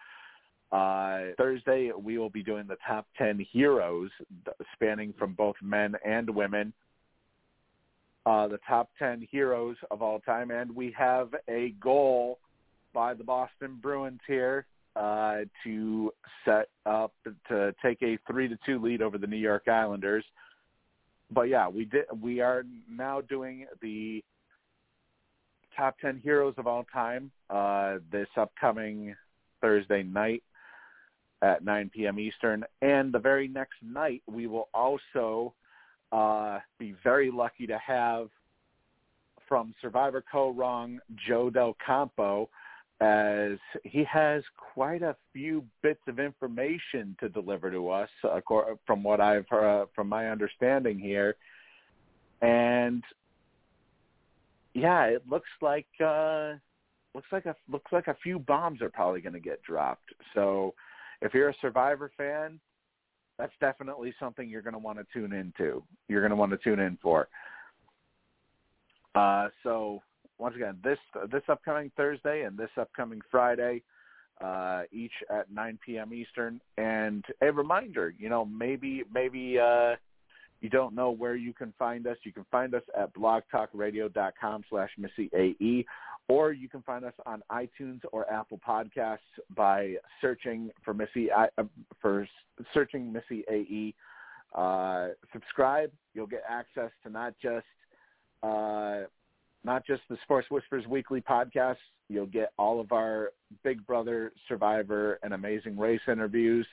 Uh, 0.71 1.31
Thursday, 1.37 1.91
we 1.97 2.17
will 2.17 2.29
be 2.29 2.43
doing 2.43 2.65
the 2.67 2.77
top 2.85 3.07
10 3.17 3.45
heroes 3.51 4.09
spanning 4.73 5.13
from 5.17 5.33
both 5.33 5.55
men 5.61 5.95
and 6.05 6.29
women. 6.29 6.73
Uh, 8.25 8.47
the 8.49 8.59
top 8.67 8.89
10 8.99 9.25
heroes 9.31 9.77
of 9.89 10.01
all 10.01 10.19
time. 10.19 10.51
And 10.51 10.75
we 10.75 10.93
have 10.97 11.29
a 11.47 11.73
goal 11.81 12.39
by 12.93 13.13
the 13.13 13.23
Boston 13.23 13.77
Bruins 13.81 14.19
here 14.27 14.65
uh, 14.97 15.41
to 15.63 16.11
set 16.43 16.69
up 16.85 17.13
to 17.47 17.73
take 17.81 18.01
a 18.01 18.17
three 18.29 18.49
to 18.49 18.57
two 18.65 18.81
lead 18.81 19.01
over 19.01 19.17
the 19.17 19.27
New 19.27 19.37
York 19.37 19.69
Islanders. 19.69 20.25
But 21.31 21.43
yeah, 21.43 21.67
we 21.67 21.85
did. 21.85 22.05
We 22.21 22.39
are 22.39 22.63
now 22.89 23.21
doing 23.21 23.65
the 23.81 24.23
top 25.75 25.97
10 25.99 26.21
heroes 26.23 26.55
of 26.57 26.67
all 26.67 26.85
time 26.91 27.31
uh, 27.49 27.97
this 28.11 28.27
upcoming 28.35 29.15
Thursday 29.61 30.03
night 30.03 30.43
at 31.41 31.63
9 31.63 31.91
p.m. 31.93 32.19
Eastern. 32.19 32.65
And 32.81 33.13
the 33.13 33.19
very 33.19 33.47
next 33.47 33.75
night, 33.83 34.23
we 34.27 34.47
will 34.47 34.69
also 34.73 35.53
uh, 36.11 36.59
be 36.79 36.95
very 37.03 37.29
lucky 37.29 37.67
to 37.67 37.77
have 37.77 38.29
from 39.47 39.73
Survivor 39.81 40.23
Kaoh 40.33 40.57
Rong, 40.57 40.99
Joe 41.27 41.49
Del 41.49 41.75
Campo, 41.85 42.49
as 42.99 43.57
he 43.83 44.03
has 44.05 44.43
quite 44.73 45.03
a 45.03 45.15
few 45.31 45.63
bits 45.83 46.01
of 46.07 46.19
information 46.19 47.15
to 47.19 47.29
deliver 47.29 47.69
to 47.69 47.89
us, 47.89 48.09
from 48.85 49.03
what 49.03 49.21
I've 49.21 49.45
uh, 49.51 49.85
from 49.93 50.09
my 50.09 50.29
understanding 50.29 50.97
here. 50.97 51.35
And 52.41 53.03
yeah, 54.73 55.05
it 55.05 55.23
looks 55.29 55.49
like 55.61 55.87
uh, 56.03 56.53
looks 57.13 57.27
like 57.31 57.45
a 57.45 57.55
looks 57.69 57.91
like 57.91 58.07
a 58.07 58.15
few 58.23 58.39
bombs 58.39 58.81
are 58.81 58.89
probably 58.89 59.21
going 59.21 59.33
to 59.33 59.39
get 59.39 59.61
dropped. 59.63 60.13
So 60.33 60.73
if 61.21 61.33
you're 61.33 61.49
a 61.49 61.55
Survivor 61.61 62.11
fan, 62.17 62.59
that's 63.37 63.53
definitely 63.59 64.13
something 64.19 64.49
you're 64.49 64.61
going 64.61 64.73
to 64.73 64.79
want 64.79 64.97
to 64.97 65.05
tune 65.13 65.33
into. 65.33 65.83
You're 66.07 66.21
going 66.21 66.31
to 66.31 66.35
want 66.35 66.51
to 66.51 66.57
tune 66.57 66.79
in 66.79 66.97
for. 67.01 67.27
Uh, 69.15 69.49
so 69.63 70.01
once 70.39 70.55
again 70.55 70.77
this 70.83 70.99
this 71.31 71.43
upcoming 71.49 71.91
Thursday 71.97 72.43
and 72.43 72.57
this 72.57 72.69
upcoming 72.77 73.21
Friday, 73.29 73.81
uh, 74.41 74.83
each 74.91 75.11
at 75.29 75.51
9 75.51 75.79
p.m. 75.85 76.13
Eastern. 76.13 76.61
And 76.77 77.23
a 77.41 77.51
reminder, 77.51 78.13
you 78.17 78.29
know, 78.29 78.45
maybe 78.45 79.03
maybe 79.13 79.57
uh, 79.59 79.95
you 80.61 80.69
don't 80.69 80.95
know 80.95 81.11
where 81.11 81.35
you 81.35 81.53
can 81.53 81.73
find 81.77 82.05
us. 82.07 82.17
You 82.23 82.33
can 82.33 82.45
find 82.51 82.73
us 82.73 82.83
at 82.97 83.13
blogtalkradio.com 83.13 84.63
slash 84.69 84.89
Missyae, 84.99 85.85
or 86.27 86.51
you 86.51 86.67
can 86.67 86.81
find 86.81 87.05
us 87.05 87.13
on 87.25 87.41
iTunes 87.51 88.01
or 88.11 88.31
Apple 88.31 88.59
Podcasts 88.67 89.17
by 89.55 89.95
searching 90.21 90.71
for 90.83 90.93
Missy 90.93 91.29
uh, 91.31 91.47
for 92.01 92.27
searching 92.73 93.11
Missy 93.11 93.43
AE. 93.49 93.93
Uh, 94.55 95.09
subscribe. 95.33 95.91
You'll 96.13 96.27
get 96.27 96.43
access 96.49 96.91
to 97.03 97.09
not 97.09 97.33
just 97.41 97.65
uh, 98.43 99.01
not 99.63 99.85
just 99.85 100.01
the 100.09 100.17
Sports 100.23 100.49
Whispers 100.49 100.85
weekly 100.87 101.21
podcast. 101.21 101.77
You'll 102.09 102.25
get 102.25 102.53
all 102.57 102.79
of 102.79 102.91
our 102.91 103.31
Big 103.63 103.85
Brother, 103.85 104.31
Survivor, 104.47 105.19
and 105.23 105.33
Amazing 105.33 105.77
Race 105.77 106.01
interviews, 106.07 106.67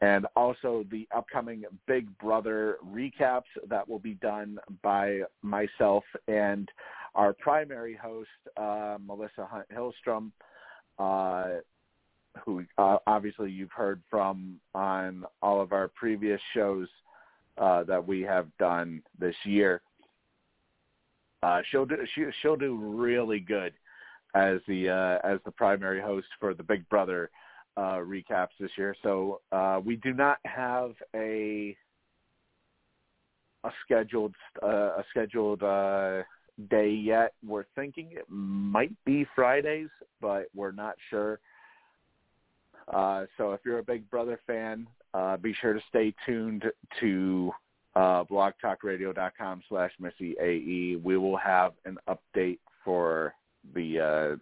and 0.00 0.26
also 0.34 0.84
the 0.90 1.06
upcoming 1.14 1.64
Big 1.86 2.06
Brother 2.18 2.78
recaps 2.86 3.42
that 3.68 3.88
will 3.88 3.98
be 3.98 4.14
done 4.14 4.58
by 4.82 5.20
myself 5.42 6.04
and 6.26 6.68
our 7.14 7.32
primary 7.34 7.94
host, 7.94 8.28
uh, 8.56 8.96
Melissa 9.04 9.46
Hunt 9.46 9.66
Hillstrom, 9.70 10.30
uh, 10.98 11.60
who 12.44 12.64
uh, 12.78 12.96
obviously 13.06 13.50
you've 13.50 13.72
heard 13.72 14.00
from 14.10 14.56
on 14.74 15.24
all 15.42 15.60
of 15.60 15.72
our 15.72 15.88
previous 15.88 16.40
shows 16.54 16.88
uh, 17.58 17.84
that 17.84 18.06
we 18.06 18.22
have 18.22 18.46
done 18.58 19.02
this 19.18 19.36
year. 19.44 19.82
Uh, 21.42 21.60
she'll 21.70 21.86
do 21.86 21.96
she, 22.14 22.24
she'll 22.40 22.56
do 22.56 22.76
really 22.76 23.40
good 23.40 23.72
as 24.34 24.58
the 24.68 24.88
uh, 24.88 25.26
as 25.26 25.38
the 25.44 25.50
primary 25.50 26.00
host 26.00 26.28
for 26.38 26.54
the 26.54 26.62
Big 26.62 26.88
Brother 26.88 27.30
uh, 27.76 27.96
recaps 27.96 28.48
this 28.60 28.70
year. 28.76 28.94
So 29.02 29.40
uh, 29.50 29.80
we 29.84 29.96
do 29.96 30.12
not 30.12 30.38
have 30.44 30.92
a 31.14 31.76
a 33.64 33.70
scheduled 33.84 34.34
uh, 34.62 34.66
a 34.98 35.04
scheduled 35.10 35.62
uh, 35.62 36.22
day 36.70 36.90
yet. 36.90 37.34
We're 37.46 37.66
thinking 37.74 38.10
it 38.12 38.26
might 38.28 38.92
be 39.04 39.26
Fridays, 39.34 39.90
but 40.20 40.46
we're 40.54 40.72
not 40.72 40.94
sure. 41.10 41.40
Uh, 42.92 43.26
so 43.36 43.52
if 43.52 43.60
you're 43.64 43.78
a 43.78 43.84
Big 43.84 44.08
Brother 44.10 44.40
fan, 44.46 44.86
uh, 45.14 45.36
be 45.36 45.54
sure 45.60 45.72
to 45.72 45.80
stay 45.88 46.14
tuned 46.26 46.64
to 47.00 47.52
uh, 47.94 48.24
blogtalkradio.com 48.24 49.62
slash 49.68 49.92
Missy 50.00 50.34
AE. 50.40 50.96
We 51.02 51.16
will 51.16 51.36
have 51.36 51.72
an 51.84 51.98
update 52.08 52.58
for 52.84 53.34
the 53.74 54.00
uh, 54.00 54.36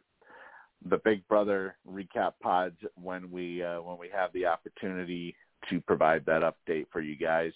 the 0.88 0.98
Big 1.04 1.26
Brother 1.28 1.76
recap 1.88 2.32
pods 2.42 2.76
when 2.94 3.30
we 3.30 3.62
uh, 3.62 3.82
when 3.82 3.98
we 3.98 4.08
have 4.14 4.32
the 4.32 4.46
opportunity 4.46 5.34
to 5.68 5.80
provide 5.80 6.24
that 6.26 6.42
update 6.42 6.86
for 6.92 7.00
you 7.00 7.16
guys. 7.16 7.52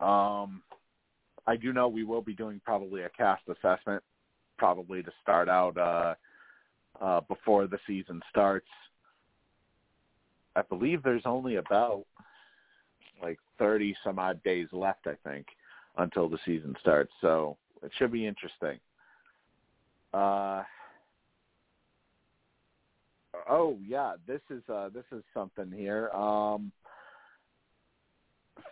Um, 0.00 0.62
I 1.46 1.56
do 1.56 1.72
know 1.72 1.88
we 1.88 2.04
will 2.04 2.22
be 2.22 2.34
doing 2.34 2.60
probably 2.64 3.02
a 3.02 3.08
cast 3.10 3.42
assessment, 3.48 4.02
probably 4.58 5.02
to 5.02 5.10
start 5.22 5.48
out 5.48 5.76
uh, 5.76 6.14
uh, 7.04 7.20
before 7.22 7.66
the 7.66 7.78
season 7.86 8.20
starts. 8.30 8.68
I 10.54 10.62
believe 10.62 11.02
there's 11.02 11.22
only 11.24 11.56
about 11.56 12.04
like 13.22 13.38
30 13.58 13.94
some 14.04 14.18
odd 14.18 14.42
days 14.42 14.68
left, 14.72 15.06
I 15.06 15.14
think, 15.28 15.46
until 15.96 16.28
the 16.28 16.38
season 16.44 16.74
starts. 16.80 17.12
So 17.20 17.56
it 17.82 17.90
should 17.98 18.12
be 18.12 18.26
interesting. 18.26 18.78
Uh, 20.12 20.62
oh 23.48 23.78
yeah, 23.86 24.14
this 24.26 24.40
is 24.50 24.62
uh, 24.68 24.90
this 24.90 25.04
is 25.12 25.22
something 25.32 25.70
here. 25.70 26.10
Um, 26.10 26.72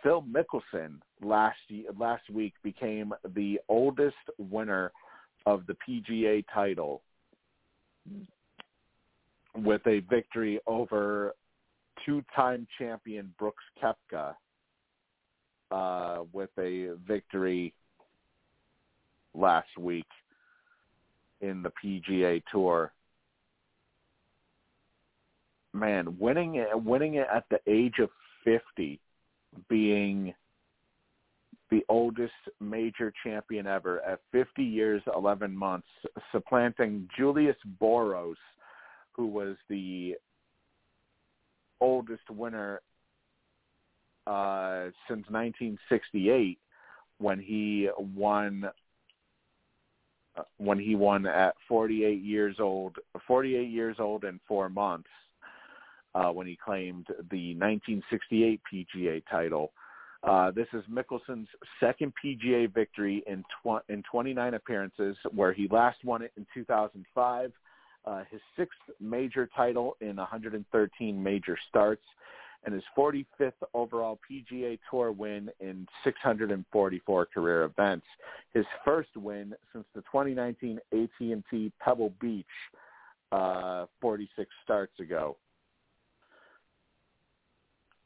Phil 0.03 0.23
Mickelson 0.23 0.95
last 1.21 1.57
last 1.97 2.29
week 2.29 2.53
became 2.63 3.13
the 3.35 3.59
oldest 3.67 4.15
winner 4.37 4.91
of 5.45 5.63
the 5.67 5.75
PGA 5.87 6.43
title 6.53 7.01
with 9.55 9.81
a 9.87 9.99
victory 10.09 10.59
over 10.67 11.35
two-time 12.05 12.67
champion 12.77 13.33
Brooks 13.37 13.63
Koepka 13.81 14.35
uh, 15.71 16.23
with 16.33 16.49
a 16.57 16.95
victory 17.07 17.73
last 19.33 19.77
week 19.79 20.07
in 21.41 21.63
the 21.63 21.71
PGA 21.83 22.41
Tour. 22.51 22.91
Man, 25.73 26.17
winning 26.19 26.55
it, 26.55 26.67
winning 26.83 27.15
it 27.15 27.27
at 27.33 27.45
the 27.49 27.59
age 27.67 27.99
of 27.99 28.09
50 28.43 28.99
being 29.69 30.33
the 31.69 31.85
oldest 31.87 32.33
major 32.59 33.13
champion 33.23 33.65
ever 33.65 34.01
at 34.01 34.19
50 34.33 34.61
years, 34.61 35.01
11 35.15 35.55
months, 35.55 35.87
supplanting 36.31 37.07
Julius 37.17 37.55
Boros, 37.81 38.35
who 39.13 39.25
was 39.25 39.55
the 39.69 40.15
oldest 41.81 42.29
winner 42.29 42.81
uh, 44.27 44.85
since 45.07 45.25
1968 45.29 46.59
when 47.17 47.39
he 47.39 47.89
won 48.15 48.69
uh, 50.37 50.43
when 50.57 50.79
he 50.79 50.95
won 50.95 51.25
at 51.25 51.55
48 51.67 52.21
years 52.21 52.57
old 52.59 52.97
48 53.27 53.69
years 53.69 53.97
old 53.99 54.23
and 54.23 54.39
4 54.47 54.69
months 54.69 55.09
uh, 56.15 56.29
when 56.29 56.47
he 56.47 56.57
claimed 56.63 57.07
the 57.31 57.55
1968 57.55 58.61
PGA 58.71 59.23
title. 59.29 59.71
Uh, 60.23 60.51
this 60.51 60.67
is 60.73 60.83
Mickelson's 60.87 61.47
second 61.79 62.13
PGA 62.23 62.71
victory 62.71 63.23
in, 63.25 63.43
tw- 63.43 63.83
in 63.89 64.03
29 64.03 64.53
appearances, 64.53 65.17
where 65.33 65.51
he 65.51 65.67
last 65.71 65.97
won 66.03 66.21
it 66.21 66.31
in 66.37 66.45
2005. 66.53 67.51
Uh, 68.05 68.23
his 68.31 68.41
sixth 68.57 68.79
major 68.99 69.49
title 69.55 69.95
in 70.01 70.15
113 70.15 71.23
major 71.23 71.57
starts, 71.69 72.03
and 72.63 72.73
his 72.73 72.83
45th 72.97 73.53
overall 73.73 74.19
PGA 74.29 74.79
Tour 74.89 75.11
win 75.11 75.49
in 75.59 75.87
644 76.03 77.25
career 77.27 77.63
events. 77.63 78.05
His 78.53 78.65
first 78.83 79.15
win 79.15 79.53
since 79.73 79.85
the 79.95 80.01
2019 80.01 80.79
AT&T 80.91 81.71
Pebble 81.79 82.13
Beach 82.19 82.45
uh, 83.31 83.85
46 84.01 84.49
starts 84.63 84.99
ago 84.99 85.37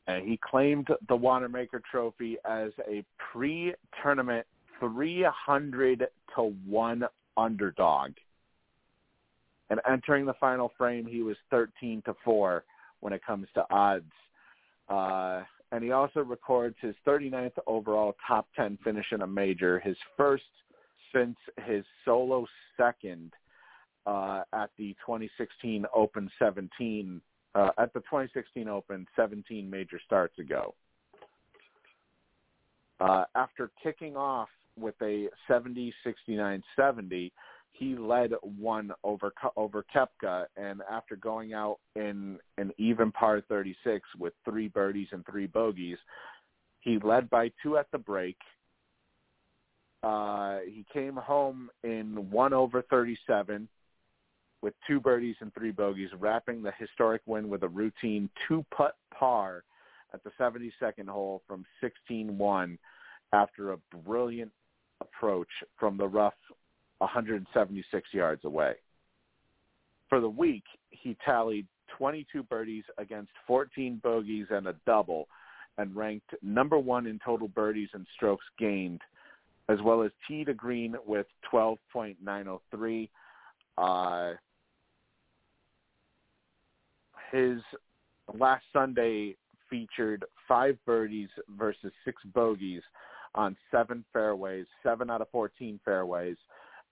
and 0.08 0.28
he 0.28 0.38
claimed 0.38 0.88
the 1.08 1.16
Wanamaker 1.16 1.82
Trophy 1.90 2.38
as 2.46 2.72
a 2.88 3.04
pre-tournament 3.32 4.46
300 4.80 6.08
to 6.36 6.54
1 6.68 7.04
underdog. 7.38 8.12
And 9.70 9.80
entering 9.90 10.26
the 10.26 10.34
final 10.40 10.72
frame, 10.78 11.06
he 11.06 11.22
was 11.22 11.38
13 11.50 12.04
to 12.06 12.16
4 12.24 12.64
when 13.00 13.14
it 13.14 13.22
comes 13.26 13.48
to 13.56 13.66
odds. 13.72 14.12
Uh, 14.90 15.44
and 15.72 15.84
he 15.84 15.92
also 15.92 16.22
records 16.22 16.76
his 16.82 16.96
39th 17.08 17.58
overall 17.66 18.16
top 18.28 18.48
10 18.56 18.78
finish 18.84 19.08
in 19.12 19.22
a 19.22 19.28
major, 19.28 19.80
his 19.80 19.98
first 20.16 20.44
since 21.14 21.38
his 21.66 21.84
solo 22.04 22.46
second 22.78 23.32
uh, 24.06 24.44
at 24.54 24.70
the 24.78 24.94
2016 25.06 25.86
Open 25.94 26.30
17 26.38 27.22
uh, 27.56 27.70
at 27.78 27.94
the 27.94 28.02
2016 28.02 28.68
Open 28.68 29.08
17 29.16 29.70
major 29.70 30.00
starts 30.06 30.38
ago. 30.40 30.76
Uh, 33.00 33.24
after 33.36 33.72
kicking 33.82 34.16
off 34.16 34.50
with 34.78 34.96
a 35.02 35.28
70-69-70, 35.50 37.32
he 37.78 37.96
led 37.96 38.32
one 38.42 38.92
over 39.04 39.34
over 39.58 39.86
Koepka, 39.94 40.46
and 40.56 40.82
after 40.90 41.16
going 41.16 41.54
out 41.54 41.80
in 41.96 42.40
an 42.58 42.72
even 42.78 43.12
par 43.12 43.42
36 43.48 44.08
with 44.18 44.34
three 44.46 44.68
birdies 44.68 45.08
and 45.12 45.26
three 45.26 45.48
bogeys, 45.48 45.98
he 46.80 47.00
led 47.00 47.30
by 47.30 47.52
two 47.62 47.78
at 47.78 47.88
the 47.92 47.98
break. 47.98 48.38
Uh, 50.04 50.60
he 50.66 50.86
came 50.94 51.16
home 51.16 51.70
in 51.84 52.30
one 52.30 52.54
over 52.54 52.84
37 52.84 53.68
with 54.62 54.74
two 54.88 55.00
birdies 55.00 55.36
and 55.42 55.54
three 55.54 55.72
bogeys, 55.72 56.10
wrapping 56.20 56.62
the 56.62 56.72
historic 56.78 57.22
win 57.26 57.50
with 57.50 57.64
a 57.64 57.68
routine 57.68 58.30
two-putt 58.48 58.96
par 59.14 59.64
at 60.14 60.24
the 60.24 60.32
72nd 60.40 61.08
hole 61.08 61.42
from 61.48 61.66
16-1 62.10 62.78
after 63.34 63.74
a 63.74 63.78
brilliant 64.06 64.52
approach 65.02 65.50
from 65.78 65.98
the 65.98 66.08
rough 66.08 66.34
176 67.06 68.08
yards 68.14 68.46
away. 68.46 68.74
For 70.10 70.20
the 70.20 70.30
week, 70.30 70.64
he 70.90 71.18
tallied 71.26 71.68
22 71.98 72.44
birdies 72.44 72.84
against 72.98 73.32
14 73.48 74.00
bogeys 74.04 74.48
and 74.50 74.68
a 74.68 74.76
double 74.86 75.28
and 75.78 75.96
ranked 75.96 76.34
number 76.42 76.80
one 76.80 77.06
in 77.06 77.20
total 77.24 77.48
birdies 77.48 77.90
and 77.94 78.06
strokes 78.16 78.46
gained 78.58 79.02
as 79.68 79.80
well 79.84 80.04
as 80.04 80.12
tee 80.28 80.46
to 80.46 80.54
green 80.54 80.96
with 81.06 81.26
12.903. 81.52 83.10
Uh, 83.78 84.34
his 87.32 87.60
last 88.38 88.64
Sunday 88.72 89.36
featured 89.70 90.24
five 90.48 90.78
birdies 90.86 91.30
versus 91.58 91.92
six 92.06 92.22
bogeys 92.34 92.84
on 93.34 93.58
seven 93.72 94.06
fairways, 94.14 94.66
seven 94.84 95.10
out 95.10 95.22
of 95.22 95.30
14 95.32 95.80
fairways, 95.84 96.38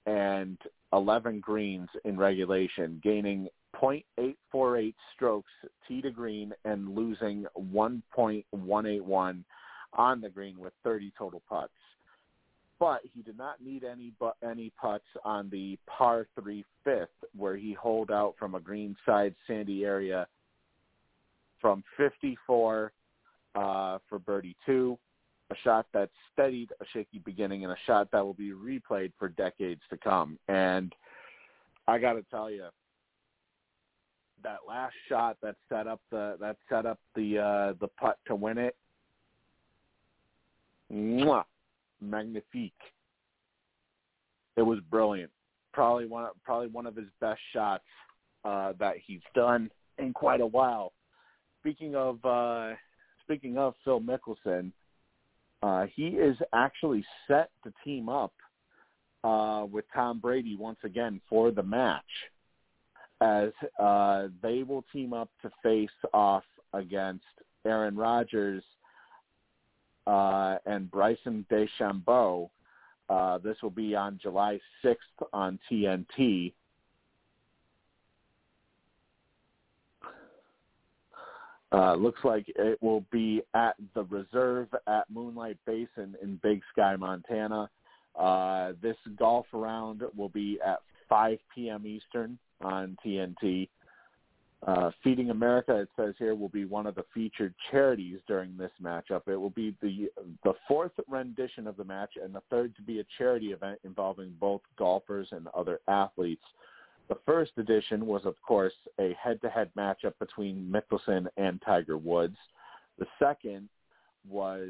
and 0.05 0.57
11 0.91 1.39
greens 1.39 1.89
in 2.05 2.17
regulation, 2.17 2.99
gaining 3.03 3.47
0.848 3.81 4.93
strokes 5.15 5.51
tee 5.87 6.01
to 6.01 6.11
green 6.11 6.53
and 6.65 6.95
losing 6.95 7.45
1.181 7.57 9.43
on 9.95 10.21
the 10.21 10.29
green 10.29 10.59
with 10.59 10.73
30 10.83 11.11
total 11.17 11.41
putts. 11.49 11.71
But 12.79 13.01
he 13.13 13.21
did 13.21 13.37
not 13.37 13.61
need 13.61 13.83
any 13.83 14.11
but 14.19 14.35
any 14.43 14.71
putts 14.79 15.05
on 15.23 15.49
the 15.49 15.77
par 15.87 16.27
three 16.39 16.65
fifth, 16.83 17.07
where 17.35 17.55
he 17.55 17.73
holed 17.73 18.11
out 18.11 18.35
from 18.37 18.55
a 18.55 18.59
green 18.59 18.95
side 19.05 19.35
sandy 19.47 19.85
area 19.85 20.27
from 21.61 21.83
54 21.95 22.91
uh, 23.55 23.99
for 24.09 24.19
birdie 24.19 24.57
two, 24.65 24.97
a 25.51 25.55
shot 25.63 25.87
that 25.93 26.09
steadied 26.31 26.71
a 26.81 26.85
shaky 26.93 27.19
beginning, 27.19 27.63
and 27.63 27.73
a 27.73 27.77
shot 27.85 28.09
that 28.11 28.23
will 28.23 28.33
be 28.33 28.51
replayed 28.51 29.11
for 29.19 29.29
decades 29.29 29.81
to 29.89 29.97
come. 29.97 30.37
And 30.47 30.93
I 31.87 31.97
got 31.99 32.13
to 32.13 32.23
tell 32.31 32.49
you, 32.49 32.65
that 34.43 34.59
last 34.67 34.93
shot 35.07 35.37
that 35.41 35.55
set 35.69 35.87
up 35.87 36.01
the 36.11 36.37
that 36.39 36.57
set 36.69 36.85
up 36.85 36.99
the 37.15 37.39
uh, 37.39 37.73
the 37.79 37.87
putt 37.99 38.17
to 38.27 38.35
win 38.35 38.57
it, 38.57 38.75
mwah, 40.91 41.45
magnifique. 42.01 42.73
It 44.55 44.61
was 44.61 44.79
brilliant. 44.91 45.31
Probably 45.71 46.05
one 46.05 46.27
probably 46.43 46.67
one 46.67 46.85
of 46.85 46.95
his 46.95 47.07
best 47.21 47.39
shots 47.53 47.85
uh, 48.43 48.73
that 48.79 48.95
he's 49.05 49.21
done 49.33 49.69
in 49.97 50.13
quite 50.13 50.41
a 50.41 50.45
while 50.45 50.93
speaking 51.63 51.95
of 51.95 52.23
uh, 52.25 52.73
speaking 53.23 53.57
of 53.57 53.73
Phil 53.85 54.01
Mickelson, 54.01 54.71
uh, 55.63 55.85
he 55.95 56.07
is 56.07 56.35
actually 56.51 57.05
set 57.25 57.49
to 57.63 57.73
team 57.85 58.09
up 58.09 58.33
uh, 59.23 59.65
with 59.71 59.85
Tom 59.95 60.19
Brady 60.19 60.57
once 60.57 60.79
again 60.83 61.21
for 61.29 61.51
the 61.51 61.63
match, 61.63 62.03
as 63.21 63.51
uh, 63.79 64.27
they 64.41 64.63
will 64.63 64.83
team 64.91 65.13
up 65.13 65.29
to 65.41 65.49
face 65.63 65.89
off 66.13 66.43
against 66.73 67.23
Aaron 67.65 67.95
Rodgers 67.95 68.61
uh, 70.05 70.57
and 70.65 70.91
Bryson 70.91 71.45
DeChambeau. 71.49 72.49
Uh, 73.09 73.37
this 73.37 73.55
will 73.63 73.69
be 73.69 73.95
on 73.95 74.19
July 74.21 74.59
6th 74.83 74.97
on 75.31 75.57
TNT. 75.71 76.51
Uh, 81.73 81.95
looks 81.95 82.19
like 82.23 82.45
it 82.55 82.81
will 82.83 83.03
be 83.11 83.41
at 83.55 83.75
the 83.95 84.03
reserve 84.03 84.67
at 84.87 85.09
Moonlight 85.09 85.57
Basin 85.65 86.15
in 86.21 86.39
Big 86.43 86.61
Sky, 86.71 86.95
Montana. 86.95 87.67
Uh, 88.17 88.73
this 88.81 88.95
golf 89.17 89.47
round 89.51 90.03
will 90.15 90.29
be 90.29 90.59
at 90.65 90.79
5 91.09 91.39
p.m. 91.53 91.87
Eastern 91.87 92.37
on 92.61 92.95
TNT. 93.03 93.69
Uh, 94.65 94.91
Feeding 95.03 95.31
America, 95.31 95.75
it 95.75 95.89
says 95.97 96.13
here, 96.19 96.35
will 96.35 96.47
be 96.47 96.63
one 96.63 96.85
of 96.85 96.95
the 96.95 97.03
featured 97.13 97.53
charities 97.71 98.19
during 98.27 98.55
this 98.55 98.71
matchup. 98.81 99.27
It 99.27 99.35
will 99.35 99.49
be 99.49 99.75
the 99.81 100.09
the 100.43 100.53
fourth 100.67 100.93
rendition 101.09 101.67
of 101.67 101.75
the 101.75 101.83
match 101.83 102.11
and 102.23 102.33
the 102.33 102.41
third 102.49 102.73
to 102.77 102.81
be 102.81 102.99
a 102.99 103.03
charity 103.17 103.47
event 103.47 103.79
involving 103.83 104.33
both 104.39 104.61
golfers 104.77 105.27
and 105.31 105.47
other 105.55 105.81
athletes. 105.89 106.43
The 107.09 107.17
first 107.25 107.51
edition 107.57 108.05
was, 108.05 108.25
of 108.25 108.35
course, 108.41 108.73
a 108.99 109.15
head-to-head 109.21 109.71
matchup 109.77 110.13
between 110.19 110.71
Mickelson 110.71 111.27
and 111.37 111.61
Tiger 111.61 111.97
Woods. 111.97 112.37
The 112.97 113.05
second 113.19 113.69
was 114.29 114.69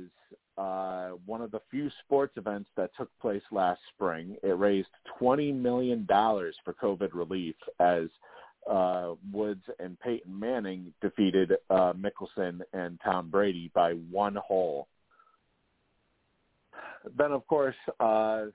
uh, 0.57 1.09
one 1.25 1.41
of 1.41 1.51
the 1.51 1.61
few 1.69 1.89
sports 2.03 2.33
events 2.37 2.69
that 2.75 2.91
took 2.97 3.09
place 3.19 3.41
last 3.51 3.81
spring. 3.93 4.35
It 4.43 4.57
raised 4.57 4.89
$20 5.21 5.53
million 5.55 6.05
for 6.07 6.73
COVID 6.81 7.09
relief 7.13 7.55
as 7.79 8.07
uh, 8.69 9.13
Woods 9.31 9.63
and 9.79 9.99
Peyton 9.99 10.39
Manning 10.39 10.93
defeated 11.01 11.53
uh, 11.69 11.93
Mickelson 11.93 12.61
and 12.73 12.99
Tom 13.03 13.29
Brady 13.29 13.69
by 13.73 13.93
one 14.09 14.35
hole. 14.35 14.87
Then, 17.17 17.31
of 17.31 17.45
course, 17.47 17.75
uh, 17.99 18.45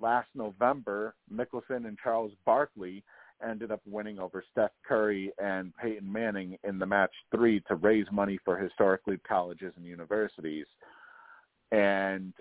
last 0.00 0.28
November, 0.34 1.14
Mickelson 1.32 1.86
and 1.86 1.98
Charles 2.02 2.32
Barkley 2.44 3.02
ended 3.46 3.70
up 3.70 3.80
winning 3.86 4.18
over 4.18 4.42
Steph 4.50 4.70
Curry 4.86 5.30
and 5.38 5.72
Peyton 5.76 6.10
Manning 6.10 6.56
in 6.64 6.78
the 6.78 6.86
match 6.86 7.12
three 7.34 7.60
to 7.68 7.74
raise 7.74 8.06
money 8.10 8.38
for 8.44 8.56
historically 8.56 9.18
colleges 9.28 9.74
and 9.76 9.84
universities. 9.84 10.66
And 11.70 12.32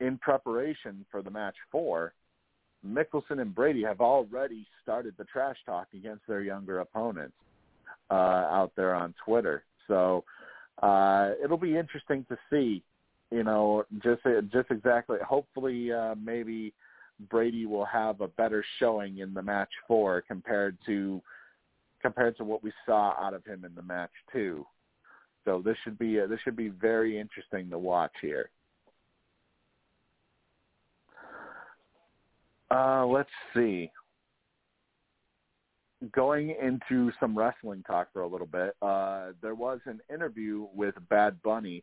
in 0.00 0.18
preparation 0.18 1.04
for 1.10 1.22
the 1.22 1.30
match 1.30 1.54
four, 1.70 2.14
Mickelson 2.86 3.40
and 3.40 3.54
Brady 3.54 3.82
have 3.82 4.00
already 4.00 4.66
started 4.82 5.14
the 5.16 5.24
trash 5.24 5.56
talk 5.64 5.88
against 5.94 6.26
their 6.26 6.42
younger 6.42 6.80
opponents 6.80 7.36
uh, 8.10 8.14
out 8.14 8.72
there 8.76 8.94
on 8.94 9.14
Twitter. 9.24 9.64
So 9.88 10.24
uh, 10.82 11.30
it'll 11.42 11.56
be 11.56 11.76
interesting 11.76 12.26
to 12.28 12.36
see 12.50 12.82
you 13.34 13.42
know, 13.42 13.84
just 14.02 14.22
just 14.52 14.70
exactly. 14.70 15.18
Hopefully, 15.26 15.92
uh, 15.92 16.14
maybe 16.22 16.72
Brady 17.28 17.66
will 17.66 17.84
have 17.84 18.20
a 18.20 18.28
better 18.28 18.64
showing 18.78 19.18
in 19.18 19.34
the 19.34 19.42
match 19.42 19.70
four 19.88 20.22
compared 20.22 20.78
to 20.86 21.20
compared 22.00 22.36
to 22.36 22.44
what 22.44 22.62
we 22.62 22.72
saw 22.86 23.14
out 23.18 23.34
of 23.34 23.44
him 23.44 23.64
in 23.64 23.74
the 23.74 23.82
match 23.82 24.12
two. 24.32 24.64
So 25.44 25.60
this 25.64 25.76
should 25.82 25.98
be 25.98 26.14
this 26.16 26.38
should 26.44 26.56
be 26.56 26.68
very 26.68 27.18
interesting 27.18 27.70
to 27.70 27.78
watch 27.78 28.12
here. 28.22 28.50
Uh, 32.70 33.04
let's 33.04 33.30
see. 33.54 33.90
Going 36.12 36.54
into 36.62 37.10
some 37.18 37.36
wrestling 37.36 37.82
talk 37.84 38.12
for 38.12 38.22
a 38.22 38.28
little 38.28 38.46
bit, 38.46 38.76
uh, 38.80 39.28
there 39.42 39.54
was 39.54 39.80
an 39.86 40.00
interview 40.12 40.66
with 40.74 40.94
Bad 41.08 41.42
Bunny 41.42 41.82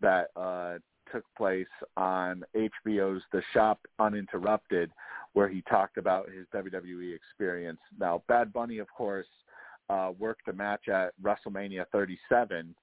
that 0.00 0.28
uh, 0.36 0.78
took 1.12 1.24
place 1.36 1.66
on 1.96 2.44
HBO's 2.54 3.22
The 3.32 3.42
Shop 3.52 3.78
Uninterrupted, 3.98 4.90
where 5.32 5.48
he 5.48 5.62
talked 5.62 5.98
about 5.98 6.28
his 6.30 6.46
WWE 6.54 7.14
experience. 7.14 7.80
Now, 7.98 8.22
Bad 8.28 8.52
Bunny, 8.52 8.78
of 8.78 8.88
course, 8.96 9.26
uh, 9.88 10.12
worked 10.18 10.48
a 10.48 10.52
match 10.52 10.88
at 10.88 11.12
WrestleMania 11.22 11.86
37 11.92 12.74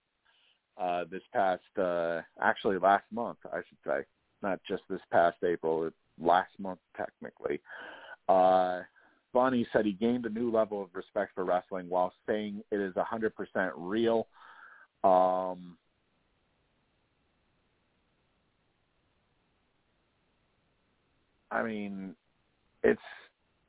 uh, 0.77 1.03
this 1.11 1.21
past, 1.33 1.61
uh, 1.77 2.21
actually 2.41 2.77
last 2.77 3.05
month, 3.11 3.37
I 3.51 3.57
should 3.67 3.77
say, 3.85 4.01
not 4.41 4.59
just 4.67 4.83
this 4.89 5.01
past 5.11 5.37
April, 5.43 5.89
last 6.19 6.51
month 6.59 6.79
technically. 6.95 7.61
Uh, 8.29 8.81
Bunny 9.33 9.67
said 9.73 9.85
he 9.85 9.93
gained 9.93 10.25
a 10.25 10.29
new 10.29 10.51
level 10.51 10.81
of 10.81 10.89
respect 10.93 11.31
for 11.33 11.43
wrestling 11.43 11.89
while 11.89 12.13
saying 12.27 12.61
it 12.71 12.79
is 12.79 12.93
100% 12.93 13.31
real. 13.75 14.27
Um, 15.03 15.77
I 21.53 21.63
mean, 21.63 22.15
it's 22.83 23.01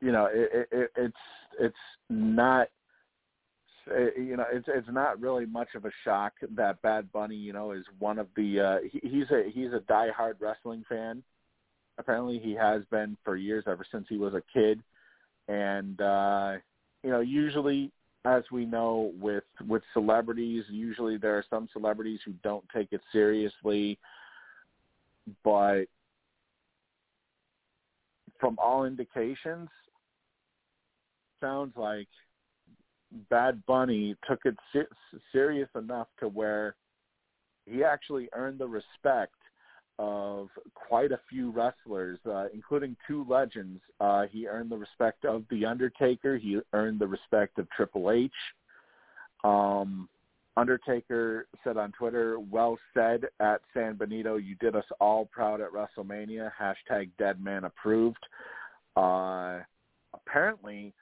you 0.00 0.12
know 0.12 0.28
it, 0.32 0.68
it, 0.72 0.90
it's 0.96 1.16
it's 1.60 1.76
not 2.08 2.68
you 3.86 4.36
know 4.36 4.46
it's 4.52 4.66
it's 4.68 4.88
not 4.90 5.20
really 5.20 5.46
much 5.46 5.68
of 5.74 5.84
a 5.84 5.90
shock 6.04 6.32
that 6.56 6.80
Bad 6.82 7.12
Bunny 7.12 7.36
you 7.36 7.52
know 7.52 7.72
is 7.72 7.84
one 7.98 8.18
of 8.18 8.28
the 8.36 8.60
uh, 8.60 8.88
he, 8.90 9.00
he's 9.06 9.30
a 9.30 9.50
he's 9.52 9.72
a 9.72 9.80
diehard 9.80 10.34
wrestling 10.40 10.84
fan. 10.88 11.22
Apparently, 11.98 12.40
he 12.40 12.54
has 12.54 12.82
been 12.90 13.16
for 13.24 13.36
years 13.36 13.64
ever 13.68 13.86
since 13.92 14.06
he 14.08 14.16
was 14.16 14.34
a 14.34 14.42
kid, 14.52 14.82
and 15.48 16.00
uh, 16.00 16.54
you 17.02 17.10
know 17.10 17.20
usually 17.20 17.92
as 18.24 18.42
we 18.50 18.64
know 18.64 19.12
with 19.20 19.44
with 19.68 19.82
celebrities 19.92 20.64
usually 20.70 21.18
there 21.18 21.36
are 21.36 21.44
some 21.50 21.68
celebrities 21.72 22.20
who 22.24 22.32
don't 22.42 22.64
take 22.74 22.88
it 22.92 23.02
seriously 23.12 23.98
but 25.42 25.84
from 28.38 28.58
all 28.58 28.84
indications, 28.84 29.68
sounds 31.40 31.76
like 31.76 32.08
Bad 33.30 33.64
Bunny 33.66 34.16
took 34.28 34.40
it 34.44 34.56
ser- 34.72 34.88
serious 35.32 35.68
enough 35.76 36.08
to 36.20 36.28
where 36.28 36.76
he 37.66 37.84
actually 37.84 38.28
earned 38.34 38.58
the 38.58 38.66
respect 38.66 39.34
of 39.98 40.48
quite 40.74 41.12
a 41.12 41.20
few 41.30 41.50
wrestlers, 41.50 42.18
uh, 42.26 42.46
including 42.52 42.96
two 43.06 43.24
legends. 43.28 43.80
Uh, 44.00 44.24
he 44.30 44.46
earned 44.48 44.70
the 44.70 44.76
respect 44.76 45.24
of 45.24 45.44
The 45.50 45.64
Undertaker. 45.64 46.36
He 46.36 46.58
earned 46.72 46.98
the 46.98 47.06
respect 47.06 47.58
of 47.58 47.70
Triple 47.70 48.10
H. 48.10 48.32
Um, 49.44 50.08
Undertaker 50.56 51.46
said 51.64 51.76
on 51.76 51.92
Twitter, 51.92 52.38
well 52.38 52.78
said 52.92 53.24
at 53.40 53.60
San 53.72 53.96
Benito. 53.96 54.36
You 54.36 54.54
did 54.56 54.76
us 54.76 54.84
all 55.00 55.26
proud 55.26 55.60
at 55.60 55.70
WrestleMania. 55.72 56.50
Hashtag 56.60 57.10
dead 57.18 57.42
man 57.42 57.64
approved. 57.64 58.24
Uh, 58.96 59.60
apparently, 60.12 60.92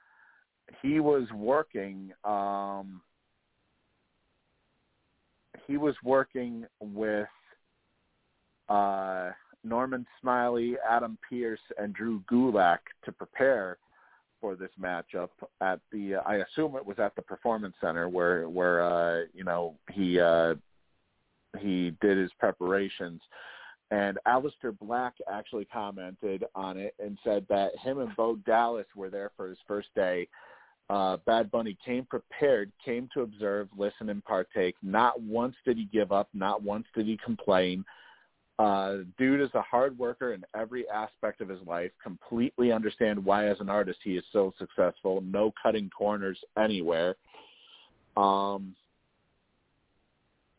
he 0.81 0.99
was 0.99 1.27
working. 1.35 2.11
Um, 2.23 3.01
he 5.67 5.77
was 5.77 5.95
working 6.03 6.65
with 6.81 7.27
uh, 8.69 9.29
Norman 9.63 10.05
Smiley, 10.19 10.75
Adam 10.89 11.17
Pearce, 11.29 11.59
and 11.77 11.93
Drew 11.93 12.21
Gulak 12.31 12.79
to 13.05 13.11
prepare 13.11 13.77
for 14.43 14.55
this 14.57 14.71
matchup 14.77 15.29
at 15.61 15.79
the. 15.93 16.15
Uh, 16.15 16.21
I 16.25 16.35
assume 16.35 16.75
it 16.75 16.85
was 16.85 16.99
at 16.99 17.15
the 17.15 17.21
Performance 17.21 17.75
Center 17.79 18.09
where 18.09 18.49
where 18.49 18.83
uh, 18.83 19.21
you 19.33 19.45
know 19.45 19.75
he 19.89 20.19
uh, 20.19 20.55
he 21.59 21.95
did 22.01 22.17
his 22.17 22.31
preparations. 22.39 23.21
And 23.91 24.17
Aleister 24.27 24.77
Black 24.81 25.13
actually 25.31 25.65
commented 25.65 26.43
on 26.55 26.77
it 26.77 26.93
and 26.99 27.17
said 27.23 27.45
that 27.47 27.71
him 27.77 27.99
and 27.99 28.13
Bo 28.17 28.35
Dallas 28.45 28.87
were 28.95 29.09
there 29.09 29.31
for 29.37 29.47
his 29.47 29.57
first 29.65 29.87
day. 29.95 30.27
Uh, 30.89 31.17
Bad 31.25 31.49
Bunny 31.49 31.77
came 31.85 32.05
prepared, 32.05 32.69
came 32.83 33.07
to 33.13 33.21
observe, 33.21 33.69
listen, 33.77 34.09
and 34.09 34.25
partake. 34.25 34.75
Not 34.83 35.21
once 35.21 35.55
did 35.63 35.77
he 35.77 35.85
give 35.85 36.11
up. 36.11 36.27
Not 36.33 36.63
once 36.63 36.85
did 36.93 37.05
he 37.05 37.17
complain. 37.23 37.85
Uh, 38.59 38.97
dude 39.17 39.41
is 39.41 39.49
a 39.55 39.61
hard 39.61 39.97
worker 39.97 40.33
in 40.33 40.45
every 40.55 40.87
aspect 40.89 41.41
of 41.41 41.49
his 41.49 41.59
life. 41.65 41.91
Completely 42.01 42.71
understand 42.71 43.23
why, 43.23 43.47
as 43.47 43.59
an 43.59 43.69
artist, 43.69 43.99
he 44.03 44.15
is 44.15 44.23
so 44.31 44.53
successful. 44.59 45.21
No 45.21 45.51
cutting 45.61 45.89
corners 45.89 46.37
anywhere. 46.57 47.15
Um, 48.15 48.75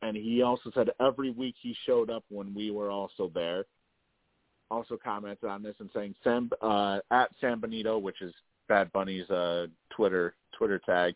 and 0.02 0.16
he 0.16 0.42
also 0.42 0.70
said 0.74 0.90
every 1.00 1.30
week 1.30 1.54
he 1.60 1.74
showed 1.86 2.10
up 2.10 2.24
when 2.28 2.52
we 2.54 2.70
were 2.70 2.90
also 2.90 3.30
there. 3.32 3.64
Also 4.70 4.98
commented 5.02 5.48
on 5.48 5.62
this 5.62 5.76
and 5.78 5.88
saying 5.94 6.14
Sam 6.24 6.50
uh, 6.60 6.98
at 7.10 7.30
San 7.40 7.60
Benito, 7.60 7.96
which 7.98 8.20
is 8.22 8.34
Bad 8.68 8.92
Bunny's 8.92 9.28
uh, 9.30 9.66
Twitter 9.90 10.34
Twitter 10.58 10.80
tag, 10.84 11.14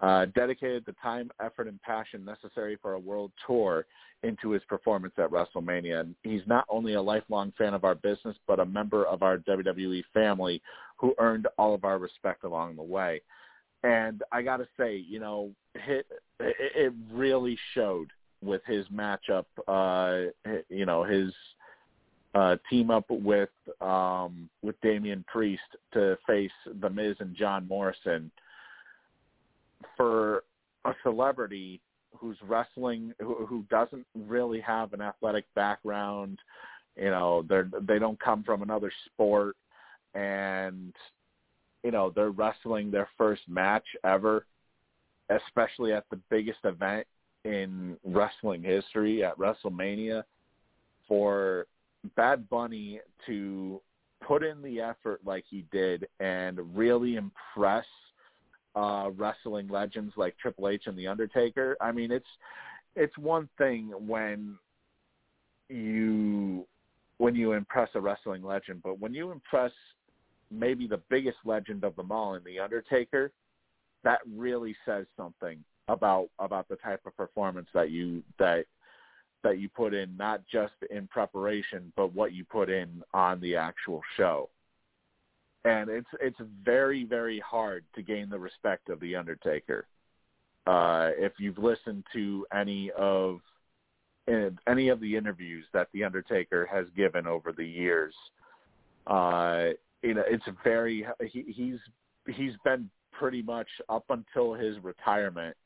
uh, 0.00 0.26
dedicated 0.34 0.84
the 0.86 0.94
time, 1.02 1.30
effort, 1.44 1.68
and 1.68 1.80
passion 1.82 2.24
necessary 2.24 2.78
for 2.80 2.94
a 2.94 2.98
world 2.98 3.32
tour 3.46 3.86
into 4.22 4.50
his 4.50 4.62
performance 4.68 5.14
at 5.18 5.30
WrestleMania. 5.30 6.00
And 6.00 6.14
he's 6.22 6.42
not 6.46 6.64
only 6.68 6.94
a 6.94 7.02
lifelong 7.02 7.52
fan 7.58 7.74
of 7.74 7.84
our 7.84 7.94
business, 7.94 8.36
but 8.46 8.60
a 8.60 8.64
member 8.64 9.04
of 9.04 9.22
our 9.22 9.38
WWE 9.38 10.02
family 10.14 10.62
who 10.96 11.14
earned 11.18 11.48
all 11.58 11.74
of 11.74 11.84
our 11.84 11.98
respect 11.98 12.44
along 12.44 12.76
the 12.76 12.82
way. 12.82 13.20
And 13.82 14.22
I 14.32 14.42
got 14.42 14.58
to 14.58 14.68
say, 14.78 14.96
you 14.96 15.20
know, 15.20 15.50
it, 15.74 16.06
it 16.38 16.92
really 17.12 17.58
showed 17.74 18.08
with 18.42 18.62
his 18.66 18.86
matchup. 18.88 19.44
Uh, 19.68 20.30
you 20.68 20.86
know, 20.86 21.02
his 21.04 21.32
uh, 22.34 22.56
team 22.68 22.90
up 22.90 23.06
with 23.08 23.48
um, 23.80 24.48
with 24.62 24.80
Damian 24.82 25.24
Priest 25.28 25.62
to 25.92 26.16
face 26.26 26.50
The 26.80 26.90
Miz 26.90 27.16
and 27.20 27.34
John 27.34 27.66
Morrison 27.68 28.30
for 29.96 30.44
a 30.84 30.92
celebrity 31.02 31.80
who's 32.16 32.36
wrestling 32.46 33.12
who, 33.20 33.46
who 33.46 33.64
doesn't 33.70 34.06
really 34.14 34.60
have 34.60 34.92
an 34.92 35.00
athletic 35.00 35.44
background. 35.54 36.38
You 36.96 37.10
know, 37.10 37.44
they're 37.48 37.68
they 37.82 37.98
don't 37.98 38.20
come 38.20 38.42
from 38.42 38.62
another 38.62 38.92
sport, 39.06 39.56
and 40.14 40.92
you 41.82 41.90
know 41.90 42.12
they're 42.14 42.30
wrestling 42.30 42.90
their 42.90 43.08
first 43.16 43.42
match 43.48 43.84
ever, 44.04 44.44
especially 45.30 45.92
at 45.92 46.04
the 46.10 46.18
biggest 46.30 46.58
event 46.64 47.06
in 47.44 47.96
wrestling 48.04 48.62
history 48.62 49.24
at 49.24 49.38
WrestleMania. 49.38 50.24
For 51.08 51.66
Bad 52.16 52.48
Bunny 52.48 53.00
to 53.26 53.80
put 54.26 54.44
in 54.44 54.62
the 54.62 54.80
effort 54.80 55.20
like 55.24 55.44
he 55.48 55.64
did 55.72 56.06
and 56.20 56.58
really 56.76 57.16
impress 57.16 57.86
uh, 58.74 59.10
wrestling 59.16 59.68
legends 59.68 60.12
like 60.16 60.36
Triple 60.38 60.68
H 60.68 60.84
and 60.86 60.96
The 60.96 61.08
Undertaker. 61.08 61.76
I 61.80 61.92
mean, 61.92 62.10
it's 62.10 62.26
it's 62.96 63.16
one 63.18 63.48
thing 63.58 63.92
when 64.06 64.56
you 65.68 66.66
when 67.18 67.34
you 67.34 67.52
impress 67.52 67.88
a 67.94 68.00
wrestling 68.00 68.42
legend, 68.42 68.80
but 68.82 68.98
when 68.98 69.12
you 69.12 69.30
impress 69.30 69.72
maybe 70.50 70.86
the 70.86 71.00
biggest 71.10 71.36
legend 71.44 71.84
of 71.84 71.94
them 71.96 72.10
all 72.10 72.34
in 72.34 72.44
The 72.44 72.58
Undertaker, 72.58 73.30
that 74.02 74.20
really 74.34 74.74
says 74.86 75.06
something 75.16 75.62
about 75.88 76.28
about 76.38 76.68
the 76.68 76.76
type 76.76 77.00
of 77.06 77.16
performance 77.16 77.68
that 77.74 77.90
you 77.90 78.22
that 78.38 78.64
that 79.42 79.58
you 79.58 79.68
put 79.68 79.94
in 79.94 80.16
not 80.16 80.40
just 80.50 80.74
in 80.90 81.06
preparation 81.08 81.92
but 81.96 82.14
what 82.14 82.32
you 82.32 82.44
put 82.44 82.70
in 82.70 83.02
on 83.12 83.40
the 83.40 83.56
actual 83.56 84.00
show 84.16 84.48
and 85.64 85.90
it's 85.90 86.08
it's 86.20 86.38
very 86.64 87.04
very 87.04 87.40
hard 87.40 87.84
to 87.94 88.02
gain 88.02 88.28
the 88.30 88.38
respect 88.38 88.88
of 88.88 89.00
the 89.00 89.16
Undertaker. 89.16 89.86
Uh, 90.66 91.10
if 91.18 91.32
you've 91.38 91.58
listened 91.58 92.04
to 92.12 92.46
any 92.54 92.90
of 92.92 93.40
any 94.66 94.88
of 94.88 95.00
the 95.00 95.16
interviews 95.16 95.64
that 95.72 95.88
the 95.92 96.04
Undertaker 96.04 96.68
has 96.70 96.86
given 96.96 97.26
over 97.26 97.52
the 97.52 97.66
years, 97.66 98.14
uh, 99.06 99.68
you 100.02 100.14
know 100.14 100.24
it's 100.26 100.44
very 100.64 101.06
he, 101.30 101.44
he's 101.48 101.78
he's 102.34 102.54
been 102.64 102.88
pretty 103.12 103.42
much 103.42 103.68
up 103.88 104.04
until 104.10 104.54
his 104.54 104.76
retirement. 104.82 105.56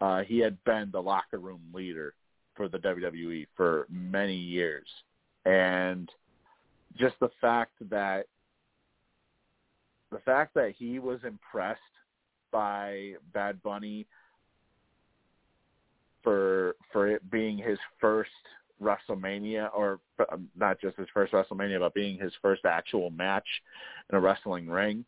Uh, 0.00 0.22
he 0.22 0.38
had 0.38 0.62
been 0.64 0.90
the 0.90 1.00
locker 1.00 1.38
room 1.38 1.60
leader 1.72 2.14
for 2.54 2.68
the 2.68 2.78
WWE 2.78 3.46
for 3.56 3.86
many 3.90 4.36
years, 4.36 4.86
and 5.44 6.10
just 6.96 7.14
the 7.20 7.30
fact 7.40 7.72
that 7.90 8.26
the 10.14 10.20
fact 10.20 10.54
that 10.54 10.74
he 10.78 11.00
was 11.00 11.18
impressed 11.24 11.80
by 12.52 13.14
Bad 13.32 13.60
Bunny 13.64 14.06
for 16.22 16.76
for 16.92 17.08
it 17.08 17.28
being 17.32 17.58
his 17.58 17.78
first 18.00 18.30
WrestleMania, 18.80 19.70
or 19.74 19.98
um, 20.32 20.48
not 20.56 20.80
just 20.80 20.96
his 20.96 21.08
first 21.12 21.32
WrestleMania, 21.32 21.80
but 21.80 21.94
being 21.94 22.16
his 22.16 22.32
first 22.40 22.64
actual 22.64 23.10
match 23.10 23.46
in 24.08 24.16
a 24.16 24.20
wrestling 24.20 24.68
ring, 24.68 25.04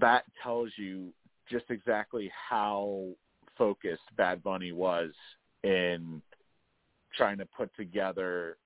that 0.00 0.24
tells 0.42 0.70
you 0.76 1.12
just 1.48 1.66
exactly 1.68 2.30
how 2.50 3.06
focused 3.56 4.02
Bad 4.16 4.42
Bunny 4.42 4.72
was 4.72 5.12
in 5.62 6.20
trying 7.16 7.38
to 7.38 7.46
put 7.46 7.74
together, 7.76 8.56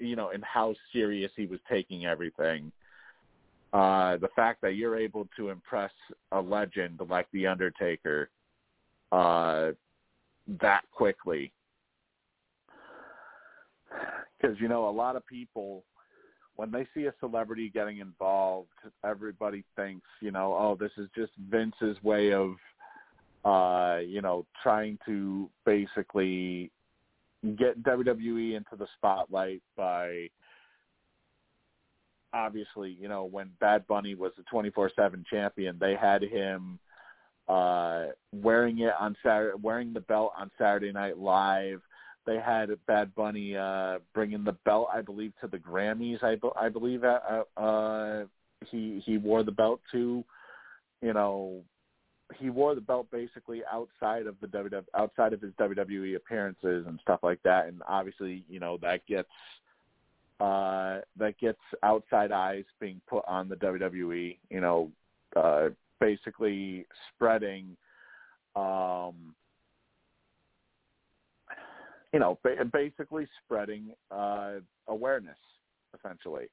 you 0.00 0.16
know, 0.16 0.30
and 0.30 0.42
how 0.42 0.74
serious 0.92 1.30
he 1.36 1.46
was 1.46 1.60
taking 1.68 2.04
everything 2.04 2.72
uh, 3.72 4.16
the 4.16 4.28
fact 4.34 4.60
that 4.62 4.74
you're 4.74 4.96
able 4.96 5.28
to 5.36 5.50
impress 5.50 5.92
a 6.32 6.40
legend 6.40 7.00
like 7.08 7.26
the 7.32 7.46
Undertaker 7.46 8.30
uh, 9.12 9.70
that 10.60 10.82
quickly, 10.92 11.52
because 14.40 14.58
you 14.60 14.68
know 14.68 14.88
a 14.88 14.90
lot 14.90 15.16
of 15.16 15.26
people 15.26 15.84
when 16.56 16.70
they 16.70 16.86
see 16.94 17.06
a 17.06 17.14
celebrity 17.20 17.70
getting 17.72 17.98
involved, 17.98 18.68
everybody 19.04 19.64
thinks 19.76 20.06
you 20.20 20.30
know, 20.30 20.52
oh, 20.52 20.76
this 20.78 20.92
is 20.98 21.08
just 21.16 21.32
Vince's 21.48 21.96
way 22.02 22.32
of 22.32 22.56
uh, 23.44 24.00
you 24.00 24.20
know 24.20 24.44
trying 24.62 24.98
to 25.06 25.48
basically 25.64 26.70
get 27.56 27.82
WWE 27.82 28.56
into 28.56 28.76
the 28.78 28.86
spotlight 28.98 29.62
by 29.76 30.28
obviously, 32.32 32.96
you 33.00 33.08
know, 33.08 33.24
when 33.24 33.50
Bad 33.60 33.86
Bunny 33.86 34.14
was 34.14 34.32
the 34.36 34.44
24/7 34.52 35.24
champion, 35.26 35.78
they 35.78 35.94
had 35.94 36.22
him 36.22 36.78
uh 37.48 38.06
wearing 38.32 38.78
it 38.78 38.92
on 38.98 39.16
Saturday 39.24 39.56
wearing 39.60 39.92
the 39.92 40.00
belt 40.00 40.32
on 40.38 40.50
Saturday 40.58 40.92
Night 40.92 41.18
Live. 41.18 41.80
They 42.26 42.38
had 42.38 42.70
Bad 42.86 43.14
Bunny 43.14 43.56
uh 43.56 43.98
bringing 44.14 44.44
the 44.44 44.56
belt, 44.64 44.88
I 44.92 45.00
believe, 45.00 45.32
to 45.40 45.48
the 45.48 45.58
Grammys. 45.58 46.22
I, 46.22 46.36
I 46.58 46.68
believe 46.68 47.02
uh, 47.04 47.44
uh 47.56 48.24
he 48.70 49.02
he 49.04 49.18
wore 49.18 49.42
the 49.42 49.52
belt 49.52 49.80
to, 49.92 50.24
you 51.02 51.12
know, 51.12 51.62
he 52.38 52.50
wore 52.50 52.74
the 52.74 52.80
belt 52.80 53.08
basically 53.10 53.62
outside 53.72 54.26
of 54.26 54.36
the 54.40 54.46
WWE 54.46 54.84
outside 54.96 55.32
of 55.32 55.40
his 55.40 55.52
WWE 55.54 56.16
appearances 56.16 56.86
and 56.86 57.00
stuff 57.00 57.20
like 57.22 57.42
that 57.42 57.66
and 57.66 57.82
obviously, 57.88 58.44
you 58.48 58.60
know, 58.60 58.78
that 58.82 59.04
gets 59.06 59.28
uh, 60.40 61.00
that 61.18 61.38
gets 61.38 61.60
outside 61.82 62.32
eyes 62.32 62.64
being 62.80 63.00
put 63.08 63.24
on 63.28 63.48
the 63.48 63.56
WWE. 63.56 64.38
You 64.48 64.60
know, 64.60 64.90
uh, 65.36 65.68
basically 66.00 66.86
spreading, 67.14 67.76
um, 68.56 69.34
you 72.12 72.18
know, 72.18 72.38
ba- 72.42 72.64
basically 72.72 73.28
spreading 73.44 73.92
uh, 74.10 74.54
awareness, 74.88 75.36
essentially, 75.98 76.46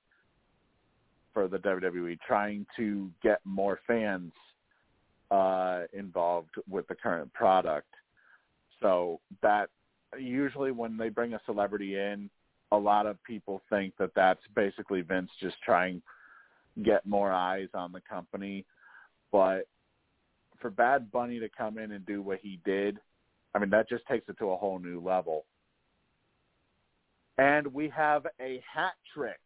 for 1.34 1.48
the 1.48 1.58
WWE, 1.60 2.20
trying 2.28 2.66
to 2.76 3.10
get 3.24 3.40
more 3.46 3.80
fans 3.88 4.34
uh, 5.32 5.84
involved 5.94 6.56
with 6.70 6.88
the 6.88 6.96
current 6.96 7.32
product. 7.34 7.88
So 8.82 9.20
that 9.42 9.70
usually 10.20 10.72
when 10.72 10.98
they 10.98 11.10
bring 11.10 11.34
a 11.34 11.42
celebrity 11.46 11.96
in, 11.96 12.30
a 12.72 12.78
lot 12.78 13.06
of 13.06 13.22
people 13.24 13.62
think 13.70 13.94
that 13.98 14.12
that's 14.16 14.42
basically 14.56 15.02
Vince 15.02 15.30
just 15.42 15.56
trying 15.64 16.02
get 16.84 17.06
more 17.06 17.32
eyes 17.32 17.70
on 17.74 17.92
the 17.92 18.02
company. 18.02 18.66
But 19.32 19.68
for 20.60 20.70
Bad 20.70 21.12
Bunny 21.12 21.40
to 21.40 21.50
come 21.50 21.78
in 21.78 21.92
and 21.92 22.06
do 22.06 22.22
what 22.22 22.40
he 22.42 22.60
did, 22.66 23.00
I 23.56 23.60
mean 23.60 23.70
that 23.72 23.90
just 23.90 24.06
takes 24.08 24.28
it 24.30 24.38
to 24.40 24.52
a 24.52 24.58
whole 24.58 24.80
new 24.80 25.00
level. 25.00 25.46
And 27.38 27.68
we 27.68 27.90
have 27.90 28.26
a 28.42 28.62
hat 28.74 28.94
trick 29.14 29.40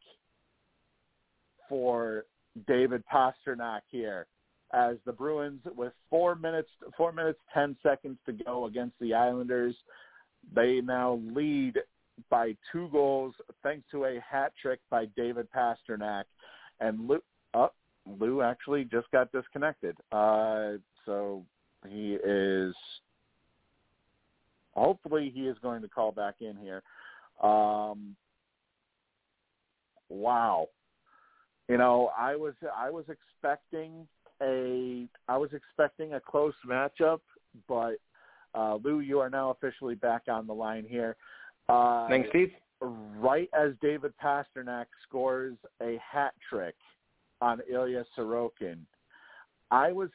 for 1.68 2.26
David 2.68 3.04
Pastrnak 3.12 3.82
here 3.90 4.28
as 4.74 4.96
the 5.06 5.12
Bruins 5.12 5.62
with 5.76 5.94
four 6.10 6.36
minutes 6.36 6.70
four 6.98 7.12
minutes 7.12 7.40
ten 7.54 7.76
seconds 7.84 8.18
to 8.26 8.32
go 8.32 8.66
against 8.66 8.98
the 9.00 9.14
Islanders. 9.14 9.76
They 10.56 10.82
now 10.82 11.22
lead 11.34 11.78
by 12.30 12.56
two 12.72 12.90
goals 12.92 13.34
thanks 13.64 13.86
to 13.92 14.06
a 14.06 14.20
hat 14.20 14.54
trick 14.62 14.80
by 14.90 15.06
David 15.18 15.48
Pastrnak. 15.56 16.24
And 16.80 17.08
Lou, 17.08 17.20
oh, 17.54 17.72
Lou 18.20 18.42
actually 18.42 18.86
just 18.86 19.10
got 19.12 19.32
disconnected. 19.32 19.96
Uh, 20.12 20.74
so 21.06 21.44
he 21.88 22.18
is 22.24 22.74
hopefully 24.76 25.32
he 25.34 25.48
is 25.48 25.58
going 25.62 25.82
to 25.82 25.88
call 25.88 26.12
back 26.12 26.36
in 26.40 26.56
here. 26.58 26.82
Um, 27.42 28.16
wow. 30.10 30.68
You 31.68 31.78
know, 31.78 32.12
I 32.18 32.36
was 32.36 32.54
I 32.76 32.90
was 32.90 33.06
expecting 33.08 34.08
a 34.42 35.08
I 35.28 35.38
was 35.38 35.52
expecting 35.54 36.14
a 36.14 36.20
close 36.20 36.54
matchup, 36.68 37.20
but 37.68 37.96
uh, 38.54 38.78
Lou, 38.84 39.00
you 39.00 39.20
are 39.20 39.30
now 39.30 39.52
officially 39.52 39.96
back 39.96 40.24
on 40.28 40.48
the 40.48 40.54
line 40.54 40.86
here. 40.88 41.16
Uh, 41.72 42.08
Thanks, 42.10 42.30
Steve. 42.30 42.52
Right 42.82 43.50
as 43.54 43.74
David 43.82 44.14
Pastrnak 44.22 44.88
scores 45.08 45.56
a 45.82 45.98
hat 46.00 46.34
trick 46.50 46.76
on 47.40 47.62
Ilya 47.72 48.06
Sorokin, 48.18 48.80
I 49.70 49.92
was 49.92 50.10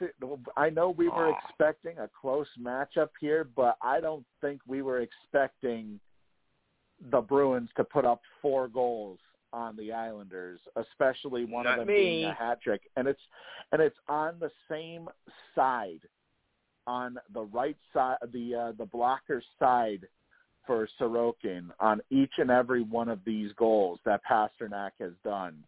I 0.57 0.69
know 0.69 0.91
we 0.91 1.09
were 1.09 1.33
expecting 1.49 1.97
a 1.99 2.11
close 2.21 2.49
matchup 2.61 3.11
here, 3.21 3.49
but 3.57 3.79
I 3.81 4.01
don't 4.01 4.27
think 4.41 4.61
we 4.67 4.83
were 4.83 5.01
expecting 5.01 5.99
the 7.11 7.21
Bruins 7.21 7.71
to 7.77 7.85
put 7.85 8.05
up 8.05 8.21
four 8.43 8.69
goals 8.69 9.19
on 9.53 9.77
the 9.77 9.93
Islanders, 9.93 10.61
especially 10.77 11.45
one 11.45 11.65
Not 11.65 11.79
of 11.79 11.87
them 11.87 11.95
me. 11.95 12.03
being 12.03 12.25
a 12.27 12.35
hat 12.35 12.61
trick, 12.61 12.83
and 12.97 13.09
it's 13.09 13.21
and 13.73 13.81
it's 13.81 13.97
on 14.09 14.35
the 14.41 14.51
same 14.69 15.09
side, 15.55 16.01
on 16.87 17.17
the 17.33 17.43
right 17.43 17.79
side, 17.95 18.19
the 18.33 18.55
uh, 18.55 18.73
the 18.77 18.87
blocker 18.87 19.43
side 19.59 20.07
for 20.67 20.89
Sorokin 21.01 21.69
on 21.81 22.01
each 22.11 22.33
and 22.39 22.51
every 22.51 22.83
one 22.83 23.09
of 23.09 23.21
these 23.25 23.53
goals 23.57 24.01
that 24.05 24.21
Pastrnak 24.31 24.91
has 25.01 25.13
done. 25.25 25.63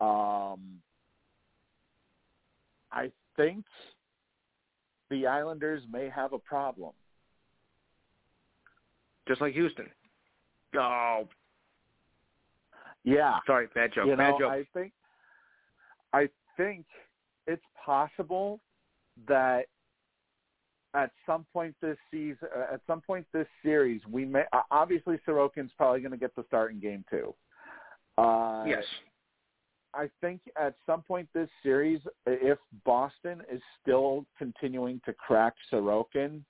Um, 0.00 0.80
I 2.92 3.10
think 3.36 3.64
the 5.10 5.26
Islanders 5.26 5.82
may 5.90 6.08
have 6.08 6.32
a 6.32 6.38
problem. 6.38 6.92
Just 9.28 9.40
like 9.40 9.54
Houston. 9.54 9.86
Oh, 10.78 11.28
Yeah, 13.04 13.38
sorry, 13.46 13.68
bad 13.74 13.92
joke. 13.94 14.06
you 14.06 14.16
bad 14.16 14.30
know, 14.32 14.38
joke. 14.38 14.50
I 14.52 14.66
think 14.74 14.92
I 16.12 16.28
think 16.56 16.86
it's 17.46 17.64
possible 17.84 18.60
that 19.28 19.66
at 20.94 21.10
some 21.26 21.46
point 21.52 21.74
this 21.80 21.96
season, 22.10 22.48
uh, 22.56 22.74
at 22.74 22.80
some 22.86 23.00
point 23.00 23.26
this 23.32 23.46
series, 23.62 24.00
we 24.10 24.24
may 24.24 24.44
obviously 24.70 25.18
Sorokin's 25.26 25.72
probably 25.76 26.00
going 26.00 26.12
to 26.12 26.18
get 26.18 26.34
the 26.36 26.44
start 26.48 26.72
in 26.72 26.80
game 26.80 27.04
two. 27.10 27.34
Uh, 28.18 28.64
yes. 28.66 28.84
I 29.94 30.10
think 30.20 30.40
at 30.60 30.74
some 30.84 31.02
point 31.02 31.28
this 31.32 31.48
series, 31.62 32.00
if 32.26 32.58
Boston 32.84 33.42
is 33.50 33.62
still 33.80 34.26
continuing 34.36 35.00
to 35.06 35.12
crack 35.14 35.54
Sorokin, 35.72 36.42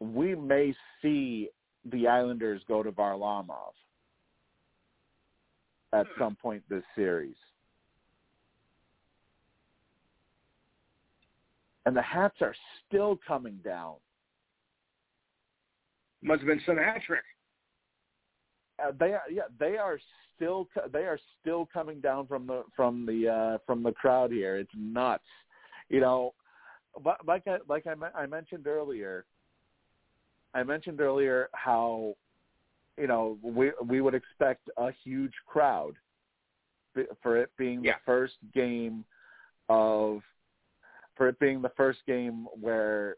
we 0.00 0.34
may 0.34 0.74
see 1.02 1.50
the 1.90 2.06
Islanders 2.06 2.62
go 2.68 2.82
to 2.82 2.92
Varlamov 2.92 3.72
at 5.92 6.06
some 6.18 6.36
point 6.36 6.62
this 6.68 6.84
series. 6.94 7.34
And 11.90 11.96
the 11.96 12.02
hats 12.02 12.36
are 12.40 12.54
still 12.86 13.18
coming 13.26 13.58
down. 13.64 13.96
Must 16.22 16.38
have 16.40 16.46
been 16.46 16.60
some 16.64 16.76
hat 16.76 17.00
trick. 17.04 17.24
Uh, 18.80 18.92
they 19.00 19.12
are 19.12 19.22
yeah 19.28 19.42
they 19.58 19.76
are 19.76 19.98
still 20.36 20.68
they 20.92 21.00
are 21.00 21.18
still 21.40 21.68
coming 21.72 22.00
down 22.00 22.28
from 22.28 22.46
the 22.46 22.62
from 22.76 23.04
the 23.06 23.28
uh 23.28 23.58
from 23.66 23.82
the 23.82 23.90
crowd 23.90 24.30
here 24.30 24.54
it's 24.58 24.70
nuts 24.76 25.24
you 25.88 25.98
know 25.98 26.32
but 27.02 27.16
like 27.26 27.42
I 27.48 27.58
like 27.68 27.88
I, 27.88 27.94
I 28.16 28.26
mentioned 28.26 28.68
earlier 28.68 29.24
I 30.54 30.62
mentioned 30.62 31.00
earlier 31.00 31.48
how 31.54 32.14
you 32.96 33.08
know 33.08 33.36
we 33.42 33.72
we 33.84 34.00
would 34.00 34.14
expect 34.14 34.70
a 34.76 34.92
huge 35.02 35.34
crowd 35.44 35.94
for 37.20 37.36
it 37.36 37.50
being 37.58 37.82
Yeah. 37.82 37.94
the 37.94 37.98
first 38.06 38.34
game 38.54 39.04
of 39.68 40.22
for 41.20 41.28
it 41.28 41.38
being 41.38 41.60
the 41.60 41.70
first 41.76 41.98
game 42.06 42.46
where 42.58 43.16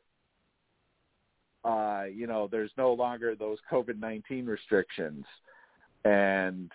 uh 1.64 2.02
you 2.12 2.26
know 2.26 2.48
there's 2.50 2.72
no 2.76 2.92
longer 2.92 3.36
those 3.36 3.58
COVID-19 3.70 4.48
restrictions 4.48 5.24
and 6.04 6.72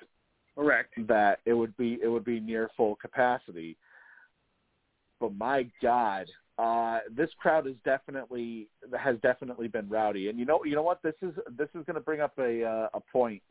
Correct. 0.56 0.94
that 1.10 1.40
it 1.44 1.52
would 1.52 1.76
be 1.76 2.00
it 2.02 2.08
would 2.08 2.24
be 2.24 2.40
near 2.40 2.70
full 2.78 2.96
capacity. 2.96 3.76
But 5.20 5.36
my 5.36 5.68
God, 5.82 6.28
uh, 6.58 7.00
this 7.14 7.30
crowd 7.38 7.68
is 7.68 7.76
definitely 7.84 8.70
has 8.98 9.18
definitely 9.22 9.68
been 9.68 9.90
rowdy. 9.90 10.30
And 10.30 10.40
you 10.40 10.46
know 10.46 10.64
you 10.64 10.76
know 10.76 10.82
what 10.82 11.04
this 11.04 11.16
is 11.22 11.34
this 11.58 11.68
is 11.76 11.84
going 11.86 11.96
to 11.96 12.00
bring 12.00 12.22
up 12.22 12.40
a 12.40 12.64
uh, 12.64 12.88
a 12.94 13.02
point 13.02 13.42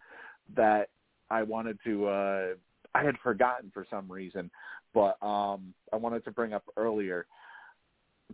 that 0.57 0.89
I 1.29 1.43
wanted 1.43 1.79
to 1.85 2.07
uh, 2.07 2.47
I 2.95 3.05
had 3.05 3.17
forgotten 3.23 3.71
for 3.75 3.87
some 3.91 4.11
reason, 4.11 4.51
but 4.95 5.23
um, 5.23 5.75
I 5.93 5.97
wanted 5.97 6.25
to 6.25 6.31
bring 6.31 6.55
up 6.55 6.65
earlier. 6.79 7.27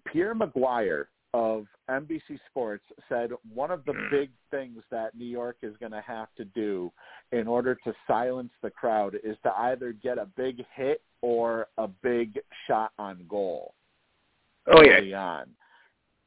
Pierre 0.04 0.34
McGuire 0.34 1.06
of 1.34 1.66
NBC 1.88 2.38
Sports 2.50 2.84
said 3.08 3.30
one 3.54 3.70
of 3.70 3.84
the 3.84 3.92
hmm. 3.92 4.10
big 4.10 4.30
things 4.50 4.82
that 4.90 5.16
New 5.16 5.26
York 5.26 5.56
is 5.62 5.74
going 5.78 5.92
to 5.92 6.02
have 6.06 6.28
to 6.36 6.44
do 6.44 6.92
in 7.32 7.48
order 7.48 7.74
to 7.74 7.94
silence 8.06 8.52
the 8.62 8.70
crowd 8.70 9.14
is 9.24 9.36
to 9.42 9.52
either 9.60 9.92
get 9.92 10.18
a 10.18 10.26
big 10.36 10.62
hit 10.74 11.02
or 11.22 11.68
a 11.78 11.88
big 11.88 12.38
shot 12.66 12.92
on 12.98 13.24
goal 13.28 13.74
Oh 14.66 14.82
yeah. 14.82 15.18
on. 15.18 15.46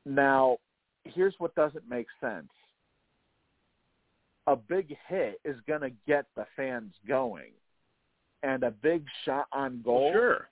Now, 0.05 0.57
here's 1.03 1.35
what 1.37 1.55
doesn't 1.55 1.87
make 1.89 2.07
sense. 2.19 2.49
A 4.47 4.55
big 4.55 4.95
hit 5.07 5.39
is 5.43 5.57
going 5.67 5.81
to 5.81 5.91
get 6.07 6.25
the 6.35 6.45
fans 6.55 6.93
going. 7.07 7.51
And 8.43 8.63
a 8.63 8.71
big 8.71 9.05
shot 9.23 9.47
on 9.51 9.81
goal 9.83 10.11
Sure. 10.13 10.49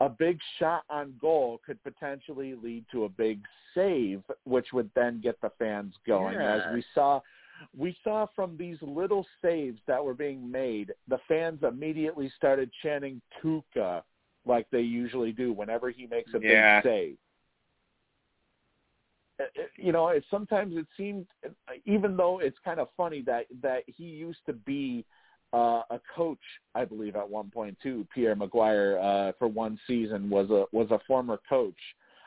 A 0.00 0.08
big 0.08 0.38
shot 0.58 0.82
on 0.90 1.14
goal 1.20 1.60
could 1.64 1.82
potentially 1.82 2.54
lead 2.54 2.84
to 2.90 3.04
a 3.04 3.08
big 3.08 3.40
save, 3.74 4.22
which 4.44 4.72
would 4.72 4.90
then 4.94 5.20
get 5.20 5.40
the 5.40 5.50
fans 5.58 5.94
going. 6.06 6.36
As 6.36 6.62
we 6.72 6.84
saw, 6.94 7.20
we 7.76 7.96
saw 8.02 8.26
from 8.34 8.56
these 8.56 8.76
little 8.82 9.24
saves 9.40 9.78
that 9.86 10.04
were 10.04 10.14
being 10.14 10.50
made, 10.50 10.92
the 11.08 11.18
fans 11.28 11.62
immediately 11.62 12.28
started 12.36 12.70
chanting 12.82 13.20
Tuukka 13.40 14.02
like 14.44 14.68
they 14.70 14.80
usually 14.80 15.32
do 15.32 15.52
whenever 15.52 15.90
he 15.90 16.06
makes 16.06 16.34
a 16.34 16.40
Yeah. 16.40 16.80
big 16.80 16.90
save. 16.90 17.18
Uh, 19.40 19.44
uh, 19.44 19.66
You 19.76 19.92
know, 19.92 20.08
it, 20.08 20.24
sometimes 20.30 20.76
it 20.76 20.86
seemed, 20.96 21.26
even 21.86 22.16
though 22.16 22.40
it's 22.40 22.58
kind 22.64 22.78
of 22.80 22.88
funny 22.96 23.22
that 23.22 23.46
that 23.62 23.84
he 23.86 24.04
used 24.04 24.44
to 24.46 24.52
be 24.52 25.04
uh, 25.54 25.82
a 25.90 26.00
coach, 26.14 26.40
I 26.74 26.84
believe, 26.84 27.14
at 27.14 27.28
one 27.28 27.48
point 27.48 27.78
too. 27.80 28.04
Pierre 28.12 28.34
McGuire, 28.34 28.98
uh, 29.00 29.32
for 29.38 29.46
one 29.46 29.78
season, 29.86 30.28
was 30.28 30.50
a 30.50 30.64
was 30.76 30.90
a 30.90 30.98
former 31.06 31.38
coach. 31.48 31.78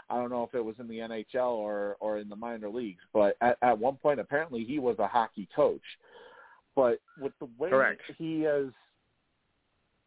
I 0.09 0.15
don't 0.15 0.29
know 0.29 0.43
if 0.43 0.55
it 0.55 0.63
was 0.63 0.75
in 0.79 0.87
the 0.87 0.99
NHL 0.99 1.51
or 1.51 1.97
or 1.99 2.19
in 2.19 2.29
the 2.29 2.37
minor 2.37 2.69
leagues, 2.69 3.03
but 3.13 3.35
at, 3.41 3.57
at 3.61 3.77
one 3.77 3.97
point, 3.97 4.21
apparently, 4.21 4.63
he 4.63 4.79
was 4.79 4.95
a 4.99 5.07
hockey 5.07 5.49
coach. 5.53 5.81
But 6.73 6.99
with 7.19 7.33
the 7.39 7.49
way 7.57 7.69
Correct. 7.69 8.01
he 8.17 8.43
is, 8.43 8.71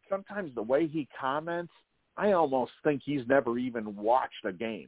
sometimes 0.09 0.55
the 0.55 0.63
way 0.63 0.87
he 0.87 1.07
comments, 1.19 1.73
I 2.17 2.31
almost 2.31 2.71
think 2.83 3.03
he's 3.05 3.27
never 3.27 3.59
even 3.59 3.95
watched 3.95 4.45
a 4.45 4.53
game. 4.53 4.87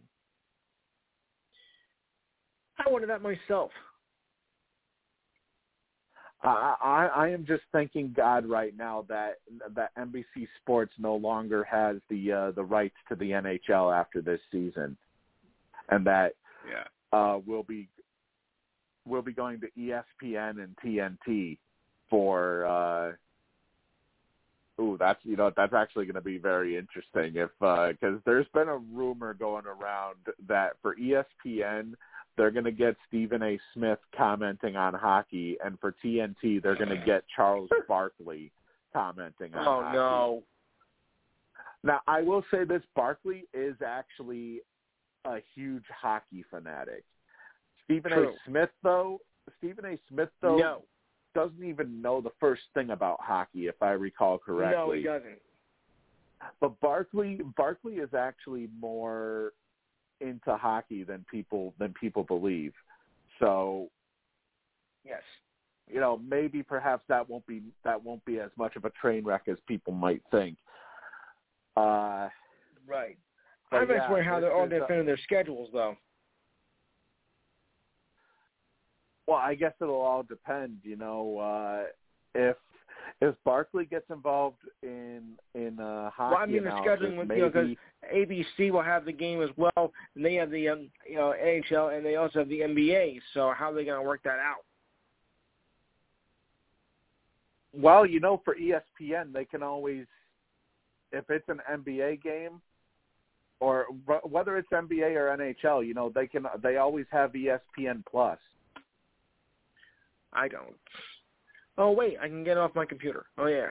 I 2.84 2.90
wanted 2.90 3.10
that 3.10 3.22
myself. 3.22 3.70
I, 6.44 6.76
I 6.82 7.06
I 7.16 7.30
am 7.30 7.46
just 7.46 7.64
thanking 7.72 8.14
God 8.16 8.46
right 8.46 8.76
now 8.78 9.06
that 9.08 9.40
that 9.76 9.96
NBC 9.98 10.48
Sports 10.62 10.94
no 10.98 11.16
longer 11.16 11.64
has 11.64 11.98
the 12.10 12.32
uh, 12.32 12.52
the 12.52 12.64
rights 12.64 12.96
to 13.10 13.16
the 13.16 13.32
NHL 13.32 13.98
after 13.98 14.22
this 14.22 14.42
season, 14.52 14.98
and 15.90 16.06
that 16.06 16.34
Yeah. 16.68 16.86
uh, 17.18 17.40
will 17.46 17.64
be 17.64 17.88
will 19.06 19.22
be 19.22 19.34
going 19.34 19.62
to 19.62 19.68
ESPN 19.78 20.64
and 20.64 20.76
TNT 20.84 21.58
for. 22.10 22.66
Uh, 22.66 23.12
ooh, 24.82 24.98
that's 25.00 25.20
you 25.24 25.38
know 25.38 25.52
that's 25.56 25.74
actually 25.74 26.06
going 26.06 26.16
to 26.16 26.22
be 26.22 26.38
very 26.38 26.78
interesting 26.78 27.36
if 27.36 27.52
because 27.60 28.18
uh, 28.18 28.22
there's 28.26 28.48
been 28.54 28.68
a 28.68 28.78
rumor 28.78 29.34
going 29.34 29.66
around 29.66 30.18
that 30.48 30.74
for 30.82 30.96
ESPN 30.96 31.94
they're 32.38 32.52
going 32.52 32.66
to 32.66 32.72
get 32.72 32.96
Stephen 33.08 33.44
A. 33.44 33.60
Smith 33.74 34.00
commenting 34.16 34.76
on 34.76 34.94
hockey, 34.94 35.58
and 35.64 35.80
for 35.80 35.96
TNT 36.04 36.62
they're 36.62 36.76
going 36.76 36.90
to 36.90 37.04
get 37.06 37.24
Charles 37.36 37.70
Barkley 37.88 38.52
commenting 38.92 39.54
on 39.54 39.64
hockey. 39.64 39.68
oh, 39.68 39.84
hockey. 39.84 39.98
no. 39.98 40.44
Now, 41.84 42.02
I 42.08 42.22
will 42.22 42.44
say 42.50 42.64
this: 42.64 42.82
Barkley 42.96 43.44
is 43.54 43.76
actually 43.86 44.62
a 45.26 45.38
huge 45.54 45.84
hockey 45.90 46.44
fanatic. 46.50 47.04
Stephen 47.86 48.12
True. 48.12 48.30
A. 48.30 48.50
Smith, 48.50 48.70
though, 48.82 49.20
Stephen 49.58 49.86
A. 49.86 49.98
Smith, 50.10 50.30
though, 50.42 50.58
no. 50.58 50.82
doesn't 51.36 51.64
even 51.64 52.02
know 52.02 52.22
the 52.22 52.32
first 52.40 52.64
thing 52.74 52.92
about 52.92 53.20
hockey, 53.22 53.68
if 53.68 53.82
I 53.82 53.92
recall 53.92 54.38
correctly. 54.38 54.76
No, 54.76 54.92
he 54.94 55.04
doesn't. 55.04 55.40
But 56.60 56.80
Barkley, 56.80 57.40
Barkley 57.56 57.96
is 57.96 58.14
actually 58.14 58.68
more 58.80 59.54
into 60.22 60.56
hockey 60.56 61.04
than 61.04 61.26
people 61.30 61.74
than 61.80 61.94
people 61.94 62.24
believe. 62.24 62.74
So, 63.40 63.90
Yes. 65.04 65.24
you 65.88 66.00
know, 66.00 66.18
maybe 66.18 66.64
perhaps 66.64 67.04
that 67.08 67.30
won't 67.30 67.46
be 67.46 67.64
that 67.84 68.02
won't 68.02 68.24
be 68.26 68.40
as 68.40 68.52
much 68.58 68.76
of 68.76 68.86
a 68.86 68.90
train 68.92 69.24
wreck 69.24 69.44
as 69.48 69.58
people 69.68 69.94
might 69.94 70.22
think. 70.32 70.58
Uh, 71.76 72.30
Right. 72.86 73.18
I'm 73.72 73.88
just 73.88 73.96
yeah, 73.96 74.10
wondering 74.10 74.28
how 74.28 74.40
they're 74.40 74.54
all 74.54 74.68
defending 74.68 75.06
their 75.06 75.18
schedules, 75.18 75.70
though. 75.74 75.98
Well, 79.26 79.38
I 79.38 79.56
guess 79.56 79.74
it'll 79.82 79.96
all 79.96 80.24
depend. 80.24 80.80
You 80.84 80.98
know, 80.98 81.38
uh, 81.40 81.84
if 82.36 82.58
if 83.30 83.36
Barkley 83.46 83.86
gets 83.86 84.10
involved 84.10 84.58
in 84.82 85.38
in 85.56 85.80
uh, 85.80 86.10
hockey 86.10 86.34
Well, 86.34 86.42
I 86.42 86.46
mean, 86.46 86.64
the 86.64 86.72
scheduling 86.72 87.18
with- 87.18 87.28
maybe 87.30 87.42
you 87.42 87.46
know, 87.46 87.52
'cause 87.52 87.76
ABC 88.14 88.70
will 88.72 88.82
have 88.82 89.06
the 89.06 89.14
game 89.14 89.42
as 89.42 89.50
well, 89.56 89.94
and 90.16 90.26
they 90.26 90.34
have 90.36 90.52
the 90.52 90.68
um, 90.70 90.92
you 91.08 91.16
know 91.16 91.34
NHL, 91.34 91.96
and 91.96 92.06
they 92.06 92.16
also 92.18 92.40
have 92.40 92.50
the 92.50 92.62
NBA. 92.62 93.22
So 93.34 93.52
how 93.52 93.72
are 93.72 93.74
they 93.74 93.86
going 93.86 94.02
to 94.02 94.08
work 94.08 94.24
that 94.24 94.40
out? 94.40 94.66
well, 97.76 98.06
you 98.06 98.20
know, 98.20 98.40
for 98.46 98.56
ESPN, 98.56 99.34
they 99.34 99.46
can 99.46 99.64
always 99.64 100.06
if 101.12 101.30
it's 101.30 101.48
an 101.48 101.60
NBA 101.72 102.22
game 102.22 102.62
or 103.60 103.86
whether 104.24 104.58
it's 104.58 104.70
NBA 104.72 105.16
or 105.16 105.36
NHL, 105.38 105.86
you 105.86 105.94
know, 105.94 106.10
they 106.10 106.28
can 106.28 106.46
they 106.62 106.78
always 106.78 107.06
have 107.12 107.32
ESPN 107.34 108.04
Plus. 108.06 108.40
I 110.34 110.48
don't. 110.48 110.76
Oh 111.78 111.92
wait, 111.92 112.18
I 112.22 112.28
can 112.28 112.44
get 112.44 112.52
it 112.52 112.58
off 112.58 112.76
my 112.76 112.86
computer. 112.86 113.26
Oh 113.38 113.48
yeah. 113.48 113.70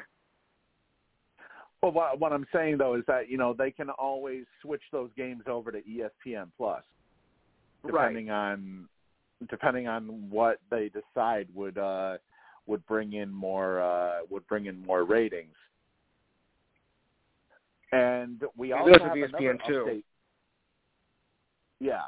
Well, 1.83 1.93
what, 1.93 2.21
what 2.21 2.33
I'm 2.33 2.47
saying 2.53 2.79
though 2.79 2.95
is 2.95 3.03
that 3.09 3.29
you 3.29 3.37
know 3.37 3.55
they 3.55 3.71
can 3.71 3.91
always 3.91 4.45
switch 4.61 4.83
those 4.93 5.11
games 5.17 5.43
over 5.49 5.73
to 5.73 5.81
ESPN 5.83 6.49
Plus, 6.57 6.83
depending 7.85 8.31
on 8.31 8.89
depending 9.51 9.89
on 9.89 10.31
what 10.31 10.61
they 10.71 10.91
decide 10.91 11.49
would 11.55 11.79
uh, 11.79 12.19
would 12.67 12.87
bring 12.87 13.15
in 13.15 13.31
more 13.31 13.81
uh, 13.81 14.21
would 14.31 14.47
bring 14.47 14.67
in 14.67 14.85
more 14.87 15.05
ratings. 15.05 15.55
And 17.91 18.43
we 18.57 18.73
also 18.73 18.93
have 19.05 19.17
would 19.17 19.31
another 19.31 19.55
ESPN 19.55 19.67
too. 19.67 20.03
Yeah. 21.81 22.03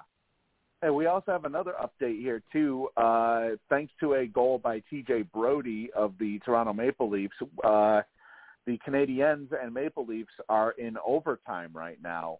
And 0.84 0.94
we 0.94 1.06
also 1.06 1.32
have 1.32 1.46
another 1.46 1.72
update 1.82 2.20
here 2.20 2.42
too. 2.52 2.88
Uh, 2.98 3.50
thanks 3.70 3.90
to 4.00 4.14
a 4.14 4.26
goal 4.26 4.58
by 4.58 4.82
T.J. 4.90 5.22
Brodie 5.32 5.88
of 5.96 6.12
the 6.20 6.38
Toronto 6.40 6.74
Maple 6.74 7.08
Leafs, 7.08 7.34
uh, 7.64 8.02
the 8.66 8.78
Canadiens 8.86 9.48
and 9.58 9.72
Maple 9.72 10.04
Leafs 10.04 10.32
are 10.50 10.72
in 10.72 10.98
overtime 11.04 11.70
right 11.72 11.96
now, 12.02 12.38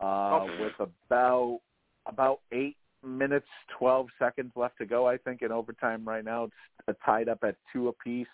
uh, 0.00 0.04
Oh. 0.40 0.46
with 0.58 0.72
about 0.80 1.60
about 2.06 2.40
eight 2.50 2.76
minutes 3.04 3.46
twelve 3.78 4.06
seconds 4.18 4.52
left 4.56 4.78
to 4.78 4.86
go. 4.86 5.06
I 5.06 5.18
think 5.18 5.42
in 5.42 5.52
overtime 5.52 6.02
right 6.08 6.24
now, 6.24 6.44
it's 6.44 6.54
uh, 6.88 6.94
tied 7.04 7.28
up 7.28 7.44
at 7.44 7.56
two 7.74 7.88
apiece. 7.88 8.26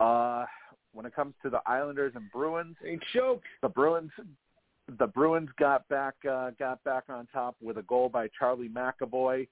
Uh, 0.00 0.46
when 0.92 1.04
it 1.04 1.14
comes 1.14 1.34
to 1.42 1.50
the 1.50 1.60
Islanders 1.66 2.12
and 2.16 2.30
Bruins, 2.32 2.76
They 2.82 2.98
choked. 3.12 3.44
the 3.60 3.68
Bruins 3.68 4.12
the 4.98 5.06
Bruins 5.06 5.50
got 5.58 5.88
back 5.88 6.14
uh, 6.30 6.50
got 6.58 6.82
back 6.84 7.04
on 7.08 7.26
top 7.32 7.56
with 7.60 7.78
a 7.78 7.82
goal 7.82 8.08
by 8.08 8.28
Charlie 8.38 8.68
McAvoy 8.68 9.48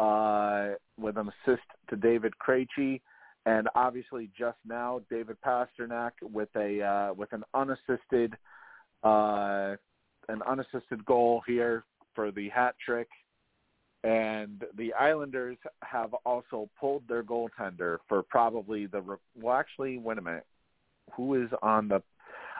uh, 0.00 0.74
with 0.98 1.16
an 1.16 1.30
assist 1.46 1.62
to 1.90 1.96
David 1.96 2.32
Krejci, 2.44 3.00
and 3.46 3.68
obviously 3.74 4.30
just 4.36 4.58
now 4.66 5.00
David 5.10 5.36
Pastrnak 5.44 6.12
with 6.20 6.48
a 6.56 6.82
uh, 6.82 7.14
with 7.14 7.32
an 7.32 7.44
unassisted 7.54 8.34
uh, 9.04 9.76
an 10.28 10.42
unassisted 10.46 11.04
goal 11.04 11.42
here 11.46 11.84
for 12.14 12.30
the 12.30 12.48
hat 12.48 12.74
trick. 12.84 13.08
And 14.04 14.64
the 14.76 14.92
Islanders 14.94 15.58
have 15.84 16.12
also 16.26 16.68
pulled 16.80 17.04
their 17.06 17.22
goaltender 17.22 17.98
for 18.08 18.24
probably 18.24 18.86
the 18.86 19.00
well. 19.40 19.56
Actually, 19.56 19.98
wait 19.98 20.18
a 20.18 20.22
minute. 20.22 20.46
Who 21.16 21.40
is 21.40 21.50
on 21.62 21.86
the? 21.86 22.02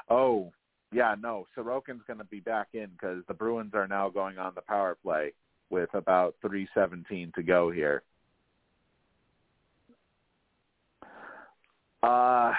Oh, 0.08 0.52
yeah, 0.92 1.14
no, 1.20 1.46
Sorokin's 1.56 2.02
going 2.06 2.18
to 2.18 2.24
be 2.24 2.40
back 2.40 2.68
in 2.74 2.88
because 2.92 3.22
the 3.28 3.34
Bruins 3.34 3.72
are 3.74 3.88
now 3.88 4.08
going 4.08 4.38
on 4.38 4.52
the 4.54 4.60
power 4.60 4.96
play 5.02 5.32
with 5.70 5.88
about 5.94 6.34
317 6.42 7.32
to 7.34 7.42
go 7.42 7.70
here. 7.70 8.02
Uh, 12.02 12.52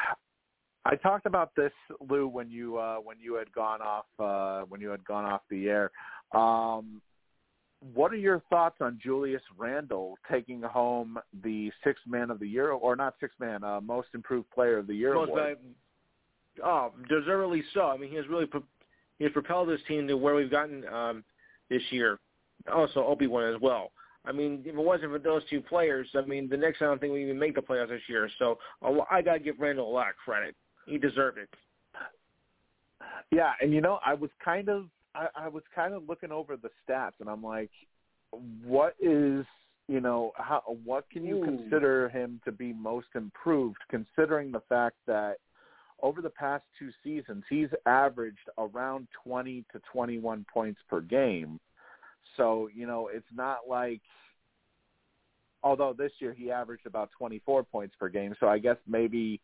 I 0.85 0.95
talked 1.01 1.26
about 1.26 1.55
this, 1.55 1.72
Lou, 2.10 2.27
when 2.27 2.49
you 2.49 2.77
uh, 2.77 2.97
when 2.97 3.18
you 3.19 3.35
had 3.35 3.51
gone 3.53 3.81
off 3.81 4.05
uh, 4.19 4.65
when 4.68 4.81
you 4.81 4.89
had 4.89 5.03
gone 5.05 5.26
off 5.26 5.41
the 5.49 5.68
air. 5.68 5.91
Um, 6.31 7.01
what 7.93 8.14
are 8.14 8.18
your 8.18 8.41
thoughts 8.49 8.77
on 8.80 8.99
Julius 9.03 9.41
Randle 9.57 10.18
taking 10.31 10.61
home 10.61 11.18
the 11.43 11.69
sixth 11.84 12.03
man 12.07 12.31
of 12.31 12.39
the 12.39 12.47
year, 12.47 12.72
or 12.72 12.95
not 12.95 13.15
sixth 13.19 13.38
man, 13.39 13.64
uh, 13.64 13.81
most 13.81 14.07
improved 14.14 14.49
player 14.51 14.77
of 14.77 14.88
the 14.88 14.95
year 14.95 15.14
Most 15.14 15.30
award? 15.30 15.57
Oh, 16.63 16.91
deservedly 17.09 17.63
so. 17.73 17.88
I 17.88 17.97
mean, 17.97 18.09
he 18.09 18.15
has 18.17 18.27
really 18.27 18.45
pro- 18.45 18.63
he 19.17 19.23
has 19.23 19.34
propelled 19.34 19.69
this 19.69 19.81
team 19.88 20.07
to 20.07 20.17
where 20.17 20.35
we've 20.35 20.51
gotten 20.51 20.85
um, 20.88 21.23
this 21.69 21.81
year. 21.91 22.19
Also, 22.73 23.03
Obi 23.03 23.27
Wan 23.27 23.53
as 23.53 23.61
well. 23.61 23.91
I 24.25 24.31
mean, 24.31 24.61
if 24.65 24.73
it 24.73 24.75
wasn't 24.75 25.11
for 25.11 25.19
those 25.19 25.41
two 25.49 25.61
players, 25.61 26.07
I 26.15 26.21
mean, 26.21 26.47
the 26.47 26.57
next 26.57 26.81
I 26.81 26.85
don't 26.85 26.99
think 26.99 27.13
we 27.13 27.23
even 27.23 27.38
make 27.38 27.55
the 27.55 27.61
playoffs 27.61 27.89
this 27.89 28.01
year. 28.07 28.30
So 28.39 28.57
uh, 28.81 28.91
I 29.11 29.21
got 29.21 29.34
to 29.34 29.39
give 29.39 29.59
Randle 29.59 29.89
a 29.89 29.91
lot 29.91 30.09
of 30.09 30.15
credit. 30.23 30.55
He 30.85 30.97
deserved 30.97 31.38
it. 31.38 31.49
Yeah, 33.31 33.53
and 33.61 33.73
you 33.73 33.81
know, 33.81 33.99
I 34.05 34.13
was 34.13 34.30
kind 34.43 34.69
of 34.69 34.85
I, 35.15 35.27
I 35.35 35.47
was 35.47 35.63
kind 35.75 35.93
of 35.93 36.07
looking 36.07 36.31
over 36.31 36.55
the 36.55 36.69
stats, 36.88 37.13
and 37.19 37.30
I'm 37.30 37.43
like, 37.43 37.71
what 38.63 38.95
is 39.01 39.45
you 39.88 39.99
know 39.99 40.31
how 40.35 40.61
what 40.85 41.09
can 41.09 41.25
you 41.25 41.41
Ooh. 41.41 41.45
consider 41.45 42.09
him 42.09 42.39
to 42.45 42.51
be 42.51 42.73
most 42.73 43.07
improved, 43.15 43.77
considering 43.89 44.51
the 44.51 44.61
fact 44.69 44.95
that 45.07 45.38
over 46.03 46.21
the 46.21 46.30
past 46.30 46.63
two 46.77 46.91
seasons 47.03 47.43
he's 47.49 47.69
averaged 47.88 48.49
around 48.59 49.07
20 49.23 49.65
to 49.71 49.81
21 49.91 50.45
points 50.53 50.80
per 50.88 51.01
game. 51.01 51.59
So 52.38 52.69
you 52.75 52.85
know, 52.85 53.09
it's 53.11 53.25
not 53.35 53.59
like. 53.67 54.01
Although 55.65 55.93
this 55.97 56.11
year 56.19 56.34
he 56.34 56.51
averaged 56.51 56.85
about 56.85 57.09
24 57.17 57.63
points 57.63 57.95
per 57.97 58.09
game, 58.09 58.35
so 58.39 58.47
I 58.49 58.59
guess 58.59 58.75
maybe 58.85 59.39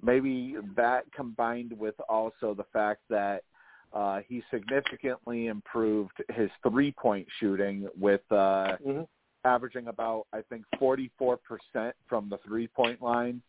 maybe 0.00 0.56
that 0.76 1.10
combined 1.12 1.72
with 1.76 1.96
also 2.08 2.54
the 2.54 2.66
fact 2.72 3.00
that 3.10 3.42
uh, 3.92 4.20
he 4.28 4.42
significantly 4.50 5.46
improved 5.48 6.22
his 6.34 6.50
three 6.68 6.92
point 6.92 7.26
shooting 7.40 7.88
with 7.98 8.20
uh, 8.30 8.76
Mm-hmm. 8.86 9.02
averaging 9.44 9.88
about 9.88 10.26
I 10.32 10.42
think 10.48 10.64
44% 10.80 11.38
from 12.08 12.28
the 12.28 12.38
three 12.46 12.68
point 12.68 13.02
line 13.02 13.42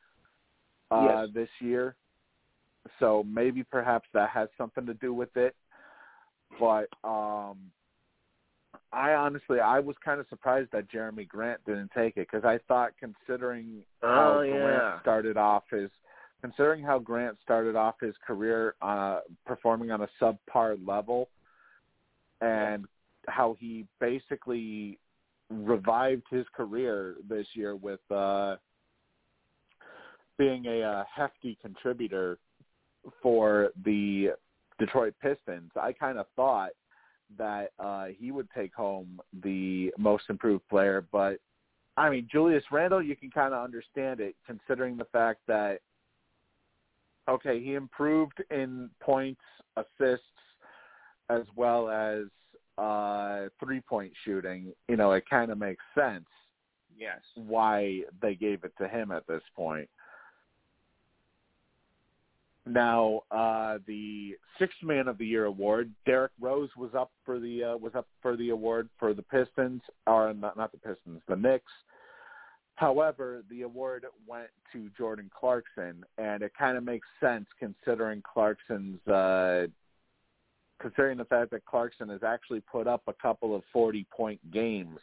uh, 0.90 1.26
Yes. 1.26 1.30
this 1.34 1.50
year. 1.60 1.96
So 3.00 3.26
maybe 3.28 3.64
perhaps 3.64 4.08
that 4.14 4.30
has 4.30 4.50
something 4.58 4.86
to 4.86 4.94
do 4.96 5.14
with 5.14 5.36
it. 5.36 5.56
But 6.60 6.88
um, 7.04 7.58
I 8.92 9.14
honestly 9.14 9.60
I 9.60 9.80
was 9.80 9.96
kind 10.04 10.20
of 10.20 10.28
surprised 10.30 10.70
that 10.72 10.90
Jerami 10.92 11.28
Grant 11.28 11.60
didn't 11.66 11.92
take 11.96 12.18
it 12.18 12.28
because 12.32 12.46
I 12.46 12.60
thought 12.68 12.92
considering 13.00 13.84
how 14.02 14.38
Oh, 14.38 14.42
yeah. 14.42 14.52
Grant 14.54 15.02
started 15.02 15.38
off 15.38 15.64
his 15.70 15.90
considering 16.42 16.84
how 16.84 17.00
Grant 17.00 17.38
started 17.42 17.76
off 17.76 17.96
his 18.00 18.16
career 18.26 18.76
uh, 18.82 19.22
performing 19.46 19.92
on 19.92 20.02
a 20.02 20.08
subpar 20.22 20.78
level, 20.86 21.30
and 22.42 22.86
how 23.28 23.56
he 23.60 23.86
basically 24.00 25.00
revived 25.50 26.24
his 26.30 26.46
career 26.56 27.16
this 27.28 27.48
year 27.54 27.76
with 27.76 28.00
uh, 28.12 28.56
being 30.38 30.66
a, 30.68 30.82
uh 30.84 31.04
hefty 31.14 31.58
contributor 31.62 32.38
for 33.22 33.72
the 33.84 34.30
Detroit 34.80 35.14
Pistons. 35.22 35.72
I 35.76 35.94
kind 35.94 36.18
of 36.18 36.26
thought 36.36 36.72
that 37.38 37.72
uh, 37.80 38.08
he 38.18 38.32
would 38.32 38.48
take 38.56 38.74
home 38.74 39.20
the 39.44 39.92
most 39.98 40.26
improved 40.30 40.68
player. 40.70 41.06
But 41.12 41.40
I 41.98 42.10
mean, 42.10 42.28
Julius 42.32 42.64
Randle, 42.72 43.02
you 43.02 43.16
can 43.16 43.32
kind 43.32 43.54
of 43.54 43.64
understand 43.64 44.20
it 44.20 44.36
considering 44.46 44.98
the 44.98 45.06
fact 45.06 45.42
that 45.48 45.80
okay, 47.30 47.62
he 47.62 47.74
improved 47.74 48.42
in 48.52 48.90
points, 49.02 49.42
assists, 49.76 50.24
as 51.30 51.42
well 51.56 51.90
as 51.90 52.26
uh, 52.78 53.50
three 53.64 53.82
point 53.82 54.14
shooting. 54.24 54.72
You 54.88 54.96
know, 54.96 55.12
it 55.12 55.24
kind 55.30 55.52
of 55.52 55.58
makes 55.58 55.84
sense. 55.96 56.26
Yes. 56.98 57.20
Why 57.36 58.02
they 58.22 58.36
gave 58.36 58.64
it 58.64 58.74
to 58.80 58.88
him 58.88 59.12
at 59.12 59.28
this 59.28 59.44
point. 59.56 59.90
Now, 62.70 63.22
uh, 63.32 63.80
the 63.88 64.36
sixth 64.60 64.78
man 64.84 65.08
of 65.08 65.18
the 65.18 65.26
year 65.26 65.46
award, 65.46 65.92
Derrick 66.06 66.32
Rose 66.40 66.70
was 66.78 66.92
up 66.96 67.12
for 67.26 67.40
the 67.40 67.64
uh, 67.64 67.78
was 67.78 67.94
up 67.96 68.08
for 68.22 68.36
the 68.36 68.50
award 68.50 68.90
for 69.00 69.14
the 69.14 69.24
Pistons, 69.24 69.82
or 70.06 70.34
not, 70.34 70.58
not 70.58 70.72
the 70.72 70.78
Pistons, 70.78 71.22
the 71.28 71.36
Knicks. 71.36 71.72
However, 72.76 73.44
the 73.50 73.64
award 73.64 74.06
went 74.28 74.50
to 74.72 74.90
Jordan 74.96 75.32
Clarkson, 75.38 76.06
and 76.20 76.44
it 76.44 76.52
kind 76.58 76.78
of 76.78 76.84
makes 76.84 77.08
sense 77.20 77.46
considering 77.60 78.22
Clarkson's 78.22 79.06
uh, 79.08 79.68
considering 80.80 81.18
the 81.18 81.26
fact 81.26 81.52
that 81.52 81.66
Clarkson 81.66 82.10
has 82.10 82.22
actually 82.24 82.62
put 82.62 82.88
up 82.88 83.02
a 83.08 83.14
couple 83.14 83.56
of 83.56 83.64
forty-point 83.74 84.40
games 84.52 85.00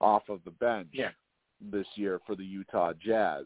off 0.00 0.22
of 0.28 0.40
the 0.44 0.52
bench 0.52 0.88
yeah. 0.92 1.10
this 1.60 1.86
year 1.96 2.20
for 2.26 2.36
the 2.36 2.44
Utah 2.44 2.92
Jazz. 3.04 3.44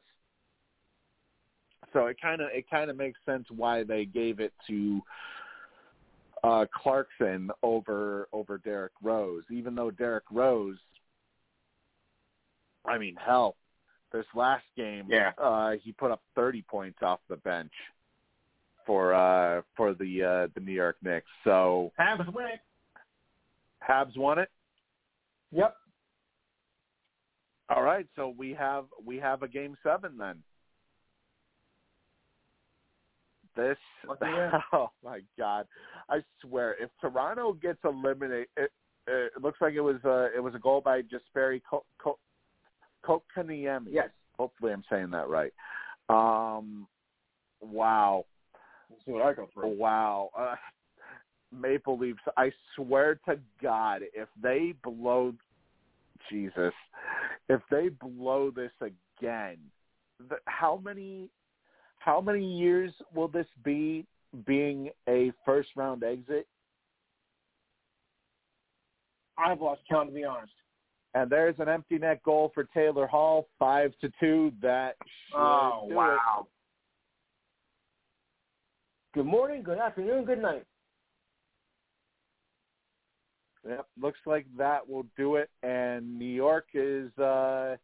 So 1.95 2.07
it 2.07 2.21
kind 2.21 2.43
of 2.43 2.49
it 2.53 2.69
kind 2.69 2.91
of 2.91 2.97
makes 2.97 3.19
sense 3.25 3.47
why 3.51 3.85
they 3.85 4.05
gave 4.05 4.41
it 4.41 4.53
to 4.67 5.01
uh, 6.43 6.67
Clarkson 6.75 7.51
over 7.63 8.29
over 8.35 8.59
Derrick 8.59 8.93
Rose, 9.03 9.45
even 9.51 9.75
though 9.75 9.91
Derrick 9.91 10.25
Rose 10.31 10.77
I 12.85 12.99
mean, 12.99 13.17
hell, 13.17 13.57
this 14.13 14.27
last 14.35 14.65
game, 14.77 15.07
yeah. 15.09 15.33
uh, 15.39 15.73
he 15.83 15.93
put 15.93 16.11
up 16.11 16.23
30 16.35 16.63
points 16.63 16.99
off 17.03 17.21
the 17.29 17.37
bench 17.37 17.73
for 18.87 19.15
uh, 19.15 19.63
for 19.77 19.95
the 19.95 20.23
uh, 20.23 20.47
the 20.55 20.61
New 20.61 20.73
York 20.73 20.97
Knicks. 21.03 21.27
So 21.43 21.93
Habs 21.99 22.33
win 22.33 22.47
it. 22.47 22.61
Habs 23.89 24.17
won 24.17 24.39
it. 24.39 24.51
Yep. 25.53 25.75
All 27.71 27.83
right, 27.83 28.07
so 28.15 28.35
we 28.37 28.53
have 28.53 28.85
we 29.05 29.17
have 29.17 29.43
a 29.43 29.49
game 29.49 29.77
seven 29.83 30.19
then. 30.19 30.43
This 33.57 33.77
oh 34.73 34.91
my 35.05 35.21
god! 35.39 35.67
I 36.09 36.19
swear, 36.41 36.75
if 36.83 36.91
Toronto 37.01 37.53
gets 37.53 37.79
eliminated, 37.85 38.49
it, 38.57 38.71
it 39.07 39.33
looks 39.41 39.61
like 39.61 39.75
it 39.75 39.81
was 39.81 40.03
a 40.05 40.29
it 40.37 40.43
was 40.43 40.55
a 40.55 40.59
goal 40.59 40.81
by 40.81 41.03
Co- 41.71 42.19
Kotkaniemi. 43.05 43.87
Yes. 43.91 44.09
Hopefully, 44.39 44.73
I'm 44.73 44.85
saying 44.91 45.11
that 45.11 45.29
right. 45.29 45.53
Um, 46.09 46.87
wow. 47.61 48.25
Let's 48.91 49.05
see 49.05 49.13
what 49.13 49.23
I 49.23 49.33
go 49.33 49.49
through. 49.55 49.77
Wow. 49.77 50.31
Uh, 50.37 50.57
Maple 51.53 51.99
Leafs. 51.99 52.19
I 52.37 52.51
swear 52.75 53.21
to 53.27 53.39
God, 53.63 54.03
if 54.15 54.29
they 54.43 54.75
blow, 54.83 55.35
Jesus, 56.31 56.73
if 57.49 57.61
they 57.71 57.89
blow 57.89 58.51
this 58.51 58.73
again, 58.81 59.59
the, 60.29 60.37
how 60.47 60.81
many, 60.83 61.31
how 62.05 62.21
many 62.21 62.45
years 62.45 62.93
will 63.15 63.29
this 63.29 63.47
be 63.65 64.07
being 64.47 64.91
a 65.09 65.33
first 65.47 65.71
round 65.75 66.05
exit? 66.05 66.47
I've 69.39 69.61
lost 69.61 69.81
count 69.91 70.11
to 70.11 70.15
be 70.15 70.25
honest. 70.25 70.53
And 71.15 71.31
there's 71.31 71.55
an 71.59 71.69
empty 71.69 71.97
net 71.99 72.23
goal 72.23 72.51
for 72.55 72.65
Taylor 72.75 73.07
Hall, 73.07 73.49
five 73.59 73.93
to 74.01 74.11
two. 74.21 74.53
That 74.61 74.97
oh 75.35 75.87
do 75.89 75.95
wow! 75.95 76.41
It. 76.41 76.47
Good 79.15 79.27
morning, 79.27 79.63
good 79.63 79.79
afternoon, 79.79 80.25
good 80.25 80.43
night. 80.43 80.65
Yep, 83.67 83.87
looks 83.99 84.19
like 84.27 84.45
that 84.59 84.87
will 84.87 85.07
do 85.17 85.37
it. 85.37 85.49
And 85.63 86.19
New 86.19 86.27
York 86.27 86.67
is 86.75 87.17
uh, 87.19 87.77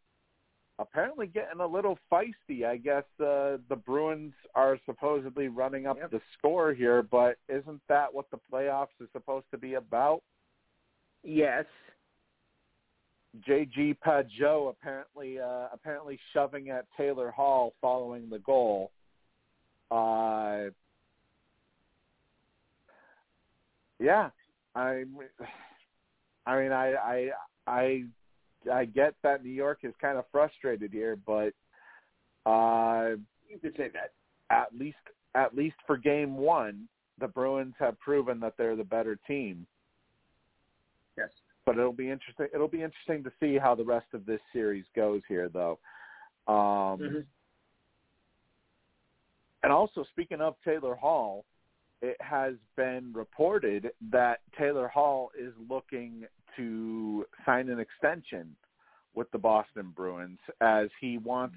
apparently 0.81 1.27
getting 1.27 1.61
a 1.61 1.67
little 1.67 1.99
feisty. 2.11 2.65
I 2.65 2.77
guess 2.77 3.05
uh, 3.21 3.59
the 3.69 3.77
Bruins 3.85 4.33
are 4.55 4.79
supposedly 4.87 5.49
running 5.49 5.87
up 5.87 5.99
yep. 5.99 6.11
the 6.11 6.21
score 6.39 6.73
here, 6.73 7.03
but 7.03 7.37
isn't 7.49 7.81
that 7.89 8.13
what 8.13 8.27
the 8.31 8.39
playoffs 8.53 8.89
is 9.01 9.09
supposed 9.13 9.47
to 9.51 9.59
be 9.59 9.75
about? 9.75 10.23
Yes. 11.23 11.67
JG 13.49 13.97
Pageau 14.05 14.71
apparently 14.71 15.39
uh, 15.39 15.69
apparently 15.73 16.19
shoving 16.33 16.71
at 16.71 16.87
Taylor 16.97 17.31
Hall 17.31 17.75
following 17.81 18.29
the 18.29 18.41
goal. 18.41 18.91
Uh, 19.91 20.71
yeah, 24.01 24.31
I, 24.75 25.05
I 26.47 26.61
mean, 26.61 26.73
I, 26.73 26.95
I, 26.95 27.29
I, 27.67 28.05
I 28.73 28.85
get 28.85 29.15
that 29.23 29.45
New 29.45 29.51
York 29.51 29.81
is 29.83 29.95
kind 30.01 30.19
of 30.19 30.25
frustrated 30.33 30.93
here, 30.93 31.17
but 31.17 31.53
uh, 32.47 33.17
you 33.49 33.59
could 33.61 33.77
say 33.77 33.91
that. 33.93 34.13
At 34.51 34.77
least, 34.77 34.97
at 35.35 35.55
least 35.55 35.77
for 35.87 35.97
Game 35.97 36.37
One, 36.37 36.89
the 37.21 37.29
Bruins 37.29 37.75
have 37.79 37.99
proven 38.01 38.41
that 38.41 38.55
they're 38.59 38.77
the 38.77 38.85
better 38.85 39.17
team. 39.27 39.67
Yes 41.17 41.31
but 41.71 41.79
it'll 41.79 41.93
be 41.93 42.11
interesting. 42.11 42.49
It'll 42.53 42.67
be 42.67 42.83
interesting 42.83 43.23
to 43.23 43.31
see 43.39 43.57
how 43.57 43.77
the 43.77 43.85
rest 43.85 44.07
of 44.13 44.27
this 44.27 44.41
series 44.53 44.85
goes 44.97 45.23
here, 45.29 45.49
though. 45.49 45.79
Um, 46.49 46.55
mm-hmm. 46.99 47.19
And 49.63 49.73
also, 49.73 50.05
speaking 50.11 50.41
of 50.41 50.57
Taylor 50.65 50.95
Hall, 50.95 51.45
it 52.03 52.17
has 52.21 52.55
been 52.77 53.13
reported 53.15 53.91
that 54.11 54.41
Taylor 54.59 54.89
Hall 54.89 55.31
is 55.39 55.53
looking 55.69 56.25
to 56.57 57.27
sign 57.45 57.69
an 57.69 57.81
extension 57.81 58.55
with 59.15 59.31
the 59.33 59.39
Boston 59.39 59.93
Bruins 59.95 60.39
as 60.61 60.89
he 61.01 61.19
wants 61.19 61.57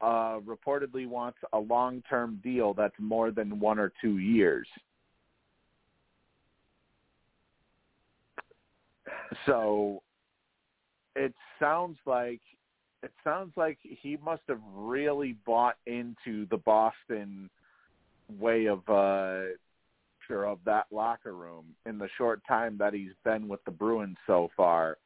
uh 0.00 0.38
reportedly 0.40 1.06
wants 1.06 1.38
a 1.52 1.58
long-term 1.58 2.40
deal 2.44 2.74
that's 2.74 2.94
more 2.98 3.30
than 3.30 3.58
1 3.58 3.78
or 3.78 3.92
2 4.02 4.18
years. 4.18 4.66
So 9.46 10.02
it 11.16 11.34
sounds 11.58 11.98
like 12.06 12.40
it 13.02 13.12
sounds 13.24 13.52
like 13.56 13.78
he 13.82 14.16
must 14.22 14.42
have 14.48 14.60
really 14.74 15.36
bought 15.44 15.76
into 15.86 16.46
the 16.50 16.58
Boston 16.58 17.50
way 18.38 18.66
of 18.66 18.88
uh 18.88 19.54
of 20.44 20.58
that 20.64 20.86
locker 20.90 21.34
room 21.34 21.64
in 21.86 21.98
the 21.98 22.08
short 22.18 22.40
time 22.46 22.76
that 22.78 22.94
he's 22.94 23.12
been 23.24 23.48
with 23.48 23.64
the 23.64 23.70
Bruins 23.70 24.16
so 24.26 24.50
far. 24.56 24.98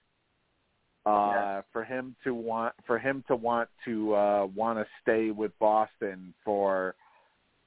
Uh 1.04 1.32
yes. 1.34 1.64
for 1.72 1.84
him 1.84 2.16
to 2.24 2.34
want 2.34 2.74
for 2.86 2.98
him 2.98 3.22
to 3.28 3.36
want 3.36 3.68
to 3.84 4.14
uh 4.14 4.46
want 4.46 4.78
to 4.78 4.86
stay 5.02 5.30
with 5.30 5.56
Boston 5.60 6.34
for 6.44 6.96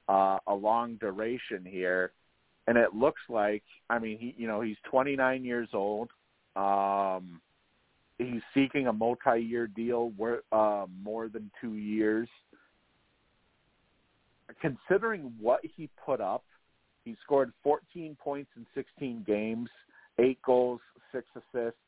uh 0.08 0.38
a 0.46 0.54
long 0.54 0.96
duration 0.96 1.64
here 1.64 2.12
and 2.66 2.76
it 2.76 2.94
looks 2.94 3.22
like 3.30 3.62
I 3.88 3.98
mean 3.98 4.18
he 4.18 4.34
you 4.36 4.46
know 4.46 4.60
he's 4.60 4.76
29 4.90 5.42
years 5.42 5.70
old 5.72 6.10
um, 6.56 7.40
he's 8.18 8.42
seeking 8.54 8.86
a 8.86 8.92
multi-year 8.92 9.66
deal, 9.66 10.12
where, 10.16 10.42
uh, 10.52 10.86
more 11.02 11.28
than 11.28 11.50
two 11.60 11.74
years. 11.74 12.28
Considering 14.60 15.32
what 15.40 15.60
he 15.76 15.88
put 16.04 16.20
up, 16.20 16.44
he 17.10 17.16
scored 17.24 17.52
14 17.64 18.16
points 18.22 18.50
in 18.56 18.64
16 18.74 19.24
games, 19.26 19.68
eight 20.20 20.40
goals, 20.42 20.80
six 21.12 21.26
assists. 21.34 21.80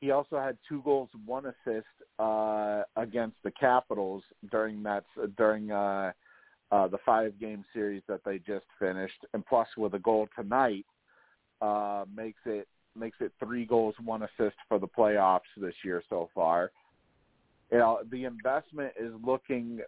He 0.00 0.10
also 0.10 0.38
had 0.38 0.56
two 0.66 0.80
goals, 0.84 1.10
one 1.26 1.44
assist 1.46 1.86
uh, 2.18 2.82
against 2.96 3.36
the 3.44 3.50
Capitals 3.50 4.22
during 4.50 4.82
that 4.84 5.04
during 5.36 5.70
uh, 5.70 6.12
uh, 6.70 6.88
the 6.88 6.98
five-game 7.04 7.64
series 7.74 8.02
that 8.08 8.20
they 8.24 8.38
just 8.38 8.64
finished, 8.78 9.26
and 9.34 9.44
plus 9.44 9.68
with 9.76 9.94
a 9.94 9.98
goal 9.98 10.28
tonight, 10.36 10.86
uh, 11.60 12.04
makes 12.14 12.40
it 12.46 12.68
makes 12.96 13.18
it 13.20 13.32
three 13.42 13.66
goals, 13.66 13.94
one 14.02 14.22
assist 14.22 14.56
for 14.68 14.78
the 14.78 14.88
playoffs 14.88 15.40
this 15.56 15.74
year 15.84 16.02
so 16.08 16.30
far. 16.34 16.70
You 17.70 17.78
know, 17.78 17.98
the 18.10 18.24
investment 18.24 18.94
is 18.98 19.12
looking 19.22 19.80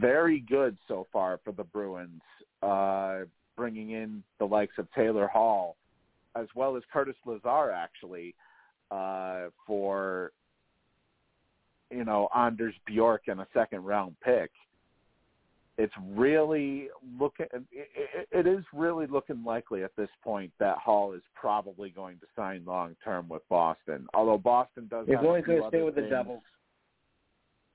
very 0.00 0.40
good 0.40 0.78
so 0.88 1.06
far 1.12 1.38
for 1.44 1.52
the 1.52 1.64
Bruins, 1.64 2.22
uh, 2.62 3.24
bringing 3.56 3.90
in 3.90 4.22
the 4.38 4.44
likes 4.44 4.74
of 4.78 4.86
Taylor 4.92 5.26
Hall, 5.26 5.76
as 6.34 6.46
well 6.54 6.76
as 6.76 6.82
Curtis 6.92 7.16
Lazar, 7.24 7.70
actually, 7.70 8.34
uh, 8.90 9.46
for 9.66 10.32
you 11.90 12.04
know 12.04 12.28
Anders 12.34 12.74
Bjork 12.86 13.22
and 13.28 13.40
a 13.40 13.46
second 13.54 13.84
round 13.84 14.16
pick. 14.24 14.50
it's 15.78 15.92
really 16.14 16.88
looking 17.20 17.46
it, 17.70 18.28
it 18.30 18.46
is 18.46 18.64
really 18.72 19.06
looking 19.06 19.44
likely 19.44 19.84
at 19.84 19.94
this 19.96 20.08
point 20.24 20.50
that 20.58 20.78
Hall 20.78 21.12
is 21.12 21.22
probably 21.34 21.90
going 21.90 22.18
to 22.18 22.26
sign 22.34 22.64
long 22.66 22.96
term 23.04 23.28
with 23.28 23.42
Boston. 23.48 24.06
Although 24.14 24.38
Boston 24.38 24.88
does 24.88 25.06
if 25.08 25.16
have 25.16 25.24
only 25.24 25.40
a 25.40 25.42
few 25.42 25.60
could 25.60 25.68
stay 25.68 25.82
with 25.82 25.94
things. 25.94 26.06
the 26.06 26.16
Devils. 26.16 26.42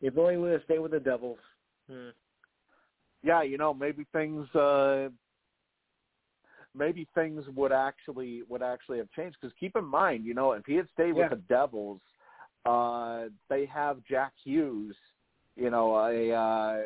If 0.02 0.18
only 0.18 0.38
would 0.38 0.52
have 0.52 0.64
stayed 0.66 0.80
with 0.80 0.92
the 0.92 1.00
Devils. 1.00 1.38
Hmm. 1.90 2.10
Yeah, 3.24 3.44
you 3.44 3.58
know, 3.58 3.74
maybe 3.74 4.06
things 4.12 4.48
uh 4.56 5.10
maybe 6.76 7.08
things 7.14 7.44
would 7.56 7.72
actually 7.72 8.44
would 8.50 8.62
actually 8.62 8.98
have 8.98 9.12
changed 9.12 9.38
because 9.40 9.54
keep 9.60 9.76
in 9.76 9.86
mind, 9.86 10.26
you 10.26 10.34
know, 10.34 10.54
if 10.54 10.66
he 10.66 10.76
had 10.76 10.88
stayed 10.94 11.16
Yeah. 11.16 11.24
with 11.24 11.30
the 11.32 11.44
Devils, 11.50 12.02
uh 12.66 13.26
they 13.50 13.66
have 13.66 14.04
Jack 14.10 14.34
Hughes, 14.44 14.96
you 15.56 15.70
know, 15.70 15.96
a 15.98 16.32
uh 16.34 16.82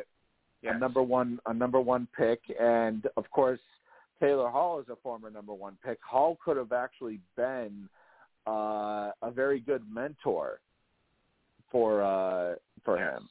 Yes. 0.62 0.74
a 0.74 0.78
number 0.78 1.02
one 1.02 1.38
a 1.46 1.54
number 1.54 1.80
one 1.80 2.08
pick 2.16 2.40
and 2.58 3.06
of 3.16 3.30
course 3.30 3.60
Taylor 4.18 4.48
Hall 4.50 4.80
is 4.80 4.88
a 4.88 4.96
former 4.96 5.30
number 5.30 5.52
one 5.52 5.76
pick. 5.84 5.98
Hall 6.02 6.38
could 6.44 6.56
have 6.56 6.72
actually 6.72 7.20
been 7.36 7.88
uh 8.46 9.12
a 9.22 9.30
very 9.32 9.60
good 9.60 9.82
mentor 9.92 10.60
for 11.70 12.02
uh 12.02 12.54
for 12.84 12.96
Yes. 12.98 13.18
him. 13.18 13.28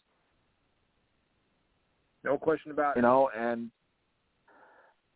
No 2.24 2.38
question 2.38 2.72
about 2.72 2.96
You 2.96 3.02
it. 3.02 3.04
know, 3.04 3.30
and 3.36 3.70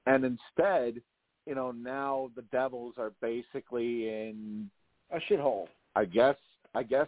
and 0.05 0.25
instead, 0.25 1.01
you 1.49 1.55
know, 1.55 1.71
now 1.71 2.29
the 2.35 2.43
Devils 2.43 2.93
are 2.99 3.11
basically 3.21 4.07
in 4.07 4.69
A 5.11 5.19
shithole. 5.27 5.65
I 5.95 6.05
guess 6.05 6.35
I 6.75 6.83
guess 6.83 7.07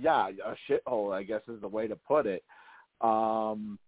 yeah, 0.00 0.28
a 0.28 0.54
shithole, 0.66 1.14
I 1.14 1.22
guess 1.22 1.42
is 1.46 1.60
the 1.60 1.68
way 1.68 1.86
to 1.86 1.96
put 1.96 2.24
it. 2.26 2.42
Um 3.02 3.78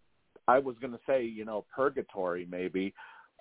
I 0.46 0.58
was 0.58 0.76
gonna 0.78 1.00
say, 1.06 1.24
you 1.24 1.46
know, 1.46 1.64
purgatory 1.74 2.46
maybe 2.50 2.92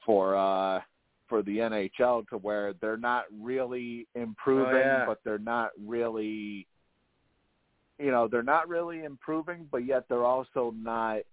for 0.06 0.38
uh 0.38 0.80
for 1.28 1.44
the 1.44 1.58
NHL 1.58 2.30
to 2.30 2.38
where 2.38 2.72
they're 2.80 2.96
not 2.96 3.26
really 3.42 4.08
improving 4.16 4.74
Oh, 4.74 4.78
yeah. 4.78 5.06
but 5.06 5.20
they're 5.26 5.38
not 5.38 5.72
really 5.86 6.66
you 8.00 8.10
know, 8.10 8.30
they're 8.30 8.42
not 8.42 8.70
really 8.70 9.04
improving 9.04 9.68
but 9.70 9.86
yet 9.86 10.06
they're 10.08 10.26
also 10.26 10.74
not 10.78 11.24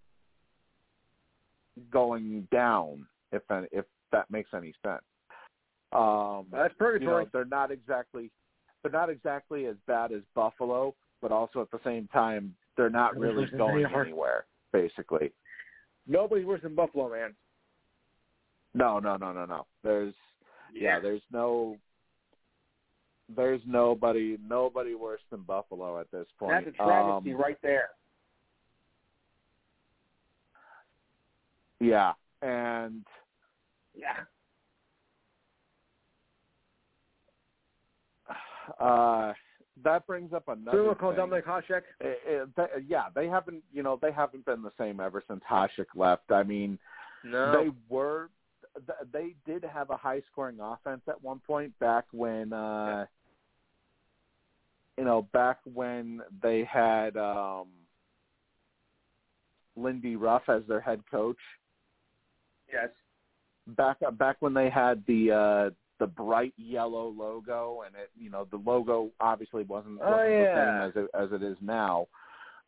going 1.93 2.48
down 2.51 3.07
if 3.31 3.43
if 3.70 3.85
that 4.11 4.28
makes 4.28 4.51
any 4.52 4.74
sense. 4.85 5.02
Um 5.93 6.47
That's 6.53 6.75
you 6.79 6.87
know, 6.87 6.93
purgatory. 6.93 7.27
they're 7.33 7.45
not 7.45 7.71
exactly 7.71 8.31
they're 8.83 8.93
not 8.93 9.11
exactly 9.11 9.67
as 9.67 9.77
bad 9.87 10.12
as 10.12 10.23
Buffalo, 10.35 10.95
but 11.21 11.33
also 11.33 11.61
at 11.61 11.71
the 11.71 11.81
same 11.85 12.09
time 12.09 12.55
they're 12.77 12.91
not 12.91 13.19
really 13.19 13.47
going 13.57 13.85
anywhere. 13.85 14.47
Basically, 14.73 15.33
Nobody's 16.07 16.47
worse 16.47 16.62
than 16.62 16.75
Buffalo, 16.75 17.11
man. 17.11 17.35
no, 18.75 18.99
no, 18.99 19.17
no, 19.17 19.33
no, 19.33 19.45
no. 19.45 19.67
There's 19.83 20.15
yeah, 20.73 21.01
there's 21.01 21.23
no 21.33 21.77
there's 23.35 23.61
nobody 23.67 24.39
nobody 24.47 24.95
worse 24.95 25.21
than 25.31 25.43
Buffalo 25.43 26.01
at 26.01 26.11
this 26.11 26.27
point. 26.39 26.65
That's 26.65 26.77
a 26.77 26.83
travesty 26.85 27.33
Um, 27.33 27.41
right 27.41 27.59
there. 27.62 27.91
Yeah, 31.81 32.12
and 32.43 33.05
Yeah. 33.95 34.25
Uh 38.81 39.32
that 39.82 40.07
brings 40.07 40.32
up 40.32 40.48
another 40.48 40.77
Someone 40.77 40.94
call 40.97 41.12
thing. 41.15 41.20
Dominik 41.20 41.44
Hasek. 41.44 41.82
It- 42.01 42.20
it- 42.27 42.55
they- 42.57 42.81
yeah, 42.86 43.05
they 43.15 43.28
haven't, 43.28 43.62
you 43.73 43.82
know, 43.82 43.97
they 44.02 44.12
haven't 44.12 44.44
been 44.44 44.62
the 44.62 44.73
same 44.77 45.01
ever 45.01 45.23
since 45.27 45.43
Hasek 45.48 45.86
left. 45.94 46.31
I 46.31 46.43
mean, 46.43 46.78
No. 47.24 47.52
they 47.52 47.70
were 47.89 48.28
they 49.11 49.35
did 49.47 49.65
have 49.65 49.90
a 49.90 49.97
high 49.97 50.20
scoring 50.31 50.61
offense 50.61 51.02
at 51.09 51.20
one 51.23 51.40
point 51.40 51.77
back 51.81 52.05
when 52.12 52.52
uh 52.52 53.05
you 54.97 55.05
know 55.05 55.23
back 55.23 55.59
when 55.65 56.23
they 56.43 56.62
had 56.65 57.16
um 57.16 57.69
Lindy 59.77 60.15
Ruff 60.16 60.48
as 60.48 60.62
their 60.69 60.81
head 60.81 61.02
coach 61.11 61.39
yes. 62.73 62.90
back 63.66 63.97
back 64.12 64.36
when 64.40 64.55
they 64.55 64.70
had 64.70 65.05
the 65.07 65.32
uh 65.32 65.70
the 66.01 66.06
bright 66.06 66.52
yellow 66.56 67.09
logo 67.16 67.82
and 67.86 67.94
it 67.94 68.10
you 68.18 68.28
know 68.31 68.47
the 68.51 68.56
logo 68.56 69.10
obviously 69.20 69.62
wasn't, 69.62 70.01
Oh, 70.02 70.10
wasn't 70.10 70.32
yeah. 70.32 70.55
the 70.55 70.60
same 70.64 70.89
as 70.89 71.05
it 71.05 71.10
as 71.22 71.40
it 71.40 71.43
is 71.44 71.56
now 71.60 72.09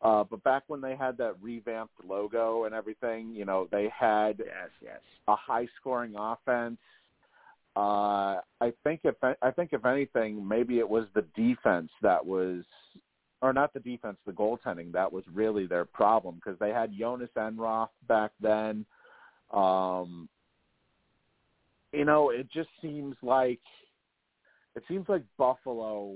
uh 0.01 0.23
but 0.23 0.41
back 0.43 0.63
when 0.67 0.79
they 0.79 0.95
had 0.95 1.17
that 1.17 1.35
revamped 1.41 1.93
logo 2.07 2.63
and 2.65 2.73
everything 2.73 3.33
you 3.33 3.43
know 3.43 3.67
they 3.71 3.89
had 3.97 4.35
Yes, 4.39 4.69
yes. 4.81 4.99
a 5.27 5.35
high 5.35 5.67
scoring 5.79 6.13
offense. 6.17 6.77
Uh, 7.75 8.37
I 8.61 8.71
think 8.83 8.99
if 9.03 9.15
I 9.23 9.49
think 9.49 9.71
if 9.73 9.83
anything, 9.83 10.47
maybe 10.47 10.77
it 10.77 10.87
was 10.87 11.05
the 11.15 11.25
defense 11.35 11.89
that 12.03 12.23
was, 12.23 12.63
or 13.41 13.51
not 13.51 13.73
the 13.73 13.79
defense, 13.79 14.17
the 14.27 14.31
goaltending 14.31 14.91
that 14.91 15.11
was 15.11 15.23
really 15.33 15.65
their 15.65 15.83
problem 15.83 16.35
because 16.35 16.59
they 16.59 16.69
had 16.69 16.91
Jonas 16.95 17.31
Enroth 17.35 17.89
back 18.07 18.29
then. 18.39 18.85
Um, 19.51 20.29
you 21.93 22.05
know, 22.05 22.31
it 22.31 22.47
just 22.51 22.69
seems 22.81 23.15
like 23.21 23.59
it 24.75 24.83
seems 24.87 25.07
like 25.07 25.23
Buffalo. 25.37 26.15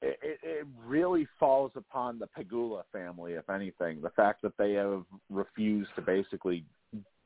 It, 0.00 0.18
it, 0.22 0.38
it 0.42 0.66
really 0.84 1.28
falls 1.38 1.72
upon 1.76 2.18
the 2.18 2.26
Pegula 2.36 2.82
family, 2.92 3.34
if 3.34 3.48
anything. 3.50 4.00
The 4.00 4.10
fact 4.10 4.42
that 4.42 4.56
they 4.58 4.72
have 4.72 5.04
refused 5.30 5.90
to 5.96 6.02
basically 6.02 6.64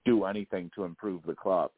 do 0.04 0.24
anything 0.24 0.70
to 0.74 0.84
improve 0.84 1.22
the 1.26 1.34
club. 1.34 1.70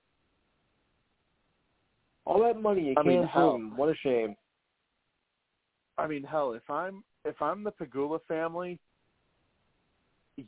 All 2.25 2.43
that 2.43 2.61
money 2.61 2.83
you 2.83 2.91
I 2.93 2.95
can't 2.95 3.07
mean, 3.07 3.17
improve 3.19 3.31
hell. 3.33 3.55
'em. 3.55 3.77
What 3.77 3.89
a 3.89 3.95
shame. 3.97 4.37
I 5.97 6.07
mean, 6.07 6.23
hell, 6.23 6.53
if 6.53 6.69
I'm 6.71 7.03
if 7.25 7.41
I'm 7.43 7.65
the 7.65 7.73
Pegula 7.73 8.21
family, 8.29 8.79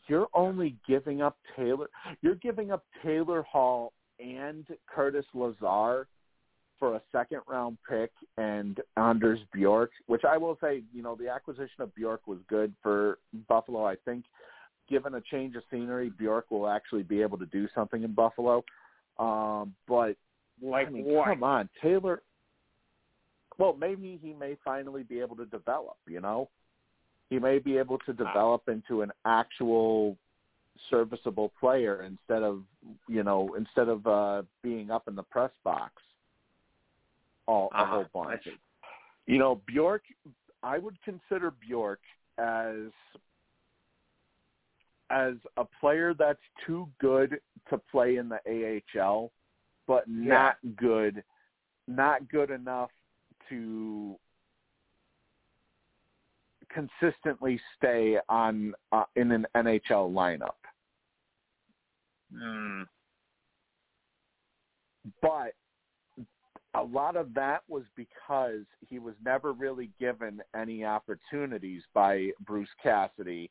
you're 0.06 0.28
only 0.34 0.76
giving 0.86 1.22
up 1.22 1.36
Taylor. 1.56 1.88
You're 2.22 2.36
giving 2.36 2.70
up 2.70 2.84
Taylor 3.02 3.42
Hall 3.42 3.92
and 4.22 4.66
Curtis 4.86 5.24
Lazar 5.34 6.06
for 6.78 6.96
a 6.96 7.02
second 7.12 7.40
round 7.46 7.78
pick 7.88 8.10
and 8.38 8.80
Anders 8.96 9.40
Bjork, 9.52 9.90
which 10.06 10.22
I 10.24 10.36
will 10.36 10.56
say, 10.62 10.82
you 10.92 11.02
know, 11.02 11.14
the 11.14 11.28
acquisition 11.28 11.80
of 11.80 11.94
Bjork 11.94 12.26
was 12.26 12.38
good 12.48 12.72
for 12.82 13.18
Buffalo. 13.48 13.84
I 13.84 13.96
think 14.04 14.24
given 14.88 15.14
a 15.14 15.20
change 15.20 15.54
of 15.56 15.62
scenery, 15.70 16.10
Bjork 16.10 16.50
will 16.50 16.68
actually 16.68 17.02
be 17.02 17.22
able 17.22 17.38
to 17.38 17.46
do 17.46 17.68
something 17.74 18.02
in 18.02 18.12
Buffalo. 18.12 18.64
Um, 19.18 19.74
but 19.86 20.16
Like 20.62 20.88
I 20.88 20.90
mean, 20.90 21.04
what? 21.04 21.26
come 21.26 21.44
on, 21.44 21.68
Taylor. 21.82 22.22
Well, 23.58 23.76
maybe 23.78 24.18
he 24.22 24.32
may 24.32 24.56
finally 24.64 25.02
be 25.02 25.20
able 25.20 25.36
to 25.36 25.44
develop. 25.44 25.96
You 26.08 26.20
know, 26.20 26.48
he 27.28 27.38
may 27.38 27.58
be 27.58 27.76
able 27.76 27.98
to 27.98 28.12
develop 28.14 28.68
into 28.68 29.02
an 29.02 29.12
actual 29.26 30.16
serviceable 30.88 31.52
player 31.60 32.02
instead 32.02 32.42
of 32.42 32.62
you 33.08 33.22
know 33.22 33.54
instead 33.56 33.88
of 33.88 34.06
uh 34.06 34.42
being 34.62 34.90
up 34.90 35.06
in 35.08 35.14
the 35.14 35.22
press 35.22 35.50
box 35.64 35.92
all 37.46 37.68
a 37.74 37.82
Uh-huh. 37.82 37.86
whole 38.12 38.24
bunch. 38.24 38.48
You 39.26 39.38
know, 39.38 39.60
Bjork. 39.66 40.02
I 40.62 40.78
would 40.78 40.96
consider 41.02 41.50
Bjork 41.50 42.00
as 42.38 42.90
as 45.10 45.34
a 45.56 45.64
player 45.80 46.14
that's 46.14 46.38
too 46.66 46.88
good 47.00 47.40
to 47.68 47.78
play 47.90 48.16
in 48.16 48.28
the 48.28 48.38
AHL, 48.96 49.32
but 49.86 50.08
not 50.08 50.56
good, 50.76 51.24
not 51.88 52.28
good 52.28 52.50
enough 52.50 52.90
to 53.48 54.16
consistently 56.72 57.60
stay 57.76 58.18
on 58.28 58.74
uh, 58.92 59.04
in 59.16 59.32
an 59.32 59.46
NHL 59.56 60.12
lineup. 60.12 60.59
Mm. 62.34 62.86
But 65.22 65.54
a 66.74 66.82
lot 66.82 67.16
of 67.16 67.34
that 67.34 67.62
was 67.68 67.82
because 67.96 68.64
he 68.80 68.98
was 68.98 69.14
never 69.24 69.52
really 69.52 69.90
given 69.98 70.40
any 70.54 70.84
opportunities 70.84 71.82
by 71.94 72.30
Bruce 72.46 72.68
Cassidy 72.82 73.50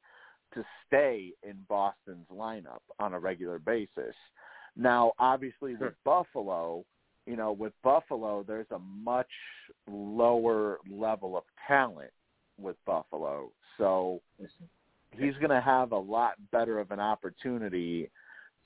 to 0.53 0.63
stay 0.87 1.31
in 1.43 1.57
Boston's 1.67 2.25
lineup 2.33 2.81
on 2.99 3.13
a 3.13 3.19
regular 3.19 3.59
basis. 3.59 4.15
Now, 4.75 5.11
obviously 5.19 5.75
with 5.75 5.93
Buffalo, 6.05 6.85
you 7.25 7.35
know, 7.35 7.51
with 7.51 7.73
Buffalo 7.83 8.43
there's 8.47 8.71
a 8.71 8.79
much 8.79 9.29
lower 9.87 10.77
level 10.89 11.37
of 11.37 11.43
talent 11.67 12.11
with 12.57 12.77
Buffalo. 12.85 13.51
So 13.77 14.21
he's 15.11 15.35
going 15.35 15.49
to 15.49 15.61
have 15.61 15.91
a 15.91 15.97
lot 15.97 16.33
better 16.51 16.79
of 16.79 16.91
an 16.91 16.99
opportunity 16.99 18.09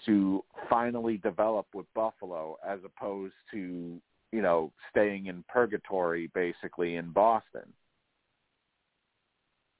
to 0.05 0.43
finally 0.69 1.17
develop 1.17 1.67
with 1.73 1.85
Buffalo 1.93 2.57
as 2.67 2.79
opposed 2.85 3.33
to, 3.51 3.99
you 4.31 4.41
know, 4.41 4.71
staying 4.89 5.27
in 5.27 5.43
purgatory 5.47 6.29
basically 6.33 6.95
in 6.95 7.11
Boston. 7.11 7.71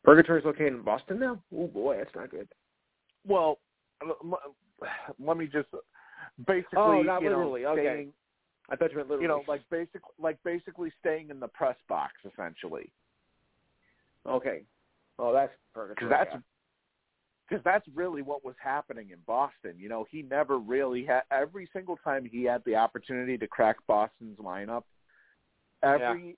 Purgatory's 0.03 0.45
located 0.45 0.73
in 0.73 0.81
Boston 0.81 1.19
now? 1.19 1.39
Oh 1.55 1.67
boy, 1.67 1.97
that's 1.97 2.15
not 2.15 2.29
good. 2.29 2.47
Well, 3.25 3.59
let 5.19 5.37
me 5.37 5.45
just 5.47 5.69
basically, 6.45 6.77
Oh, 6.77 7.01
not 7.01 7.21
you 7.21 7.29
know, 7.29 7.37
literally. 7.37 7.65
Okay. 7.65 7.81
staying, 7.81 8.13
I 8.69 8.75
thought 8.75 8.91
you 8.91 8.97
meant 8.97 9.09
literally. 9.09 9.23
you 9.23 9.27
know, 9.29 9.43
like 9.47 9.61
basic, 9.69 10.01
like 10.19 10.37
basically 10.43 10.91
staying 10.99 11.29
in 11.29 11.39
the 11.39 11.47
press 11.47 11.77
box, 11.87 12.13
essentially. 12.31 12.91
okay. 14.27 14.63
Oh, 15.19 15.31
that's 15.31 15.53
perfect. 15.73 15.99
because 15.99 16.09
that's 16.09 16.43
because 17.47 17.63
that's 17.63 17.85
really 17.93 18.21
what 18.21 18.43
was 18.45 18.55
happening 18.63 19.09
in 19.11 19.17
Boston. 19.27 19.73
You 19.77 19.89
know, 19.89 20.05
he 20.09 20.21
never 20.21 20.57
really 20.59 21.05
had 21.05 21.21
every 21.31 21.69
single 21.73 21.97
time 22.03 22.25
he 22.25 22.43
had 22.43 22.63
the 22.65 22.75
opportunity 22.75 23.37
to 23.37 23.47
crack 23.47 23.77
Boston's 23.87 24.39
lineup. 24.39 24.83
Every 25.83 26.37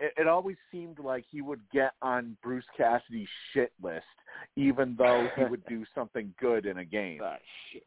it, 0.00 0.12
it 0.16 0.26
always 0.26 0.56
seemed 0.72 0.98
like 0.98 1.24
he 1.30 1.42
would 1.42 1.60
get 1.72 1.92
on 2.02 2.36
Bruce 2.42 2.64
Cassidy's 2.76 3.28
shit 3.52 3.72
list, 3.82 4.04
even 4.56 4.96
though 4.98 5.28
he 5.36 5.44
would 5.44 5.64
do 5.68 5.84
something 5.94 6.34
good 6.40 6.66
in 6.66 6.78
a 6.78 6.84
game. 6.84 7.20
Ah, 7.22 7.36
shit. 7.72 7.84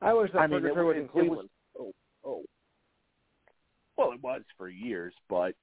I 0.00 0.12
was 0.12 0.30
I 0.34 0.38
I 0.38 0.46
mean, 0.46 0.64
it 0.64 0.74
was- 0.76 0.96
in 0.96 1.02
it 1.02 1.02
was- 1.02 1.10
Cleveland. 1.12 1.48
oh, 1.78 1.92
oh. 2.24 2.42
Well, 3.96 4.12
it 4.12 4.22
was 4.22 4.42
for 4.56 4.68
years, 4.68 5.12
but 5.28 5.54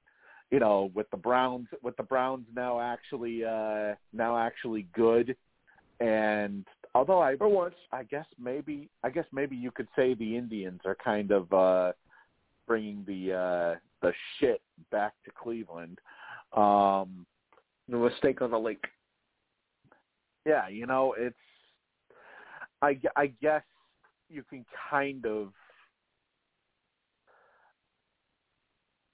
you 0.50 0.60
know, 0.60 0.90
with 0.94 1.10
the 1.10 1.16
Browns, 1.16 1.68
with 1.82 1.96
the 1.96 2.02
Browns 2.02 2.46
now 2.54 2.80
actually 2.80 3.44
uh 3.44 3.94
now 4.12 4.38
actually 4.38 4.86
good, 4.94 5.36
and 6.00 6.64
although 6.94 7.20
I 7.20 7.36
For 7.36 7.48
once. 7.48 7.74
I 7.92 8.04
guess 8.04 8.26
maybe 8.38 8.88
I 9.02 9.10
guess 9.10 9.26
maybe 9.32 9.56
you 9.56 9.70
could 9.70 9.88
say 9.96 10.14
the 10.14 10.36
Indians 10.36 10.80
are 10.84 10.96
kind 11.02 11.30
of 11.30 11.52
uh 11.52 11.92
bringing 12.66 13.04
the 13.06 13.32
uh 13.32 13.78
the 14.02 14.12
shit 14.38 14.60
back 14.90 15.14
to 15.24 15.30
Cleveland. 15.32 15.98
Um 16.52 17.26
The 17.88 17.96
mistake 17.96 18.42
on 18.42 18.50
the 18.50 18.58
lake. 18.58 18.84
yeah, 20.44 20.68
you 20.68 20.86
know, 20.86 21.14
it's 21.18 21.36
I 22.82 23.00
I 23.16 23.26
guess 23.42 23.64
you 24.28 24.42
can 24.42 24.64
kind 24.90 25.24
of 25.26 25.52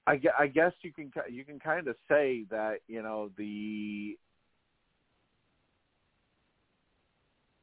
I 0.07 0.21
I 0.39 0.47
guess 0.49 0.73
you 0.83 0.93
can 0.93 1.13
you 1.31 1.45
can 1.45 1.59
kind 1.61 1.87
of 1.89 1.97
say 2.09 2.45
that, 2.51 2.79
you 2.89 3.03
know, 3.03 3.31
the 3.37 4.17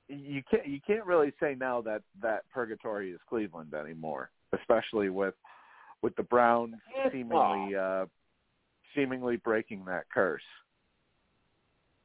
you 0.08 0.42
can't 0.50 0.68
you 0.68 0.80
can't 0.86 1.06
really 1.06 1.34
say 1.40 1.56
now 1.60 1.82
that 1.82 2.02
that 2.22 2.50
purgatory 2.52 3.12
is 3.12 3.20
Cleveland 3.28 3.74
anymore, 3.74 4.32
especially 4.58 5.10
with 5.10 5.36
with 6.02 6.16
the 6.16 6.24
Browns 6.24 6.76
seemingly 7.12 7.76
uh 7.76 8.06
seemingly 8.96 9.38
breaking 9.38 9.86
that 9.86 10.06
curse. 10.14 10.42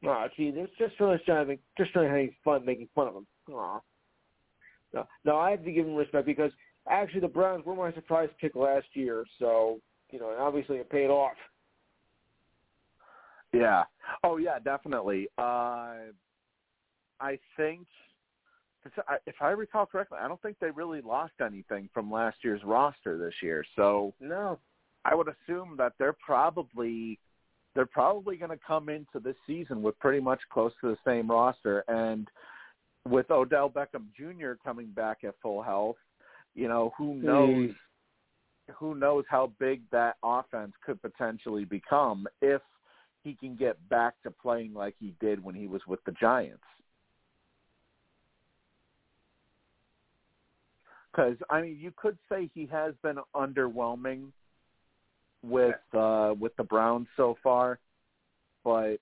Oh, 0.06 0.26
gee, 0.36 0.52
it's 0.54 0.72
just 0.78 0.98
really 1.00 1.18
to 1.26 1.58
just 1.78 1.94
to 1.94 2.00
have 2.00 2.28
fun 2.44 2.64
making 2.64 2.88
fun 2.94 3.08
of 3.08 3.14
him. 3.14 3.26
Aw. 3.52 3.80
No, 4.92 5.06
no, 5.24 5.36
I 5.38 5.52
have 5.52 5.64
to 5.64 5.72
give 5.72 5.86
him 5.86 5.94
respect 5.94 6.26
because 6.26 6.52
actually 6.88 7.20
the 7.20 7.28
Browns 7.28 7.64
were 7.64 7.74
my 7.74 7.92
surprise 7.94 8.28
pick 8.40 8.54
last 8.54 8.86
year, 8.92 9.24
so 9.38 9.80
you 10.10 10.18
know, 10.18 10.30
and 10.30 10.40
obviously 10.40 10.76
it 10.76 10.90
paid 10.90 11.08
off. 11.08 11.36
Yeah. 13.52 13.84
Oh 14.22 14.36
yeah, 14.36 14.58
definitely. 14.58 15.28
Uh 15.38 16.12
I 17.20 17.38
think 17.56 17.86
if 19.26 19.36
I 19.40 19.50
recall 19.50 19.86
correctly, 19.86 20.18
I 20.20 20.28
don't 20.28 20.40
think 20.42 20.58
they 20.60 20.70
really 20.70 21.00
lost 21.00 21.32
anything 21.44 21.88
from 21.94 22.10
last 22.10 22.36
year's 22.42 22.60
roster 22.64 23.16
this 23.16 23.34
year. 23.42 23.64
So 23.76 24.12
No, 24.20 24.58
I 25.04 25.14
would 25.14 25.28
assume 25.28 25.76
that 25.78 25.92
they're 25.98 26.16
probably 26.24 27.18
they're 27.74 27.86
probably 27.86 28.36
going 28.36 28.50
to 28.50 28.60
come 28.64 28.88
into 28.88 29.18
this 29.22 29.36
season 29.46 29.82
with 29.82 29.98
pretty 29.98 30.20
much 30.20 30.40
close 30.52 30.72
to 30.80 30.88
the 30.88 30.96
same 31.04 31.28
roster 31.30 31.84
and 31.88 32.28
with 33.08 33.30
Odell 33.30 33.68
Beckham 33.68 34.06
Jr. 34.16 34.52
coming 34.64 34.86
back 34.86 35.24
at 35.24 35.34
full 35.42 35.62
health, 35.62 35.96
you 36.54 36.68
know, 36.68 36.92
who 36.96 37.14
knows 37.14 37.70
who 38.72 38.94
knows 38.94 39.24
how 39.28 39.52
big 39.58 39.82
that 39.90 40.16
offense 40.22 40.72
could 40.84 41.00
potentially 41.02 41.64
become 41.64 42.26
if 42.40 42.62
he 43.22 43.34
can 43.34 43.56
get 43.56 43.76
back 43.88 44.14
to 44.22 44.30
playing 44.30 44.74
like 44.74 44.94
he 44.98 45.14
did 45.20 45.42
when 45.42 45.54
he 45.54 45.66
was 45.66 45.82
with 45.86 46.02
the 46.04 46.12
Giants. 46.12 46.62
Because 51.10 51.36
I 51.48 51.62
mean, 51.62 51.78
you 51.80 51.92
could 51.96 52.18
say 52.28 52.50
he 52.54 52.66
has 52.66 52.94
been 53.02 53.18
underwhelming 53.36 54.32
with 55.42 55.76
uh, 55.92 56.34
with 56.38 56.56
the 56.56 56.64
Browns 56.64 57.06
so 57.16 57.36
far, 57.42 57.78
but 58.64 58.96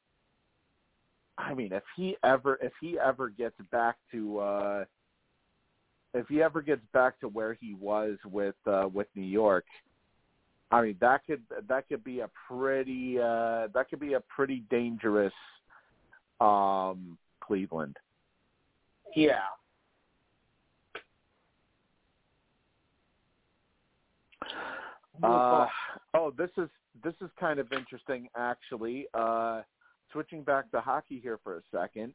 I 1.38 1.54
mean, 1.54 1.72
if 1.72 1.84
he 1.96 2.16
ever 2.22 2.58
if 2.60 2.72
he 2.80 2.98
ever 2.98 3.30
gets 3.30 3.56
back 3.70 3.96
to 4.12 4.38
uh, 4.38 4.84
if 6.14 6.28
he 6.28 6.42
ever 6.42 6.62
gets 6.62 6.82
back 6.92 7.18
to 7.20 7.28
where 7.28 7.54
he 7.54 7.74
was 7.74 8.18
with 8.24 8.54
uh, 8.66 8.88
with 8.92 9.06
New 9.14 9.22
York, 9.22 9.64
I 10.70 10.82
mean 10.82 10.96
that 11.00 11.26
could 11.26 11.42
that 11.68 11.88
could 11.88 12.04
be 12.04 12.20
a 12.20 12.30
pretty 12.48 13.18
uh, 13.18 13.68
that 13.74 13.86
could 13.88 14.00
be 14.00 14.14
a 14.14 14.20
pretty 14.20 14.64
dangerous 14.70 15.32
um, 16.40 17.16
Cleveland. 17.40 17.96
yeah. 19.14 19.40
Uh, 25.22 25.66
oh, 26.14 26.32
this 26.36 26.50
is 26.56 26.68
this 27.04 27.14
is 27.20 27.30
kind 27.38 27.58
of 27.58 27.72
interesting, 27.72 28.28
actually. 28.36 29.06
Uh, 29.14 29.62
switching 30.10 30.42
back 30.42 30.70
to 30.70 30.80
hockey 30.80 31.20
here 31.22 31.38
for 31.42 31.58
a 31.58 31.62
second, 31.70 32.12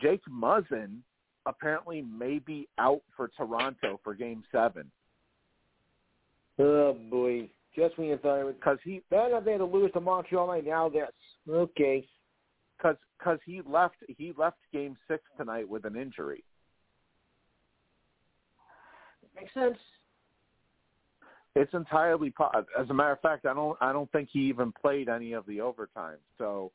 Jake 0.00 0.20
Muzzin 0.30 0.98
apparently 1.46 2.02
may 2.02 2.38
be 2.38 2.68
out 2.78 3.02
for 3.16 3.28
Toronto 3.36 4.00
for 4.02 4.14
Game 4.14 4.42
Seven. 4.50 4.90
Oh 6.58 6.96
boy, 7.10 7.50
just 7.74 7.98
when 7.98 8.08
you 8.08 8.16
thought 8.18 8.40
it 8.40 8.44
was 8.44 8.54
because 8.54 8.78
he 8.84 9.02
then 9.10 9.30
they 9.44 9.52
had 9.52 9.58
to 9.58 9.64
lose 9.64 9.90
to 9.92 10.00
Montreal 10.00 10.46
night. 10.46 10.66
Now 10.66 10.88
this, 10.88 11.08
okay. 11.48 12.06
because 12.76 12.96
because 13.18 13.38
he 13.44 13.60
left 13.66 13.96
he 14.16 14.32
left 14.36 14.58
Game 14.72 14.96
Six 15.08 15.22
tonight 15.36 15.68
with 15.68 15.84
an 15.84 15.96
injury. 15.96 16.44
Makes 19.34 19.54
sense. 19.54 19.78
It's 21.56 21.74
entirely 21.74 22.30
po- 22.30 22.50
as 22.78 22.90
a 22.90 22.94
matter 22.94 23.12
of 23.12 23.20
fact, 23.20 23.46
I 23.46 23.54
don't 23.54 23.76
I 23.80 23.92
don't 23.92 24.10
think 24.12 24.28
he 24.32 24.40
even 24.40 24.72
played 24.72 25.08
any 25.08 25.32
of 25.32 25.44
the 25.46 25.60
overtime. 25.60 26.18
So 26.38 26.70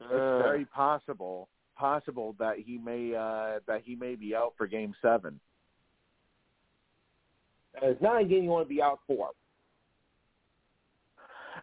it's 0.00 0.10
Uh, 0.12 0.38
very 0.42 0.66
possible 0.66 1.48
possible 1.76 2.34
that 2.38 2.56
he 2.58 2.78
may 2.78 3.14
uh 3.14 3.60
that 3.66 3.82
he 3.84 3.94
may 3.96 4.14
be 4.14 4.34
out 4.34 4.54
for 4.56 4.66
game 4.66 4.94
7. 5.02 5.38
it's 7.82 8.00
not 8.02 8.20
a 8.20 8.24
game 8.24 8.44
you 8.44 8.50
want 8.50 8.66
to 8.68 8.74
be 8.74 8.80
out 8.82 9.00
for. 9.06 9.30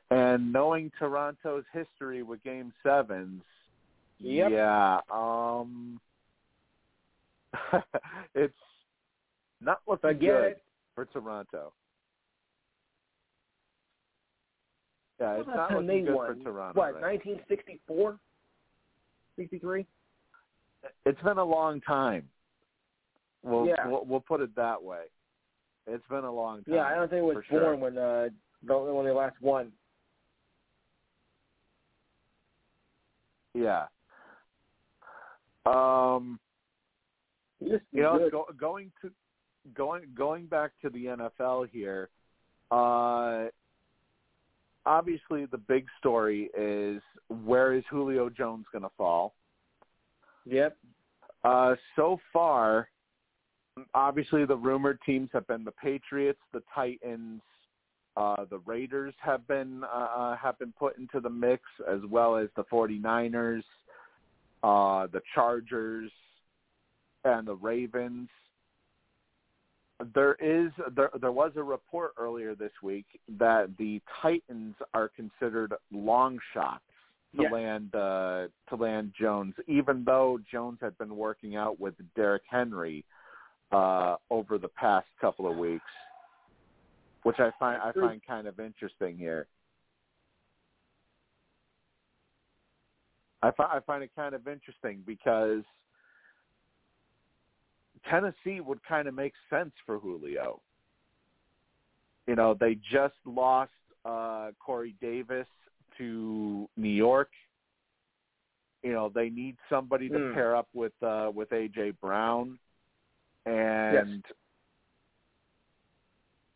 And 0.09 0.51
knowing 0.51 0.91
Toronto's 0.99 1.63
history 1.73 2.21
with 2.23 2.43
game 2.43 2.73
7s, 2.85 3.41
Yep. 4.19 4.51
yeah, 4.51 4.99
um 5.11 5.99
it's 8.35 8.53
not 9.61 9.79
looking 9.87 10.09
Forget 10.09 10.19
good 10.41 10.43
it. 10.51 10.63
for 10.95 11.05
Toronto. 11.05 11.73
Yeah, 15.19 15.33
it's 15.35 15.47
not 15.47 15.71
looking 15.71 16.05
good 16.05 16.15
won, 16.15 16.27
for 16.27 16.43
Toronto. 16.43 16.79
What, 16.79 16.93
right 16.95 17.19
1964? 17.23 18.17
63? 19.37 19.85
It's 21.05 21.21
been 21.21 21.37
a 21.37 21.43
long 21.43 21.81
time. 21.81 22.29
We'll, 23.43 23.67
Yeah. 23.67 23.87
we'll 23.87 24.05
we'll 24.05 24.19
put 24.19 24.41
it 24.41 24.55
that 24.55 24.81
way. 24.81 25.03
It's 25.87 26.07
been 26.07 26.23
a 26.23 26.31
long 26.31 26.63
time. 26.63 26.75
Yeah, 26.75 26.85
I 26.85 26.95
don't 26.95 27.09
think 27.09 27.19
it 27.21 27.25
was 27.25 27.35
for 27.37 27.43
sure. 27.43 27.75
born 27.75 27.79
when 27.79 27.97
uh 27.97 28.29
the- 28.63 28.77
when 28.77 29.05
they 29.05 29.11
last 29.11 29.39
won. 29.41 29.71
Yeah. 33.53 33.87
Um, 35.65 36.39
you 37.59 37.79
know, 37.93 38.29
go, 38.31 38.45
going 38.57 38.91
to 39.01 39.11
going 39.75 40.03
going 40.15 40.45
back 40.47 40.71
to 40.81 40.89
the 40.89 41.05
NFL 41.05 41.69
here. 41.69 42.09
Uh, 42.71 43.49
obviously, 44.85 45.45
the 45.45 45.57
big 45.57 45.85
story 45.99 46.49
is 46.57 47.01
where 47.27 47.73
is 47.73 47.83
Julio 47.89 48.29
Jones 48.29 48.65
going 48.71 48.83
to 48.83 48.89
fall? 48.97 49.35
Yep. 50.51 50.77
Uh, 51.45 51.75
so 51.95 52.19
far, 52.31 52.89
obviously 53.95 54.45
the 54.45 54.55
rumored 54.55 54.99
teams 55.05 55.29
have 55.33 55.47
been 55.47 55.63
the 55.63 55.71
Patriots, 55.71 56.41
the 56.51 56.61
Titans, 56.75 57.41
uh, 58.17 58.45
the 58.49 58.59
Raiders 58.65 59.13
have 59.19 59.47
been 59.47 59.85
uh, 59.85 60.07
uh, 60.15 60.35
have 60.35 60.59
been 60.59 60.73
put 60.77 60.97
into 60.97 61.21
the 61.21 61.29
mix, 61.29 61.63
as 61.89 62.01
well 62.09 62.35
as 62.35 62.49
the 62.57 62.65
49ers, 62.65 63.63
uh, 64.63 65.07
the 65.07 65.21
Chargers, 65.33 66.11
and 67.23 67.47
the 67.47 67.55
Ravens. 67.55 68.27
There 70.13 70.35
is 70.41 70.71
there 70.93 71.11
there 71.21 71.31
was 71.31 71.53
a 71.55 71.63
report 71.63 72.11
earlier 72.19 72.55
this 72.55 72.73
week 72.83 73.05
that 73.39 73.69
the 73.77 74.01
Titans 74.21 74.75
are 74.93 75.09
considered 75.15 75.73
long 75.93 76.37
shots 76.53 76.83
to 77.35 77.43
Yeah. 77.43 77.49
land 77.49 77.95
uh, 77.95 78.47
to 78.69 78.75
land 78.75 79.13
Jones, 79.19 79.55
even 79.67 80.03
though 80.03 80.39
Jones 80.51 80.79
had 80.81 80.97
been 80.97 81.15
working 81.15 81.55
out 81.55 81.79
with 81.79 81.95
Derrick 82.15 82.43
Henry 82.49 83.05
uh, 83.71 84.17
over 84.29 84.57
the 84.57 84.67
past 84.69 85.07
couple 85.19 85.49
of 85.49 85.57
weeks, 85.57 85.83
which 87.23 87.39
I 87.39 87.51
find 87.57 87.81
I 87.81 87.91
find 87.93 88.21
kind 88.25 88.47
of 88.47 88.59
interesting 88.59 89.17
here. 89.17 89.47
I, 93.43 93.49
fi- 93.51 93.77
I 93.77 93.79
find 93.79 94.03
it 94.03 94.11
kind 94.15 94.35
of 94.35 94.47
interesting 94.47 95.01
because 95.05 95.63
Tennessee 98.07 98.59
would 98.59 98.83
kind 98.83 99.07
of 99.07 99.15
make 99.15 99.33
sense 99.49 99.71
for 99.85 99.97
Julio. 99.97 100.61
You 102.27 102.35
know, 102.35 102.55
they 102.59 102.75
just 102.91 103.15
lost 103.25 103.71
uh, 104.05 104.51
Corey 104.59 104.95
Davis 105.01 105.47
to 105.97 106.69
New 106.77 106.89
York. 106.89 107.29
You 108.83 108.93
know, 108.93 109.09
they 109.13 109.29
need 109.29 109.57
somebody 109.69 110.09
to 110.09 110.15
Mm. 110.15 110.33
pair 110.33 110.55
up 110.55 110.67
with 110.73 110.93
uh, 111.03 111.31
with 111.33 111.49
AJ 111.51 111.99
Brown, 112.01 112.57
and 113.45 114.23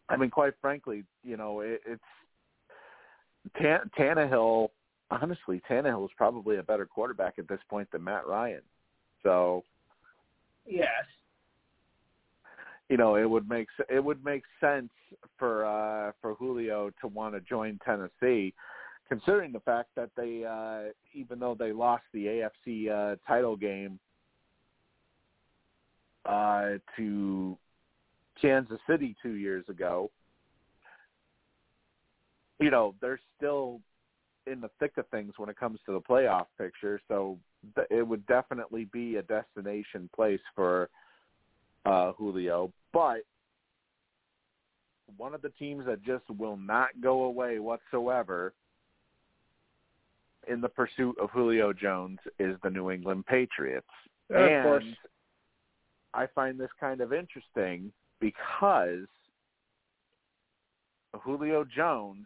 I 0.10 0.18
mean, 0.18 0.30
quite 0.30 0.54
frankly, 0.62 1.04
you 1.24 1.38
know, 1.38 1.62
it, 1.62 1.82
it's 1.86 2.04
Tan- 3.60 3.90
Tannehill. 3.98 4.70
Honestly, 5.12 5.62
Tannehill 5.70 6.06
is 6.06 6.12
probably 6.18 6.58
a 6.58 6.64
better 6.64 6.86
quarterback 6.86 7.38
at 7.38 7.48
this 7.48 7.60
point 7.70 7.90
than 7.92 8.04
Matt 8.04 8.26
Ryan. 8.28 8.62
So, 9.24 9.64
Yes. 10.66 11.06
you 12.90 12.98
know, 12.98 13.16
it 13.16 13.30
would 13.30 13.48
make 13.48 13.68
it 13.90 14.04
would 14.04 14.24
make 14.24 14.44
sense 14.60 14.90
for 15.38 15.66
uh, 15.66 16.12
for 16.22 16.34
Julio 16.36 16.92
to 17.02 17.08
want 17.08 17.36
to 17.36 17.42
join 17.42 17.80
Tennessee, 17.86 18.54
considering 19.08 19.52
the 19.52 19.60
fact 19.60 19.90
that 19.96 20.10
they, 20.16 20.44
uh, 20.44 20.92
even 21.14 21.40
though 21.40 21.56
they 21.58 21.72
lost 21.72 22.04
the 22.14 22.26
AFC 22.68 22.90
uh, 22.90 23.16
title 23.28 23.56
game 23.56 24.00
uh, 26.26 26.72
to 26.98 27.58
Kansas 28.42 28.80
City 28.90 29.16
two 29.22 29.34
years 29.34 29.66
ago, 29.70 30.10
you 32.60 32.72
know, 32.72 32.96
they're 33.02 33.20
still 33.38 33.82
in 34.48 34.62
the 34.62 34.70
thick 34.80 34.94
of 34.98 35.08
things 35.10 35.34
when 35.38 35.50
it 35.50 35.58
comes 35.58 35.80
to 35.86 35.94
the 35.94 36.02
playoff 36.02 36.46
picture. 36.58 37.00
So 37.08 37.38
th- 37.76 37.88
it 37.90 38.08
would 38.08 38.26
definitely 38.28 38.86
be 38.92 39.18
a 39.18 39.24
destination 39.24 40.10
place 40.16 40.40
for 40.56 40.90
uh, 41.86 42.14
Julio. 42.14 42.72
But 42.94 43.22
one 45.18 45.34
of 45.34 45.42
the 45.42 45.50
teams 45.50 45.86
that 45.86 46.04
just 46.04 46.24
will 46.38 46.58
not 46.58 46.90
go 47.02 47.24
away 47.24 47.60
whatsoever 47.60 48.54
in 50.48 50.62
the 50.62 50.70
pursuit 50.70 51.16
of 51.20 51.30
Julio 51.32 51.74
Jones 51.74 52.20
is 52.40 52.56
the 52.64 52.70
New 52.70 52.92
England 52.92 53.26
Patriots. 53.26 53.88
Of 54.30 54.36
and 54.42 54.64
course. 54.64 54.84
I 56.14 56.28
find 56.28 56.60
this 56.60 56.70
kind 56.80 57.02
of 57.02 57.12
interesting 57.14 57.92
because 58.20 59.06
Julio 61.24 61.64
Jones, 61.66 62.26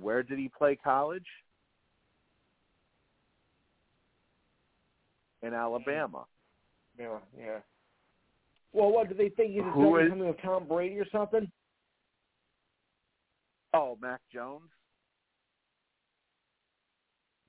where 0.00 0.22
did 0.22 0.38
he 0.38 0.48
play 0.56 0.76
college? 0.76 1.26
In 5.42 5.54
Alabama. 5.54 6.24
Yeah, 6.98 7.18
yeah. 7.38 7.58
Well, 8.72 8.90
what 8.90 9.08
do 9.08 9.14
they 9.14 9.28
think 9.28 9.52
he's 9.52 9.62
Who 9.72 9.96
is- 9.98 10.10
something 10.10 10.26
with 10.26 10.40
Tom 10.42 10.66
Brady 10.66 10.98
or 10.98 11.06
something? 11.10 11.50
Oh, 13.72 13.96
Mac 14.00 14.20
Jones? 14.32 14.70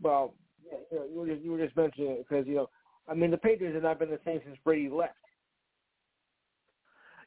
Well, 0.01 0.33
yeah, 0.65 0.77
you, 0.91 0.97
know, 0.99 1.05
you 1.05 1.19
were 1.19 1.27
just 1.27 1.41
you 1.43 1.51
were 1.51 1.65
just 1.65 1.77
mentioning 1.77 2.11
it 2.11 2.25
because 2.27 2.47
you 2.47 2.55
know, 2.55 2.69
I 3.07 3.13
mean, 3.13 3.31
the 3.31 3.37
Patriots 3.37 3.75
have 3.75 3.83
not 3.83 3.99
been 3.99 4.09
the 4.09 4.19
same 4.25 4.39
since 4.45 4.57
Brady 4.63 4.89
left. 4.89 5.13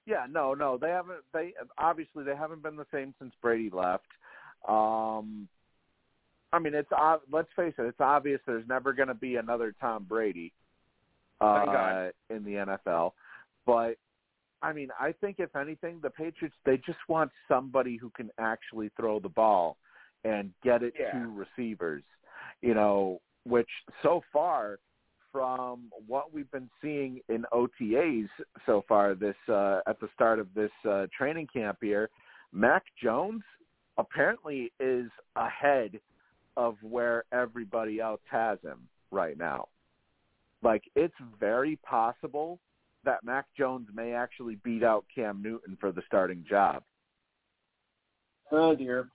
Yeah, 0.06 0.26
no, 0.28 0.54
no, 0.54 0.78
they 0.78 0.88
haven't. 0.88 1.20
They 1.32 1.52
obviously 1.78 2.24
they 2.24 2.36
haven't 2.36 2.62
been 2.62 2.76
the 2.76 2.86
same 2.92 3.14
since 3.18 3.32
Brady 3.40 3.70
left. 3.70 4.06
Um, 4.68 5.48
I 6.52 6.58
mean, 6.58 6.74
it's 6.74 6.90
let's 7.30 7.48
face 7.56 7.74
it, 7.78 7.82
it's 7.82 8.00
obvious 8.00 8.40
there's 8.46 8.66
never 8.68 8.92
going 8.92 9.08
to 9.08 9.14
be 9.14 9.36
another 9.36 9.74
Tom 9.80 10.04
Brady 10.08 10.52
uh, 11.40 12.10
in 12.30 12.44
the 12.44 12.78
NFL. 12.86 13.12
But 13.64 13.96
I 14.62 14.72
mean, 14.72 14.88
I 14.98 15.12
think 15.12 15.36
if 15.38 15.54
anything, 15.56 16.00
the 16.02 16.10
Patriots 16.10 16.56
they 16.64 16.76
just 16.78 16.98
want 17.08 17.30
somebody 17.48 17.96
who 17.96 18.10
can 18.10 18.30
actually 18.38 18.90
throw 18.96 19.18
the 19.18 19.28
ball 19.28 19.76
and 20.24 20.52
get 20.62 20.82
it 20.82 20.94
Yeah. 20.98 21.12
to 21.12 21.32
receivers. 21.32 22.04
You 22.62 22.74
know, 22.74 23.20
which 23.44 23.68
so 24.02 24.22
far 24.32 24.78
from 25.32 25.90
what 26.06 26.32
we've 26.32 26.50
been 26.50 26.70
seeing 26.80 27.20
in 27.28 27.44
OTAs 27.52 28.28
so 28.66 28.84
far 28.86 29.14
this 29.14 29.34
uh, 29.48 29.80
at 29.86 29.98
the 30.00 30.08
start 30.14 30.38
of 30.38 30.48
this 30.54 30.70
uh, 30.88 31.06
training 31.16 31.48
camp 31.52 31.78
here, 31.80 32.10
Mac 32.52 32.84
Jones 33.02 33.42
apparently 33.98 34.72
is 34.78 35.10
ahead 35.36 35.98
of 36.56 36.76
where 36.82 37.24
everybody 37.32 37.98
else 37.98 38.20
has 38.30 38.58
him 38.62 38.80
right 39.10 39.38
now. 39.38 39.68
Like 40.62 40.84
it's 40.94 41.14
very 41.40 41.76
possible 41.76 42.58
that 43.04 43.24
Mac 43.24 43.46
Jones 43.56 43.88
may 43.94 44.12
actually 44.12 44.56
beat 44.56 44.84
out 44.84 45.04
Cam 45.12 45.42
Newton 45.42 45.76
for 45.80 45.90
the 45.92 46.02
starting 46.06 46.44
job. 46.48 46.82
Oh 48.50 48.76
dear. 48.76 49.08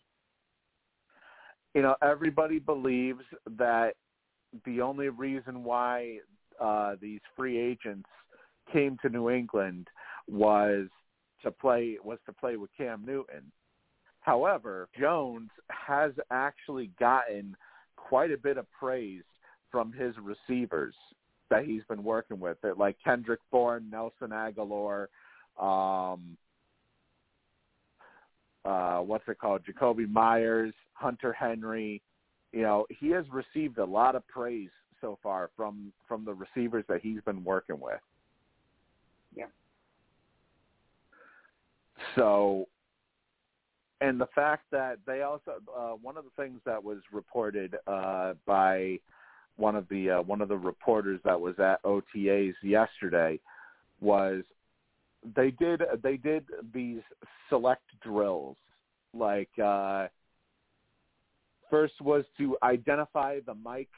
You 1.77 1.83
know, 1.83 1.95
everybody 2.01 2.57
believes 2.57 3.21
that 3.59 3.93
the 4.65 4.81
only 4.81 5.09
reason 5.09 5.63
why 5.63 6.17
uh, 6.59 6.95
these 6.99 7.19
free 7.35 7.55
agents 7.55 8.09
came 8.73 8.97
to 9.03 9.09
New 9.09 9.29
England 9.29 9.87
was 10.27 10.87
to 11.43 11.51
play 11.51 11.99
was 12.03 12.17
to 12.25 12.33
play 12.33 12.55
with 12.55 12.71
Cam 12.75 13.03
Newton. 13.05 13.51
However, 14.21 14.89
Jones 14.99 15.51
has 15.69 16.13
actually 16.31 16.89
gotten 16.99 17.55
quite 17.95 18.31
a 18.31 18.39
bit 18.39 18.57
of 18.57 18.65
praise 18.71 19.21
from 19.69 19.93
his 19.93 20.15
receivers 20.17 20.95
that 21.51 21.63
he's 21.63 21.83
been 21.87 22.03
working 22.03 22.39
with, 22.39 22.57
like 22.75 22.97
Kendrick 23.03 23.41
Bourne, 23.51 23.87
Nelson 23.91 24.31
Agholor, 24.31 25.09
um, 25.59 26.37
uh, 28.67 28.99
what's 28.99 29.23
it 29.29 29.39
called, 29.39 29.61
Jakobi 29.65 30.09
Meyers, 30.09 30.73
Hunter 30.93 31.31
Henry. 31.31 32.01
You 32.51 32.63
know, 32.63 32.85
he 32.89 33.09
has 33.11 33.23
received 33.31 33.77
a 33.77 33.85
lot 33.85 34.15
of 34.15 34.27
praise 34.27 34.69
so 34.99 35.17
far 35.23 35.49
from 35.55 35.93
from 36.07 36.25
the 36.25 36.33
receivers 36.33 36.83
that 36.89 37.01
he's 37.01 37.21
been 37.21 37.43
working 37.43 37.79
with. 37.79 37.99
Yeah. 39.35 39.45
So, 42.15 42.67
and 44.01 44.19
the 44.19 44.27
fact 44.35 44.65
that 44.71 44.97
they 45.05 45.21
also 45.21 45.53
uh, 45.75 45.91
one 46.01 46.17
of 46.17 46.25
the 46.25 46.41
things 46.41 46.59
that 46.65 46.83
was 46.83 46.97
reported 47.11 47.75
uh, 47.87 48.33
by 48.45 48.99
one 49.55 49.75
of 49.75 49.87
the 49.89 50.09
uh, 50.11 50.21
one 50.23 50.41
of 50.41 50.49
the 50.49 50.57
reporters 50.57 51.21
that 51.23 51.39
was 51.39 51.55
at 51.59 51.81
OTAs 51.83 52.53
yesterday 52.61 53.39
was 54.01 54.43
they 55.35 55.51
did 55.51 55.81
they 56.03 56.17
did 56.17 56.45
these 56.73 57.01
select 57.49 57.83
drills 58.01 58.57
like 59.13 59.49
uh 59.63 60.07
first 61.69 61.99
was 62.01 62.23
to 62.37 62.57
identify 62.63 63.39
the 63.45 63.53
Mike 63.53 63.89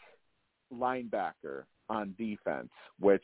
linebacker 0.74 1.64
on 1.90 2.14
defense 2.18 2.70
which 3.00 3.24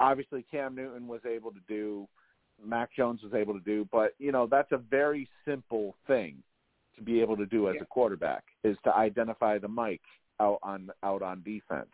obviously 0.00 0.44
Cam 0.50 0.74
Newton 0.74 1.06
was 1.06 1.20
able 1.26 1.50
to 1.52 1.60
do 1.68 2.06
Mac 2.64 2.90
Jones 2.94 3.22
was 3.22 3.34
able 3.34 3.54
to 3.54 3.60
do 3.60 3.88
but 3.90 4.14
you 4.18 4.32
know 4.32 4.46
that's 4.50 4.72
a 4.72 4.78
very 4.78 5.28
simple 5.44 5.96
thing 6.06 6.42
to 6.96 7.02
be 7.02 7.20
able 7.20 7.36
to 7.36 7.46
do 7.46 7.68
as 7.68 7.74
Yeah. 7.76 7.82
a 7.82 7.86
quarterback 7.86 8.44
is 8.64 8.76
to 8.84 8.94
identify 8.94 9.58
the 9.58 9.68
Mike 9.68 10.00
out 10.40 10.58
on 10.62 10.90
out 11.02 11.22
on 11.22 11.42
defense 11.42 11.90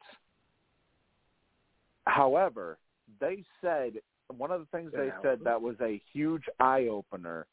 however 2.07 2.79
they 3.21 3.45
said 3.61 3.95
one 4.39 4.51
of 4.51 4.61
the 4.61 4.67
things 4.77 4.93
they 4.93 5.11
said 5.23 5.39
that 5.45 5.61
was 5.61 5.77
a 5.81 6.01
huge 6.13 6.45
eye 6.61 6.89
opener 6.91 7.47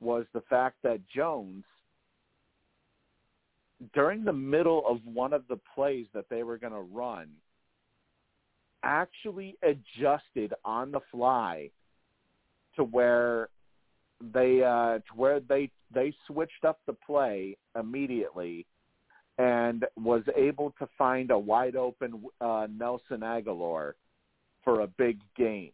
was 0.00 0.24
the 0.32 0.42
fact 0.42 0.76
that 0.82 1.00
Jones 1.14 1.64
during 3.94 4.24
the 4.24 4.32
middle 4.32 4.84
of 4.86 4.98
one 5.04 5.32
of 5.32 5.42
the 5.48 5.58
plays 5.74 6.06
that 6.14 6.26
they 6.30 6.42
were 6.42 6.58
going 6.58 6.72
to 6.72 6.80
run 6.80 7.28
actually 8.82 9.56
adjusted 9.62 10.52
on 10.64 10.90
the 10.90 11.00
fly 11.10 11.70
to 12.76 12.84
where 12.84 13.48
they 14.32 14.62
uh 14.62 14.98
to 14.98 15.14
where 15.16 15.40
they 15.40 15.70
they 15.92 16.12
switched 16.26 16.64
up 16.64 16.80
the 16.86 16.92
play 16.92 17.56
immediately 17.78 18.66
and 19.38 19.84
was 19.96 20.22
able 20.36 20.72
to 20.78 20.88
find 20.96 21.30
a 21.30 21.38
wide 21.38 21.76
open 21.76 22.24
uh 22.40 22.66
Nelson 22.76 23.20
Agholor 23.20 23.92
for 24.64 24.80
a 24.80 24.86
big 24.86 25.18
gain 25.36 25.72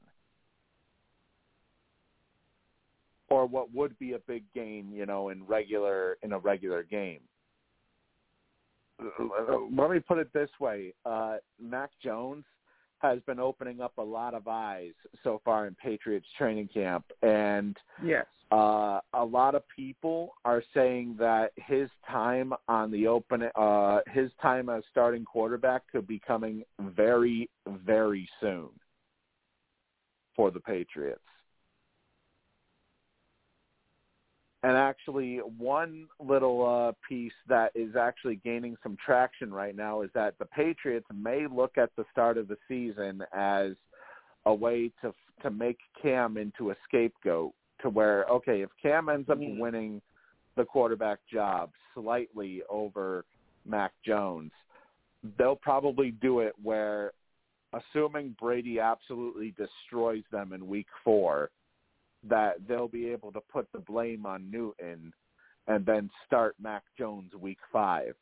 or 3.31 3.47
what 3.47 3.73
would 3.75 3.99
be 3.99 4.13
a 4.13 4.19
big 4.21 4.45
gain, 4.55 4.91
you 4.93 5.07
know, 5.07 5.29
in 5.29 5.45
regular 5.45 6.19
in 6.23 6.33
a 6.33 6.39
regular 6.39 6.83
game. 6.83 7.21
let 9.73 9.91
me 9.91 10.01
put 10.01 10.19
it 10.19 10.33
this 10.33 10.51
way: 10.61 10.93
uh, 11.05 11.37
Mac 11.61 11.91
Jones 12.03 12.45
has 12.99 13.21
been 13.27 13.39
opening 13.39 13.81
up 13.81 13.93
a 13.99 14.03
lot 14.03 14.35
of 14.35 14.49
eyes 14.49 14.93
so 15.23 15.41
far 15.45 15.67
in 15.67 15.75
Patriots 15.77 16.27
training 16.37 16.69
camp, 16.73 17.05
and 17.23 17.77
yes, 18.05 18.27
uh, 18.51 19.01
a 19.13 19.25
lot 19.25 19.55
of 19.55 19.63
people 19.75 20.35
are 20.45 20.63
saying 20.73 21.17
that 21.19 21.53
his 21.57 21.91
time 22.11 22.53
on 22.67 22.91
the 22.91 23.07
open, 23.07 23.49
uh, 23.55 23.99
his 24.13 24.31
time 24.41 24.71
as 24.71 24.83
starting 24.91 25.25
quarterback 25.25 25.83
could 25.93 26.07
be 26.07 26.21
coming 26.27 26.65
very, 26.81 27.51
very 27.85 28.29
soon 28.41 28.69
for 30.35 30.51
the 30.51 30.61
Patriots. 30.61 31.21
And 34.65 34.77
actually, 34.77 35.37
one 35.37 36.09
little 36.19 36.67
uh, 36.67 36.93
piece 37.09 37.33
that 37.49 37.71
is 37.77 37.95
actually 37.95 38.37
gaining 38.37 38.77
some 38.83 38.97
traction 39.05 39.53
right 39.53 39.77
now 39.77 40.03
is 40.03 40.11
that 40.15 40.35
the 40.39 40.47
Patriots 40.47 41.07
may 41.15 41.47
look 41.47 41.79
at 41.79 41.91
the 41.97 42.05
start 42.11 42.37
of 42.37 42.49
the 42.49 42.57
season 42.67 43.23
as 43.33 43.73
a 44.47 44.55
way 44.55 44.91
to 45.03 45.15
to 45.43 45.51
make 45.51 45.79
Cam 46.03 46.37
into 46.37 46.73
a 46.73 46.75
scapegoat. 46.89 47.53
To 47.83 47.91
where, 47.91 48.25
okay, 48.25 48.63
if 48.63 48.71
Cam 48.83 49.09
ends 49.09 49.31
up 49.31 49.39
Mm. 49.39 49.61
winning 49.61 50.03
the 50.57 50.65
quarterback 50.65 51.21
job 51.33 51.71
slightly 51.95 52.65
over 52.69 53.25
Mac 53.65 53.93
Jones, 54.05 54.51
they'll 55.37 55.55
probably 55.55 56.11
do 56.11 56.41
it 56.41 56.55
where, 56.61 57.13
assuming 57.73 58.35
Brady 58.41 58.81
absolutely 58.81 59.53
destroys 59.53 60.25
them 60.33 60.53
in 60.53 60.67
Week 60.67 60.89
Four 61.05 61.51
that 62.25 62.55
they'll 62.67 62.89
be 62.89 63.09
able 63.09 63.33
to 63.33 63.41
put 63.53 63.69
the 63.73 63.79
blame 63.79 64.27
on 64.27 64.51
Newton 64.51 65.13
and 65.67 65.85
then 65.85 66.11
start 66.27 66.57
Mac 66.61 66.83
Jones 66.99 67.33
week 67.39 67.59
five. 67.73 68.15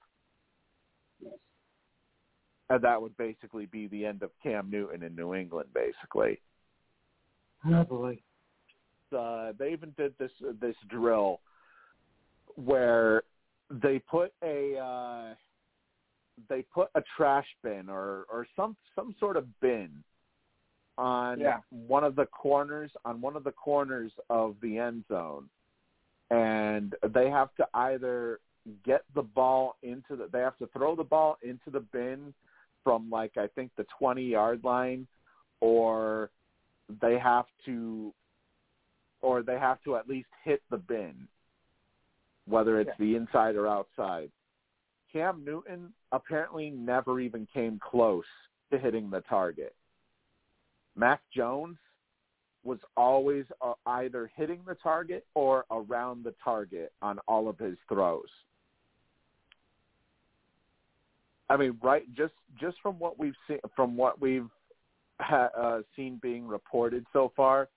And 2.68 2.82
that 2.82 3.00
would 3.00 3.16
basically 3.16 3.66
be 3.66 3.86
the 3.86 4.04
end 4.04 4.22
of 4.22 4.30
Cam 4.42 4.68
Newton 4.70 5.04
in 5.04 5.14
New 5.14 5.34
England, 5.34 5.68
basically. 5.72 6.40
Happily. 7.62 8.22
Uh, 9.16 9.52
they 9.56 9.70
even 9.72 9.94
did 9.96 10.12
this 10.18 10.32
this 10.60 10.74
drill 10.88 11.40
where 12.56 13.22
they 13.70 14.00
put 14.00 14.32
a 14.42 14.76
uh, 14.76 15.34
they 16.48 16.62
put 16.62 16.88
a 16.96 17.02
trash 17.16 17.46
bin 17.62 17.88
or 17.88 18.24
or 18.28 18.46
some 18.56 18.76
some 18.96 19.14
sort 19.20 19.36
of 19.36 19.46
bin 19.60 20.02
on 20.98 21.40
Yeah. 21.40 21.60
one 21.70 22.04
of 22.04 22.16
the 22.16 22.26
corners 22.26 22.90
on 23.04 23.20
one 23.20 23.36
of 23.36 23.44
the 23.44 23.52
corners 23.52 24.12
of 24.30 24.56
the 24.60 24.78
end 24.78 25.04
zone 25.08 25.48
and 26.30 26.94
they 27.08 27.30
have 27.30 27.54
to 27.56 27.68
either 27.74 28.40
get 28.84 29.04
the 29.14 29.22
ball 29.22 29.76
into 29.82 30.16
the 30.16 30.26
they 30.28 30.40
have 30.40 30.56
to 30.58 30.66
throw 30.68 30.96
the 30.96 31.04
ball 31.04 31.38
into 31.42 31.70
the 31.70 31.80
bin 31.80 32.32
from 32.82 33.10
like 33.10 33.36
I 33.36 33.46
think 33.48 33.70
the 33.76 33.86
20 33.98 34.22
yard 34.22 34.64
line 34.64 35.06
or 35.60 36.30
they 37.00 37.18
have 37.18 37.46
to 37.66 38.12
or 39.20 39.42
they 39.42 39.58
have 39.58 39.82
to 39.84 39.96
at 39.96 40.08
least 40.08 40.28
hit 40.44 40.62
the 40.70 40.78
bin 40.78 41.28
whether 42.48 42.80
it's 42.80 42.90
Yeah. 42.90 43.06
the 43.06 43.16
inside 43.16 43.56
or 43.56 43.66
outside. 43.66 44.30
Cam 45.12 45.44
Newton 45.44 45.92
apparently 46.12 46.70
never 46.70 47.18
even 47.20 47.46
came 47.46 47.78
close 47.80 48.26
to 48.70 48.78
hitting 48.78 49.10
the 49.10 49.20
target. 49.22 49.74
Mac 50.96 51.20
Jones 51.34 51.76
was 52.64 52.78
always 52.96 53.44
uh, 53.62 53.74
either 53.86 54.30
hitting 54.34 54.60
the 54.66 54.74
target 54.74 55.24
or 55.34 55.64
around 55.70 56.24
the 56.24 56.34
target 56.42 56.92
on 57.00 57.18
all 57.28 57.48
of 57.48 57.58
his 57.58 57.76
throws. 57.88 58.28
I 61.48 61.56
mean, 61.56 61.78
right? 61.82 62.02
Just 62.16 62.34
just 62.60 62.76
from 62.82 62.98
what 62.98 63.18
we've 63.18 63.36
seen, 63.46 63.58
from 63.76 63.96
what 63.96 64.20
we've 64.20 64.48
ha- 65.20 65.50
uh, 65.56 65.80
seen 65.94 66.18
being 66.20 66.46
reported 66.46 67.06
so 67.12 67.32
far, 67.36 67.68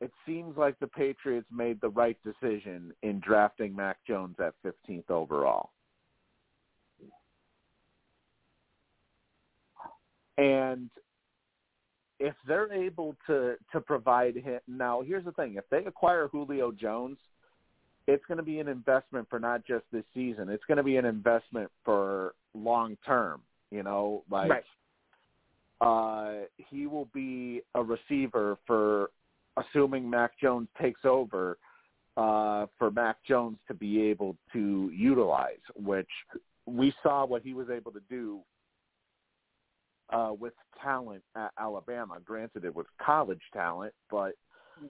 it 0.00 0.10
seems 0.26 0.56
like 0.56 0.78
the 0.78 0.86
Patriots 0.86 1.46
made 1.52 1.80
the 1.80 1.90
right 1.90 2.16
decision 2.24 2.92
in 3.02 3.20
drafting 3.20 3.76
Mac 3.76 3.98
Jones 4.06 4.36
at 4.38 4.54
15th 4.64 5.10
overall. 5.10 5.70
And 10.38 10.90
if 12.18 12.34
they're 12.46 12.72
able 12.72 13.16
to 13.26 13.56
to 13.72 13.80
provide 13.80 14.36
him 14.36 14.60
now, 14.66 15.02
here's 15.02 15.24
the 15.24 15.32
thing: 15.32 15.56
if 15.56 15.64
they 15.70 15.84
acquire 15.84 16.28
Julio 16.28 16.72
Jones, 16.72 17.18
it's 18.06 18.24
going 18.26 18.38
to 18.38 18.44
be 18.44 18.60
an 18.60 18.68
investment 18.68 19.28
for 19.28 19.38
not 19.38 19.66
just 19.66 19.84
this 19.92 20.04
season. 20.14 20.48
It's 20.48 20.64
going 20.64 20.78
to 20.78 20.82
be 20.84 20.96
an 20.96 21.04
investment 21.04 21.70
for 21.84 22.34
long 22.54 22.96
term. 23.06 23.42
You 23.70 23.82
know, 23.82 24.22
like 24.30 24.50
Right. 24.50 24.64
uh, 25.80 26.46
he 26.56 26.86
will 26.86 27.08
be 27.12 27.62
a 27.74 27.82
receiver 27.82 28.56
for 28.66 29.10
assuming 29.56 30.08
Mac 30.08 30.38
Jones 30.38 30.68
takes 30.80 31.04
over 31.04 31.58
uh, 32.16 32.66
for 32.78 32.90
Mac 32.90 33.16
Jones 33.24 33.58
to 33.68 33.74
be 33.74 34.00
able 34.02 34.36
to 34.52 34.90
utilize, 34.94 35.58
which 35.74 36.08
we 36.66 36.94
saw 37.02 37.26
what 37.26 37.42
he 37.42 37.54
was 37.54 37.68
able 37.70 37.92
to 37.92 38.00
do 38.08 38.40
uh, 40.16 40.32
with 40.32 40.54
talent 40.82 41.22
at 41.34 41.50
Alabama. 41.58 42.18
Granted, 42.24 42.64
it 42.64 42.74
was 42.74 42.86
college 43.04 43.42
talent, 43.52 43.92
but 44.10 44.34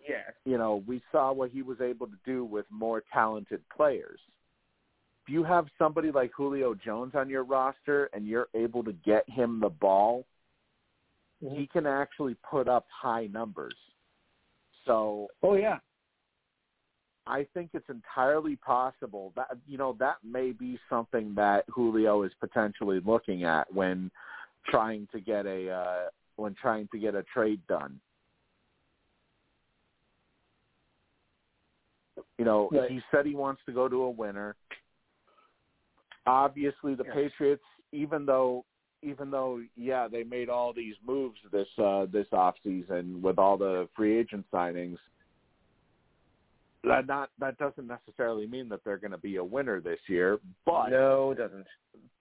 Yes. 0.09 0.33
you 0.45 0.59
know, 0.59 0.83
we 0.87 1.01
saw 1.13 1.33
what 1.33 1.51
he 1.51 1.63
was 1.63 1.81
able 1.81 2.09
to 2.09 2.19
do 2.25 2.45
with 2.45 2.67
more 2.71 3.05
talented 3.13 3.63
players. 3.75 4.19
If 5.23 5.33
you 5.33 5.45
have 5.45 5.67
somebody 5.79 6.11
like 6.11 6.33
Julio 6.37 6.75
Jones 6.75 7.15
on 7.15 7.29
your 7.29 7.45
roster 7.45 8.11
and 8.13 8.27
you're 8.27 8.49
able 8.55 8.83
to 8.83 8.93
get 8.93 9.29
him 9.29 9.61
the 9.61 9.69
ball, 9.69 10.25
he 11.41 11.69
can 11.73 11.87
actually 11.87 12.37
put 12.49 12.67
up 12.67 12.87
high 12.91 13.27
numbers. 13.27 13.77
So 14.87 15.29
Oh 15.43 15.55
yeah. 15.55 15.79
I 17.29 17.47
think 17.55 17.71
it's 17.75 17.89
entirely 17.89 18.57
possible 18.57 19.33
that 19.37 19.49
you 19.67 19.79
know 19.79 19.97
that 19.99 20.17
may 20.25 20.53
be 20.53 20.79
something 20.89 21.35
that 21.35 21.65
Julio 21.69 22.23
is 22.23 22.33
potentially 22.41 23.01
looking 23.05 23.45
at 23.45 23.73
when 23.73 24.11
trying 24.71 25.09
to 25.13 25.21
get 25.21 25.47
a 25.47 25.71
uh, 25.71 26.09
when 26.37 26.55
trying 26.55 26.89
to 26.93 26.99
get 26.99 27.15
a 27.15 27.23
trade 27.25 27.61
done. 27.69 28.01
You 32.39 32.45
know, 32.45 32.69
Right. 32.71 32.91
he 32.91 33.01
said 33.11 33.27
he 33.27 33.35
wants 33.35 33.63
to 33.67 33.73
go 33.73 33.89
to 33.89 34.03
a 34.03 34.11
winner. 34.11 34.57
Obviously, 36.27 36.95
the 36.95 37.05
Yes. 37.05 37.15
Patriots, 37.15 37.65
even 37.93 38.27
though 38.27 38.65
even 39.03 39.31
though 39.31 39.63
yeah 39.77 40.09
they 40.09 40.25
made 40.25 40.49
all 40.49 40.73
these 40.73 40.97
moves 41.07 41.39
this 41.53 41.69
uh, 41.79 42.07
this 42.07 42.27
off 42.33 42.57
season 42.63 43.21
with 43.23 43.39
all 43.39 43.57
the 43.57 43.89
free 43.95 44.19
agent 44.19 44.45
signings, 44.53 44.99
that 46.87 47.07
not 47.07 47.31
that 47.39 47.59
doesn't 47.59 47.87
necessarily 47.87 48.47
mean 48.47 48.69
that 48.69 48.81
they're 48.85 48.97
going 48.97 49.11
to 49.11 49.19
be 49.19 49.37
a 49.37 49.45
winner 49.45 49.81
this 49.81 49.99
year, 50.09 50.39
but 50.65 50.89
no, 50.89 51.33
it 51.33 51.39
doesn't. 51.39 51.67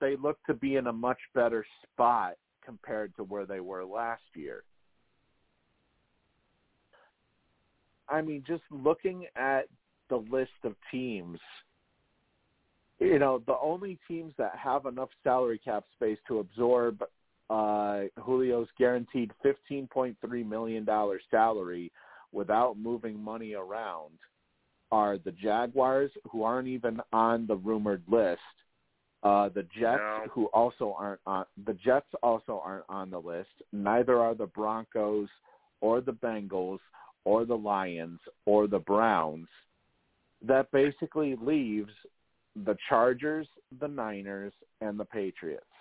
they 0.01 0.15
look 0.15 0.37
to 0.45 0.53
be 0.53 0.75
in 0.75 0.87
a 0.87 0.93
much 0.93 1.19
better 1.33 1.65
spot 1.83 2.33
compared 2.65 3.15
to 3.15 3.23
where 3.23 3.45
they 3.45 3.59
were 3.59 3.85
last 3.85 4.23
year. 4.33 4.63
I 8.09 8.21
mean, 8.21 8.43
just 8.47 8.63
looking 8.71 9.25
at 9.35 9.67
the 10.09 10.17
list 10.17 10.51
of 10.63 10.75
teams, 10.91 11.39
you 12.99 13.19
know, 13.19 13.41
the 13.45 13.57
only 13.61 13.99
teams 14.07 14.33
that 14.37 14.55
have 14.55 14.85
enough 14.85 15.09
salary 15.23 15.59
cap 15.63 15.83
space 15.95 16.17
to 16.27 16.39
absorb 16.39 17.03
uh, 17.49 18.01
Julio's 18.25 18.67
guaranteed 18.77 19.31
$15.3 19.43 20.47
million 20.47 20.87
salary 21.29 21.91
without 22.31 22.77
moving 22.77 23.19
money 23.19 23.53
around 23.53 24.11
are 25.01 25.17
the 25.17 25.31
Jaguars, 25.31 26.11
who 26.31 26.43
aren't 26.43 26.69
even 26.69 27.01
on 27.11 27.45
the 27.47 27.57
rumored 27.69 28.03
list, 28.07 28.55
uh, 29.23 29.49
the 29.49 29.63
Jets, 29.63 29.99
No. 29.99 30.27
who 30.31 30.45
also 30.59 30.93
aren't 30.97 31.19
on 31.25 31.45
the 31.67 31.73
Jets 31.73 32.11
also 32.23 32.61
aren't 32.63 32.85
on 32.87 33.09
the 33.09 33.19
list. 33.19 33.55
Neither 33.73 34.15
are 34.25 34.35
the 34.35 34.47
Broncos 34.59 35.29
or 35.81 35.99
the 35.99 36.13
Bengals 36.13 36.79
or 37.25 37.43
the 37.45 37.57
Lions 37.57 38.21
or 38.45 38.67
the 38.67 38.79
Browns. 38.79 39.49
That 40.41 40.71
basically 40.71 41.35
leaves 41.35 41.93
the 42.55 42.77
Chargers, 42.87 43.47
the 43.81 43.87
Niners, 43.87 44.53
and 44.79 44.97
the 44.99 45.05
Patriots. 45.05 45.74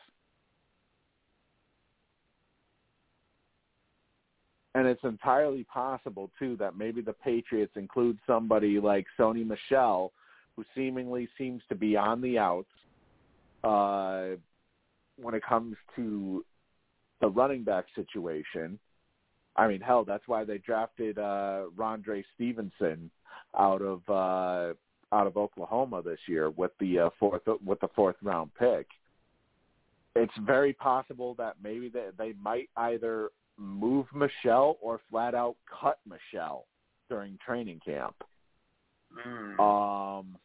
And 4.75 4.89
it's 4.89 5.05
entirely 5.05 5.65
possible 5.65 6.31
too 6.39 6.57
that 6.57 6.77
maybe 6.77 7.01
the 7.01 7.13
Patriots 7.13 7.73
include 7.77 8.19
somebody 8.27 8.81
like 8.81 9.07
Sony 9.19 9.47
Michel, 9.47 10.13
who 10.57 10.65
seemingly 10.75 11.29
seems 11.39 11.63
to 11.69 11.75
be 11.75 11.97
on 11.97 12.21
the 12.21 12.39
outs 12.39 12.69
uh, 13.63 14.37
when 15.21 15.35
it 15.35 15.45
comes 15.45 15.77
to 15.97 16.45
the 17.21 17.29
running 17.29 17.63
back 17.63 17.87
situation. 17.95 18.79
I 19.57 19.69
mean, 19.69 19.81
hell, 19.81 20.05
that's 20.05 20.27
why 20.27 20.45
they 20.45 20.59
drafted 20.59 21.19
uh, 21.19 21.67
Rhamondre 21.77 22.25
Stevenson 22.35 23.11
out 23.57 23.83
of 23.83 24.01
uh, 24.09 24.75
out 25.15 25.27
of 25.29 25.37
Oklahoma 25.37 26.03
this 26.03 26.19
year 26.27 26.51
with 26.51 26.73
the 26.81 26.99
uh, 26.99 27.11
fourth 27.21 27.43
with 27.65 27.81
the 27.81 27.89
fourth 27.95 28.17
round 28.23 28.51
pick. 28.59 28.89
it's 30.17 30.33
very 30.45 30.73
possible 30.73 31.35
that 31.35 31.55
maybe 31.63 31.89
they, 31.89 32.09
they 32.19 32.35
might 32.43 32.69
either 32.77 33.31
move 33.59 34.07
Michel 34.15 34.79
or 34.81 35.01
flat 35.11 35.35
out 35.35 35.57
cut 35.81 35.99
Michel 36.09 36.67
during 37.09 37.39
training 37.45 37.81
camp. 37.85 38.17
Mm. 39.27 39.59
Um, 39.61 40.37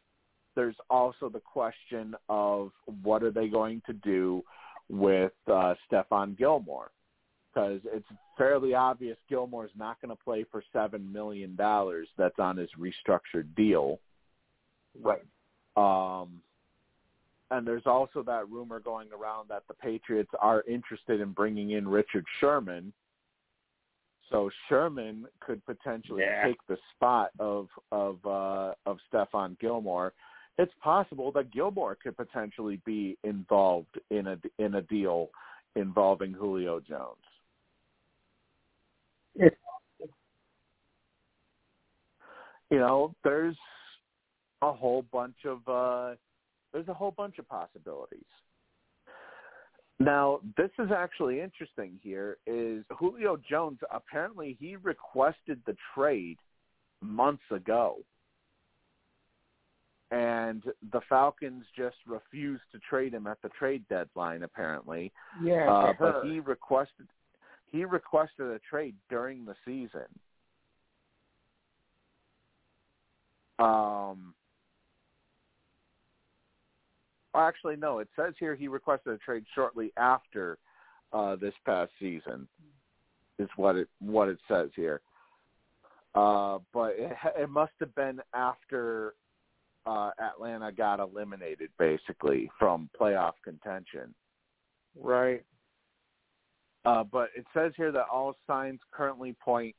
there's 0.54 0.76
also 0.88 1.28
the 1.28 1.40
question 1.40 2.14
of 2.28 2.70
what 3.02 3.22
are 3.22 3.30
they 3.30 3.48
going 3.48 3.82
to 3.86 3.92
do 3.92 4.42
with 4.88 5.32
uh, 5.48 5.74
Stephon 5.90 6.36
Gilmore 6.36 6.90
because 7.52 7.80
it's 7.84 8.06
fairly 8.38 8.74
obvious 8.74 9.16
Gilmore's 9.28 9.70
not 9.76 10.00
going 10.00 10.14
to 10.16 10.22
play 10.22 10.44
for 10.50 10.62
seven 10.72 11.12
million 11.12 11.56
dollars 11.56 12.08
that's 12.16 12.38
on 12.38 12.56
his 12.56 12.70
restructured 12.78 13.54
deal. 13.56 13.98
Right. 15.00 15.22
Um, 15.76 16.40
and 17.50 17.66
there's 17.66 17.86
also 17.86 18.22
that 18.22 18.48
rumor 18.48 18.78
going 18.78 19.08
around 19.12 19.48
that 19.48 19.64
the 19.66 19.74
Patriots 19.74 20.30
are 20.40 20.62
interested 20.68 21.20
in 21.20 21.32
bringing 21.32 21.70
in 21.70 21.88
Richard 21.88 22.24
Sherman. 22.40 22.92
So 24.30 24.48
Sherman 24.68 25.26
could 25.40 25.64
potentially 25.66 26.22
Yeah. 26.22 26.44
take 26.44 26.64
the 26.66 26.78
spot 26.94 27.30
of 27.38 27.68
of 27.90 28.24
uh, 28.24 28.74
of 28.86 28.98
Stephon 29.12 29.58
Gilmore. 29.58 30.12
It's 30.58 30.72
possible 30.80 31.32
that 31.32 31.50
Gilmore 31.50 31.96
could 31.96 32.16
potentially 32.16 32.76
be 32.84 33.18
involved 33.24 33.98
in 34.10 34.28
a 34.28 34.38
in 34.58 34.76
a 34.76 34.82
deal 34.82 35.30
involving 35.74 36.32
Julio 36.32 36.80
Jones. 36.80 37.24
It's 39.34 39.56
You 42.70 42.78
know, 42.78 43.14
there's 43.24 43.56
a 44.62 44.72
whole 44.72 45.02
bunch 45.02 45.44
of 45.44 45.66
uh, 45.66 46.14
there's 46.72 46.86
a 46.86 46.94
whole 46.94 47.10
bunch 47.10 47.38
of 47.38 47.48
possibilities. 47.48 48.20
Now, 50.00 50.40
this 50.56 50.70
is 50.78 50.90
actually 50.96 51.42
interesting 51.42 52.00
here 52.02 52.38
is 52.46 52.84
Julio 52.98 53.36
Jones 53.48 53.78
apparently 53.90 54.56
he 54.58 54.76
requested 54.76 55.60
the 55.66 55.76
trade 55.94 56.38
months 57.02 57.42
ago. 57.50 57.98
And 60.10 60.64
the 60.90 61.02
Falcons 61.06 61.64
just 61.76 61.96
refused 62.06 62.62
to 62.72 62.80
trade 62.88 63.12
him 63.12 63.26
at 63.26 63.42
the 63.42 63.50
trade 63.50 63.84
deadline 63.90 64.42
apparently. 64.42 65.12
yeah, 65.42 65.70
Uh, 65.70 65.92
but 65.98 66.24
he 66.24 66.40
requested 66.40 67.06
he 67.66 67.84
requested 67.84 68.46
a 68.46 68.58
trade 68.68 68.96
during 69.08 69.44
the 69.44 69.54
season. 69.64 70.08
Um, 73.60 74.34
well, 77.29 77.29
actually, 77.40 77.76
no. 77.76 77.98
It 77.98 78.08
says 78.16 78.34
here 78.38 78.54
he 78.54 78.68
requested 78.68 79.12
a 79.12 79.18
trade 79.18 79.44
shortly 79.54 79.92
after 79.96 80.58
uh, 81.12 81.36
this 81.36 81.54
past 81.64 81.90
season. 81.98 82.46
Is 83.38 83.48
what 83.56 83.74
it 83.76 83.88
what 84.00 84.28
it 84.28 84.38
says 84.48 84.68
here. 84.76 85.00
Uh, 86.14 86.58
but 86.74 86.92
it, 86.98 87.12
it 87.38 87.48
must 87.48 87.72
have 87.80 87.94
been 87.94 88.20
after 88.34 89.14
uh, 89.86 90.10
Atlanta 90.20 90.70
got 90.70 91.00
eliminated, 91.00 91.70
basically 91.78 92.50
from 92.58 92.90
playoff 93.00 93.32
contention. 93.44 94.14
right. 94.98 95.44
Uh, 96.84 97.04
but 97.04 97.28
it 97.36 97.44
says 97.52 97.72
here 97.76 97.92
that 97.92 98.06
all 98.10 98.34
signs 98.46 98.80
currently 98.90 99.34
point 99.42 99.74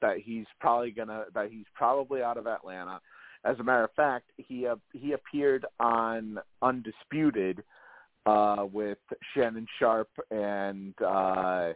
that 0.00 0.18
he's 0.18 0.46
probably 0.60 0.90
gonna 0.90 1.24
that 1.34 1.50
he's 1.50 1.66
probably 1.74 2.22
out 2.22 2.38
of 2.38 2.46
Atlanta. 2.46 3.00
As 3.46 3.58
a 3.60 3.62
matter 3.62 3.84
of 3.84 3.92
fact, 3.94 4.30
he 4.36 4.66
uh, 4.66 4.76
he 4.92 5.12
appeared 5.12 5.64
on 5.78 6.38
Undisputed 6.62 7.62
uh, 8.26 8.66
with 8.72 8.98
Shannon 9.34 9.66
Sharpe 9.78 10.10
and 10.30 10.94
uh, 11.00 11.72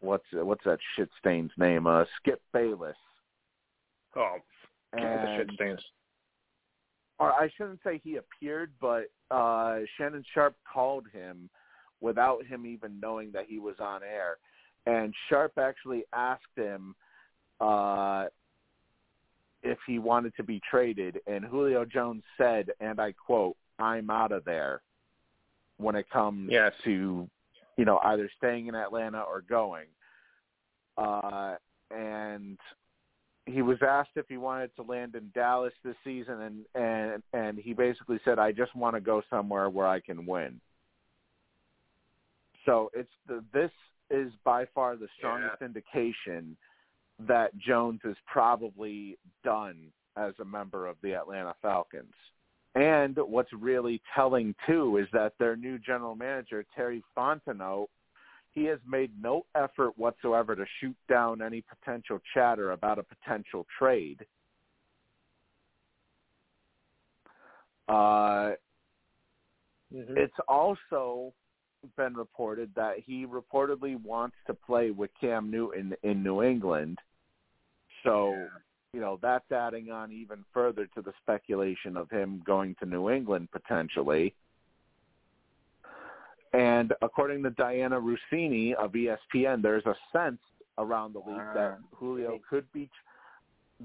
what's 0.00 0.24
what's 0.32 0.64
that 0.64 0.78
shit 0.96 1.08
stain's 1.20 1.52
name? 1.56 1.86
Uh, 1.86 2.04
Skip 2.18 2.40
Bayless. 2.52 2.96
Oh, 4.16 4.38
the 4.92 4.98
shit 5.36 5.48
And 5.48 5.50
stains. 5.54 5.80
or 7.20 7.32
I 7.32 7.48
shouldn't 7.56 7.80
say 7.84 8.00
he 8.02 8.16
appeared, 8.16 8.72
but 8.80 9.04
uh, 9.30 9.80
Shannon 9.96 10.24
Sharpe 10.34 10.56
called 10.72 11.06
him 11.12 11.48
without 12.00 12.44
him 12.44 12.66
even 12.66 12.98
knowing 13.00 13.30
that 13.32 13.44
he 13.48 13.60
was 13.60 13.76
on 13.78 14.00
air. 14.02 14.38
And 14.86 15.14
Sharpe 15.28 15.58
actually 15.58 16.04
asked 16.12 16.56
him 16.56 16.96
uh, 17.60 18.24
if 19.62 19.78
he 19.86 19.98
wanted 19.98 20.34
to 20.36 20.42
be 20.42 20.60
traded, 20.70 21.20
and 21.26 21.44
Julio 21.44 21.84
Jones 21.84 22.22
said, 22.36 22.70
and 22.80 23.00
I 23.00 23.12
quote, 23.12 23.56
"I'm 23.78 24.10
out 24.10 24.32
of 24.32 24.44
there." 24.44 24.82
When 25.76 25.96
it 25.96 26.10
comes 26.10 26.50
Yes. 26.50 26.74
to, 26.84 27.28
you 27.76 27.84
know, 27.86 27.98
either 28.04 28.28
staying 28.36 28.66
in 28.66 28.74
Atlanta 28.74 29.22
or 29.22 29.40
going, 29.40 29.88
uh, 30.98 31.56
and 31.90 32.58
he 33.46 33.62
was 33.62 33.82
asked 33.82 34.16
if 34.16 34.28
he 34.28 34.36
wanted 34.36 34.74
to 34.76 34.82
land 34.82 35.14
in 35.14 35.30
Dallas 35.34 35.72
this 35.82 35.96
season, 36.04 36.40
and 36.42 36.66
and 36.74 37.22
and 37.32 37.58
he 37.58 37.72
basically 37.72 38.20
said, 38.24 38.38
"I 38.38 38.52
just 38.52 38.74
want 38.74 38.94
to 38.94 39.00
go 39.00 39.22
somewhere 39.30 39.70
where 39.70 39.86
I 39.86 40.00
can 40.00 40.26
win." 40.26 40.60
So 42.66 42.90
it's 42.94 43.12
the 43.26 43.42
this 43.52 43.72
is 44.10 44.32
by 44.44 44.66
far 44.66 44.96
the 44.96 45.08
strongest 45.16 45.62
indication 45.62 46.56
that 47.26 47.56
Jones 47.58 48.00
is 48.04 48.16
probably 48.26 49.18
done 49.44 49.92
as 50.16 50.32
a 50.40 50.44
member 50.44 50.86
of 50.86 50.96
the 51.02 51.14
Atlanta 51.14 51.54
Falcons. 51.62 52.14
And 52.74 53.16
what's 53.16 53.52
really 53.52 54.00
telling 54.14 54.54
too 54.66 54.98
is 54.98 55.06
that 55.12 55.32
their 55.38 55.56
new 55.56 55.78
general 55.78 56.14
manager 56.14 56.64
Terry 56.74 57.02
Fontenot 57.16 57.86
he 58.52 58.64
has 58.64 58.78
made 58.86 59.12
no 59.20 59.46
effort 59.54 59.96
whatsoever 59.96 60.56
to 60.56 60.64
shoot 60.80 60.96
down 61.08 61.40
any 61.40 61.62
potential 61.62 62.20
chatter 62.34 62.72
about 62.72 62.98
a 62.98 63.02
potential 63.02 63.64
trade. 63.78 64.26
Uh, 67.88 68.54
Mhm. 69.92 70.16
it's 70.16 70.38
also 70.46 71.32
been 71.96 72.14
reported 72.14 72.72
that 72.74 72.98
he 73.00 73.26
reportedly 73.26 74.00
wants 74.02 74.36
to 74.46 74.54
play 74.54 74.90
with 74.90 75.12
Cam 75.14 75.50
Newton 75.50 75.96
in 76.02 76.22
New 76.22 76.42
England. 76.42 77.00
So, 78.04 78.48
you 78.92 79.00
know, 79.00 79.18
that's 79.22 79.50
adding 79.52 79.90
on 79.90 80.12
even 80.12 80.44
further 80.52 80.86
to 80.94 81.02
the 81.02 81.12
speculation 81.22 81.96
of 81.96 82.10
him 82.10 82.42
going 82.46 82.74
to 82.80 82.86
New 82.86 83.10
England 83.10 83.48
potentially. 83.52 84.34
And 86.52 86.92
according 87.00 87.42
to 87.44 87.50
Dianna 87.50 88.00
Russini 88.00 88.74
of 88.74 88.92
ESPN, 88.92 89.62
there's 89.62 89.86
a 89.86 89.94
sense 90.12 90.40
around 90.78 91.12
the 91.12 91.20
league 91.20 91.54
that 91.54 91.78
Ah. 91.80 91.96
Julio 91.96 92.40
could 92.48 92.70
be 92.72 92.90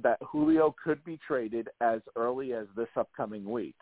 that 0.01 0.17
Julio 0.21 0.75
could 0.83 1.03
be 1.05 1.17
traded 1.25 1.69
as 1.79 2.01
early 2.17 2.53
as 2.53 2.67
this 2.75 2.89
upcoming 2.97 3.45
week. 3.49 3.77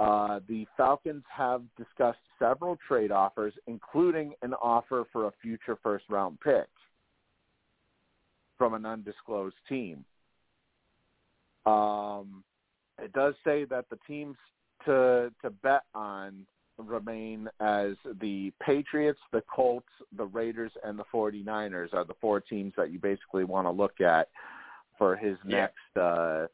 Uh, 0.00 0.40
the 0.48 0.66
Falcons 0.76 1.22
have 1.28 1.62
discussed 1.76 2.20
several 2.38 2.76
trade 2.88 3.12
offers, 3.12 3.52
including 3.66 4.34
an 4.42 4.54
offer 4.54 5.04
for 5.12 5.26
a 5.26 5.32
future 5.42 5.76
first 5.82 6.04
round 6.08 6.40
pick 6.40 6.68
from 8.64 8.72
an 8.72 8.86
undisclosed 8.86 9.56
team. 9.68 10.02
Um, 11.66 12.42
it 12.98 13.12
does 13.12 13.34
say 13.44 13.66
that 13.66 13.84
the 13.90 13.98
teams 14.06 14.36
to 14.86 15.30
to 15.42 15.50
bet 15.50 15.82
on 15.94 16.46
remain 16.78 17.46
as 17.60 17.92
the 18.22 18.54
Patriots, 18.64 19.20
the 19.32 19.42
Colts, 19.54 19.90
the 20.16 20.24
Raiders, 20.24 20.72
and 20.82 20.98
the 20.98 21.04
49ers 21.12 21.92
are 21.92 22.04
the 22.06 22.14
four 22.22 22.40
teams 22.40 22.72
that 22.78 22.90
you 22.90 22.98
basically 22.98 23.44
want 23.44 23.66
to 23.66 23.70
look 23.70 24.00
at 24.00 24.30
for 24.96 25.14
his 25.14 25.36
Yeah. 25.46 25.66
next 25.66 25.96
uh, 26.00 26.46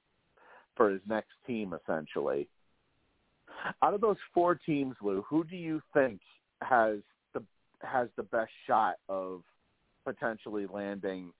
for 0.77 0.91
his 0.91 1.03
next 1.07 1.31
team 1.47 1.75
essentially. 1.81 2.49
Out 3.83 3.95
of 3.95 4.01
those 4.01 4.19
four 4.35 4.57
teams, 4.57 4.97
Lou, 5.01 5.23
who 5.23 5.45
do 5.45 5.57
you 5.57 5.81
think 5.95 6.21
has 6.61 6.99
the 7.35 7.43
has 7.83 8.09
the 8.17 8.25
best 8.25 8.51
shot 8.67 8.97
of 9.09 9.45
potentially 10.05 10.67
landing 10.67 11.33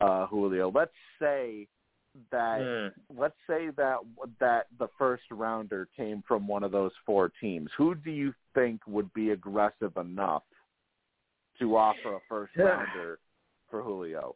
uh, 0.00 0.26
Julio? 0.26 0.70
Let's 0.70 0.92
say 1.18 1.68
that 2.30 2.62
Hmm. 2.62 3.18
let's 3.20 3.36
say 3.46 3.68
that 3.76 3.98
that 4.40 4.66
the 4.78 4.88
first 4.98 5.24
rounder 5.30 5.86
came 5.96 6.22
from 6.26 6.46
one 6.48 6.62
of 6.62 6.72
those 6.72 6.92
four 7.04 7.30
teams. 7.40 7.70
Who 7.76 7.94
do 7.94 8.10
you 8.10 8.34
think 8.54 8.80
would 8.86 9.12
be 9.12 9.30
aggressive 9.30 9.96
enough 9.96 10.42
to 11.58 11.76
offer 11.76 12.14
a 12.14 12.20
first 12.28 12.56
rounder 12.56 13.18
for 13.70 13.82
Julio? 13.82 14.34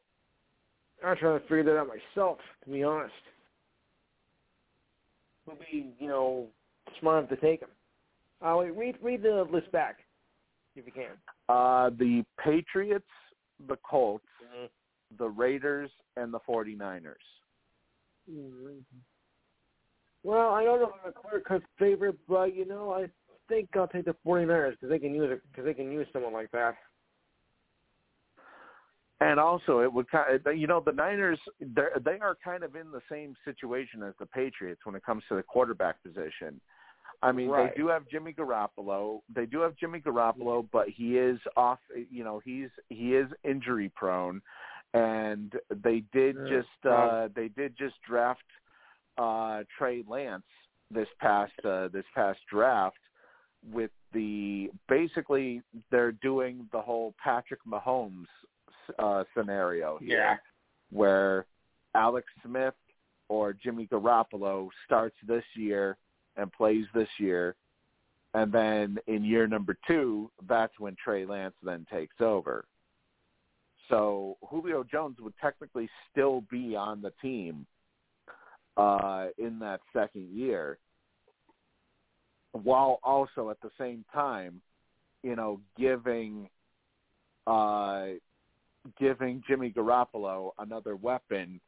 I'm 1.03 1.17
trying 1.17 1.41
to 1.41 1.47
figure 1.47 1.65
that 1.65 1.79
out 1.79 1.89
myself, 1.89 2.39
to 2.65 2.71
be 2.71 2.83
honest. 2.83 3.15
Would 5.47 5.59
be, 5.61 5.95
you 5.99 6.09
know, 6.09 6.49
smart 7.01 7.25
enough 7.25 7.31
to 7.31 7.37
take 7.37 7.61
him. 7.61 7.71
Uh, 8.43 8.57
wait, 8.59 8.77
read 8.77 8.97
read 9.03 9.23
the 9.23 9.47
list 9.51 9.73
back, 9.73 10.01
if 10.77 10.85
you 10.85 10.93
can. 10.93 11.13
Uh, 11.49 11.91
the 11.99 12.25
Patriots, 12.43 13.09
the 13.69 13.77
Colts, 13.89 14.25
Mm-hmm. 14.43 14.67
The 15.19 15.29
Raiders, 15.29 15.91
and 16.17 16.33
the 16.33 16.41
49ers. 16.49 17.15
Well, 20.23 20.51
I 20.51 20.65
don't 20.65 20.81
know 20.81 20.89
if 20.89 20.93
I'm 21.05 21.11
a 21.11 21.13
clear 21.13 21.41
cut 21.41 21.63
favorite, 21.79 22.19
but 22.29 22.55
you 22.55 22.67
know, 22.67 22.93
I 22.93 23.09
think 23.49 23.71
I'll 23.75 23.89
take 23.89 24.05
the 24.05 24.15
49ers 24.27 24.73
because 24.73 24.91
they 24.91 24.99
can 24.99 25.15
use 25.15 25.31
it 25.31 25.43
because 25.51 25.65
they 25.65 25.75
can 25.75 25.91
use 25.91 26.07
someone 26.13 26.33
like 26.33 26.51
that. 26.53 26.75
And 29.23 29.39
also, 29.39 29.81
it 29.81 29.93
would 29.93 30.11
kind 30.11 30.47
of, 30.47 30.57
you 30.57 30.67
know, 30.67 30.81
the 30.81 30.93
Niners 30.93 31.39
they 31.61 31.83
they 32.05 32.19
are 32.21 32.37
kind 32.43 32.63
of 32.65 32.75
in 32.77 32.91
the 32.91 33.03
same 33.11 33.35
situation 33.45 34.03
as 34.03 34.15
the 34.19 34.27
Patriots 34.27 34.81
when 34.85 34.95
it 34.95 35.05
comes 35.05 35.23
to 35.29 35.37
the 35.37 35.43
quarterback 35.43 36.03
position. 36.03 36.61
I 37.23 37.33
mean, 37.33 37.51
Right. 37.51 37.71
they 37.75 37.83
do 37.83 37.89
have 37.89 38.09
Jimmy 38.09 38.33
Garoppolo. 38.33 39.21
They 39.29 39.45
do 39.45 39.61
have 39.61 39.77
Jimmy 39.77 40.01
Garoppolo, 40.01 40.67
but 40.73 40.89
he 40.89 41.19
is 41.19 41.39
off. 41.55 41.79
You 42.11 42.25
know, 42.25 42.41
he's 42.43 42.71
he 42.89 43.15
is 43.15 43.29
injury 43.45 43.91
prone, 43.95 44.41
and 44.95 45.55
they 45.83 46.01
did 46.13 46.37
Yeah. 46.37 46.49
just 46.59 46.87
uh 46.87 47.29
they 47.35 47.49
did 47.49 47.77
just 47.77 48.01
draft 48.03 48.45
uh 49.19 49.63
Trey 49.77 50.03
Lance 50.09 50.43
this 50.91 51.09
past 51.21 51.53
uh 51.65 51.89
this 51.89 52.05
past 52.15 52.41
draft 52.51 52.99
with 53.73 53.91
the 54.13 54.71
basically 54.89 55.63
they're 55.91 56.13
doing 56.13 56.69
the 56.73 56.81
whole 56.81 57.15
Patrick 57.23 57.61
Mahomes 57.65 58.27
uh 58.99 59.25
scenario 59.37 59.99
here 59.99 60.19
Yeah. 60.19 60.37
where 60.91 61.47
Alex 61.95 62.27
Smith 62.45 62.75
or 63.29 63.53
Jimmy 63.53 63.87
Garoppolo 63.87 64.69
starts 64.87 65.17
this 65.27 65.45
year 65.55 65.97
and 66.37 66.53
plays 66.53 66.87
this 66.95 67.09
year 67.19 67.55
and 68.35 68.51
then 68.53 68.99
in 69.07 69.25
year 69.25 69.47
number 69.47 69.77
2 69.87 70.31
that's 70.49 70.79
when 70.81 70.97
Trey 70.97 71.25
Lance 71.25 71.55
then 71.63 71.87
takes 71.91 72.21
over. 72.21 72.65
So 73.91 74.39
Julio 74.49 74.85
Jones 74.85 75.17
would 75.21 75.35
technically 75.43 75.89
still 76.11 76.43
be 76.51 76.75
on 76.77 77.03
the 77.03 77.13
team 77.21 77.67
uh 78.77 79.27
in 79.37 79.59
that 79.59 79.81
second 79.93 80.29
year 80.33 80.79
while 82.53 83.01
also 83.03 83.51
at 83.51 83.61
the 83.63 83.71
same 83.79 84.05
time, 84.15 84.61
you 85.23 85.37
know, 85.37 85.61
giving 85.77 86.49
uh 87.47 88.07
giving 88.99 89.43
Jimmy 89.47 89.71
Garoppolo 89.71 90.53
another 90.59 90.97
weapon 90.97 91.61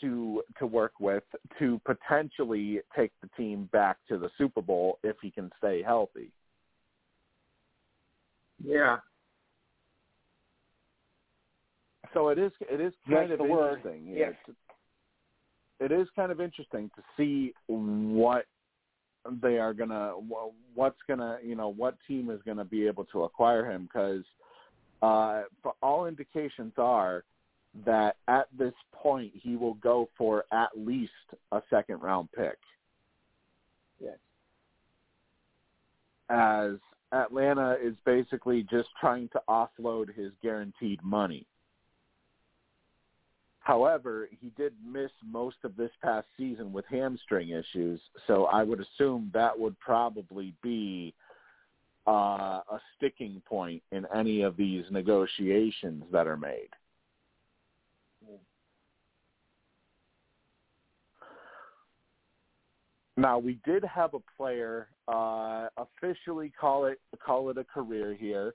to 0.00 0.42
to 0.58 0.66
work 0.66 0.92
with 1.00 1.24
to 1.58 1.80
potentially 1.84 2.80
take 2.94 3.12
the 3.22 3.28
team 3.36 3.68
back 3.72 3.96
to 4.08 4.18
the 4.18 4.30
Super 4.36 4.60
Bowl 4.60 4.98
if 5.02 5.16
he 5.22 5.30
can 5.30 5.50
stay 5.58 5.82
healthy. 5.82 6.30
Yeah. 8.62 8.98
So 12.16 12.30
it 12.30 12.38
is 12.38 12.50
it 12.62 12.80
is 12.80 12.94
kind 13.06 13.30
That's 13.30 13.40
of 13.42 13.46
interesting. 13.46 14.06
Yes. 14.06 14.32
It's- 14.48 14.56
It 15.78 15.92
is 15.92 16.08
kind 16.16 16.32
of 16.32 16.40
interesting 16.40 16.90
to 16.96 17.02
see 17.14 17.52
what 17.68 18.46
they 19.42 19.58
are 19.58 19.74
gonna 19.74 20.12
what's 20.74 21.02
gonna 21.06 21.38
you 21.44 21.56
know 21.56 21.68
what 21.68 21.98
team 22.08 22.30
is 22.30 22.40
gonna 22.46 22.64
be 22.64 22.86
able 22.86 23.04
to 23.06 23.24
acquire 23.24 23.70
him 23.70 23.82
because 23.82 24.24
uh, 25.02 25.42
for 25.62 25.74
all 25.82 26.06
indications 26.06 26.72
are 26.78 27.24
that 27.84 28.16
at 28.28 28.46
this 28.56 28.72
point 28.94 29.30
he 29.34 29.56
will 29.56 29.74
go 29.74 30.08
for 30.16 30.46
at 30.52 30.70
least 30.74 31.12
a 31.52 31.60
second 31.68 32.00
round 32.00 32.30
pick 32.32 32.56
Yes. 34.00 34.16
as 36.30 36.76
Atlanta 37.12 37.76
is 37.82 37.94
basically 38.06 38.62
just 38.62 38.88
trying 38.98 39.28
to 39.28 39.42
offload 39.48 40.14
his 40.14 40.32
guaranteed 40.42 41.02
money. 41.02 41.46
However, 43.66 44.28
he 44.40 44.50
did 44.50 44.74
miss 44.86 45.10
most 45.28 45.56
of 45.64 45.76
this 45.76 45.90
past 46.00 46.28
season 46.36 46.72
with 46.72 46.84
hamstring 46.88 47.48
issues, 47.48 48.00
so 48.28 48.44
I 48.44 48.62
would 48.62 48.78
assume 48.78 49.28
that 49.34 49.58
would 49.58 49.76
probably 49.80 50.54
be 50.62 51.12
uh, 52.06 52.60
a 52.70 52.80
sticking 52.96 53.42
point 53.44 53.82
in 53.90 54.06
any 54.14 54.42
of 54.42 54.56
these 54.56 54.84
negotiations 54.92 56.04
that 56.12 56.28
are 56.28 56.36
made. 56.36 56.68
Now 63.16 63.40
we 63.40 63.58
did 63.64 63.82
have 63.82 64.14
a 64.14 64.20
player 64.36 64.86
uh, 65.08 65.70
officially 65.76 66.52
call 66.60 66.84
it 66.84 67.00
call 67.18 67.50
it 67.50 67.58
a 67.58 67.64
career 67.64 68.14
here, 68.14 68.54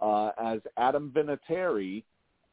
uh, 0.00 0.30
as 0.42 0.60
Adam 0.78 1.12
Vinatieri, 1.14 2.04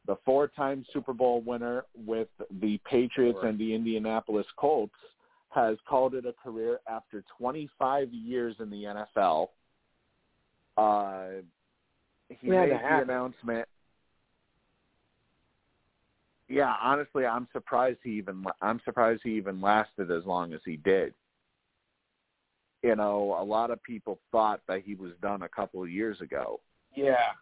the 0.06 0.16
four-time 0.24 0.84
Super 0.92 1.12
Bowl 1.12 1.40
winner 1.40 1.84
with 1.94 2.28
the 2.60 2.78
Patriots 2.84 3.38
Sure. 3.40 3.48
and 3.48 3.58
the 3.58 3.74
Indianapolis 3.74 4.46
Colts, 4.56 4.94
has 5.50 5.76
called 5.88 6.14
it 6.14 6.26
a 6.26 6.32
career 6.32 6.80
after 6.88 7.22
25 7.38 8.12
years 8.12 8.56
in 8.58 8.68
the 8.70 8.84
NFL. 8.84 9.50
Uh, 10.76 11.42
he 12.28 12.48
Yeah, 12.48 12.60
made 12.62 12.72
the 12.72 12.78
happened. 12.78 13.10
announcement. 13.10 13.68
Yeah, 16.48 16.74
honestly, 16.82 17.24
I'm 17.24 17.48
surprised 17.52 18.00
he 18.02 18.10
even 18.12 18.44
I'm 18.60 18.80
surprised 18.84 19.22
he 19.24 19.30
even 19.36 19.60
lasted 19.60 20.10
as 20.10 20.26
long 20.26 20.52
as 20.52 20.60
he 20.64 20.76
did. 20.76 21.14
You 22.82 22.96
know, 22.96 23.36
a 23.40 23.44
lot 23.44 23.70
of 23.70 23.82
people 23.82 24.18
thought 24.30 24.60
that 24.68 24.82
he 24.82 24.94
was 24.94 25.12
done 25.22 25.42
a 25.42 25.48
couple 25.48 25.82
of 25.82 25.88
years 25.88 26.20
ago. 26.20 26.60
Yeah. 26.94 27.32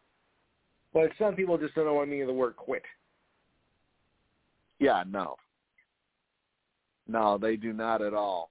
But 0.93 1.11
some 1.19 1.35
people 1.35 1.57
just 1.59 1.75
don't 1.75 1.87
know 1.87 1.95
what 1.95 2.03
I 2.03 2.11
mean 2.11 2.23
of 2.23 2.27
the 2.29 2.35
word 2.35 2.57
quit. 2.57 2.83
Yeah, 4.79 5.05
no. 5.09 5.37
No, 7.09 7.39
they 7.39 7.57
do 7.57 7.73
not 7.73 8.03
at 8.03 8.15
all. 8.15 8.51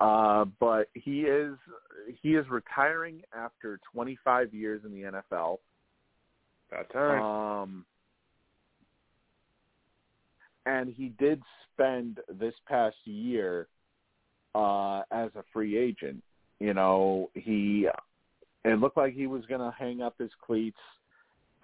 Uh, 0.00 0.44
but 0.58 0.88
he 0.94 1.22
is 1.22 1.54
he 2.22 2.30
is 2.30 2.44
retiring 2.50 3.22
after 3.36 3.78
25 3.92 4.52
years 4.52 4.82
in 4.84 4.90
the 4.90 5.02
NFL. 5.02 5.58
About 6.70 6.92
time. 6.92 7.22
Um, 7.22 7.84
and 10.66 10.92
he 10.92 11.12
did 11.18 11.42
spend 11.72 12.20
this 12.40 12.54
past 12.66 12.96
year 13.04 13.68
uh, 14.54 15.02
as 15.10 15.30
a 15.36 15.44
free 15.52 15.76
agent. 15.76 16.22
You 16.58 16.74
know, 16.74 17.30
he 17.34 17.86
it 18.64 18.78
looked 18.78 18.96
like 18.96 19.14
he 19.14 19.26
was 19.26 19.44
going 19.46 19.60
to 19.60 19.74
hang 19.76 20.02
up 20.02 20.14
his 20.18 20.30
cleats 20.44 20.78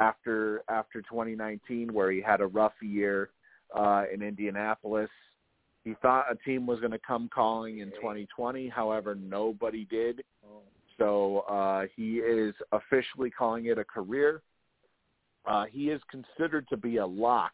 after 0.01 0.63
after 0.69 1.01
2019, 1.03 1.93
where 1.93 2.11
he 2.11 2.21
had 2.21 2.41
a 2.41 2.47
rough 2.47 2.73
year 2.81 3.31
uh, 3.75 4.05
in 4.13 4.23
Indianapolis. 4.23 5.11
He 5.85 5.95
thought 6.03 6.27
a 6.31 6.37
team 6.37 6.67
was 6.67 6.81
going 6.81 6.93
to 6.93 6.99
come 6.99 7.31
calling 7.33 7.79
in 7.79 7.91
2020. 7.93 8.69
However, 8.69 9.15
nobody 9.15 9.85
did. 9.87 10.23
So 10.99 11.41
uh, 11.49 11.85
he 11.95 12.17
is 12.17 12.55
officially 12.73 13.31
calling 13.31 13.67
it 13.67 13.79
a 13.79 13.85
career. 13.85 14.43
Uh, 15.47 15.65
he 15.71 15.91
is 15.91 16.01
considered 16.11 16.69
to 16.69 16.77
be 16.77 16.97
a 16.97 17.07
lock 17.07 17.53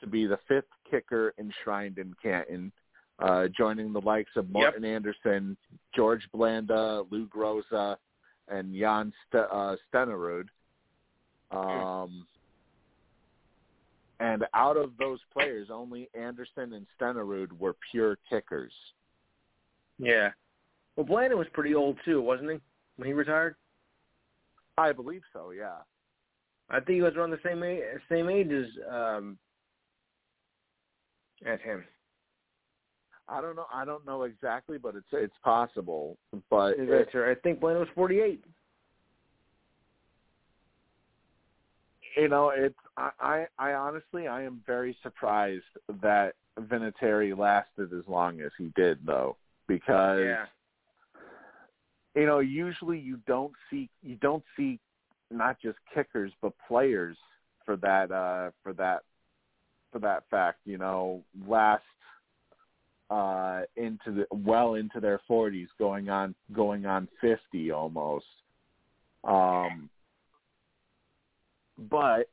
to 0.00 0.06
be 0.06 0.26
the 0.26 0.38
fifth 0.46 0.64
kicker 0.90 1.34
enshrined 1.38 1.98
in 1.98 2.14
Canton, 2.22 2.72
uh, 3.18 3.48
joining 3.56 3.92
the 3.92 4.00
likes 4.00 4.30
of 4.36 4.50
Morten 4.50 4.84
Andersen, 4.84 5.56
George 5.94 6.22
Blanda, 6.32 7.02
Lou 7.10 7.26
Groza, 7.26 7.96
and 8.48 8.74
Jan 8.74 9.12
St- 9.28 9.46
uh, 9.50 9.76
Stenerud. 9.92 10.46
Um, 11.50 12.26
and 14.18 14.44
out 14.54 14.76
of 14.76 14.92
those 14.98 15.18
players, 15.32 15.68
only 15.70 16.08
Andersen 16.14 16.72
and 16.72 16.86
Stenerud 16.98 17.52
were 17.52 17.76
pure 17.90 18.18
kickers. 18.28 18.72
Yeah. 19.98 20.30
Well, 20.96 21.06
Blandon 21.06 21.36
was 21.36 21.46
pretty 21.52 21.74
old 21.74 21.98
too, 22.04 22.22
wasn't 22.22 22.50
he? 22.50 22.58
When 22.96 23.06
he 23.06 23.12
retired, 23.12 23.56
I 24.78 24.92
believe 24.92 25.22
so. 25.32 25.50
Yeah. 25.50 25.78
I 26.70 26.76
think 26.76 26.96
he 26.96 27.02
was 27.02 27.14
around 27.14 27.30
the 27.30 27.38
same 27.44 27.62
age, 27.62 27.82
same 28.08 28.28
age 28.28 28.50
as 28.50 28.66
um, 28.90 29.38
as 31.44 31.60
him. 31.60 31.84
I 33.28 33.40
don't 33.40 33.56
know. 33.56 33.66
I 33.72 33.84
don't 33.84 34.06
know 34.06 34.22
exactly, 34.22 34.78
but 34.78 34.94
it's 34.94 35.06
it's 35.12 35.34
possible. 35.42 36.16
But 36.50 36.74
Is 36.74 36.88
it, 36.88 36.90
that 36.90 37.10
true? 37.10 37.30
I 37.30 37.34
think 37.34 37.60
Blandon 37.60 37.80
was 37.80 37.88
forty-eight. 37.94 38.44
you 42.16 42.28
know, 42.28 42.50
it's 42.54 42.74
I, 42.96 43.10
I 43.20 43.46
I 43.58 43.72
honestly 43.74 44.26
I 44.28 44.42
am 44.42 44.62
very 44.66 44.96
surprised 45.02 45.64
that 46.02 46.34
Vinatieri 46.58 47.36
lasted 47.36 47.92
as 47.92 48.04
long 48.08 48.40
as 48.40 48.50
he 48.56 48.72
did, 48.76 48.98
though, 49.04 49.36
because 49.68 50.20
Yeah. 50.20 50.46
you 52.14 52.26
know 52.26 52.38
usually 52.38 52.98
you 52.98 53.18
don't 53.26 53.52
see 53.70 53.90
you 54.02 54.16
don't 54.16 54.44
see 54.56 54.78
not 55.30 55.60
just 55.60 55.76
kickers 55.92 56.32
but 56.40 56.52
players 56.68 57.16
for 57.64 57.76
that 57.76 58.10
uh 58.12 58.50
for 58.62 58.72
that 58.72 59.02
for 59.92 59.98
that 59.98 60.22
fact 60.30 60.60
you 60.64 60.78
know 60.78 61.22
last 61.46 61.82
uh 63.10 63.62
into 63.76 64.10
the 64.12 64.26
well 64.30 64.74
into 64.74 65.00
their 65.00 65.20
40s 65.30 65.68
going 65.78 66.08
on 66.08 66.34
going 66.52 66.86
on 66.86 67.08
50 67.20 67.70
almost 67.70 68.26
um 69.24 69.88
but 71.78 72.28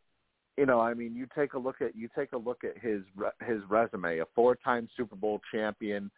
you 0.57 0.65
know 0.65 0.79
i 0.79 0.93
mean 0.93 1.15
you 1.15 1.27
take 1.35 1.53
a 1.53 1.59
look 1.59 1.81
at 1.81 1.95
you 1.95 2.09
take 2.17 2.31
a 2.33 2.37
look 2.37 2.63
at 2.63 2.75
his 2.81 3.03
his 3.45 3.61
resume 3.69 4.19
a 4.19 4.25
four-time 4.33 4.89
super 4.97 5.15
bowl 5.15 5.39
champion 5.51 6.09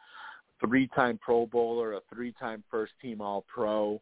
three-time 0.59 1.19
Pro 1.21 1.45
Bowler, 1.45 1.93
a 1.93 2.01
three-time 2.13 2.63
first-team 2.69 3.21
All-Pro. 3.21 4.01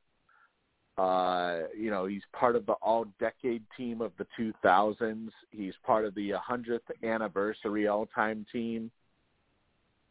Uh, 0.98 1.62
you 1.76 1.90
know, 1.90 2.06
he's 2.06 2.22
part 2.34 2.56
of 2.56 2.66
the 2.66 2.74
All-Decade 2.74 3.64
team 3.76 4.02
of 4.02 4.12
the 4.18 4.28
2000s. 4.40 5.30
He's 5.52 5.74
part 5.86 6.06
of 6.06 6.14
the 6.16 6.32
100th 6.32 6.80
anniversary 7.04 7.88
all-time 7.88 8.46
team. 8.52 8.92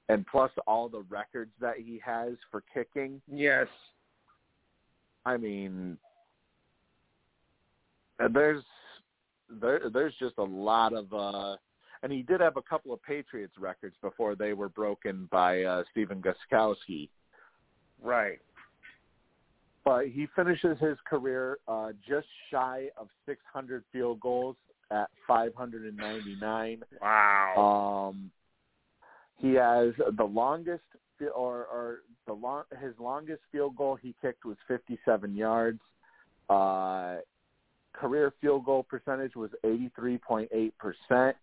And 0.09 0.27
plus 0.27 0.51
all 0.67 0.89
the 0.89 1.05
records 1.09 1.53
that 1.61 1.79
he 1.79 2.01
has 2.05 2.33
for 2.51 2.63
kicking. 2.75 3.21
Yes. 3.31 3.69
I 5.25 5.37
mean, 5.37 5.97
there's 8.33 8.63
there 9.61 9.83
there's 9.93 10.15
just 10.19 10.35
a 10.39 10.43
lot 10.43 10.93
of 10.93 11.13
uh 11.13 11.57
and 12.03 12.11
he 12.11 12.23
did 12.23 12.41
have 12.41 12.57
a 12.57 12.63
couple 12.63 12.93
of 12.93 13.03
Patriots 13.03 13.55
records 13.59 13.95
before 14.03 14.35
they 14.35 14.53
were 14.53 14.69
broken 14.69 15.29
by 15.31 15.63
uh 15.63 15.83
Stephen 15.91 16.23
Gostkowski. 16.23 17.09
Right. 18.03 18.41
But 19.85 20.09
he 20.09 20.27
finishes 20.35 20.79
his 20.81 20.97
career 21.09 21.59
uh 21.69 21.91
just 22.07 22.27
shy 22.51 22.89
of 22.97 23.09
600 23.27 23.85
field 23.93 24.21
goals 24.21 24.57
at 24.91 25.09
599. 25.27 26.83
Wow. 27.01 28.11
Um 28.11 28.31
he 29.43 29.55
has 29.55 29.93
the 30.17 30.25
longest 30.25 30.85
or 31.35 31.67
or 31.67 31.99
the 32.27 32.33
long 32.33 32.62
his 32.81 32.95
longest 32.99 33.43
field 33.51 33.77
goal 33.77 33.97
he 34.01 34.15
kicked 34.23 34.45
was 34.45 34.57
57 34.69 35.35
yards. 35.37 35.81
Uh 36.49 37.17
career 37.93 38.33
field 38.41 38.65
goal 38.65 38.83
percentage 38.83 39.37
was 39.37 39.51
83.8%. 39.65 41.35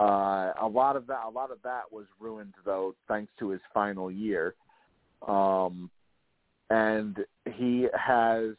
Uh, 0.00 0.52
a 0.60 0.66
lot 0.66 0.96
of 0.96 1.06
that, 1.06 1.24
a 1.26 1.28
lot 1.28 1.50
of 1.50 1.58
that 1.62 1.82
was 1.92 2.06
ruined 2.18 2.54
though, 2.64 2.94
thanks 3.06 3.30
to 3.38 3.50
his 3.50 3.60
final 3.74 4.10
year. 4.10 4.54
Um, 5.28 5.90
and 6.70 7.18
he 7.52 7.86
has, 7.92 8.54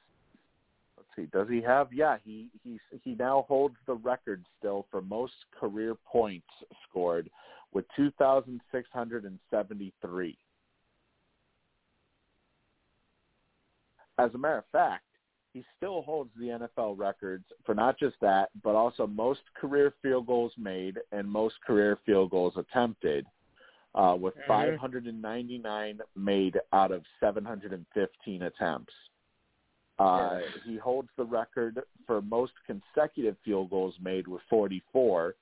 let's 0.95 1.09
see, 1.15 1.25
does 1.33 1.47
he 1.49 1.61
have? 1.61 1.91
Yeah, 1.91 2.17
he 2.23 2.49
he 2.63 2.79
he 3.03 3.15
now 3.15 3.45
holds 3.47 3.75
the 3.87 3.95
record 3.95 4.45
still 4.59 4.85
for 4.91 5.01
most 5.01 5.33
career 5.59 5.95
points 6.05 6.45
scored 6.87 7.29
with 7.73 7.85
2,673. 7.95 10.37
As 14.17 14.33
a 14.33 14.37
matter 14.37 14.57
of 14.57 14.65
fact, 14.71 15.05
he 15.53 15.63
still 15.77 16.01
holds 16.03 16.29
the 16.37 16.45
NFL 16.77 16.97
records 16.97 17.43
for 17.65 17.75
not 17.75 17.97
just 17.99 18.15
that, 18.21 18.49
but 18.63 18.75
also 18.75 19.05
most 19.07 19.41
career 19.55 19.93
field 20.01 20.27
goals 20.27 20.53
made 20.57 20.97
and 21.11 21.29
most 21.29 21.55
career 21.65 21.97
field 22.05 22.31
goals 22.31 22.53
attempted, 22.55 23.25
uh, 23.95 24.17
with 24.19 24.33
Mhm. 24.35 24.47
599 24.47 26.01
made 26.15 26.59
out 26.71 26.91
of 26.91 27.05
715 27.19 28.43
attempts. 28.43 28.93
Uh, 29.99 30.39
He 30.63 30.77
holds 30.77 31.09
the 31.15 31.25
record 31.25 31.83
for 32.07 32.21
most 32.21 32.53
consecutive 32.65 33.37
field 33.39 33.69
goals 33.69 33.99
made 33.99 34.25
with 34.27 34.41
44, 34.43 35.35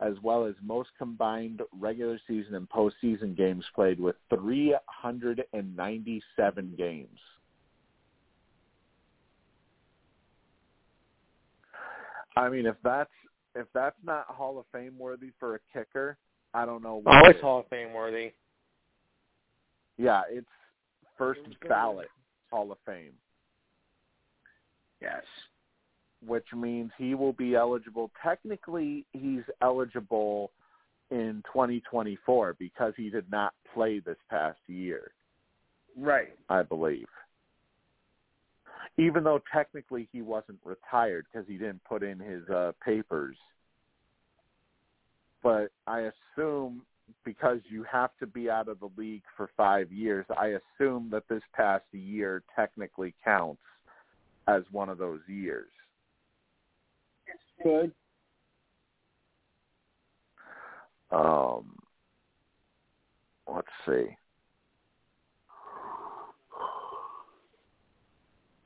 as 0.00 0.14
well 0.22 0.44
as 0.44 0.54
most 0.62 0.90
combined 0.98 1.62
regular 1.72 2.20
season 2.26 2.54
and 2.54 2.68
postseason 2.68 3.34
games 3.36 3.64
played 3.74 3.98
with 3.98 4.16
397 4.28 6.74
games. 6.76 7.18
I 12.36 12.50
mean, 12.50 12.66
if 12.66 12.76
that's 12.84 13.08
if 13.54 13.66
that's 13.72 13.96
not 14.04 14.26
Hall 14.26 14.58
of 14.58 14.66
Fame 14.70 14.98
worthy 14.98 15.30
for 15.40 15.54
a 15.54 15.58
kicker, 15.72 16.18
I 16.52 16.66
don't 16.66 16.82
know. 16.82 16.96
What 16.96 17.24
Oh, 17.24 17.28
is. 17.30 17.36
it's 17.36 17.40
Hall 17.42 17.60
of 17.60 17.68
Fame 17.68 17.94
worthy. 17.94 18.32
Yeah, 19.96 20.24
it's 20.28 20.46
first 21.16 21.40
ballot 21.66 22.10
Hall 22.50 22.70
of 22.70 22.76
Fame, 22.84 23.14
Yes. 25.00 25.24
Which 26.24 26.46
means 26.54 26.90
he 26.98 27.14
will 27.14 27.32
be 27.32 27.54
eligible. 27.54 28.10
Technically, 28.22 29.04
he's 29.12 29.42
eligible 29.62 30.50
in 31.10 31.42
2024 31.52 32.56
because 32.58 32.92
he 32.96 33.10
did 33.10 33.30
not 33.30 33.52
play 33.74 34.00
this 34.00 34.16
past 34.30 34.58
year, 34.66 35.12
Right. 35.96 36.34
I 36.48 36.62
believe. 36.62 37.06
Even 38.98 39.24
though 39.24 39.40
technically 39.52 40.08
he 40.12 40.22
wasn't 40.22 40.58
retired 40.64 41.26
because 41.30 41.46
he 41.46 41.58
didn't 41.58 41.84
put 41.84 42.02
in 42.02 42.18
his 42.18 42.48
uh, 42.48 42.72
papers. 42.84 43.36
But 45.42 45.68
I 45.86 46.10
assume 46.34 46.82
because 47.24 47.58
you 47.68 47.84
have 47.90 48.10
to 48.18 48.26
be 48.26 48.50
out 48.50 48.68
of 48.68 48.80
the 48.80 48.90
league 48.96 49.22
for 49.36 49.50
five 49.56 49.92
years, 49.92 50.26
I 50.36 50.56
assume 50.78 51.08
that 51.10 51.28
this 51.28 51.42
past 51.54 51.84
year 51.92 52.42
technically 52.54 53.14
counts 53.24 53.60
as 54.48 54.62
one 54.70 54.88
of 54.88 54.98
those 54.98 55.20
years. 55.28 55.68
Good. 57.62 57.92
Um, 61.10 61.78
let's 63.52 63.68
see. 63.86 64.16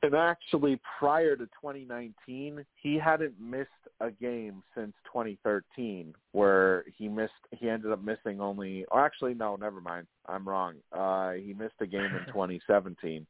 And 0.03 0.15
actually, 0.15 0.79
prior 0.97 1.35
to 1.35 1.45
2019, 1.45 2.65
he 2.81 2.97
hadn't 2.97 3.39
missed 3.39 3.69
a 3.99 4.09
game 4.09 4.63
since 4.75 4.93
2013, 5.05 6.15
where 6.31 6.85
he 6.97 7.07
missed. 7.07 7.31
He 7.51 7.69
ended 7.69 7.91
up 7.91 8.03
missing 8.03 8.41
only. 8.41 8.83
Or 8.89 9.05
actually, 9.05 9.35
no, 9.35 9.55
never 9.55 9.79
mind. 9.79 10.07
I'm 10.25 10.47
wrong. 10.47 10.75
Uh, 10.91 11.33
he 11.33 11.53
missed 11.53 11.75
a 11.81 11.85
game 11.85 12.01
in 12.01 12.25
2017 12.27 13.27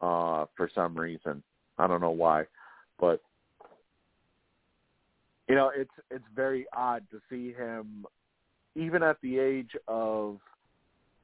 uh, 0.00 0.46
for 0.56 0.68
some 0.74 0.96
reason. 0.96 1.40
I 1.78 1.86
don't 1.86 2.00
know 2.00 2.10
why, 2.10 2.46
but 2.98 3.20
you 5.52 5.58
know, 5.58 5.70
it's 5.76 5.90
it's 6.10 6.24
very 6.34 6.64
odd 6.74 7.02
to 7.10 7.20
see 7.28 7.52
him, 7.52 8.06
even 8.74 9.02
at 9.02 9.18
the 9.22 9.38
age 9.38 9.72
of 9.86 10.38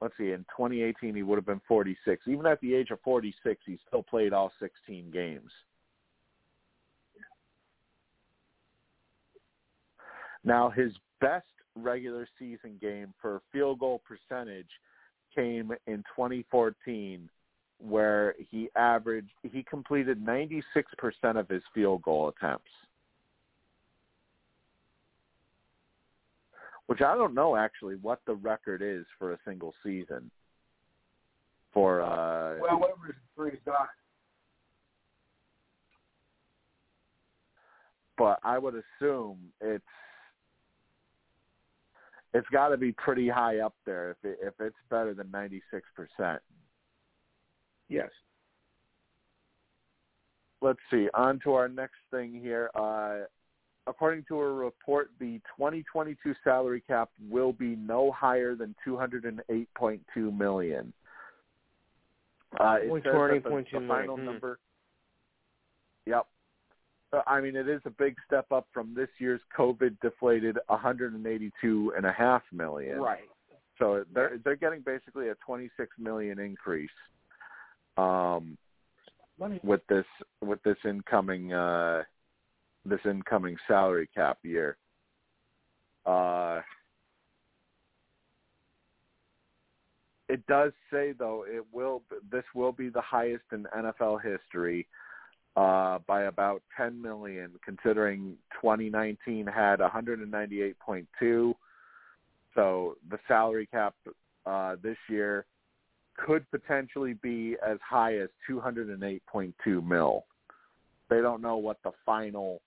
let's 0.03 0.13
see, 0.19 0.33
in 0.33 0.45
2018 0.55 1.15
he 1.15 1.23
would 1.23 1.37
have 1.37 1.47
been 1.47 1.63
46. 1.67 2.25
Even 2.29 2.45
at 2.45 2.61
the 2.61 2.75
age 2.75 2.91
of 2.91 3.01
46, 3.01 3.63
he 3.65 3.79
still 3.89 4.03
played 4.03 4.35
all 4.35 4.53
16 4.61 5.11
games. 5.11 5.51
Now 10.45 10.69
his 10.69 10.93
best 11.23 11.47
regular 11.75 12.29
season 12.39 12.77
game 12.83 13.15
for 13.23 13.41
field 13.51 13.79
goal 13.79 14.03
percentage 14.07 14.69
came 15.35 15.73
in 15.87 16.05
2014 16.15 17.31
where 17.79 18.35
he 18.51 18.69
averaged 18.77 19.31
he 19.43 19.63
completed 19.63 20.23
96% 20.23 20.63
of 21.35 21.49
his 21.49 21.63
field 21.73 22.03
goal 22.03 22.29
attempts. 22.29 22.69
Which 26.89 27.03
I 27.03 27.15
don't 27.15 27.35
know 27.35 27.55
actually 27.55 27.97
what 27.97 28.21
the 28.27 28.35
record 28.35 28.83
is 28.83 29.05
for 29.19 29.33
a 29.33 29.39
single 29.47 29.75
season. 29.85 30.31
For 31.73 32.01
uh 32.01 32.57
Well, 32.61 32.81
whatever 32.81 33.15
three 33.37 33.59
got. 33.65 33.89
but 38.17 38.41
I 38.43 38.59
would 38.59 38.75
assume 38.75 39.39
it's 39.61 39.85
it's 42.35 42.49
got 42.49 42.69
to 42.69 42.77
be 42.77 42.93
pretty 42.93 43.29
high 43.29 43.61
up 43.61 43.75
there 43.87 44.11
if 44.11 44.17
it, 44.25 44.39
if 44.43 44.55
it's 44.61 44.77
better 44.91 45.15
than 45.15 45.29
96%. 45.29 46.39
Yes. 47.89 48.11
Let's 50.61 50.81
see. 50.91 51.09
On 51.15 51.39
to 51.45 51.55
our 51.55 51.69
next 51.69 51.97
thing 52.11 52.35
here. 52.35 52.71
Uh 52.75 53.21
according 53.89 54.25
to 54.29 54.39
a 54.41 54.53
report, 54.53 55.11
the 55.19 55.41
2022 55.57 56.35
salary 56.45 56.83
cap 56.87 57.11
will 57.29 57.53
be 57.53 57.77
no 57.77 58.13
higher 58.13 58.55
than 58.55 58.75
208.2 58.87 60.37
million. 60.37 60.93
Uh, 62.59 62.77
it 62.83 62.89
Only 62.89 63.01
says 63.03 63.13
that 63.13 63.43
the, 63.45 63.51
208.2 63.51 63.81
the 63.81 63.89
final 63.89 64.17
Hmm. 64.17 64.25
number. 64.25 64.59
Yep. 66.07 66.27
I 67.27 67.41
mean, 67.41 67.57
it 67.57 67.69
is 67.69 67.81
a 67.87 67.91
big 67.91 68.17
step 68.27 68.53
up 68.53 68.67
from 68.73 68.95
this 68.95 69.09
year's 69.19 69.41
COVID-deflated 69.57 70.59
182.5 70.69 72.43
million. 72.53 73.01
Right. 73.01 73.29
So 73.79 74.05
they're 74.13 74.39
they're 74.45 74.57
getting 74.57 74.81
basically 74.81 75.29
a 75.29 75.35
26 75.37 75.99
million 75.99 76.39
increase. 76.39 76.91
Um, 77.97 78.59
with 79.63 79.87
this 79.89 80.05
with 80.41 80.63
this 80.65 80.77
incoming 80.85 81.53
uh 81.53 82.03
this 82.89 83.01
incoming 83.05 83.57
salary 83.67 84.09
cap 84.15 84.39
year. 84.43 84.77
Uh 86.07 86.61
it 90.29 90.47
does 90.47 90.73
say 90.93 91.13
though 91.19 91.45
it 91.49 91.65
will 91.73 92.03
this 92.31 92.45
will 92.55 92.73
be 92.73 92.89
the 92.89 93.01
highest 93.01 93.45
in 93.53 93.67
NFL 93.77 94.21
history 94.23 94.87
uh 95.57 95.99
by 96.07 96.25
about 96.25 96.63
10 96.77 97.01
million 97.01 97.51
considering 97.65 98.37
2019 98.61 99.47
had 99.47 99.81
198.2 99.81 101.55
so 102.55 102.97
the 103.11 103.19
salary 103.27 103.67
cap 103.67 103.95
uh 104.47 104.77
this 104.83 104.99
year 105.09 105.47
could 106.19 106.51
potentially 106.51 107.15
be 107.15 107.57
as 107.67 107.79
high 107.89 108.17
as 108.19 108.29
208.2 108.49 109.87
mil. 109.87 110.25
They 111.09 111.21
don't 111.21 111.41
know 111.41 111.57
what 111.57 111.79
the 111.85 111.93
final 112.05 112.61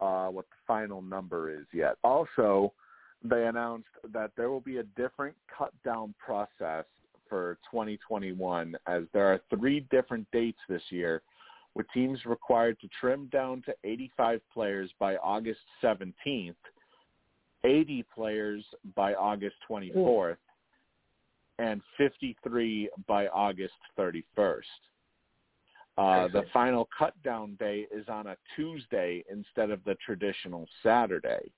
uh, 0.00 0.28
what 0.28 0.46
the 0.50 0.56
final 0.66 1.02
number 1.02 1.50
is 1.50 1.66
yet. 1.72 1.96
Also, 2.04 2.72
they 3.22 3.46
announced 3.46 3.88
that 4.12 4.30
there 4.36 4.50
will 4.50 4.60
be 4.60 4.78
a 4.78 4.82
different 4.96 5.34
cut 5.56 5.72
down 5.84 6.14
process 6.18 6.84
for 7.28 7.58
2021 7.70 8.76
as 8.86 9.02
there 9.12 9.26
are 9.26 9.40
three 9.50 9.80
different 9.90 10.26
dates 10.32 10.58
this 10.68 10.82
year 10.90 11.22
with 11.74 11.86
teams 11.92 12.24
required 12.24 12.80
to 12.80 12.88
trim 13.00 13.28
down 13.32 13.62
to 13.66 13.74
85 13.84 14.40
players 14.52 14.90
by 14.98 15.16
August 15.16 15.60
17th, 15.82 16.54
80 17.64 18.04
players 18.14 18.64
by 18.94 19.14
August 19.14 19.56
24th, 19.68 20.36
and 21.58 21.82
53 21.98 22.90
by 23.06 23.26
August 23.28 23.74
31st. 23.98 24.62
Uh, 25.98 26.28
the 26.28 26.44
final 26.52 26.88
cut 26.96 27.14
down 27.22 27.54
day 27.54 27.86
is 27.90 28.06
on 28.08 28.26
a 28.26 28.36
Tuesday 28.54 29.24
instead 29.30 29.70
of 29.70 29.82
the 29.84 29.96
traditional 30.04 30.66
Saturday. 30.82 31.50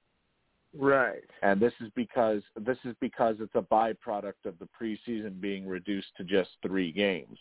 Right. 0.77 1.25
And 1.43 1.61
this 1.61 1.73
is 1.81 1.91
because 1.97 2.43
this 2.57 2.79
is 2.85 2.95
because 3.01 3.37
it's 3.41 3.55
a 3.55 3.63
byproduct 3.63 4.45
of 4.45 4.55
the 4.59 4.69
preseason 4.81 5.41
being 5.41 5.67
reduced 5.67 6.09
to 6.19 6.25
just 6.25 6.51
3 6.63 6.93
games. 6.93 7.39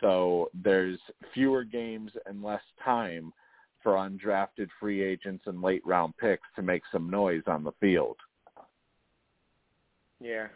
So 0.00 0.50
there's 0.54 0.98
fewer 1.34 1.64
games 1.64 2.12
and 2.26 2.42
less 2.42 2.62
time 2.82 3.32
for 3.82 3.94
undrafted 3.94 4.68
free 4.80 5.02
agents 5.02 5.44
and 5.46 5.60
late 5.60 5.82
round 5.84 6.16
picks 6.16 6.48
to 6.56 6.62
make 6.62 6.82
some 6.90 7.10
noise 7.10 7.42
on 7.46 7.64
the 7.64 7.72
field. 7.80 8.16
Yeah. 10.20 10.46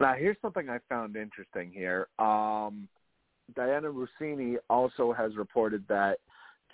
Now, 0.00 0.14
here's 0.14 0.36
something 0.42 0.68
I 0.68 0.78
found 0.88 1.16
interesting 1.16 1.70
here. 1.72 2.08
Um, 2.18 2.88
Dianna 3.56 3.92
Russini 3.92 4.56
also 4.68 5.12
has 5.12 5.36
reported 5.36 5.84
that 5.88 6.18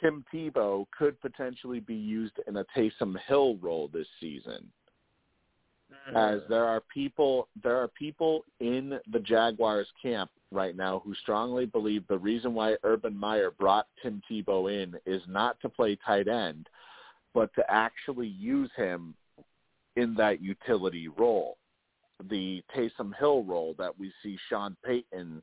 Tim 0.00 0.24
Tebow 0.32 0.86
could 0.96 1.20
potentially 1.20 1.80
be 1.80 1.94
used 1.94 2.34
in 2.46 2.56
a 2.56 2.64
Taysom 2.76 3.16
Hill 3.26 3.56
role 3.56 3.90
this 3.92 4.06
season. 4.20 4.66
As 6.14 6.40
there 6.48 6.64
are 6.64 6.80
people, 6.92 7.48
there 7.62 7.76
are 7.76 7.88
people 7.88 8.44
in 8.60 8.98
the 9.12 9.18
Jaguars 9.18 9.88
camp 10.00 10.30
right 10.52 10.76
now 10.76 11.02
who 11.04 11.14
strongly 11.16 11.66
believe 11.66 12.06
the 12.06 12.18
reason 12.18 12.54
why 12.54 12.76
Urban 12.84 13.16
Meyer 13.16 13.50
brought 13.50 13.86
Tim 14.02 14.22
Tebow 14.30 14.72
in 14.72 14.96
is 15.04 15.22
not 15.28 15.60
to 15.60 15.68
play 15.68 15.98
tight 16.06 16.28
end, 16.28 16.68
but 17.34 17.52
to 17.54 17.64
actually 17.68 18.28
use 18.28 18.70
him 18.76 19.14
in 19.96 20.14
that 20.14 20.40
utility 20.40 21.08
role 21.08 21.58
the 22.28 22.62
Taysom 22.76 23.14
Hill 23.18 23.44
role 23.44 23.74
that 23.78 23.98
we 23.98 24.12
see 24.22 24.38
Sean 24.48 24.76
Payton 24.84 25.42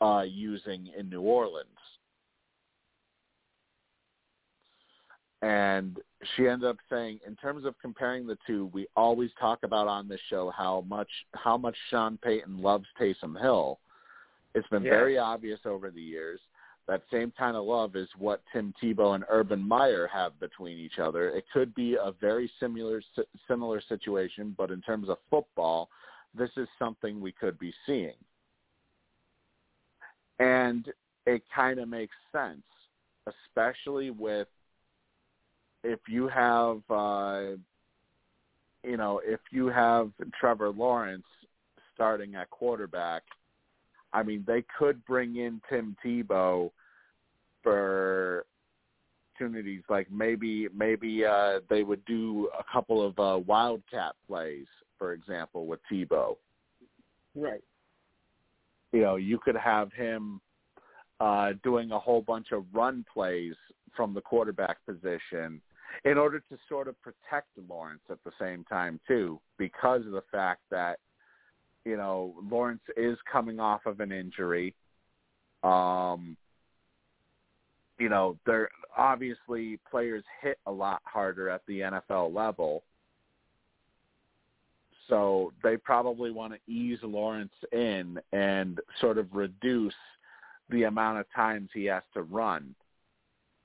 uh, 0.00 0.24
using 0.26 0.90
in 0.96 1.08
New 1.08 1.22
Orleans. 1.22 1.68
And 5.42 5.98
she 6.34 6.48
ended 6.48 6.68
up 6.68 6.78
saying, 6.88 7.20
in 7.26 7.36
terms 7.36 7.66
of 7.66 7.74
comparing 7.80 8.26
the 8.26 8.38
two, 8.46 8.70
we 8.72 8.86
always 8.96 9.30
talk 9.38 9.58
about 9.62 9.88
on 9.88 10.08
this 10.08 10.20
show 10.30 10.50
how 10.56 10.84
much 10.88 11.10
how 11.34 11.58
much 11.58 11.76
Sean 11.90 12.18
Payton 12.22 12.62
loves 12.62 12.86
Taysom 12.98 13.38
Hill. 13.40 13.78
It's 14.54 14.66
been 14.68 14.84
Yeah. 14.84 14.90
very 14.90 15.18
obvious 15.18 15.60
over 15.66 15.90
the 15.90 16.00
years 16.00 16.40
that 16.86 17.02
same 17.10 17.32
kind 17.36 17.56
of 17.56 17.64
love 17.64 17.96
is 17.96 18.08
what 18.18 18.42
Tim 18.52 18.74
Tebow 18.82 19.14
and 19.14 19.24
Urban 19.30 19.60
Meyer 19.66 20.08
have 20.12 20.38
between 20.38 20.78
each 20.78 20.98
other. 20.98 21.30
It 21.30 21.44
could 21.52 21.74
be 21.74 21.94
a 21.94 22.12
very 22.20 22.50
similar 22.60 23.02
similar 23.48 23.80
situation, 23.88 24.54
but 24.56 24.70
in 24.70 24.82
terms 24.82 25.08
of 25.08 25.16
football, 25.30 25.88
this 26.36 26.50
is 26.56 26.68
something 26.78 27.20
we 27.20 27.32
could 27.32 27.58
be 27.58 27.72
seeing. 27.86 28.12
And 30.38 30.92
it 31.26 31.42
kind 31.54 31.78
of 31.78 31.88
makes 31.88 32.14
sense, 32.32 32.62
especially 33.26 34.10
with 34.10 34.48
if 35.82 36.00
you 36.08 36.28
have 36.28 36.80
uh 36.90 37.56
you 38.82 38.98
know, 38.98 39.22
if 39.24 39.40
you 39.50 39.68
have 39.68 40.10
Trevor 40.38 40.68
Lawrence 40.68 41.24
starting 41.94 42.34
at 42.34 42.50
quarterback, 42.50 43.22
I 44.14 44.22
mean, 44.22 44.44
they 44.46 44.64
could 44.78 45.04
bring 45.04 45.36
in 45.36 45.60
Tim 45.68 45.96
Tebow 46.02 46.70
for 47.62 48.46
opportunities 49.34 49.82
like 49.88 50.10
maybe 50.12 50.68
maybe 50.74 51.24
uh 51.24 51.58
they 51.68 51.82
would 51.82 52.04
do 52.04 52.48
a 52.58 52.62
couple 52.72 53.04
of 53.04 53.18
uh 53.18 53.38
wildcat 53.40 54.14
plays, 54.26 54.66
for 54.98 55.12
example, 55.12 55.66
with 55.66 55.80
Tebow. 55.90 56.36
Right. 57.34 57.62
You 58.92 59.00
know, 59.00 59.16
you 59.16 59.38
could 59.38 59.56
have 59.56 59.92
him 59.92 60.40
uh 61.20 61.52
doing 61.62 61.90
a 61.90 61.98
whole 61.98 62.22
bunch 62.22 62.52
of 62.52 62.64
run 62.72 63.04
plays 63.12 63.54
from 63.96 64.14
the 64.14 64.20
quarterback 64.20 64.78
position 64.86 65.60
in 66.04 66.18
order 66.18 66.40
to 66.40 66.58
sort 66.68 66.88
of 66.88 66.96
protect 67.02 67.48
Lawrence 67.68 68.02
at 68.10 68.18
the 68.24 68.32
same 68.40 68.64
time 68.64 69.00
too, 69.06 69.40
because 69.58 70.04
of 70.06 70.12
the 70.12 70.24
fact 70.30 70.60
that 70.70 70.98
you 71.84 71.96
know 71.96 72.34
Lawrence 72.50 72.82
is 72.96 73.18
coming 73.30 73.60
off 73.60 73.86
of 73.86 74.00
an 74.00 74.12
injury. 74.12 74.74
Um, 75.62 76.36
you 77.98 78.08
know, 78.08 78.36
they're 78.44 78.68
obviously 78.96 79.78
players 79.90 80.24
hit 80.42 80.58
a 80.66 80.72
lot 80.72 81.00
harder 81.04 81.48
at 81.48 81.62
the 81.66 81.80
NFL 81.80 82.34
level. 82.34 82.82
So 85.08 85.52
they 85.62 85.76
probably 85.76 86.30
want 86.30 86.54
to 86.54 86.72
ease 86.72 86.98
Lawrence 87.02 87.52
in 87.72 88.18
and 88.32 88.80
sort 89.00 89.18
of 89.18 89.28
reduce 89.32 89.94
the 90.70 90.84
amount 90.84 91.18
of 91.18 91.26
times 91.34 91.68
he 91.74 91.84
has 91.84 92.02
to 92.14 92.22
run 92.22 92.74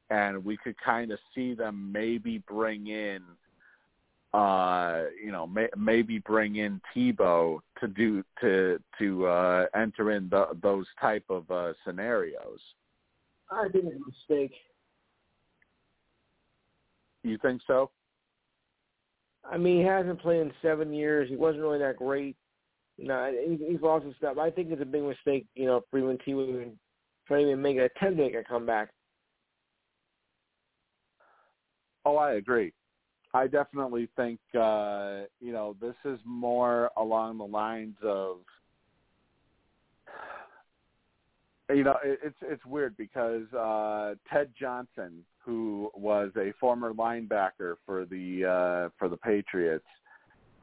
and 0.09 0.43
we 0.43 0.57
could 0.57 0.75
kind 0.83 1.11
of 1.11 1.19
see 1.35 1.53
them 1.53 1.91
maybe 1.91 2.43
bring 2.47 2.87
in 2.87 3.21
uh 4.33 5.03
you 5.23 5.31
know 5.31 5.47
may, 5.47 5.67
maybe 5.75 6.19
bring 6.19 6.57
in 6.57 6.79
Tebow 6.95 7.59
to 7.79 7.87
do 7.87 8.23
to 8.41 8.79
to 8.99 9.25
uh 9.25 9.65
enter 9.75 10.11
in 10.11 10.29
the, 10.29 10.47
those 10.61 10.85
type 11.01 11.23
of 11.29 11.49
uh 11.49 11.73
scenarios 11.85 12.59
I 13.51 13.67
think 13.69 13.85
it's 13.85 13.95
a 13.95 14.33
mistake. 14.33 14.53
you 17.23 17.37
think 17.41 17.61
so 17.65 17.89
I 19.51 19.57
mean, 19.57 19.79
he 19.79 19.83
hasn't 19.83 20.21
played 20.21 20.41
in 20.41 20.51
seven 20.61 20.93
years. 20.93 21.27
He 21.27 21.35
wasn't 21.35 21.63
really 21.63 21.79
that 21.79 21.95
great. 21.97 22.35
No, 22.99 23.31
he, 23.47 23.57
he's 23.65 23.81
lost 23.81 24.05
his 24.05 24.15
stuff. 24.17 24.37
I 24.37 24.51
think 24.51 24.69
it's 24.69 24.81
a 24.81 24.85
big 24.85 25.01
mistake, 25.01 25.47
you 25.55 25.65
know, 25.65 25.81
for 25.89 25.97
even 25.97 26.19
T 26.23 26.31
even 26.31 26.77
trying 27.25 27.45
to 27.45 27.51
even 27.51 27.61
make 27.61 27.77
an 27.77 27.83
attempt 27.83 28.17
to 28.17 28.23
make 28.23 28.35
a 28.35 28.43
comeback. 28.43 28.89
oh 32.05 32.17
i 32.17 32.33
agree 32.33 32.71
i 33.33 33.47
definitely 33.47 34.07
think 34.15 34.39
uh 34.55 35.21
you 35.39 35.51
know 35.51 35.75
this 35.81 35.95
is 36.05 36.19
more 36.25 36.89
along 36.97 37.37
the 37.37 37.43
lines 37.43 37.95
of 38.03 38.37
you 41.73 41.83
know 41.83 41.97
it, 42.03 42.19
it's 42.23 42.35
it's 42.41 42.65
weird 42.65 42.95
because 42.97 43.51
uh 43.53 44.15
Ted 44.31 44.51
Johnson 44.59 45.23
who 45.45 45.89
was 45.95 46.31
a 46.37 46.51
former 46.59 46.93
linebacker 46.93 47.75
for 47.85 48.05
the 48.05 48.45
uh 48.45 48.89
for 48.97 49.07
the 49.09 49.17
Patriots 49.17 49.85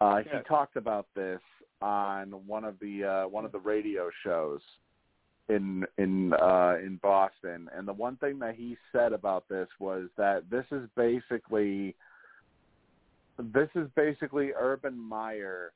uh 0.01 0.19
he 0.19 0.31
Yes. 0.33 0.45
talked 0.49 0.77
about 0.77 1.07
this 1.15 1.41
on 1.81 2.31
one 2.47 2.65
of 2.65 2.79
the 2.81 3.05
uh 3.05 3.29
one 3.29 3.45
of 3.45 3.53
the 3.53 3.61
radio 3.61 4.11
shows 4.25 4.61
in 5.49 5.85
in 5.99 6.33
uh 6.35 6.75
in 6.85 6.99
Boston 7.03 7.69
and 7.77 7.87
the 7.87 7.93
one 7.93 8.17
thing 8.17 8.39
that 8.41 8.57
he 8.57 8.77
said 8.91 9.13
about 9.13 9.49
this 9.49 9.69
was 9.79 10.09
that 10.17 10.51
this 10.51 10.65
is 10.73 10.89
basically 10.97 11.95
this 13.39 13.69
is 13.75 13.89
basically 13.97 14.51
Urban 14.59 14.99
Meyer 14.99 15.73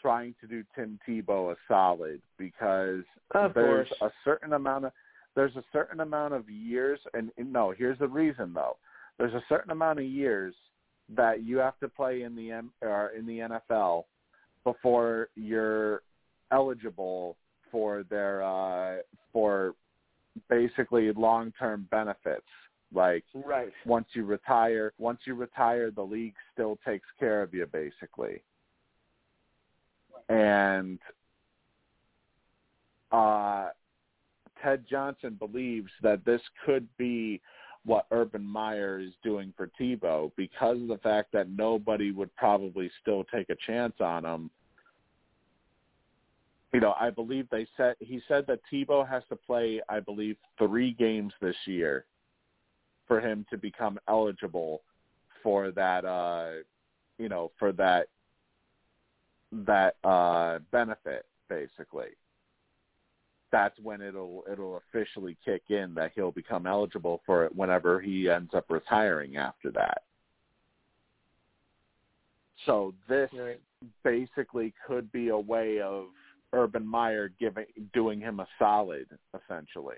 trying 0.00 0.34
to 0.40 0.46
do 0.46 0.64
Tim 0.74 0.98
Tebow 1.06 1.52
a 1.52 1.56
solid 1.66 2.20
because 2.38 3.02
Of 3.34 3.54
there's 3.54 3.88
course. 3.98 4.12
a 4.12 4.14
certain 4.24 4.52
amount 4.52 4.86
of 4.86 4.92
there's 5.34 5.56
a 5.56 5.64
certain 5.72 6.00
amount 6.00 6.34
of 6.34 6.48
years 6.48 6.98
and, 7.14 7.30
and 7.36 7.52
no 7.52 7.72
here's 7.76 7.98
the 7.98 8.08
reason 8.08 8.52
though 8.54 8.76
there's 9.18 9.34
a 9.34 9.42
certain 9.48 9.70
amount 9.70 9.98
of 9.98 10.04
years 10.04 10.54
that 11.16 11.42
you 11.42 11.58
have 11.58 11.78
to 11.80 11.88
play 11.88 12.22
in 12.22 12.36
the 12.36 12.50
M, 12.52 12.70
or 12.82 13.10
in 13.10 13.26
the 13.26 13.38
NFL 13.70 14.04
before 14.64 15.28
you're 15.34 16.02
eligible 16.52 17.36
for 17.70 18.04
their 18.08 18.42
uh 18.42 18.96
for 19.32 19.74
basically 20.48 21.12
long-term 21.12 21.86
benefits 21.90 22.46
like 22.92 23.24
Right. 23.34 23.72
once 23.84 24.06
you 24.12 24.24
retire 24.24 24.92
once 24.98 25.20
you 25.24 25.34
retire 25.34 25.90
the 25.90 26.02
league 26.02 26.34
still 26.52 26.78
takes 26.86 27.06
care 27.18 27.42
of 27.42 27.52
you 27.52 27.66
basically 27.66 28.42
and 30.28 30.98
uh 33.12 33.68
Ted 34.62 34.84
Johnson 34.90 35.34
believes 35.38 35.90
that 36.02 36.24
this 36.24 36.40
could 36.64 36.88
be 36.96 37.40
what 37.84 38.06
Urban 38.10 38.44
Meyer 38.44 38.98
is 38.98 39.12
doing 39.22 39.52
for 39.56 39.70
Tebow 39.80 40.32
because 40.36 40.80
of 40.82 40.88
the 40.88 40.98
fact 40.98 41.32
that 41.32 41.48
nobody 41.48 42.10
would 42.10 42.34
probably 42.36 42.90
still 43.00 43.24
take 43.32 43.48
a 43.50 43.56
chance 43.66 43.94
on 44.00 44.24
him. 44.24 44.50
You 46.74 46.80
know, 46.80 46.94
I 47.00 47.10
believe 47.10 47.48
they 47.50 47.66
said 47.76 47.94
he 48.00 48.20
said 48.28 48.46
that 48.48 48.60
Tebow 48.70 49.08
has 49.08 49.22
to 49.30 49.36
play, 49.36 49.80
I 49.88 50.00
believe, 50.00 50.36
three 50.58 50.92
games 50.92 51.32
this 51.40 51.56
year 51.66 52.04
for 53.08 53.20
him 53.20 53.44
to 53.50 53.56
become 53.56 53.98
eligible 54.08 54.82
for 55.42 55.70
that 55.72 56.04
uh 56.04 56.50
you 57.18 57.28
know, 57.28 57.50
for 57.58 57.72
that 57.72 58.06
that 59.52 59.96
uh 60.04 60.58
benefit 60.70 61.26
basically 61.48 62.08
that's 63.50 63.78
when 63.80 64.02
it'll 64.02 64.44
it'll 64.50 64.76
officially 64.88 65.36
kick 65.44 65.62
in 65.70 65.94
that 65.94 66.12
he'll 66.14 66.30
become 66.30 66.66
eligible 66.66 67.22
for 67.24 67.44
it 67.46 67.56
whenever 67.56 67.98
he 68.00 68.28
ends 68.28 68.52
up 68.54 68.66
retiring 68.68 69.36
after 69.36 69.70
that. 69.70 70.02
So 72.66 72.92
this 73.08 73.30
Right. 73.32 73.60
basically 74.04 74.74
could 74.86 75.10
be 75.12 75.28
a 75.28 75.38
way 75.38 75.80
of 75.80 76.06
Urban 76.52 76.86
Meyer 76.86 77.28
giving 77.40 77.66
doing 77.94 78.20
him 78.20 78.40
a 78.40 78.48
solid 78.58 79.06
essentially. 79.34 79.96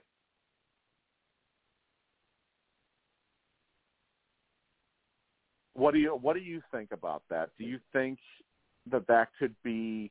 What 5.81 5.95
do 5.95 6.01
you 6.01 6.11
what 6.11 6.35
do 6.35 6.41
you 6.41 6.61
think 6.71 6.93
about 6.93 7.23
that? 7.31 7.51
Do 7.59 7.65
you 7.65 7.79
think 7.91 8.19
that 8.91 9.07
that 9.07 9.29
could 9.39 9.55
be 9.63 10.11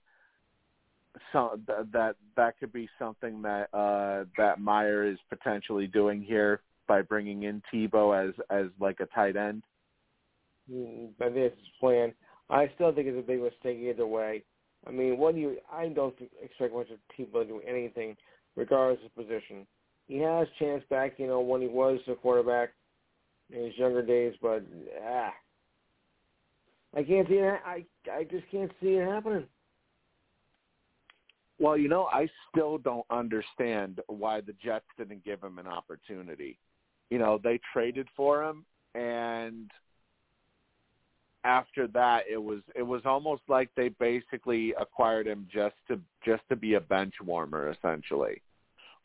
some 1.32 1.64
that 1.94 2.16
that 2.36 2.60
could 2.60 2.74
be 2.74 2.90
something 2.98 3.42
that 3.44 3.70
uh 3.74 4.26
that 4.38 4.60
Meyer 4.60 5.06
is 5.06 5.18
potentially 5.30 5.86
doing 5.86 6.24
here 6.24 6.62
by 6.88 7.04
bringing 7.04 7.44
in 7.44 7.62
Tebow 7.72 8.30
as 8.30 8.34
as 8.50 8.66
like 8.80 9.00
a 9.00 9.06
tight 9.08 9.36
end. 9.36 9.62
Mm, 10.72 11.10
But 11.20 11.36
this 11.36 11.54
plan, 11.80 12.14
I 12.50 12.72
still 12.76 12.92
think 12.92 13.08
it's 13.08 13.20
a 13.20 13.28
big 13.28 13.42
mistake 13.42 13.78
either 13.80 14.08
way. 14.08 14.44
I 14.88 14.92
mean, 14.92 15.18
what 15.18 15.36
do 15.36 15.42
you? 15.42 15.58
I 15.72 15.88
don't 15.90 16.16
expect 16.42 16.74
much 16.74 16.90
of 16.90 16.98
people 17.16 17.42
to 17.42 17.48
do 17.48 17.62
anything, 17.68 18.18
regardless 18.56 19.06
of 19.06 19.16
position. 19.16 19.68
He 20.08 20.18
has 20.18 20.48
chance 20.58 20.84
back, 20.90 21.20
you 21.20 21.28
know, 21.28 21.42
when 21.42 21.62
he 21.62 21.68
was 21.68 22.00
a 22.08 22.16
quarterback 22.16 22.70
in 23.52 23.66
his 23.66 23.78
younger 23.78 24.02
days, 24.02 24.34
but 24.42 24.64
ah, 25.06 25.34
I 26.96 27.04
can't 27.04 27.28
see 27.28 27.36
it. 27.36 27.60
I 27.66 27.86
I 28.12 28.24
just 28.24 28.50
can't 28.52 28.72
see 28.82 28.96
it 28.96 29.08
happening. 29.08 29.46
Well, 31.60 31.78
you 31.78 31.90
know, 31.90 32.06
I 32.06 32.28
still 32.50 32.78
don't 32.78 33.06
understand 33.10 34.00
why 34.08 34.42
the 34.42 34.54
Jets 34.64 34.86
didn't 34.98 35.26
give 35.26 35.44
him 35.44 35.60
an 35.60 35.68
opportunity. 35.68 36.58
You 37.10 37.20
know, 37.20 37.40
they 37.44 37.60
traded 37.74 38.08
for 38.16 38.44
him 38.44 38.66
and 38.96 39.70
after 41.44 41.88
that 41.88 42.24
it 42.30 42.42
was 42.42 42.60
it 42.76 42.82
was 42.84 43.02
almost 43.06 43.42
like 43.48 43.70
they 43.76 43.90
basically 43.90 44.74
acquired 44.80 45.26
him 45.26 45.48
just 45.52 45.76
to 45.88 46.00
just 46.26 46.42
to 46.50 46.56
be 46.56 46.74
a 46.74 46.82
bench 46.82 47.14
warmer 47.24 47.72
essentially. 47.72 48.42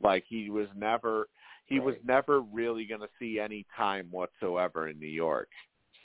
Like 0.02 0.24
he 0.28 0.50
was 0.50 0.66
never 0.76 1.28
he 1.66 1.80
was 1.80 1.94
never 2.04 2.40
really 2.40 2.84
going 2.84 3.00
to 3.00 3.08
see 3.18 3.40
any 3.40 3.64
time 3.76 4.08
whatsoever 4.10 4.88
in 4.88 4.98
New 4.98 5.06
York. 5.06 5.48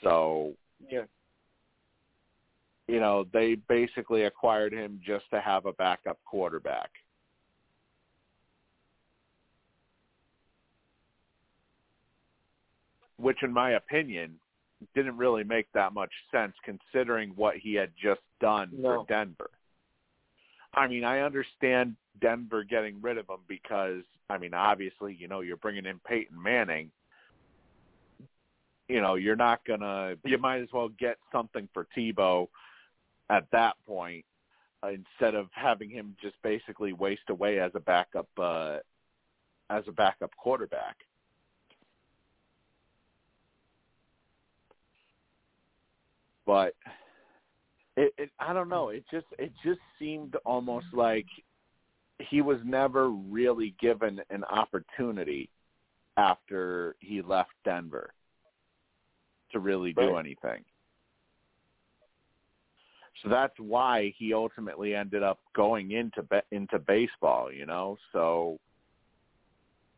So, 0.02 0.54
Yeah. 0.90 1.04
You 2.90 3.00
know, 3.00 3.26
they 3.32 3.56
basically 3.56 4.24
acquired 4.24 4.74
him 4.74 5.00
just 5.06 5.26
to 5.30 5.40
have 5.40 5.68
a 5.68 5.74
backup 5.74 6.18
quarterback. 6.26 6.90
Which, 13.18 13.44
in 13.44 13.54
my 13.54 13.72
opinion, 13.72 14.40
didn't 14.96 15.18
really 15.18 15.44
make 15.44 15.72
that 15.74 15.94
much 15.94 16.12
sense 16.32 16.54
considering 16.64 17.32
what 17.36 17.58
he 17.58 17.76
had 17.76 17.92
just 18.02 18.22
done 18.42 18.70
No. 18.74 19.02
for 19.02 19.06
Denver. 19.08 19.52
I 20.74 20.88
mean, 20.88 21.04
I 21.04 21.20
understand 21.20 21.96
Denver 22.22 22.64
getting 22.64 23.02
rid 23.02 23.18
of 23.18 23.30
him 23.30 23.40
because, 23.48 24.04
I 24.30 24.38
mean, 24.38 24.54
obviously, 24.54 25.14
you 25.14 25.28
know, 25.28 25.42
you're 25.42 25.58
bringing 25.58 25.86
in 25.86 26.00
Peyton 26.08 26.42
Manning. 26.42 26.90
You 28.88 29.02
know, 29.02 29.16
you're 29.16 29.36
not 29.36 29.64
gonna. 29.66 30.16
You 30.24 30.40
might 30.40 30.62
as 30.62 30.70
well 30.74 30.90
get 30.90 31.18
something 31.32 31.70
for 31.74 31.86
Tebow 31.96 32.48
at 33.30 33.46
that 33.52 33.76
point 33.86 34.26
uh, 34.84 34.90
instead 34.90 35.36
of 35.36 35.48
having 35.52 35.90
him 35.90 36.16
just 36.22 36.36
basically 36.44 36.94
waste 36.94 37.30
away 37.30 37.60
as 37.60 37.72
a 37.76 37.80
backup 37.80 38.28
uh, 38.38 38.78
as 39.70 39.84
a 39.88 39.92
backup 39.92 40.32
quarterback. 40.38 40.96
But 46.46 46.76
it, 47.96 48.14
it 48.18 48.32
I 48.40 48.54
don't 48.54 48.70
know, 48.70 48.90
it 48.90 49.04
just 49.12 49.28
it 49.38 49.52
just 49.64 49.82
seemed 50.00 50.36
almost 50.46 50.88
like 50.94 51.28
he 52.20 52.42
was 52.42 52.60
never 52.66 53.10
really 53.10 53.76
given 53.80 54.22
an 54.30 54.44
opportunity 54.46 55.50
after 56.18 56.96
he 57.00 57.22
left 57.22 57.52
Denver 57.64 58.14
to 59.52 59.60
really 59.60 59.94
do 59.94 60.14
Right. 60.16 60.26
anything. 60.26 60.64
So 63.24 63.30
that's 63.30 63.54
why 63.58 64.14
he 64.18 64.34
ultimately 64.34 64.96
ended 64.96 65.24
up 65.24 65.40
going 65.56 65.92
into 65.92 66.24
be- 66.24 66.56
into 66.56 66.80
baseball, 66.80 67.52
you 67.52 67.66
know. 67.66 67.98
So 68.14 68.60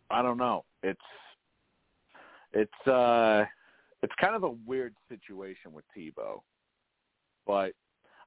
I 0.09 0.21
don't 0.21 0.37
know. 0.37 0.65
It's 0.83 0.99
it's 2.53 2.87
uh 2.87 3.45
it's 4.01 4.13
kind 4.19 4.35
of 4.35 4.43
a 4.43 4.51
weird 4.65 4.95
situation 5.09 5.71
with 5.71 5.85
Tebow. 5.95 6.41
But 7.45 7.73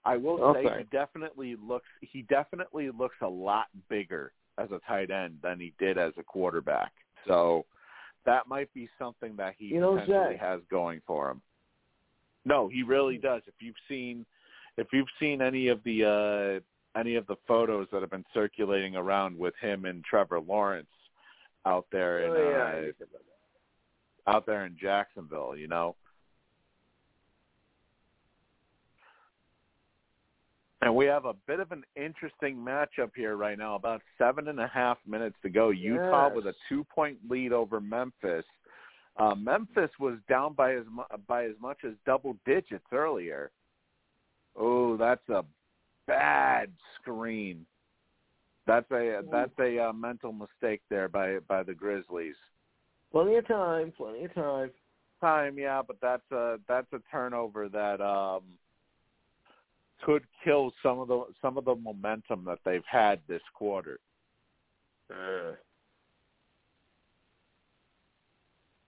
I 0.05 0.17
will 0.17 0.55
say 0.55 0.63
he 0.79 0.85
definitely 0.97 1.57
looks 1.57 1.89
he 2.01 2.23
definitely 2.23 2.91
looks 2.91 3.17
a 3.23 3.29
lot 3.29 3.67
bigger 3.89 4.33
as 4.59 4.71
a 4.71 4.81
tight 4.87 5.11
end 5.11 5.39
than 5.43 5.59
he 5.59 5.73
did 5.79 5.99
as 5.99 6.13
a 6.19 6.23
quarterback. 6.23 6.93
So 7.27 7.65
that 8.27 8.47
might 8.47 8.73
be 8.75 8.89
something 8.99 9.35
that 9.37 9.55
he 9.59 9.67
You 9.67 9.81
don't 9.81 9.99
potentially 9.99 10.37
has 10.37 10.61
going 10.71 11.01
for 11.07 11.31
him. 11.31 11.43
No, 12.45 12.69
he 12.69 12.83
really 12.83 13.17
does. 13.17 13.43
If 13.47 13.55
you've 13.61 13.75
seen 13.89 14.25
if 14.77 14.89
you've 14.93 15.09
seen 15.21 15.41
any 15.43 15.69
of 15.69 15.83
the 15.85 16.05
uh 16.05 16.99
any 16.99 17.17
of 17.17 17.27
the 17.27 17.37
photos 17.47 17.89
that 17.93 18.03
have 18.03 18.11
been 18.11 18.25
circulating 18.33 18.97
around 18.97 19.37
with 19.37 19.55
him 19.61 19.85
and 19.85 20.05
Trevor 20.05 20.41
Lawrence 20.41 20.87
out 21.67 21.87
there 21.91 22.25
in 22.25 22.31
oh, 22.31 22.51
yeah. 22.51 24.31
uh, 24.31 24.31
out 24.31 24.47
there 24.47 24.65
in 24.65 24.77
Jacksonville, 24.81 25.57
you 25.57 25.69
know. 25.69 25.97
And 30.83 30.95
we 30.95 31.07
have 31.07 31.25
a 31.25 31.33
bit 31.47 31.61
of 31.61 31.73
an 31.73 31.83
interesting 31.97 32.57
matchup 32.57 33.11
here 33.17 33.37
right 33.37 33.57
now. 33.57 33.75
About 33.75 34.03
seven 34.19 34.49
and 34.49 34.61
a 34.61 34.69
half 34.69 34.99
minutes 35.07 35.37
to 35.43 35.49
go. 35.49 35.71
Utah 35.71 36.27
Yes. 36.27 36.37
with 36.37 36.47
a 36.47 36.55
two-point 36.69 37.19
lead 37.27 37.53
over 37.55 37.81
Memphis. 37.81 38.45
Uh, 39.17 39.35
Memphis 39.35 39.91
was 39.99 40.19
down 40.29 40.53
by 40.53 40.75
as 40.75 40.85
mu- 40.91 41.05
by 41.27 41.45
as 41.45 41.55
much 41.59 41.79
as 41.85 41.93
double 42.05 42.37
digits 42.45 42.85
earlier. 42.93 43.51
Oh, 44.57 44.97
that's 44.97 45.29
a 45.29 45.45
bad 46.07 46.71
screen. 47.01 47.67
That's 48.67 48.91
a 48.91 49.21
that's 49.31 49.53
a 49.59 49.79
uh, 49.79 49.93
mental 49.93 50.33
mistake 50.33 50.81
there 50.89 51.09
by 51.09 51.39
by 51.49 51.63
the 51.63 51.75
Grizzlies. 51.75 52.37
Plenty 53.13 53.37
of 53.37 53.47
time. 53.47 53.93
Plenty 53.97 54.25
of 54.25 54.35
time. 54.35 54.71
Time, 55.21 55.59
yeah, 55.59 55.83
but 55.87 55.97
that's 56.01 56.31
a 56.33 56.57
that's 56.67 56.93
a 56.93 57.01
turnover 57.11 57.69
that 57.69 58.01
um 58.01 58.43
could 60.03 60.25
kill 60.43 60.73
some 60.83 60.99
of 60.99 61.09
the 61.09 61.25
some 61.41 61.57
of 61.57 61.65
the 61.65 61.75
momentum 61.75 62.45
that 62.47 62.59
they've 62.65 62.85
had 62.91 63.21
this 63.29 63.43
quarter. 63.55 63.99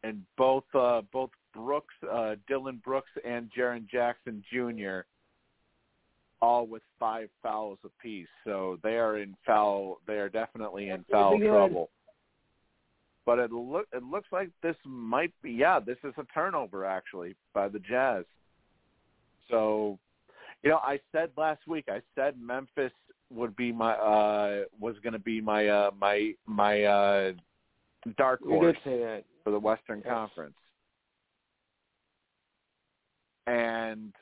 And 0.03 0.23
both 0.36 0.65
uh 0.75 1.03
both 1.12 1.31
Brooks, 1.55 1.95
uh 2.11 2.36
Dillon 2.49 2.81
Brooks 2.85 3.11
and 3.25 3.51
Jaren 3.57 3.89
Jackson 3.89 4.43
Jr. 4.53 5.01
all 6.42 6.66
with 6.66 6.82
five 6.98 7.28
fouls 7.42 7.78
apiece. 7.84 8.28
So 8.44 8.78
they 8.82 8.97
are 8.97 9.18
in 9.18 9.36
foul 9.47 10.00
they 10.06 10.15
are 10.15 10.28
definitely 10.28 10.89
in 10.90 11.05
That's 11.08 11.10
foul 11.10 11.39
trouble. 11.39 11.90
But 13.24 13.39
it 13.39 13.52
look 13.52 13.86
it 13.92 14.02
looks 14.02 14.28
like 14.32 14.50
this 14.62 14.76
might 14.84 15.32
be 15.42 15.52
yeah, 15.52 15.81
this 15.81 15.98
is 16.05 16.15
a 16.18 16.24
turnover 16.32 16.84
actually 16.84 17.34
by 17.55 17.68
the 17.68 17.81
Jazz. 17.81 18.24
So, 19.50 19.98
you 20.62 20.70
know, 20.70 20.78
I 20.78 21.00
said 21.12 21.31
last 21.36 21.66
week 21.66 21.86
I 21.89 22.00
said 22.15 22.34
Memphis 22.40 22.92
would 23.31 23.56
be 23.56 23.73
my 23.73 23.92
uh 23.94 24.65
was 24.78 24.94
going 25.02 25.12
to 25.12 25.18
be 25.18 25.40
my 25.40 25.66
uh 25.66 25.90
my 25.98 26.32
my 26.47 26.84
uh 26.84 27.32
dark 28.16 28.40
horse 28.42 28.76
for 28.84 29.50
the 29.50 29.58
Western 29.58 30.02
Yes. 30.05 30.12
Conference. 30.12 30.55
And 33.48 34.12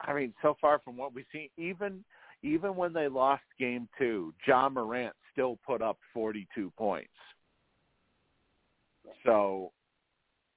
I 0.00 0.14
mean, 0.14 0.32
so 0.42 0.56
far 0.60 0.80
from 0.84 0.96
what 0.96 1.14
we've 1.14 1.24
seen, 1.32 1.48
even 1.56 2.04
even 2.42 2.76
when 2.76 2.92
they 2.92 3.08
lost 3.08 3.42
game 3.58 3.88
two, 3.98 4.32
Ja 4.46 4.68
Morant 4.68 5.14
still 5.32 5.58
put 5.66 5.82
up 5.82 5.98
forty 6.14 6.46
two 6.54 6.72
points. 6.78 7.10
So, 9.24 9.72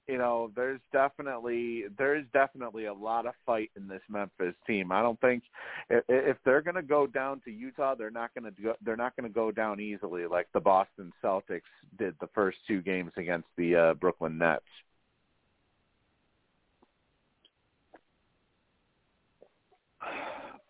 you 0.07 0.17
know, 0.17 0.51
there's 0.55 0.79
definitely 0.91 1.85
there's 1.97 2.25
definitely 2.33 2.85
a 2.85 2.93
lot 2.93 3.25
of 3.25 3.33
fight 3.45 3.71
in 3.75 3.87
this 3.87 4.01
Memphis 4.09 4.53
team. 4.67 4.91
I 4.91 5.01
don't 5.01 5.19
think 5.21 5.43
if, 5.89 6.03
if 6.07 6.37
they're 6.45 6.61
going 6.61 6.75
to 6.75 6.81
go 6.83 7.07
down 7.07 7.41
to 7.45 7.51
Utah, 7.51 7.95
they're 7.95 8.11
not 8.11 8.31
going 8.35 8.53
to 8.53 8.75
they're 8.83 8.97
not 8.97 9.15
going 9.15 9.27
to 9.27 9.33
go 9.33 9.51
down 9.51 9.79
easily 9.79 10.27
like 10.27 10.47
the 10.53 10.59
Boston 10.59 11.11
Celtics 11.23 11.61
did 11.97 12.15
the 12.19 12.29
first 12.35 12.57
two 12.67 12.81
games 12.81 13.11
against 13.17 13.47
the 13.57 13.75
uh, 13.75 13.93
Brooklyn 13.95 14.37
Nets. 14.37 14.65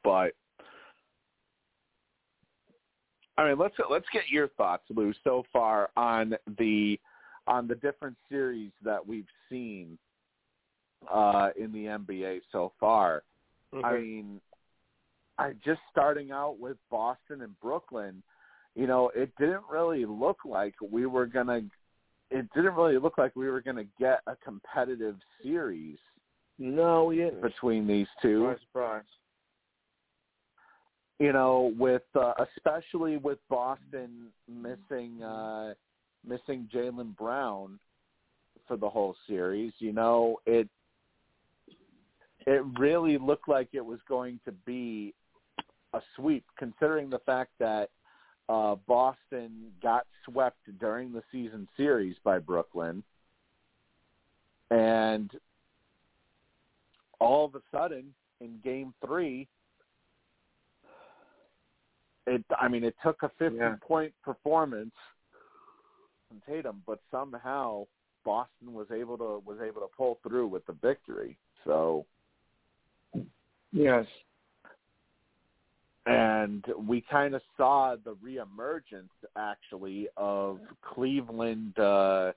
But 0.03 0.31
I 3.37 3.49
mean, 3.49 3.57
let's 3.57 3.75
let's 3.89 4.05
get 4.13 4.23
your 4.29 4.49
thoughts, 4.49 4.83
Lou, 4.89 5.13
so 5.23 5.43
far 5.51 5.89
on 5.95 6.35
the 6.57 6.99
on 7.47 7.67
the 7.67 7.75
different 7.75 8.17
series 8.29 8.71
that 8.83 9.05
we've 9.05 9.27
seen 9.49 9.97
uh, 11.11 11.49
in 11.57 11.71
the 11.71 11.85
NBA 11.85 12.41
so 12.51 12.71
far. 12.79 13.23
Okay. 13.73 13.87
I 13.87 13.99
mean, 13.99 14.41
I 15.37 15.53
just 15.65 15.79
starting 15.89 16.31
out 16.31 16.59
with 16.59 16.77
Boston 16.89 17.41
and 17.41 17.59
Brooklyn. 17.59 18.21
You 18.75 18.87
know, 18.87 19.11
it 19.15 19.31
didn't 19.39 19.63
really 19.71 20.05
look 20.05 20.39
like 20.45 20.75
we 20.81 21.05
were 21.05 21.25
gonna. 21.25 21.61
It 22.29 22.47
didn't 22.55 22.75
really 22.75 22.97
look 22.97 23.17
like 23.17 23.35
we 23.35 23.49
were 23.49 23.61
gonna 23.61 23.87
get 23.99 24.21
a 24.27 24.35
competitive 24.37 25.15
series 25.43 25.97
no, 26.61 27.05
we 27.05 27.17
didn't. 27.17 27.41
between 27.41 27.87
these 27.87 28.07
two. 28.21 28.41
Surprise, 28.41 28.59
surprise. 28.67 29.03
You 31.21 31.33
know, 31.33 31.71
with 31.77 32.01
uh, 32.15 32.33
especially 32.57 33.17
with 33.17 33.37
Boston 33.47 34.31
missing 34.47 35.21
uh, 35.21 35.75
missing 36.27 36.67
Jaylen 36.73 37.15
Brown 37.15 37.77
for 38.67 38.75
the 38.75 38.89
whole 38.89 39.15
series, 39.27 39.71
you 39.77 39.93
know, 39.93 40.37
it 40.47 40.67
it 42.47 42.63
really 42.79 43.19
looked 43.19 43.47
like 43.47 43.69
it 43.73 43.85
was 43.85 43.99
going 44.09 44.39
to 44.45 44.51
be 44.51 45.13
a 45.93 46.01
sweep, 46.15 46.43
considering 46.57 47.11
the 47.11 47.19
fact 47.19 47.51
that 47.59 47.91
uh, 48.49 48.73
Boston 48.87 49.71
got 49.83 50.07
swept 50.25 50.57
during 50.79 51.13
the 51.13 51.21
season 51.31 51.67
series 51.77 52.15
by 52.23 52.39
Brooklyn, 52.39 53.03
and 54.71 55.29
all 57.19 57.45
of 57.45 57.53
a 57.53 57.61
sudden 57.71 58.11
in 58.39 58.59
Game 58.63 58.95
Three 59.05 59.47
it 62.27 62.43
I 62.59 62.67
mean 62.67 62.83
it 62.83 62.95
took 63.03 63.23
a 63.23 63.29
50 63.37 63.57
Yeah. 63.57 63.75
point 63.81 64.13
performance 64.23 64.93
from 66.27 66.41
Tatum, 66.47 66.83
but 66.85 66.99
somehow 67.09 67.85
Boston 68.23 68.73
was 68.73 68.87
able 68.91 69.17
to 69.17 69.41
was 69.45 69.59
able 69.61 69.81
to 69.81 69.87
pull 69.95 70.19
through 70.23 70.47
with 70.47 70.65
the 70.65 70.73
victory. 70.73 71.37
So 71.65 72.05
Yes. 73.71 74.05
and 76.05 76.65
we 76.77 77.01
kind 77.01 77.35
of 77.35 77.41
saw 77.57 77.95
the 77.95 78.15
reemergence 78.15 79.09
actually 79.35 80.07
of 80.17 80.59
Cleveland 80.81 81.77
uh 81.79 82.33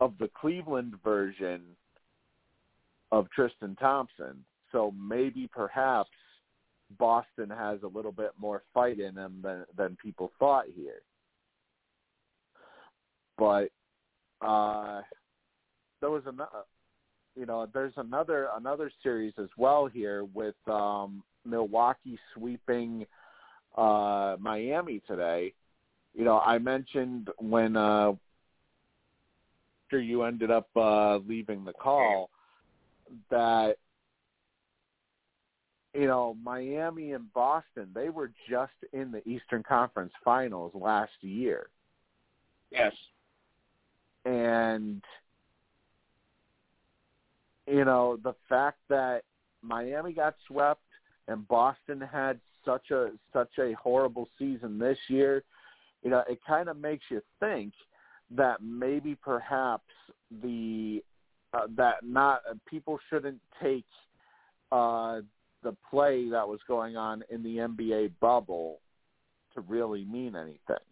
of 0.00 0.16
the 0.18 0.28
Cleveland 0.28 0.94
version 1.02 1.62
of 3.12 3.30
Tristan 3.30 3.76
Thompson. 3.76 4.44
So 4.72 4.92
maybe 4.92 5.48
perhaps 5.52 6.10
Boston 6.98 7.50
has 7.50 7.82
a 7.82 7.86
little 7.86 8.12
bit 8.12 8.32
more 8.38 8.62
fight 8.72 9.00
in 9.00 9.14
them 9.14 9.40
than 9.42 9.64
than 9.76 9.96
people 10.02 10.30
thought 10.38 10.66
here. 10.74 11.02
But 13.38 13.70
uh 14.40 15.02
there 16.00 16.10
was 16.10 16.22
another 16.26 16.64
you 17.34 17.44
know, 17.44 17.66
there's 17.72 17.92
another 17.96 18.48
another 18.56 18.90
series 19.02 19.34
as 19.38 19.48
well 19.56 19.86
here 19.86 20.24
with 20.24 20.54
um 20.66 21.22
Milwaukee 21.44 22.18
sweeping 22.34 23.06
uh 23.76 24.36
Miami 24.40 25.02
today. 25.06 25.52
You 26.14 26.24
know, 26.24 26.38
I 26.38 26.58
mentioned 26.58 27.28
when 27.38 27.76
uh 27.76 28.12
after 29.86 30.00
you 30.00 30.22
ended 30.22 30.50
up 30.50 30.68
uh 30.76 31.18
leaving 31.18 31.64
the 31.64 31.72
call 31.72 32.30
that 33.30 33.76
you 35.96 36.06
know, 36.06 36.36
Miami 36.42 37.12
and 37.12 37.32
Boston, 37.32 37.88
they 37.94 38.10
were 38.10 38.30
just 38.48 38.72
in 38.92 39.10
the 39.10 39.26
Eastern 39.28 39.62
Conference 39.62 40.12
Finals 40.24 40.72
last 40.74 41.12
year. 41.20 41.68
Yes. 42.70 42.92
And 44.24 45.02
you 47.66 47.84
know, 47.84 48.18
the 48.22 48.34
fact 48.48 48.78
that 48.88 49.22
Miami 49.62 50.12
got 50.12 50.34
swept 50.46 50.82
and 51.28 51.46
Boston 51.48 52.00
had 52.00 52.38
such 52.64 52.90
a 52.90 53.10
such 53.32 53.58
a 53.58 53.72
horrible 53.74 54.28
season 54.38 54.78
this 54.78 54.98
year, 55.08 55.42
you 56.02 56.10
know, 56.10 56.22
it 56.28 56.40
kind 56.46 56.68
of 56.68 56.76
makes 56.76 57.04
you 57.08 57.22
think 57.40 57.72
that 58.30 58.62
maybe 58.62 59.14
perhaps 59.14 59.88
the 60.42 61.02
uh, 61.54 61.66
that 61.76 62.04
not 62.04 62.42
people 62.68 62.98
shouldn't 63.08 63.40
take 63.62 63.86
uh 64.72 65.20
the 65.62 65.76
play 65.90 66.28
that 66.30 66.46
was 66.46 66.60
going 66.68 66.96
on 66.96 67.24
in 67.30 67.42
the 67.42 67.56
NBA 67.56 68.12
bubble 68.20 68.80
to 69.54 69.60
really 69.62 70.04
mean 70.04 70.36
anything. 70.36 70.84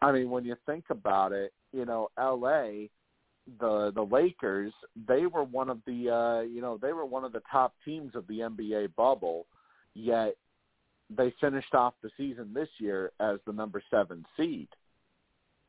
I 0.00 0.12
mean, 0.12 0.30
when 0.30 0.44
you 0.44 0.56
think 0.64 0.84
about 0.90 1.32
it, 1.32 1.52
you 1.72 1.84
know, 1.84 2.08
LA, 2.16 2.86
the 3.60 3.92
the 3.94 4.06
Lakers, 4.10 4.72
they 5.08 5.26
were 5.26 5.44
one 5.44 5.68
of 5.68 5.80
the 5.86 6.10
uh, 6.10 6.40
you 6.42 6.60
know, 6.60 6.78
they 6.80 6.92
were 6.92 7.04
one 7.04 7.24
of 7.24 7.32
the 7.32 7.42
top 7.50 7.74
teams 7.84 8.14
of 8.14 8.26
the 8.28 8.40
NBA 8.40 8.94
bubble, 8.94 9.46
yet 9.94 10.34
they 11.10 11.34
finished 11.40 11.74
off 11.74 11.94
the 12.02 12.10
season 12.16 12.52
this 12.52 12.68
year 12.78 13.12
as 13.18 13.38
the 13.46 13.52
number 13.52 13.82
7 13.90 14.24
seed. 14.36 14.68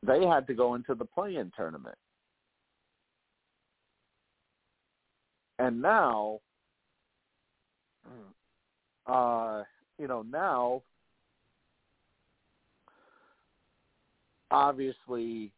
They 0.02 0.26
had 0.26 0.46
to 0.46 0.54
go 0.54 0.74
into 0.74 0.94
the 0.94 1.04
play-in 1.04 1.50
tournament. 1.56 1.96
And 5.60 5.80
now 5.82 6.40
uh, 9.06 9.62
you 9.98 10.08
know, 10.08 10.22
now 10.22 10.82
obviously 14.50 15.52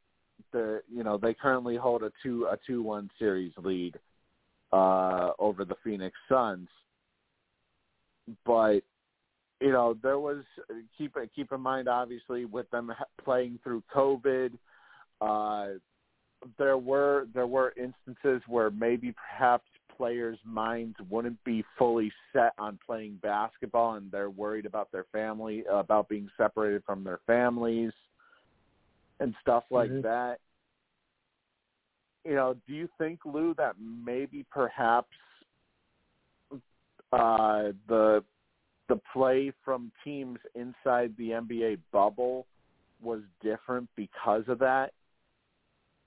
the 0.52 0.82
you 0.92 1.02
know 1.02 1.16
they 1.16 1.34
currently 1.34 1.76
hold 1.76 2.02
a 2.02 2.10
two 2.22 2.46
a 2.50 2.58
two 2.66 2.82
one 2.82 3.10
series 3.18 3.52
lead 3.62 3.98
uh 4.72 5.30
over 5.38 5.64
the 5.64 5.76
Phoenix 5.84 6.16
Suns. 6.28 6.68
But 8.44 8.80
you 9.60 9.70
know 9.70 9.96
there 10.02 10.18
was 10.18 10.42
keep 10.98 11.16
keep 11.34 11.52
in 11.52 11.60
mind 11.60 11.88
obviously 11.88 12.44
with 12.44 12.68
them 12.70 12.92
playing 13.24 13.60
through 13.62 13.82
covid 13.94 14.50
uh 15.20 15.68
there 16.58 16.76
were 16.76 17.26
there 17.32 17.46
were 17.46 17.72
instances 17.76 18.42
where 18.48 18.70
maybe 18.70 19.12
perhaps 19.12 19.64
players 19.96 20.38
minds 20.44 20.96
wouldn't 21.10 21.42
be 21.44 21.64
fully 21.78 22.12
set 22.32 22.52
on 22.58 22.78
playing 22.84 23.18
basketball 23.22 23.94
and 23.94 24.10
they're 24.10 24.30
worried 24.30 24.66
about 24.66 24.90
their 24.92 25.06
family 25.12 25.64
about 25.70 26.08
being 26.08 26.28
separated 26.36 26.82
from 26.84 27.04
their 27.04 27.20
families 27.26 27.92
and 29.20 29.34
stuff 29.40 29.64
like 29.70 29.90
Mhm. 29.90 30.02
that. 30.02 30.40
You 32.24 32.34
know, 32.34 32.54
do 32.66 32.74
you 32.74 32.88
think 32.98 33.24
Lou 33.24 33.54
that 33.54 33.76
maybe 33.78 34.44
perhaps 34.50 35.16
uh 37.12 37.72
the 37.88 38.24
the 38.88 39.00
play 39.12 39.52
from 39.64 39.92
teams 40.04 40.38
inside 40.54 41.14
the 41.16 41.30
NBA 41.30 41.78
bubble 41.92 42.46
was 43.00 43.20
different 43.42 43.88
because 43.96 44.48
of 44.48 44.58
that? 44.60 44.92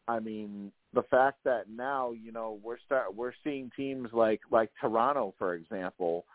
I 0.07 0.19
mean, 0.19 0.71
the 0.95 1.03
fact 1.03 1.37
that 1.43 1.69
now, 1.69 2.11
you 2.11 2.31
know, 2.31 2.59
we're 2.63 2.79
start 2.85 3.15
we're 3.15 3.33
seeing 3.43 3.69
teams 3.75 4.09
like 4.13 4.41
like 4.49 4.71
Toronto, 4.81 5.35
for 5.37 5.53
example, 5.53 6.25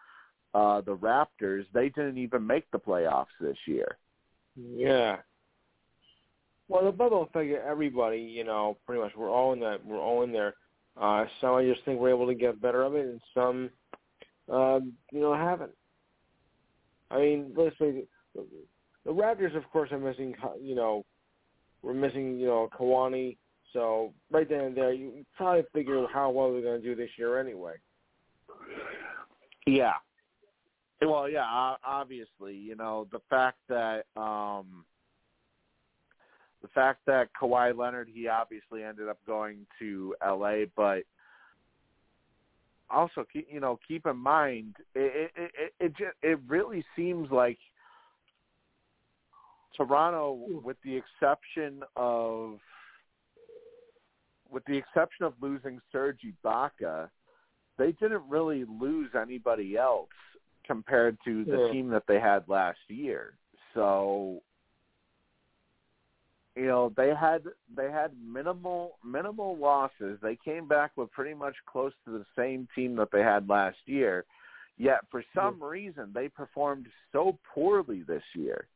uh 0.54 0.80
the 0.82 0.96
Raptors, 0.96 1.64
they 1.74 1.88
didn't 1.88 2.18
even 2.18 2.46
make 2.46 2.70
the 2.70 2.78
playoffs 2.78 3.34
this 3.40 3.58
year. 3.66 3.96
Yeah. 4.56 5.16
Well, 6.68 6.84
the 6.84 6.92
bubble 6.92 7.22
affected 7.22 7.58
everybody. 7.66 8.20
You 8.20 8.44
know, 8.44 8.76
pretty 8.86 9.02
much. 9.02 9.12
We're 9.16 9.30
all 9.30 9.52
in 9.52 9.60
that. 9.60 9.84
We're 9.84 9.98
all 9.98 10.22
in 10.22 10.32
there. 10.32 10.54
Uh, 11.00 11.24
some 11.40 11.54
I 11.54 11.64
just 11.66 11.84
think 11.84 11.98
we're 11.98 12.10
able 12.10 12.28
to 12.28 12.34
get 12.34 12.60
better 12.60 12.82
of 12.82 12.94
it, 12.94 13.06
and 13.06 13.20
some, 13.34 13.70
um, 14.52 14.92
you 15.12 15.20
know, 15.20 15.34
haven't. 15.34 15.72
I 17.10 17.18
mean, 17.18 17.52
let's 17.56 17.76
the 17.78 18.06
Raptors, 19.06 19.56
of 19.56 19.68
course, 19.70 19.90
are 19.90 19.98
missing. 19.98 20.34
You 20.62 20.74
know, 20.76 21.04
we're 21.82 21.94
missing. 21.94 22.38
You 22.38 22.46
know, 22.46 22.68
Kawani. 22.78 23.36
So 23.72 24.12
right 24.30 24.48
then 24.48 24.60
and 24.60 24.76
there, 24.76 24.92
you 24.92 25.24
probably 25.36 25.64
figure 25.72 26.06
how 26.12 26.30
well 26.30 26.52
they're 26.52 26.62
going 26.62 26.82
to 26.82 26.86
do 26.86 26.94
this 26.94 27.10
year 27.16 27.38
anyway. 27.38 27.74
Yeah. 29.66 29.94
Well, 31.02 31.28
yeah, 31.28 31.76
obviously, 31.84 32.54
you 32.54 32.76
know, 32.76 33.06
the 33.10 33.20
fact 33.30 33.58
that 33.68 34.04
um 34.16 34.84
the 36.62 36.68
fact 36.68 37.00
that 37.06 37.30
Kawhi 37.40 37.76
Leonard, 37.76 38.08
he 38.12 38.28
obviously 38.28 38.84
ended 38.84 39.08
up 39.08 39.18
going 39.26 39.66
to 39.78 40.14
LA, 40.22 40.64
but 40.76 41.04
also, 42.90 43.24
you 43.32 43.60
know, 43.60 43.78
keep 43.86 44.04
in 44.04 44.16
mind, 44.16 44.74
it 44.94 45.30
it 45.36 45.52
it 45.80 45.92
it, 45.98 46.14
it 46.22 46.38
really 46.46 46.84
seems 46.96 47.30
like 47.30 47.58
Toronto, 49.76 50.38
with 50.62 50.76
the 50.84 50.96
exception 50.96 51.82
of 51.96 52.58
with 54.50 54.64
the 54.66 54.76
exception 54.76 55.24
of 55.24 55.34
losing 55.40 55.80
Serge 55.92 56.20
Ibaka, 56.44 57.08
they 57.78 57.92
didn't 57.92 58.28
really 58.28 58.64
lose 58.64 59.10
anybody 59.14 59.76
else 59.76 60.10
compared 60.64 61.16
to 61.24 61.44
the 61.44 61.66
Yeah. 61.66 61.72
team 61.72 61.88
that 61.88 62.06
they 62.06 62.20
had 62.20 62.48
last 62.48 62.80
year. 62.88 63.38
So 63.74 64.42
you 66.56 66.66
know 66.66 66.90
they 66.96 67.14
had 67.14 67.44
they 67.74 67.90
had 67.90 68.12
minimal 68.20 68.98
minimal 69.04 69.56
losses. 69.56 70.20
They 70.20 70.36
came 70.36 70.66
back 70.66 70.96
with 70.96 71.10
pretty 71.12 71.34
much 71.34 71.56
close 71.66 71.92
to 72.04 72.10
the 72.10 72.26
same 72.36 72.68
team 72.74 72.96
that 72.96 73.10
they 73.10 73.22
had 73.22 73.48
last 73.48 73.78
year. 73.86 74.24
Yet 74.76 75.00
for 75.10 75.22
some 75.34 75.62
reason 75.62 76.12
they 76.12 76.28
performed 76.28 76.86
so 77.12 77.38
poorly 77.54 78.02
this 78.02 78.24
year. 78.34 78.66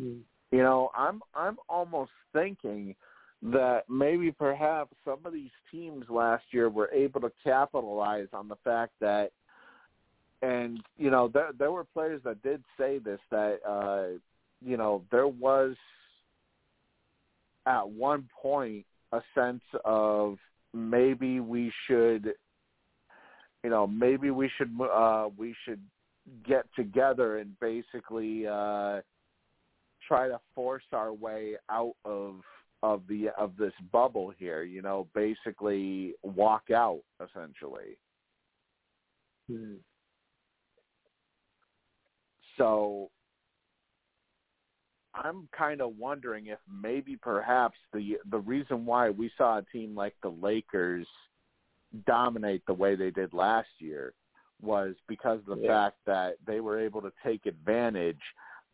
Mm. 0.00 0.22
You 0.52 0.58
know, 0.58 0.90
I'm 0.94 1.22
I'm 1.34 1.56
almost 1.68 2.12
thinking 2.32 2.94
that 3.42 3.84
maybe 3.88 4.30
perhaps 4.30 4.92
some 5.04 5.18
of 5.24 5.32
these 5.32 5.50
teams 5.70 6.04
last 6.08 6.44
year 6.52 6.68
were 6.68 6.90
able 6.92 7.20
to 7.22 7.32
capitalize 7.42 8.28
on 8.32 8.46
the 8.46 8.56
fact 8.62 8.92
that 9.00 9.32
and 10.42 10.80
you 10.96 11.10
know 11.10 11.28
there 11.28 11.50
there 11.58 11.72
were 11.72 11.84
players 11.84 12.20
that 12.24 12.40
did 12.42 12.62
say 12.78 12.98
this 12.98 13.18
that 13.30 13.58
uh 13.66 14.18
you 14.64 14.76
know 14.76 15.02
there 15.10 15.26
was 15.26 15.74
at 17.66 17.88
one 17.88 18.28
point 18.40 18.84
a 19.12 19.20
sense 19.34 19.62
of 19.84 20.36
maybe 20.72 21.40
we 21.40 21.72
should 21.86 22.34
you 23.64 23.70
know 23.70 23.86
maybe 23.86 24.30
we 24.30 24.50
should 24.56 24.70
uh 24.80 25.28
we 25.36 25.54
should 25.64 25.80
get 26.46 26.64
together 26.76 27.38
and 27.38 27.58
basically 27.58 28.46
uh 28.46 29.00
try 30.06 30.28
to 30.28 30.40
force 30.54 30.84
our 30.92 31.12
way 31.12 31.54
out 31.70 31.94
of 32.04 32.40
of 32.82 33.02
the 33.08 33.28
of 33.38 33.56
this 33.56 33.72
bubble 33.92 34.32
here 34.36 34.62
you 34.62 34.82
know 34.82 35.06
basically 35.14 36.14
walk 36.22 36.70
out 36.70 37.00
essentially 37.22 37.96
Mm. 39.50 39.78
So 42.56 43.10
I'm 45.14 45.48
kind 45.56 45.80
of 45.80 45.96
wondering 45.98 46.46
if 46.46 46.58
maybe 46.70 47.16
perhaps 47.16 47.76
the 47.92 48.18
the 48.30 48.38
reason 48.38 48.86
why 48.86 49.10
we 49.10 49.30
saw 49.36 49.58
a 49.58 49.64
team 49.72 49.94
like 49.94 50.14
the 50.22 50.30
Lakers 50.30 51.06
dominate 52.06 52.62
the 52.66 52.72
way 52.74 52.94
they 52.94 53.10
did 53.10 53.34
last 53.34 53.68
year 53.78 54.14
was 54.60 54.94
because 55.08 55.40
of 55.40 55.46
the 55.46 55.56
Yeah. 55.56 55.68
fact 55.68 55.96
that 56.06 56.36
they 56.46 56.60
were 56.60 56.78
able 56.78 57.02
to 57.02 57.12
take 57.22 57.46
advantage 57.46 58.22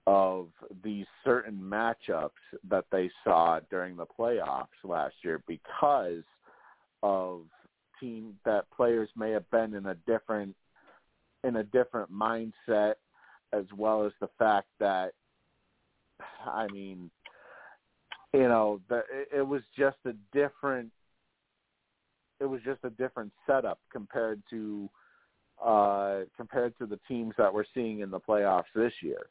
of 0.08 0.48
these 0.82 1.04
certain 1.22 1.60
matchups 1.60 2.30
that 2.66 2.86
they 2.90 3.10
saw 3.22 3.60
during 3.68 3.94
the 3.94 4.06
playoffs 4.06 4.68
last 4.82 5.14
year 5.22 5.42
because 5.46 6.22
of 7.02 7.42
team 8.00 8.32
that 8.46 8.64
players 8.74 9.10
may 9.18 9.30
have 9.30 9.48
been 9.50 9.74
in 9.74 9.84
a 9.84 9.94
different 10.06 10.56
in 11.44 11.56
a 11.56 11.62
different 11.62 12.10
mindset 12.10 12.94
as 13.52 13.66
well 13.76 14.06
as 14.06 14.12
the 14.18 14.30
fact 14.38 14.68
that 14.80 15.12
I 16.46 16.68
mean 16.68 17.10
you 18.32 18.48
know 18.48 18.80
the, 18.88 19.02
it, 19.12 19.28
it 19.36 19.46
was 19.46 19.60
just 19.76 19.98
a 20.06 20.14
different 20.32 20.90
it 22.40 22.46
was 22.46 22.62
just 22.64 22.80
a 22.82 22.90
different 22.90 23.32
setup 23.46 23.78
compared 23.92 24.42
to 24.48 24.88
uh 25.62 26.20
compared 26.34 26.78
to 26.78 26.86
the 26.86 26.98
teams 27.06 27.34
that 27.36 27.52
we're 27.52 27.64
seeing 27.74 28.00
in 28.00 28.10
the 28.10 28.20
playoffs 28.20 28.72
this 28.74 28.94
year. 29.02 29.26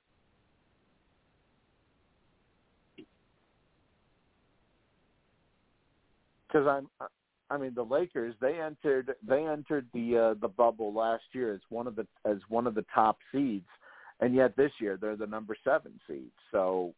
Because 6.48 6.68
I'm, 6.68 6.88
I 7.50 7.58
mean, 7.58 7.74
the 7.76 7.84
Lakers 7.84 8.36
they 8.42 8.60
entered 8.60 9.14
they 9.28 9.46
entered 9.46 9.88
the 9.94 10.18
uh, 10.18 10.40
the 10.40 10.48
bubble 10.48 10.94
last 10.94 11.24
year 11.34 11.54
as 11.54 11.62
one 11.70 11.88
of 11.88 11.96
the 11.96 12.08
as 12.26 12.38
one 12.50 12.68
of 12.68 12.76
the 12.76 12.86
top 12.94 13.18
seeds, 13.32 13.68
and 14.20 14.36
yet 14.36 14.56
this 14.56 14.72
year 14.80 14.98
they're 15.00 15.16
the 15.16 15.28
number 15.28 15.56
seven 15.64 16.00
seed. 16.08 16.32
So 16.52 16.94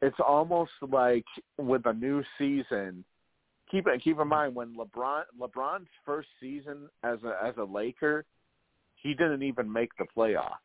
it's 0.00 0.18
almost 0.24 0.72
like 0.90 1.24
with 1.58 1.86
a 1.86 1.92
new 1.92 2.22
season. 2.38 3.04
Keep 3.70 3.86
keep 4.02 4.18
in 4.18 4.28
mind 4.28 4.54
when 4.54 4.74
LeBron 4.74 5.22
LeBron's 5.40 5.88
first 6.04 6.28
season 6.40 6.88
as 7.04 7.18
a 7.24 7.38
as 7.42 7.54
a 7.56 7.64
Laker, 7.64 8.24
he 8.96 9.14
didn't 9.14 9.42
even 9.42 9.72
make 9.72 9.90
the 9.96 10.06
playoffs. 10.14 10.56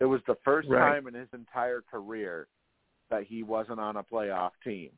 It 0.00 0.04
was 0.04 0.20
the 0.26 0.36
first 0.44 0.68
Right. 0.68 0.80
time 0.80 1.06
in 1.06 1.14
his 1.14 1.28
entire 1.32 1.80
career 1.80 2.48
that 3.10 3.24
he 3.24 3.42
wasn't 3.42 3.80
on 3.80 3.96
a 3.96 4.02
playoff 4.02 4.52
team. 4.62 4.90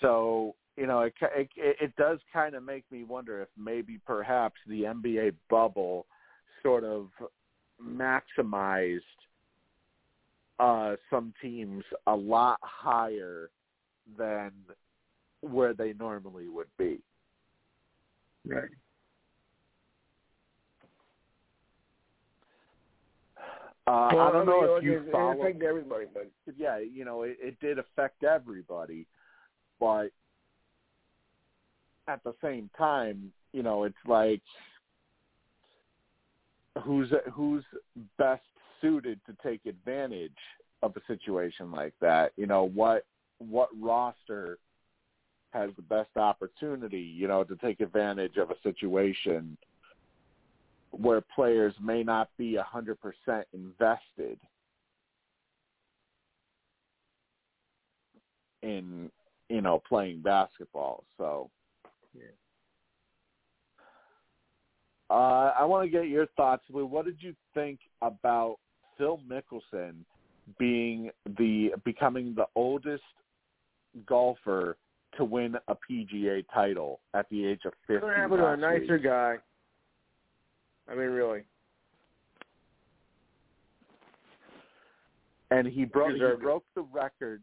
So 0.00 0.54
you 0.76 0.86
know, 0.86 1.00
it 1.00 1.14
it, 1.20 1.48
it 1.56 1.96
does 1.96 2.18
kind 2.32 2.54
of 2.54 2.62
make 2.62 2.84
me 2.90 3.02
wonder 3.02 3.42
if 3.42 3.48
maybe 3.56 3.98
perhaps 4.06 4.56
the 4.66 4.82
NBA 4.82 5.34
bubble 5.50 6.06
sort 6.62 6.84
of 6.84 7.08
maximized 7.82 9.00
uh, 10.60 10.96
some 11.10 11.32
teams 11.42 11.84
a 12.06 12.14
lot 12.14 12.58
higher 12.62 13.50
than 14.16 14.52
where 15.40 15.74
they 15.74 15.92
normally 15.94 16.48
would 16.48 16.68
be. 16.78 17.00
Right. 18.46 18.70
Uh, 23.88 24.10
well, 24.12 24.28
I 24.28 24.32
don't 24.32 24.44
know 24.44 24.76
if 24.76 24.84
you 24.84 24.98
it, 24.98 25.10
follow. 25.10 25.32
It 25.32 25.40
affected 25.40 25.62
everybody, 25.62 26.04
but 26.12 26.30
yeah, 26.58 26.78
you 26.78 27.06
know, 27.06 27.22
it, 27.22 27.38
it 27.40 27.58
did 27.58 27.78
affect 27.78 28.22
everybody, 28.22 29.06
but 29.80 30.08
at 32.06 32.22
the 32.22 32.34
same 32.42 32.68
time, 32.76 33.32
you 33.52 33.62
know, 33.62 33.84
it's 33.84 33.96
like 34.06 34.42
who's 36.84 37.10
who's 37.32 37.64
best 38.18 38.42
suited 38.82 39.20
to 39.26 39.34
take 39.42 39.64
advantage 39.64 40.32
of 40.82 40.94
a 40.96 41.00
situation 41.06 41.72
like 41.72 41.94
that? 42.02 42.32
You 42.36 42.46
know, 42.46 42.64
what 42.64 43.06
what 43.38 43.70
roster 43.80 44.58
has 45.52 45.70
the 45.76 45.82
best 45.82 46.14
opportunity, 46.16 47.00
you 47.00 47.26
know, 47.26 47.42
to 47.42 47.56
take 47.56 47.80
advantage 47.80 48.36
of 48.36 48.50
a 48.50 48.56
situation 48.62 49.56
where 50.90 51.20
players 51.20 51.74
may 51.82 52.02
not 52.02 52.30
be 52.36 52.56
a 52.56 52.62
hundred 52.62 52.98
percent 53.00 53.46
invested 53.52 54.38
in 58.62 59.10
you 59.48 59.60
know 59.60 59.80
playing 59.88 60.20
basketball. 60.20 61.04
So, 61.16 61.50
Yeah. 62.14 62.30
uh, 65.10 65.54
I 65.58 65.64
want 65.64 65.84
to 65.84 65.90
get 65.90 66.08
your 66.08 66.26
thoughts, 66.36 66.64
Lou. 66.70 66.86
What 66.86 67.04
did 67.04 67.22
you 67.22 67.34
think 67.54 67.80
about 68.02 68.58
Phil 68.96 69.18
Mickelson 69.28 70.04
being 70.58 71.10
the 71.38 71.72
becoming 71.84 72.34
the 72.34 72.46
oldest 72.54 73.04
golfer 74.06 74.76
to 75.16 75.24
win 75.24 75.56
a 75.68 75.74
PGA 75.74 76.44
title 76.52 77.00
at 77.14 77.28
the 77.30 77.46
age 77.46 77.64
of 77.64 77.72
fifty? 77.86 78.04
what 78.04 78.16
happened 78.16 78.38
to 78.40 78.46
a 78.48 78.56
nicer 78.56 78.94
week? 78.94 79.04
guy? 79.04 79.38
I 80.90 80.94
mean, 80.94 81.08
really. 81.08 81.44
and 85.50 85.66
he 85.66 85.84
broke 85.84 86.14
he 86.14 86.22
it. 86.22 86.40
broke 86.40 86.64
the 86.74 86.82
record. 86.82 87.42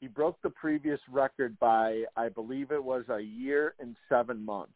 He 0.00 0.08
broke 0.08 0.40
the 0.42 0.50
previous 0.50 1.00
record 1.10 1.58
by 1.58 2.04
I 2.16 2.28
believe 2.28 2.70
it 2.70 2.82
was 2.82 3.04
a 3.08 3.20
year 3.20 3.74
and 3.80 3.96
seven 4.08 4.44
months. 4.44 4.72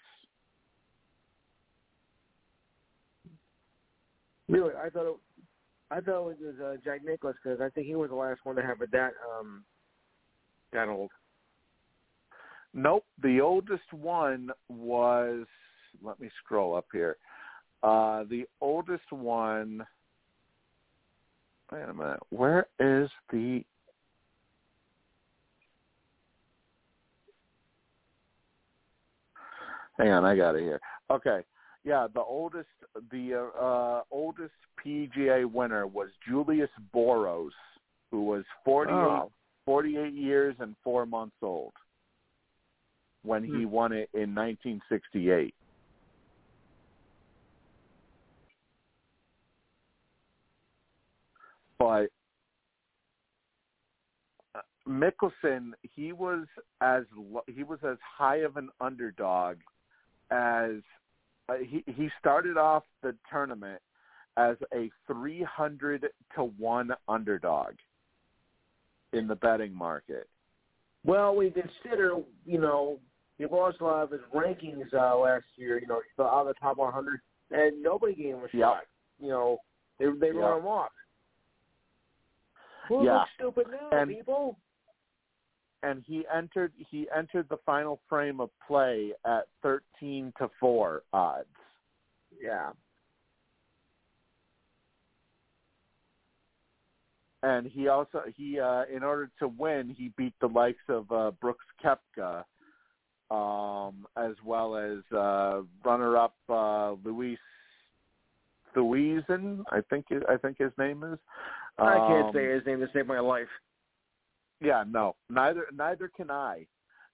Really, 4.48 4.74
I 4.74 4.90
thought 4.90 5.10
it, 5.10 5.16
I 5.90 6.00
thought 6.00 6.30
it 6.30 6.38
was 6.40 6.54
uh, 6.62 6.76
Jack 6.84 7.00
Nicklaus 7.04 7.36
because 7.42 7.60
I 7.60 7.70
think 7.70 7.86
he 7.86 7.94
was 7.94 8.10
the 8.10 8.16
last 8.16 8.40
one 8.44 8.56
to 8.56 8.62
have 8.62 8.82
it 8.82 8.90
that 8.92 9.12
um 9.38 9.64
that 10.72 10.88
old. 10.88 11.10
Nope, 12.74 13.04
the 13.22 13.40
oldest 13.40 13.92
one 13.92 14.50
was. 14.68 15.46
Let 16.02 16.18
me 16.18 16.28
scroll 16.42 16.76
up 16.76 16.86
here. 16.92 17.16
Uh, 17.84 18.24
the 18.30 18.46
oldest 18.62 19.12
one. 19.12 19.86
Wait 21.70 21.82
a 21.82 21.92
minute. 21.92 22.20
Where 22.30 22.66
is 22.80 23.10
the? 23.30 23.62
Hang 29.98 30.10
on, 30.10 30.24
I 30.24 30.34
got 30.34 30.56
it 30.56 30.62
here. 30.62 30.80
Okay, 31.10 31.40
Yeah, 31.84 32.06
the 32.12 32.22
oldest 32.22 32.68
the 33.10 33.50
uh, 33.60 34.00
oldest 34.10 34.54
PGA 34.84 35.44
winner 35.44 35.86
was 35.86 36.08
Julius 36.26 36.70
Boros, 36.94 37.50
who 38.10 38.22
was 38.24 38.44
48, 38.64 38.94
Oh. 38.94 39.30
48 39.66 40.14
years 40.14 40.56
and 40.60 40.74
four 40.82 41.04
months 41.04 41.36
old 41.42 41.74
when 43.22 43.44
he 43.44 43.64
Hmm. 43.64 43.70
won 43.70 43.92
it 43.92 44.08
in 44.14 44.34
1968. 44.34 45.54
But 51.78 52.06
uh, 54.54 54.60
Mickelson, 54.88 55.72
he 55.82 56.12
was 56.12 56.46
as 56.80 57.04
he 57.46 57.62
was 57.62 57.78
as 57.88 57.96
high 58.00 58.38
of 58.38 58.56
an 58.56 58.70
underdog 58.80 59.56
as 60.30 60.76
uh, 61.48 61.54
he 61.66 61.84
he 61.86 62.08
started 62.20 62.56
off 62.56 62.84
the 63.02 63.14
tournament 63.30 63.80
as 64.36 64.56
a 64.74 64.90
300 65.06 66.08
to 66.34 66.42
1 66.42 66.90
underdog 67.08 67.74
in 69.12 69.28
the 69.28 69.36
betting 69.36 69.72
market. 69.72 70.28
Well, 71.04 71.36
we 71.36 71.50
consider, 71.50 72.16
you 72.44 72.58
know, 72.58 72.98
he 73.38 73.46
lost 73.46 73.80
a 73.80 73.84
lot 73.84 74.02
of 74.02 74.10
his 74.10 74.22
rankings 74.34 74.92
uh, 74.92 75.16
last 75.16 75.44
year. 75.56 75.78
You 75.78 75.86
know, 75.86 75.96
he 75.96 76.10
fell 76.16 76.26
out 76.26 76.46
of 76.46 76.48
the 76.48 76.54
top 76.54 76.78
100, 76.78 77.20
and 77.50 77.82
nobody 77.82 78.14
gave 78.14 78.34
him 78.34 78.40
a 78.40 78.56
Yep. 78.56 78.60
shot. 78.60 78.86
You 79.20 79.28
know, 79.28 79.58
they 79.98 80.06
they 80.06 80.28
Yep. 80.28 80.36
wrote 80.36 80.58
him 80.58 80.66
off. 80.66 80.92
Who 82.88 83.04
Yeah. 83.04 83.18
looks 83.20 83.30
stupid 83.34 83.70
now, 83.70 83.88
And- 83.90 84.10
people? 84.10 84.58
and 85.82 86.02
he 86.02 86.26
entered 86.28 86.72
he 86.78 87.08
entered 87.10 87.46
the 87.50 87.58
final 87.58 87.98
frame 88.08 88.40
of 88.40 88.50
play 88.66 89.12
at 89.26 89.46
13 89.60 90.32
to 90.38 90.48
4 90.58 91.02
odds. 91.12 91.48
Yeah. 92.40 92.72
and 97.42 97.66
he 97.66 97.88
also 97.88 98.22
he 98.36 98.58
uh 98.58 98.84
in 98.86 99.02
order 99.02 99.30
to 99.38 99.48
win 99.48 99.90
he 99.90 100.08
beat 100.16 100.32
the 100.40 100.46
likes 100.48 100.82
of 100.88 101.10
uh 101.12 101.30
Brooks 101.42 101.66
Koepka 101.84 102.44
um 103.30 104.06
as 104.16 104.34
well 104.44 104.76
as 104.76 104.98
uh 105.12 105.60
runner 105.84 106.16
up 106.16 106.34
uh 106.48 106.92
Luis 107.04 107.38
Thuisen 108.74 109.62
I 109.70 109.80
think 109.90 110.06
I 110.28 110.36
think 110.38 110.56
his 110.58 110.72
name 110.78 111.02
is 111.04 111.18
I 111.78 111.98
can't 112.06 112.26
Um, 112.28 112.32
say 112.34 112.50
his 112.52 112.64
name 112.66 112.80
to 112.80 112.88
save 112.92 113.06
my 113.06 113.20
life. 113.20 113.48
yeah 114.60 114.84
no 114.88 115.16
neither 115.28 115.66
neither 115.74 116.08
can 116.16 116.30
I 116.30 116.66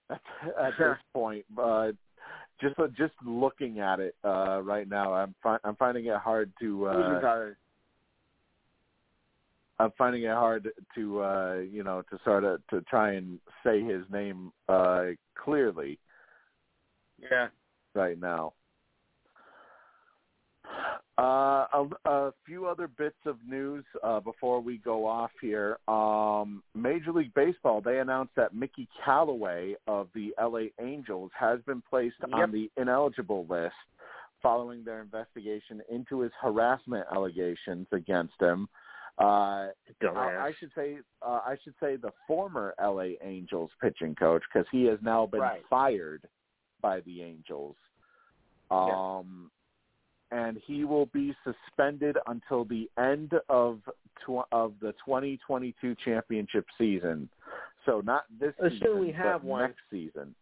at, 0.09 0.21
at 0.61 0.75
Sure. 0.77 0.93
this 0.93 1.03
point 1.13 1.45
but 1.53 1.93
just 2.61 2.77
uh, 2.79 2.87
just 2.89 3.13
looking 3.25 3.79
at 3.79 3.99
it 3.99 4.15
uh 4.23 4.61
right 4.63 4.87
now 4.87 5.13
I'm 5.13 5.33
fi- 5.41 5.57
I'm 5.63 5.75
finding 5.75 6.05
it 6.05 6.17
hard 6.17 6.51
to 6.61 6.87
uh? 6.87 7.21
I'm 9.79 9.91
finding 9.97 10.23
it 10.23 10.29
hard 10.31 10.69
to 10.95 11.21
uh 11.21 11.55
you 11.55 11.83
know 11.83 12.03
to 12.11 12.19
sort 12.23 12.43
of 12.43 12.61
to 12.67 12.81
try 12.81 13.13
and 13.13 13.39
say 13.65 13.81
his 13.83 14.03
name 14.11 14.51
uh 14.69 15.05
clearly 15.43 15.97
Yeah. 17.19 17.47
right 17.95 18.19
now. 18.19 18.53
Uh, 21.21 21.67
a, 21.73 21.87
a 22.09 22.33
few 22.47 22.65
other 22.65 22.87
bits 22.87 23.17
of 23.27 23.37
news 23.47 23.85
uh, 24.03 24.19
before 24.19 24.59
we 24.59 24.77
go 24.79 25.05
off 25.05 25.29
here. 25.39 25.77
Um, 25.87 26.63
Major 26.73 27.11
League 27.11 27.33
Baseball 27.35 27.79
they 27.79 27.99
announced 27.99 28.33
that 28.35 28.55
Mickey 28.55 28.87
Callaway 29.05 29.75
of 29.85 30.07
the 30.15 30.33
LA 30.41 30.69
Angels 30.83 31.29
has 31.39 31.59
been 31.67 31.83
placed 31.87 32.15
Yep. 32.21 32.29
on 32.33 32.51
the 32.51 32.71
ineligible 32.75 33.45
list 33.47 33.75
following 34.41 34.83
their 34.83 35.01
investigation 35.01 35.83
into 35.91 36.21
his 36.21 36.31
harassment 36.41 37.05
allegations 37.13 37.85
against 37.91 38.33
him. 38.41 38.67
Uh, 39.19 39.67
I, 40.01 40.37
I 40.47 40.53
should 40.59 40.71
say 40.73 40.97
uh, 41.21 41.41
I 41.45 41.55
should 41.63 41.75
say 41.79 41.97
the 41.97 42.11
former 42.25 42.73
LA 42.81 43.09
Angels 43.21 43.69
pitching 43.79 44.15
coach 44.15 44.41
because 44.51 44.67
he 44.71 44.85
has 44.85 44.97
now 45.03 45.27
been 45.27 45.41
Right. 45.41 45.61
fired 45.69 46.27
by 46.81 47.01
the 47.01 47.21
Angels. 47.21 47.75
Um, 48.71 49.51
and 50.31 50.57
he 50.65 50.85
will 50.85 51.07
be 51.07 51.35
suspended 51.43 52.17
until 52.27 52.63
the 52.65 52.89
end 52.97 53.33
of 53.49 53.81
tw- 54.25 54.47
of 54.51 54.73
the 54.81 54.93
2022 55.05 55.95
championship 56.03 56.65
season. 56.77 57.29
So 57.85 58.01
not 58.01 58.23
this 58.39 58.53
Assuming 58.59 58.79
season, 58.79 58.99
we 58.99 59.11
have 59.11 59.41
but 59.41 59.43
one. 59.47 59.61
next 59.63 59.81
season. 59.89 60.35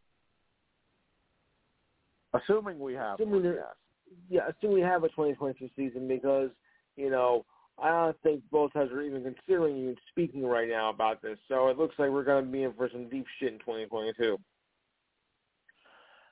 Assuming 2.34 2.80
we 2.80 2.94
have 2.94 3.16
Assuming 3.20 3.34
one, 3.36 3.44
there- 3.44 3.56
yes. 3.56 4.18
yeah, 4.30 4.48
assume 4.48 4.74
we 4.74 4.82
have 4.82 5.04
a 5.04 5.10
2022 5.10 5.70
season 5.76 6.08
because 6.08 6.50
you 6.96 7.10
know 7.10 7.46
I 7.82 7.90
don't 7.90 8.22
think 8.22 8.44
both 8.52 8.74
sides 8.74 8.92
are 8.92 9.02
even 9.02 9.24
considering 9.24 9.78
even 9.78 9.96
speaking 10.12 10.46
right 10.46 10.68
now 10.70 10.90
about 10.90 11.22
this. 11.22 11.40
So 11.48 11.70
it 11.70 11.78
looks 11.78 11.96
like 11.98 12.10
we're 12.10 12.24
going 12.26 12.46
to 12.46 12.52
be 12.52 12.64
in 12.64 12.74
for 12.74 12.90
some 12.92 13.10
deep 13.10 13.26
shit 13.40 13.54
in 13.54 13.60
2022. 13.60 14.38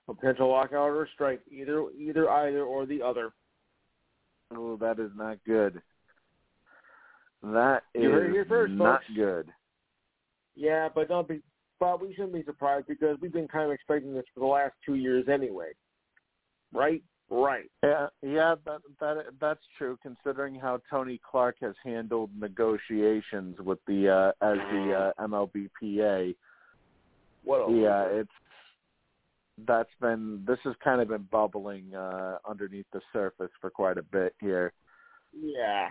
A 0.09 0.13
potential 0.13 0.49
lockout 0.49 0.89
or 0.89 1.07
strike, 1.13 1.41
either 1.49 1.85
either 1.97 2.29
either 2.29 2.63
or 2.63 2.85
the 2.85 3.01
other. 3.01 3.31
Oh, 4.55 4.77
that 4.77 4.99
is 4.99 5.11
not 5.15 5.37
good. 5.45 5.81
That 7.43 7.83
is 7.93 8.03
You 8.03 8.09
here 8.31 8.45
first, 8.47 8.73
not 8.73 9.01
folks. 9.01 9.15
good. 9.15 9.53
Yeah, 10.55 10.89
but 10.93 11.07
don't 11.07 11.27
be. 11.27 11.41
But 11.79 12.01
we 12.01 12.11
shouldn't 12.15 12.33
be 12.33 12.43
surprised 12.43 12.87
because 12.87 13.17
we've 13.21 13.31
been 13.31 13.47
kind 13.47 13.65
of 13.65 13.71
expecting 13.71 14.13
this 14.13 14.25
for 14.33 14.39
the 14.39 14.47
last 14.47 14.73
two 14.83 14.95
years 14.95 15.25
anyway. 15.31 15.69
Right? 16.73 17.03
Right. 17.29 17.69
Yeah, 17.83 18.07
yeah, 18.23 18.55
that 18.65 18.79
that 18.99 19.17
that's 19.39 19.59
true. 19.77 19.99
Considering 20.01 20.55
how 20.55 20.79
Tony 20.89 21.19
Clark 21.29 21.57
has 21.61 21.75
handled 21.83 22.31
negotiations 22.39 23.57
with 23.59 23.79
the 23.85 24.09
uh, 24.09 24.45
as 24.45 24.57
the 24.71 25.11
uh, 25.19 25.27
MLBPA, 25.27 26.35
What? 27.43 27.69
A 27.69 27.73
yeah, 27.73 28.05
it's 28.05 28.29
that's 29.65 29.89
been 29.99 30.43
this 30.45 30.59
has 30.63 30.75
kind 30.83 31.01
of 31.01 31.07
been 31.07 31.27
bubbling 31.31 31.93
uh, 31.95 32.37
underneath 32.47 32.85
the 32.93 33.01
surface 33.11 33.51
for 33.59 33.69
quite 33.69 33.97
a 33.97 34.03
bit 34.03 34.35
here. 34.39 34.73
Yeah. 35.33 35.89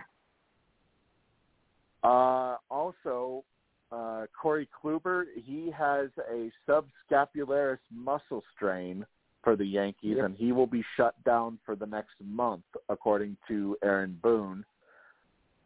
Uh, 2.03 2.57
also, 2.69 3.43
uh, 3.91 4.25
Corey 4.39 4.69
Kluber, 4.83 5.25
he 5.35 5.71
has 5.77 6.09
a 6.31 6.51
subscapularis 6.69 7.79
muscle 7.91 8.43
strain 8.55 9.05
for 9.43 9.55
the 9.55 9.65
Yankees, 9.65 10.15
Yep. 10.17 10.25
and 10.25 10.35
he 10.35 10.51
will 10.51 10.67
be 10.67 10.83
shut 10.95 11.21
down 11.23 11.59
for 11.65 11.75
the 11.75 11.85
next 11.85 12.15
month, 12.23 12.63
according 12.89 13.37
to 13.47 13.77
Aaron 13.83 14.17
Boone. 14.21 14.63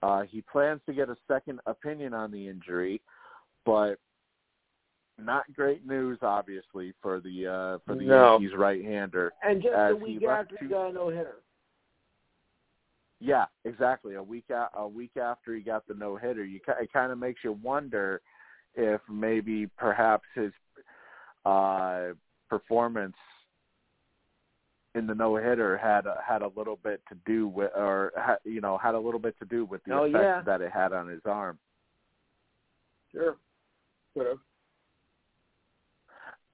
Uh, 0.02 0.22
he 0.24 0.42
plans 0.42 0.82
to 0.86 0.94
get 0.94 1.10
a 1.10 1.18
second 1.28 1.60
opinion 1.66 2.14
on 2.14 2.32
the 2.32 2.48
injury, 2.48 3.02
but 3.66 4.00
not 5.22 5.44
great 5.56 5.86
news, 5.86 6.20
obviously, 6.22 6.94
for 7.02 7.20
the 7.20 7.48
uh, 7.48 7.78
for 7.86 7.96
the 7.96 8.06
No. 8.06 8.40
Yankees 8.40 8.58
right-hander. 8.58 9.32
And 9.44 9.62
just 9.62 9.74
a 9.76 9.96
week 9.96 10.24
after 10.24 10.58
two- 10.58 10.66
he 10.66 10.72
got 10.72 10.88
a 10.90 10.94
no 10.94 11.10
hitter. 11.10 11.36
Yeah, 13.20 13.46
exactly. 13.66 14.16
A 14.16 14.24
week 14.24 14.50
a, 14.50 14.70
a 14.76 14.88
week 14.88 15.16
after 15.18 15.54
he 15.56 15.62
got 15.62 15.88
the 15.88 15.94
no 15.94 16.16
hitter, 16.16 16.44
you 16.44 16.60
it 16.80 16.92
kind 16.92 17.12
of 17.12 17.18
makes 17.20 17.44
you 17.44 17.54
wonder 17.62 18.22
if 18.74 19.00
maybe 19.10 19.68
perhaps 19.78 20.24
his 20.34 20.52
uh, 21.46 22.10
performance 22.50 23.16
in 24.96 25.08
the 25.08 25.14
no 25.16 25.36
hitter 25.38 25.78
had 25.78 26.06
a, 26.06 26.18
had 26.26 26.42
a 26.42 26.50
little 26.56 26.78
bit 26.84 27.02
to 27.10 27.16
do 27.26 27.48
with, 27.48 27.72
or 27.76 28.12
ha, 28.18 28.36
you 28.44 28.60
know, 28.60 28.78
had 28.78 28.96
a 28.96 29.00
little 29.00 29.20
bit 29.20 29.38
to 29.40 29.46
do 29.46 29.66
with 29.66 29.82
the 29.86 29.94
Oh, 29.94 30.04
effect 30.04 30.24
yeah. 30.24 30.42
that 30.46 30.62
it 30.62 30.72
had 30.72 30.92
on 30.92 31.08
his 31.08 31.22
arm. 31.26 31.58
Sure. 33.12 33.38
Could 34.14 34.28
have. 34.28 34.38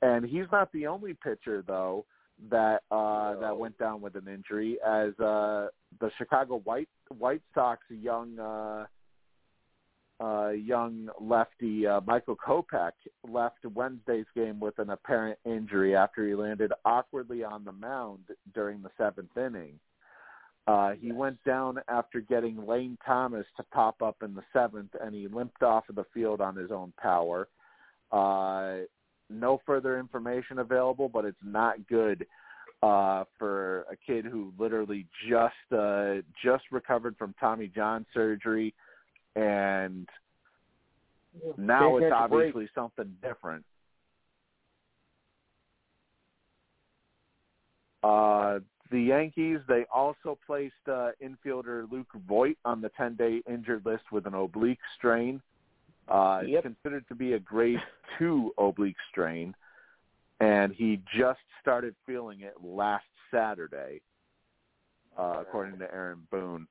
And 0.08 0.26
he's 0.26 0.46
not 0.52 0.72
the 0.72 0.88
only 0.88 1.14
pitcher 1.14 1.64
though 1.68 2.06
that 2.50 2.84
uh 2.92 3.34
No. 3.34 3.38
that 3.42 3.58
went 3.58 3.78
down 3.78 4.00
with 4.02 4.16
an 4.16 4.28
injury 4.28 4.78
as 4.86 5.12
uh 5.20 5.68
the 6.00 6.10
Chicago 6.18 6.62
White 6.64 6.90
White 7.18 7.42
Sox 7.54 7.82
young 7.90 8.38
uh 8.40 8.86
uh 10.24 10.50
young 10.50 11.10
lefty 11.20 11.88
uh 11.88 12.02
Michael 12.06 12.36
Kopech 12.36 12.92
left 13.28 13.66
Wednesday's 13.74 14.26
game 14.36 14.60
with 14.60 14.78
an 14.80 14.92
apparent 14.92 15.40
injury 15.46 15.96
after 15.96 16.28
he 16.28 16.36
landed 16.36 16.72
awkwardly 16.86 17.44
on 17.44 17.64
the 17.66 17.72
mound 17.72 18.24
during 18.54 18.82
the 18.82 18.92
7th 19.00 19.36
inning. 19.48 19.80
Uh 20.68 20.92
he 20.92 21.12
went 21.12 21.44
down 21.44 21.80
after 21.88 22.20
getting 22.22 22.66
Lane 22.68 22.98
Thomas 23.06 23.46
to 23.58 23.64
pop 23.74 24.02
up 24.02 24.18
in 24.24 24.36
the 24.36 24.44
7th 24.56 24.90
and 25.02 25.14
he 25.16 25.28
limped 25.28 25.64
off 25.64 25.90
of 25.90 25.96
the 25.96 26.06
field 26.14 26.40
on 26.40 26.56
his 26.56 26.72
own 26.72 26.94
power. 27.02 27.48
Uh 28.12 28.86
no 29.30 29.62
further 29.66 30.00
information 30.00 30.60
available, 30.60 31.10
but 31.10 31.26
it's 31.26 31.38
not 31.44 31.88
good 31.88 32.26
uh 32.84 33.24
for 33.40 33.82
a 33.92 33.96
kid 34.06 34.24
who 34.24 34.54
literally 34.60 35.08
just 35.28 35.56
uh 35.76 36.16
just 36.44 36.64
recovered 36.72 37.16
from 37.18 37.34
Tommy 37.40 37.72
John 37.74 38.06
surgery 38.14 38.72
and 39.36 40.08
now 41.58 41.98
Can't 41.98 42.04
it's 42.04 42.14
a 42.16 42.28
break. 42.28 42.50
obviously 42.50 42.70
something 42.76 43.16
different. 43.24 43.66
Uh 48.04 48.60
the 48.92 49.02
Yankees, 49.02 49.60
they 49.68 49.86
also 49.94 50.38
placed 50.46 50.74
uh, 50.88 51.12
infielder 51.22 51.92
Luke 51.92 52.08
Voit 52.28 52.58
on 52.64 52.80
the 52.80 52.90
10-day 52.98 53.42
injured 53.50 53.86
list 53.86 54.04
with 54.12 54.26
an 54.26 54.34
oblique 54.34 54.80
strain. 54.98 55.42
Uh, 56.08 56.42
Yep. 56.46 56.66
It's 56.66 56.76
considered 56.76 57.08
to 57.10 57.16
be 57.16 57.34
a 57.34 57.40
grade 57.40 57.80
two 58.18 58.54
oblique 58.58 58.96
strain, 59.12 59.56
and 60.40 60.74
he 60.74 61.02
just 61.18 61.40
started 61.62 61.96
feeling 62.06 62.42
it 62.42 62.54
last 62.64 63.06
Saturday, 63.32 64.02
uh, 65.18 65.38
according 65.42 65.80
to 65.80 65.94
Aaron 65.94 66.26
Boone. 66.32 66.68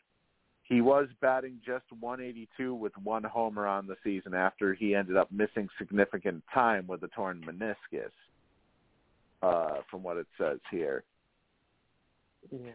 He 0.62 0.81
was 0.81 1.08
batting 1.20 1.60
just 1.65 1.84
182 2.00 2.74
with 2.74 2.92
one 2.98 3.23
homer 3.23 3.66
on 3.66 3.86
the 3.86 3.97
season 4.02 4.34
after 4.34 4.74
he 4.74 4.94
ended 4.94 5.16
up 5.16 5.31
missing 5.31 5.68
significant 5.78 6.42
time 6.52 6.86
with 6.89 7.02
a 7.05 7.08
torn 7.08 7.40
meniscus, 7.42 8.10
uh, 9.42 9.82
from 9.90 10.02
what 10.02 10.16
it 10.16 10.26
says 10.39 10.58
here. 10.70 11.05
Yeah. 12.50 12.73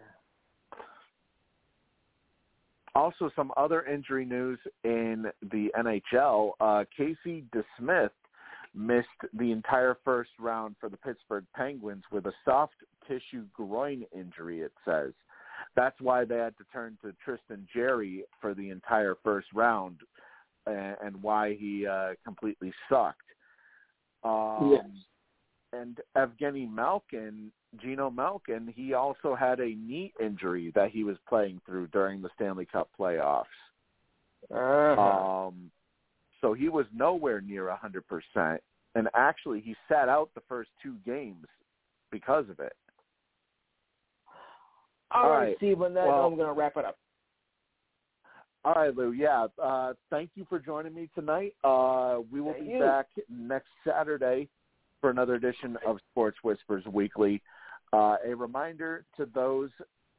Also, 2.94 3.32
some 3.36 3.52
other 3.56 3.84
injury 3.86 4.26
news 4.26 4.60
in 4.84 5.26
the 5.52 5.70
NHL. 5.78 6.52
Uh, 6.60 6.84
Casey 6.95 7.45
DeSmith 7.56 8.10
missed 8.74 9.08
the 9.34 9.52
entire 9.52 9.98
first 10.03 10.32
round 10.40 10.76
for 10.80 10.90
the 10.90 10.98
Pittsburgh 10.98 11.45
Penguins 11.56 12.03
with 12.11 12.26
a 12.26 12.34
soft 12.44 12.76
tissue 13.08 13.45
groin 13.53 14.06
injury, 14.14 14.61
it 14.61 14.74
says. 14.86 15.11
That's 15.76 16.00
why 16.02 16.26
they 16.26 16.38
had 16.38 16.58
to 16.58 16.66
turn 16.74 16.98
to 17.02 17.14
Tristan 17.24 17.68
Jarry 17.74 18.24
for 18.42 18.53
the 18.53 18.70
entire 18.70 19.16
first 19.24 19.48
round 19.53 19.98
and, 20.66 20.95
and 21.02 21.24
why 21.24 21.56
he 21.56 21.88
uh, 21.88 22.11
completely 22.26 22.74
sucked. 22.90 23.20
Um, 24.24 24.72
Yes. 24.74 24.86
And 25.74 26.00
Evgeny 26.17 26.69
Malkin, 26.69 27.51
Geno 27.82 28.09
Malkin, 28.09 28.74
he 28.75 28.93
also 28.93 29.35
had 29.35 29.59
a 29.59 29.75
knee 29.75 30.14
injury 30.22 30.72
that 30.75 30.91
he 30.91 31.03
was 31.03 31.17
playing 31.30 31.61
through 31.66 31.88
during 31.88 32.22
the 32.22 32.30
Stanley 32.35 32.66
Cup 32.66 32.90
playoffs. 33.00 33.45
Uh-huh. 34.50 35.01
Um, 35.01 35.72
so 36.41 36.53
he 36.53 36.67
was 36.69 36.85
nowhere 36.93 37.40
near 37.40 37.69
a 37.69 37.80
100%. 38.38 38.58
And 38.95 39.08
actually, 39.16 39.61
he 39.61 39.75
sat 39.88 40.09
out 40.09 40.30
the 40.35 40.41
first 40.50 40.69
two 40.83 40.95
games 41.06 41.45
because 42.11 42.50
of 42.50 42.59
it. 42.59 42.74
All 45.11 45.24
all 45.24 45.30
right, 45.30 45.40
right. 45.40 45.58
Steve. 45.58 45.82
On 45.82 45.93
that, 45.93 46.08
Well- 46.08 46.25
I'm 46.25 46.35
going 46.35 46.48
to 46.48 46.53
wrap 46.53 46.75
it 46.77 46.85
up. 46.85 46.98
All 48.64 48.74
right, 48.74 48.95
Lou. 48.95 49.11
Yeah. 49.11 49.48
Uh, 49.61 49.93
thank 50.11 50.32
you 50.35 50.45
for 50.48 50.59
joining 50.59 50.93
me 50.93 51.09
tonight. 51.16 51.56
Uh, 51.64 52.19
we 52.32 52.41
will 52.41 52.53
Thank 52.53 52.66
be 52.66 52.72
you. 52.74 52.80
back 52.80 53.08
next 53.27 53.69
Saturday 53.83 54.50
for 55.01 55.09
another 55.09 55.35
edition 55.35 55.77
of 55.85 55.97
Sports 56.11 56.38
Whispers 56.43 56.85
Weekly. 56.85 57.41
Uh, 57.91 58.15
a 58.25 58.33
reminder 58.35 59.03
to 59.17 59.27
those 59.33 59.71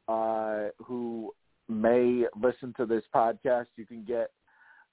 uh, 0.09 0.69
who 0.85 1.33
may 1.69 2.25
listen 2.41 2.75
to 2.77 2.85
this 2.85 3.05
podcast, 3.15 3.67
you 3.77 3.87
can 3.87 4.05
get 4.05 4.31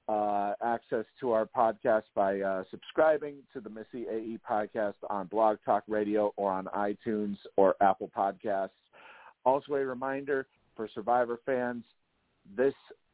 uh, 0.07 0.53
access 0.63 1.05
to 1.19 1.31
our 1.31 1.45
podcast 1.45 2.03
by 2.15 2.39
uh, 2.39 2.63
subscribing 2.71 3.35
to 3.51 3.59
the 3.59 3.69
Missyae 3.69 4.39
podcast 4.49 4.95
on 5.09 5.27
Blog 5.27 5.57
Talk 5.65 5.83
Radio 5.87 6.33
or 6.37 6.51
on 6.51 6.65
iTunes 6.75 7.37
or 7.57 7.75
Apple 7.81 8.09
Podcasts. 8.15 8.69
Also, 9.45 9.73
a 9.73 9.85
reminder 9.85 10.47
for 10.75 10.87
Survivor 10.93 11.39
fans, 11.45 11.83
this 12.55 12.73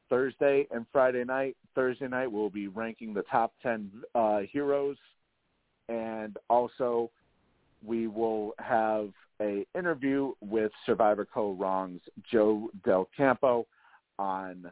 Thursday 0.10 0.68
and 0.72 0.86
Friday 0.92 1.24
night. 1.24 1.58
Thursday 1.74 2.08
night 2.08 2.32
we'll 2.32 2.50
be 2.50 2.68
ranking 2.68 3.14
the 3.14 3.24
top 3.24 3.54
10 3.64 3.92
uh, 4.14 4.40
heroes 4.52 4.98
and 5.90 6.38
also 6.50 7.12
we 7.86 8.08
will 8.08 8.54
have 8.60 9.10
a 9.42 9.66
interview 9.78 10.32
with 10.42 10.72
Survivor 10.86 11.28
Kaoh 11.34 11.60
Rong's 11.60 12.02
Joe 12.32 12.70
Del 12.84 13.10
Campo 13.16 13.68
on 14.18 14.72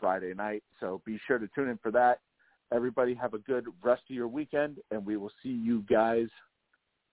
Friday 0.00 0.34
night. 0.34 0.62
So 0.80 1.00
be 1.04 1.18
sure 1.26 1.38
to 1.38 1.48
tune 1.54 1.68
in 1.68 1.78
for 1.78 1.90
that. 1.92 2.20
Everybody 2.72 3.14
have 3.14 3.34
a 3.34 3.38
good 3.38 3.66
rest 3.82 4.02
of 4.08 4.16
your 4.16 4.28
weekend 4.28 4.78
and 4.90 5.04
we 5.04 5.16
will 5.16 5.32
see 5.42 5.50
you 5.50 5.82
guys 5.88 6.28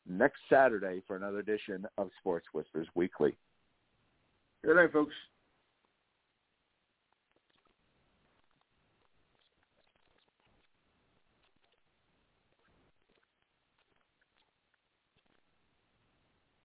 next 0.08 0.40
Saturday 0.50 1.02
for 1.08 1.16
another 1.16 1.40
edition 1.40 1.86
of 1.98 2.10
Sports 2.20 2.48
Whispers 2.54 2.88
Weekly. 2.96 3.36
Good 4.64 4.76
night, 4.76 4.92
folks. 4.92 5.14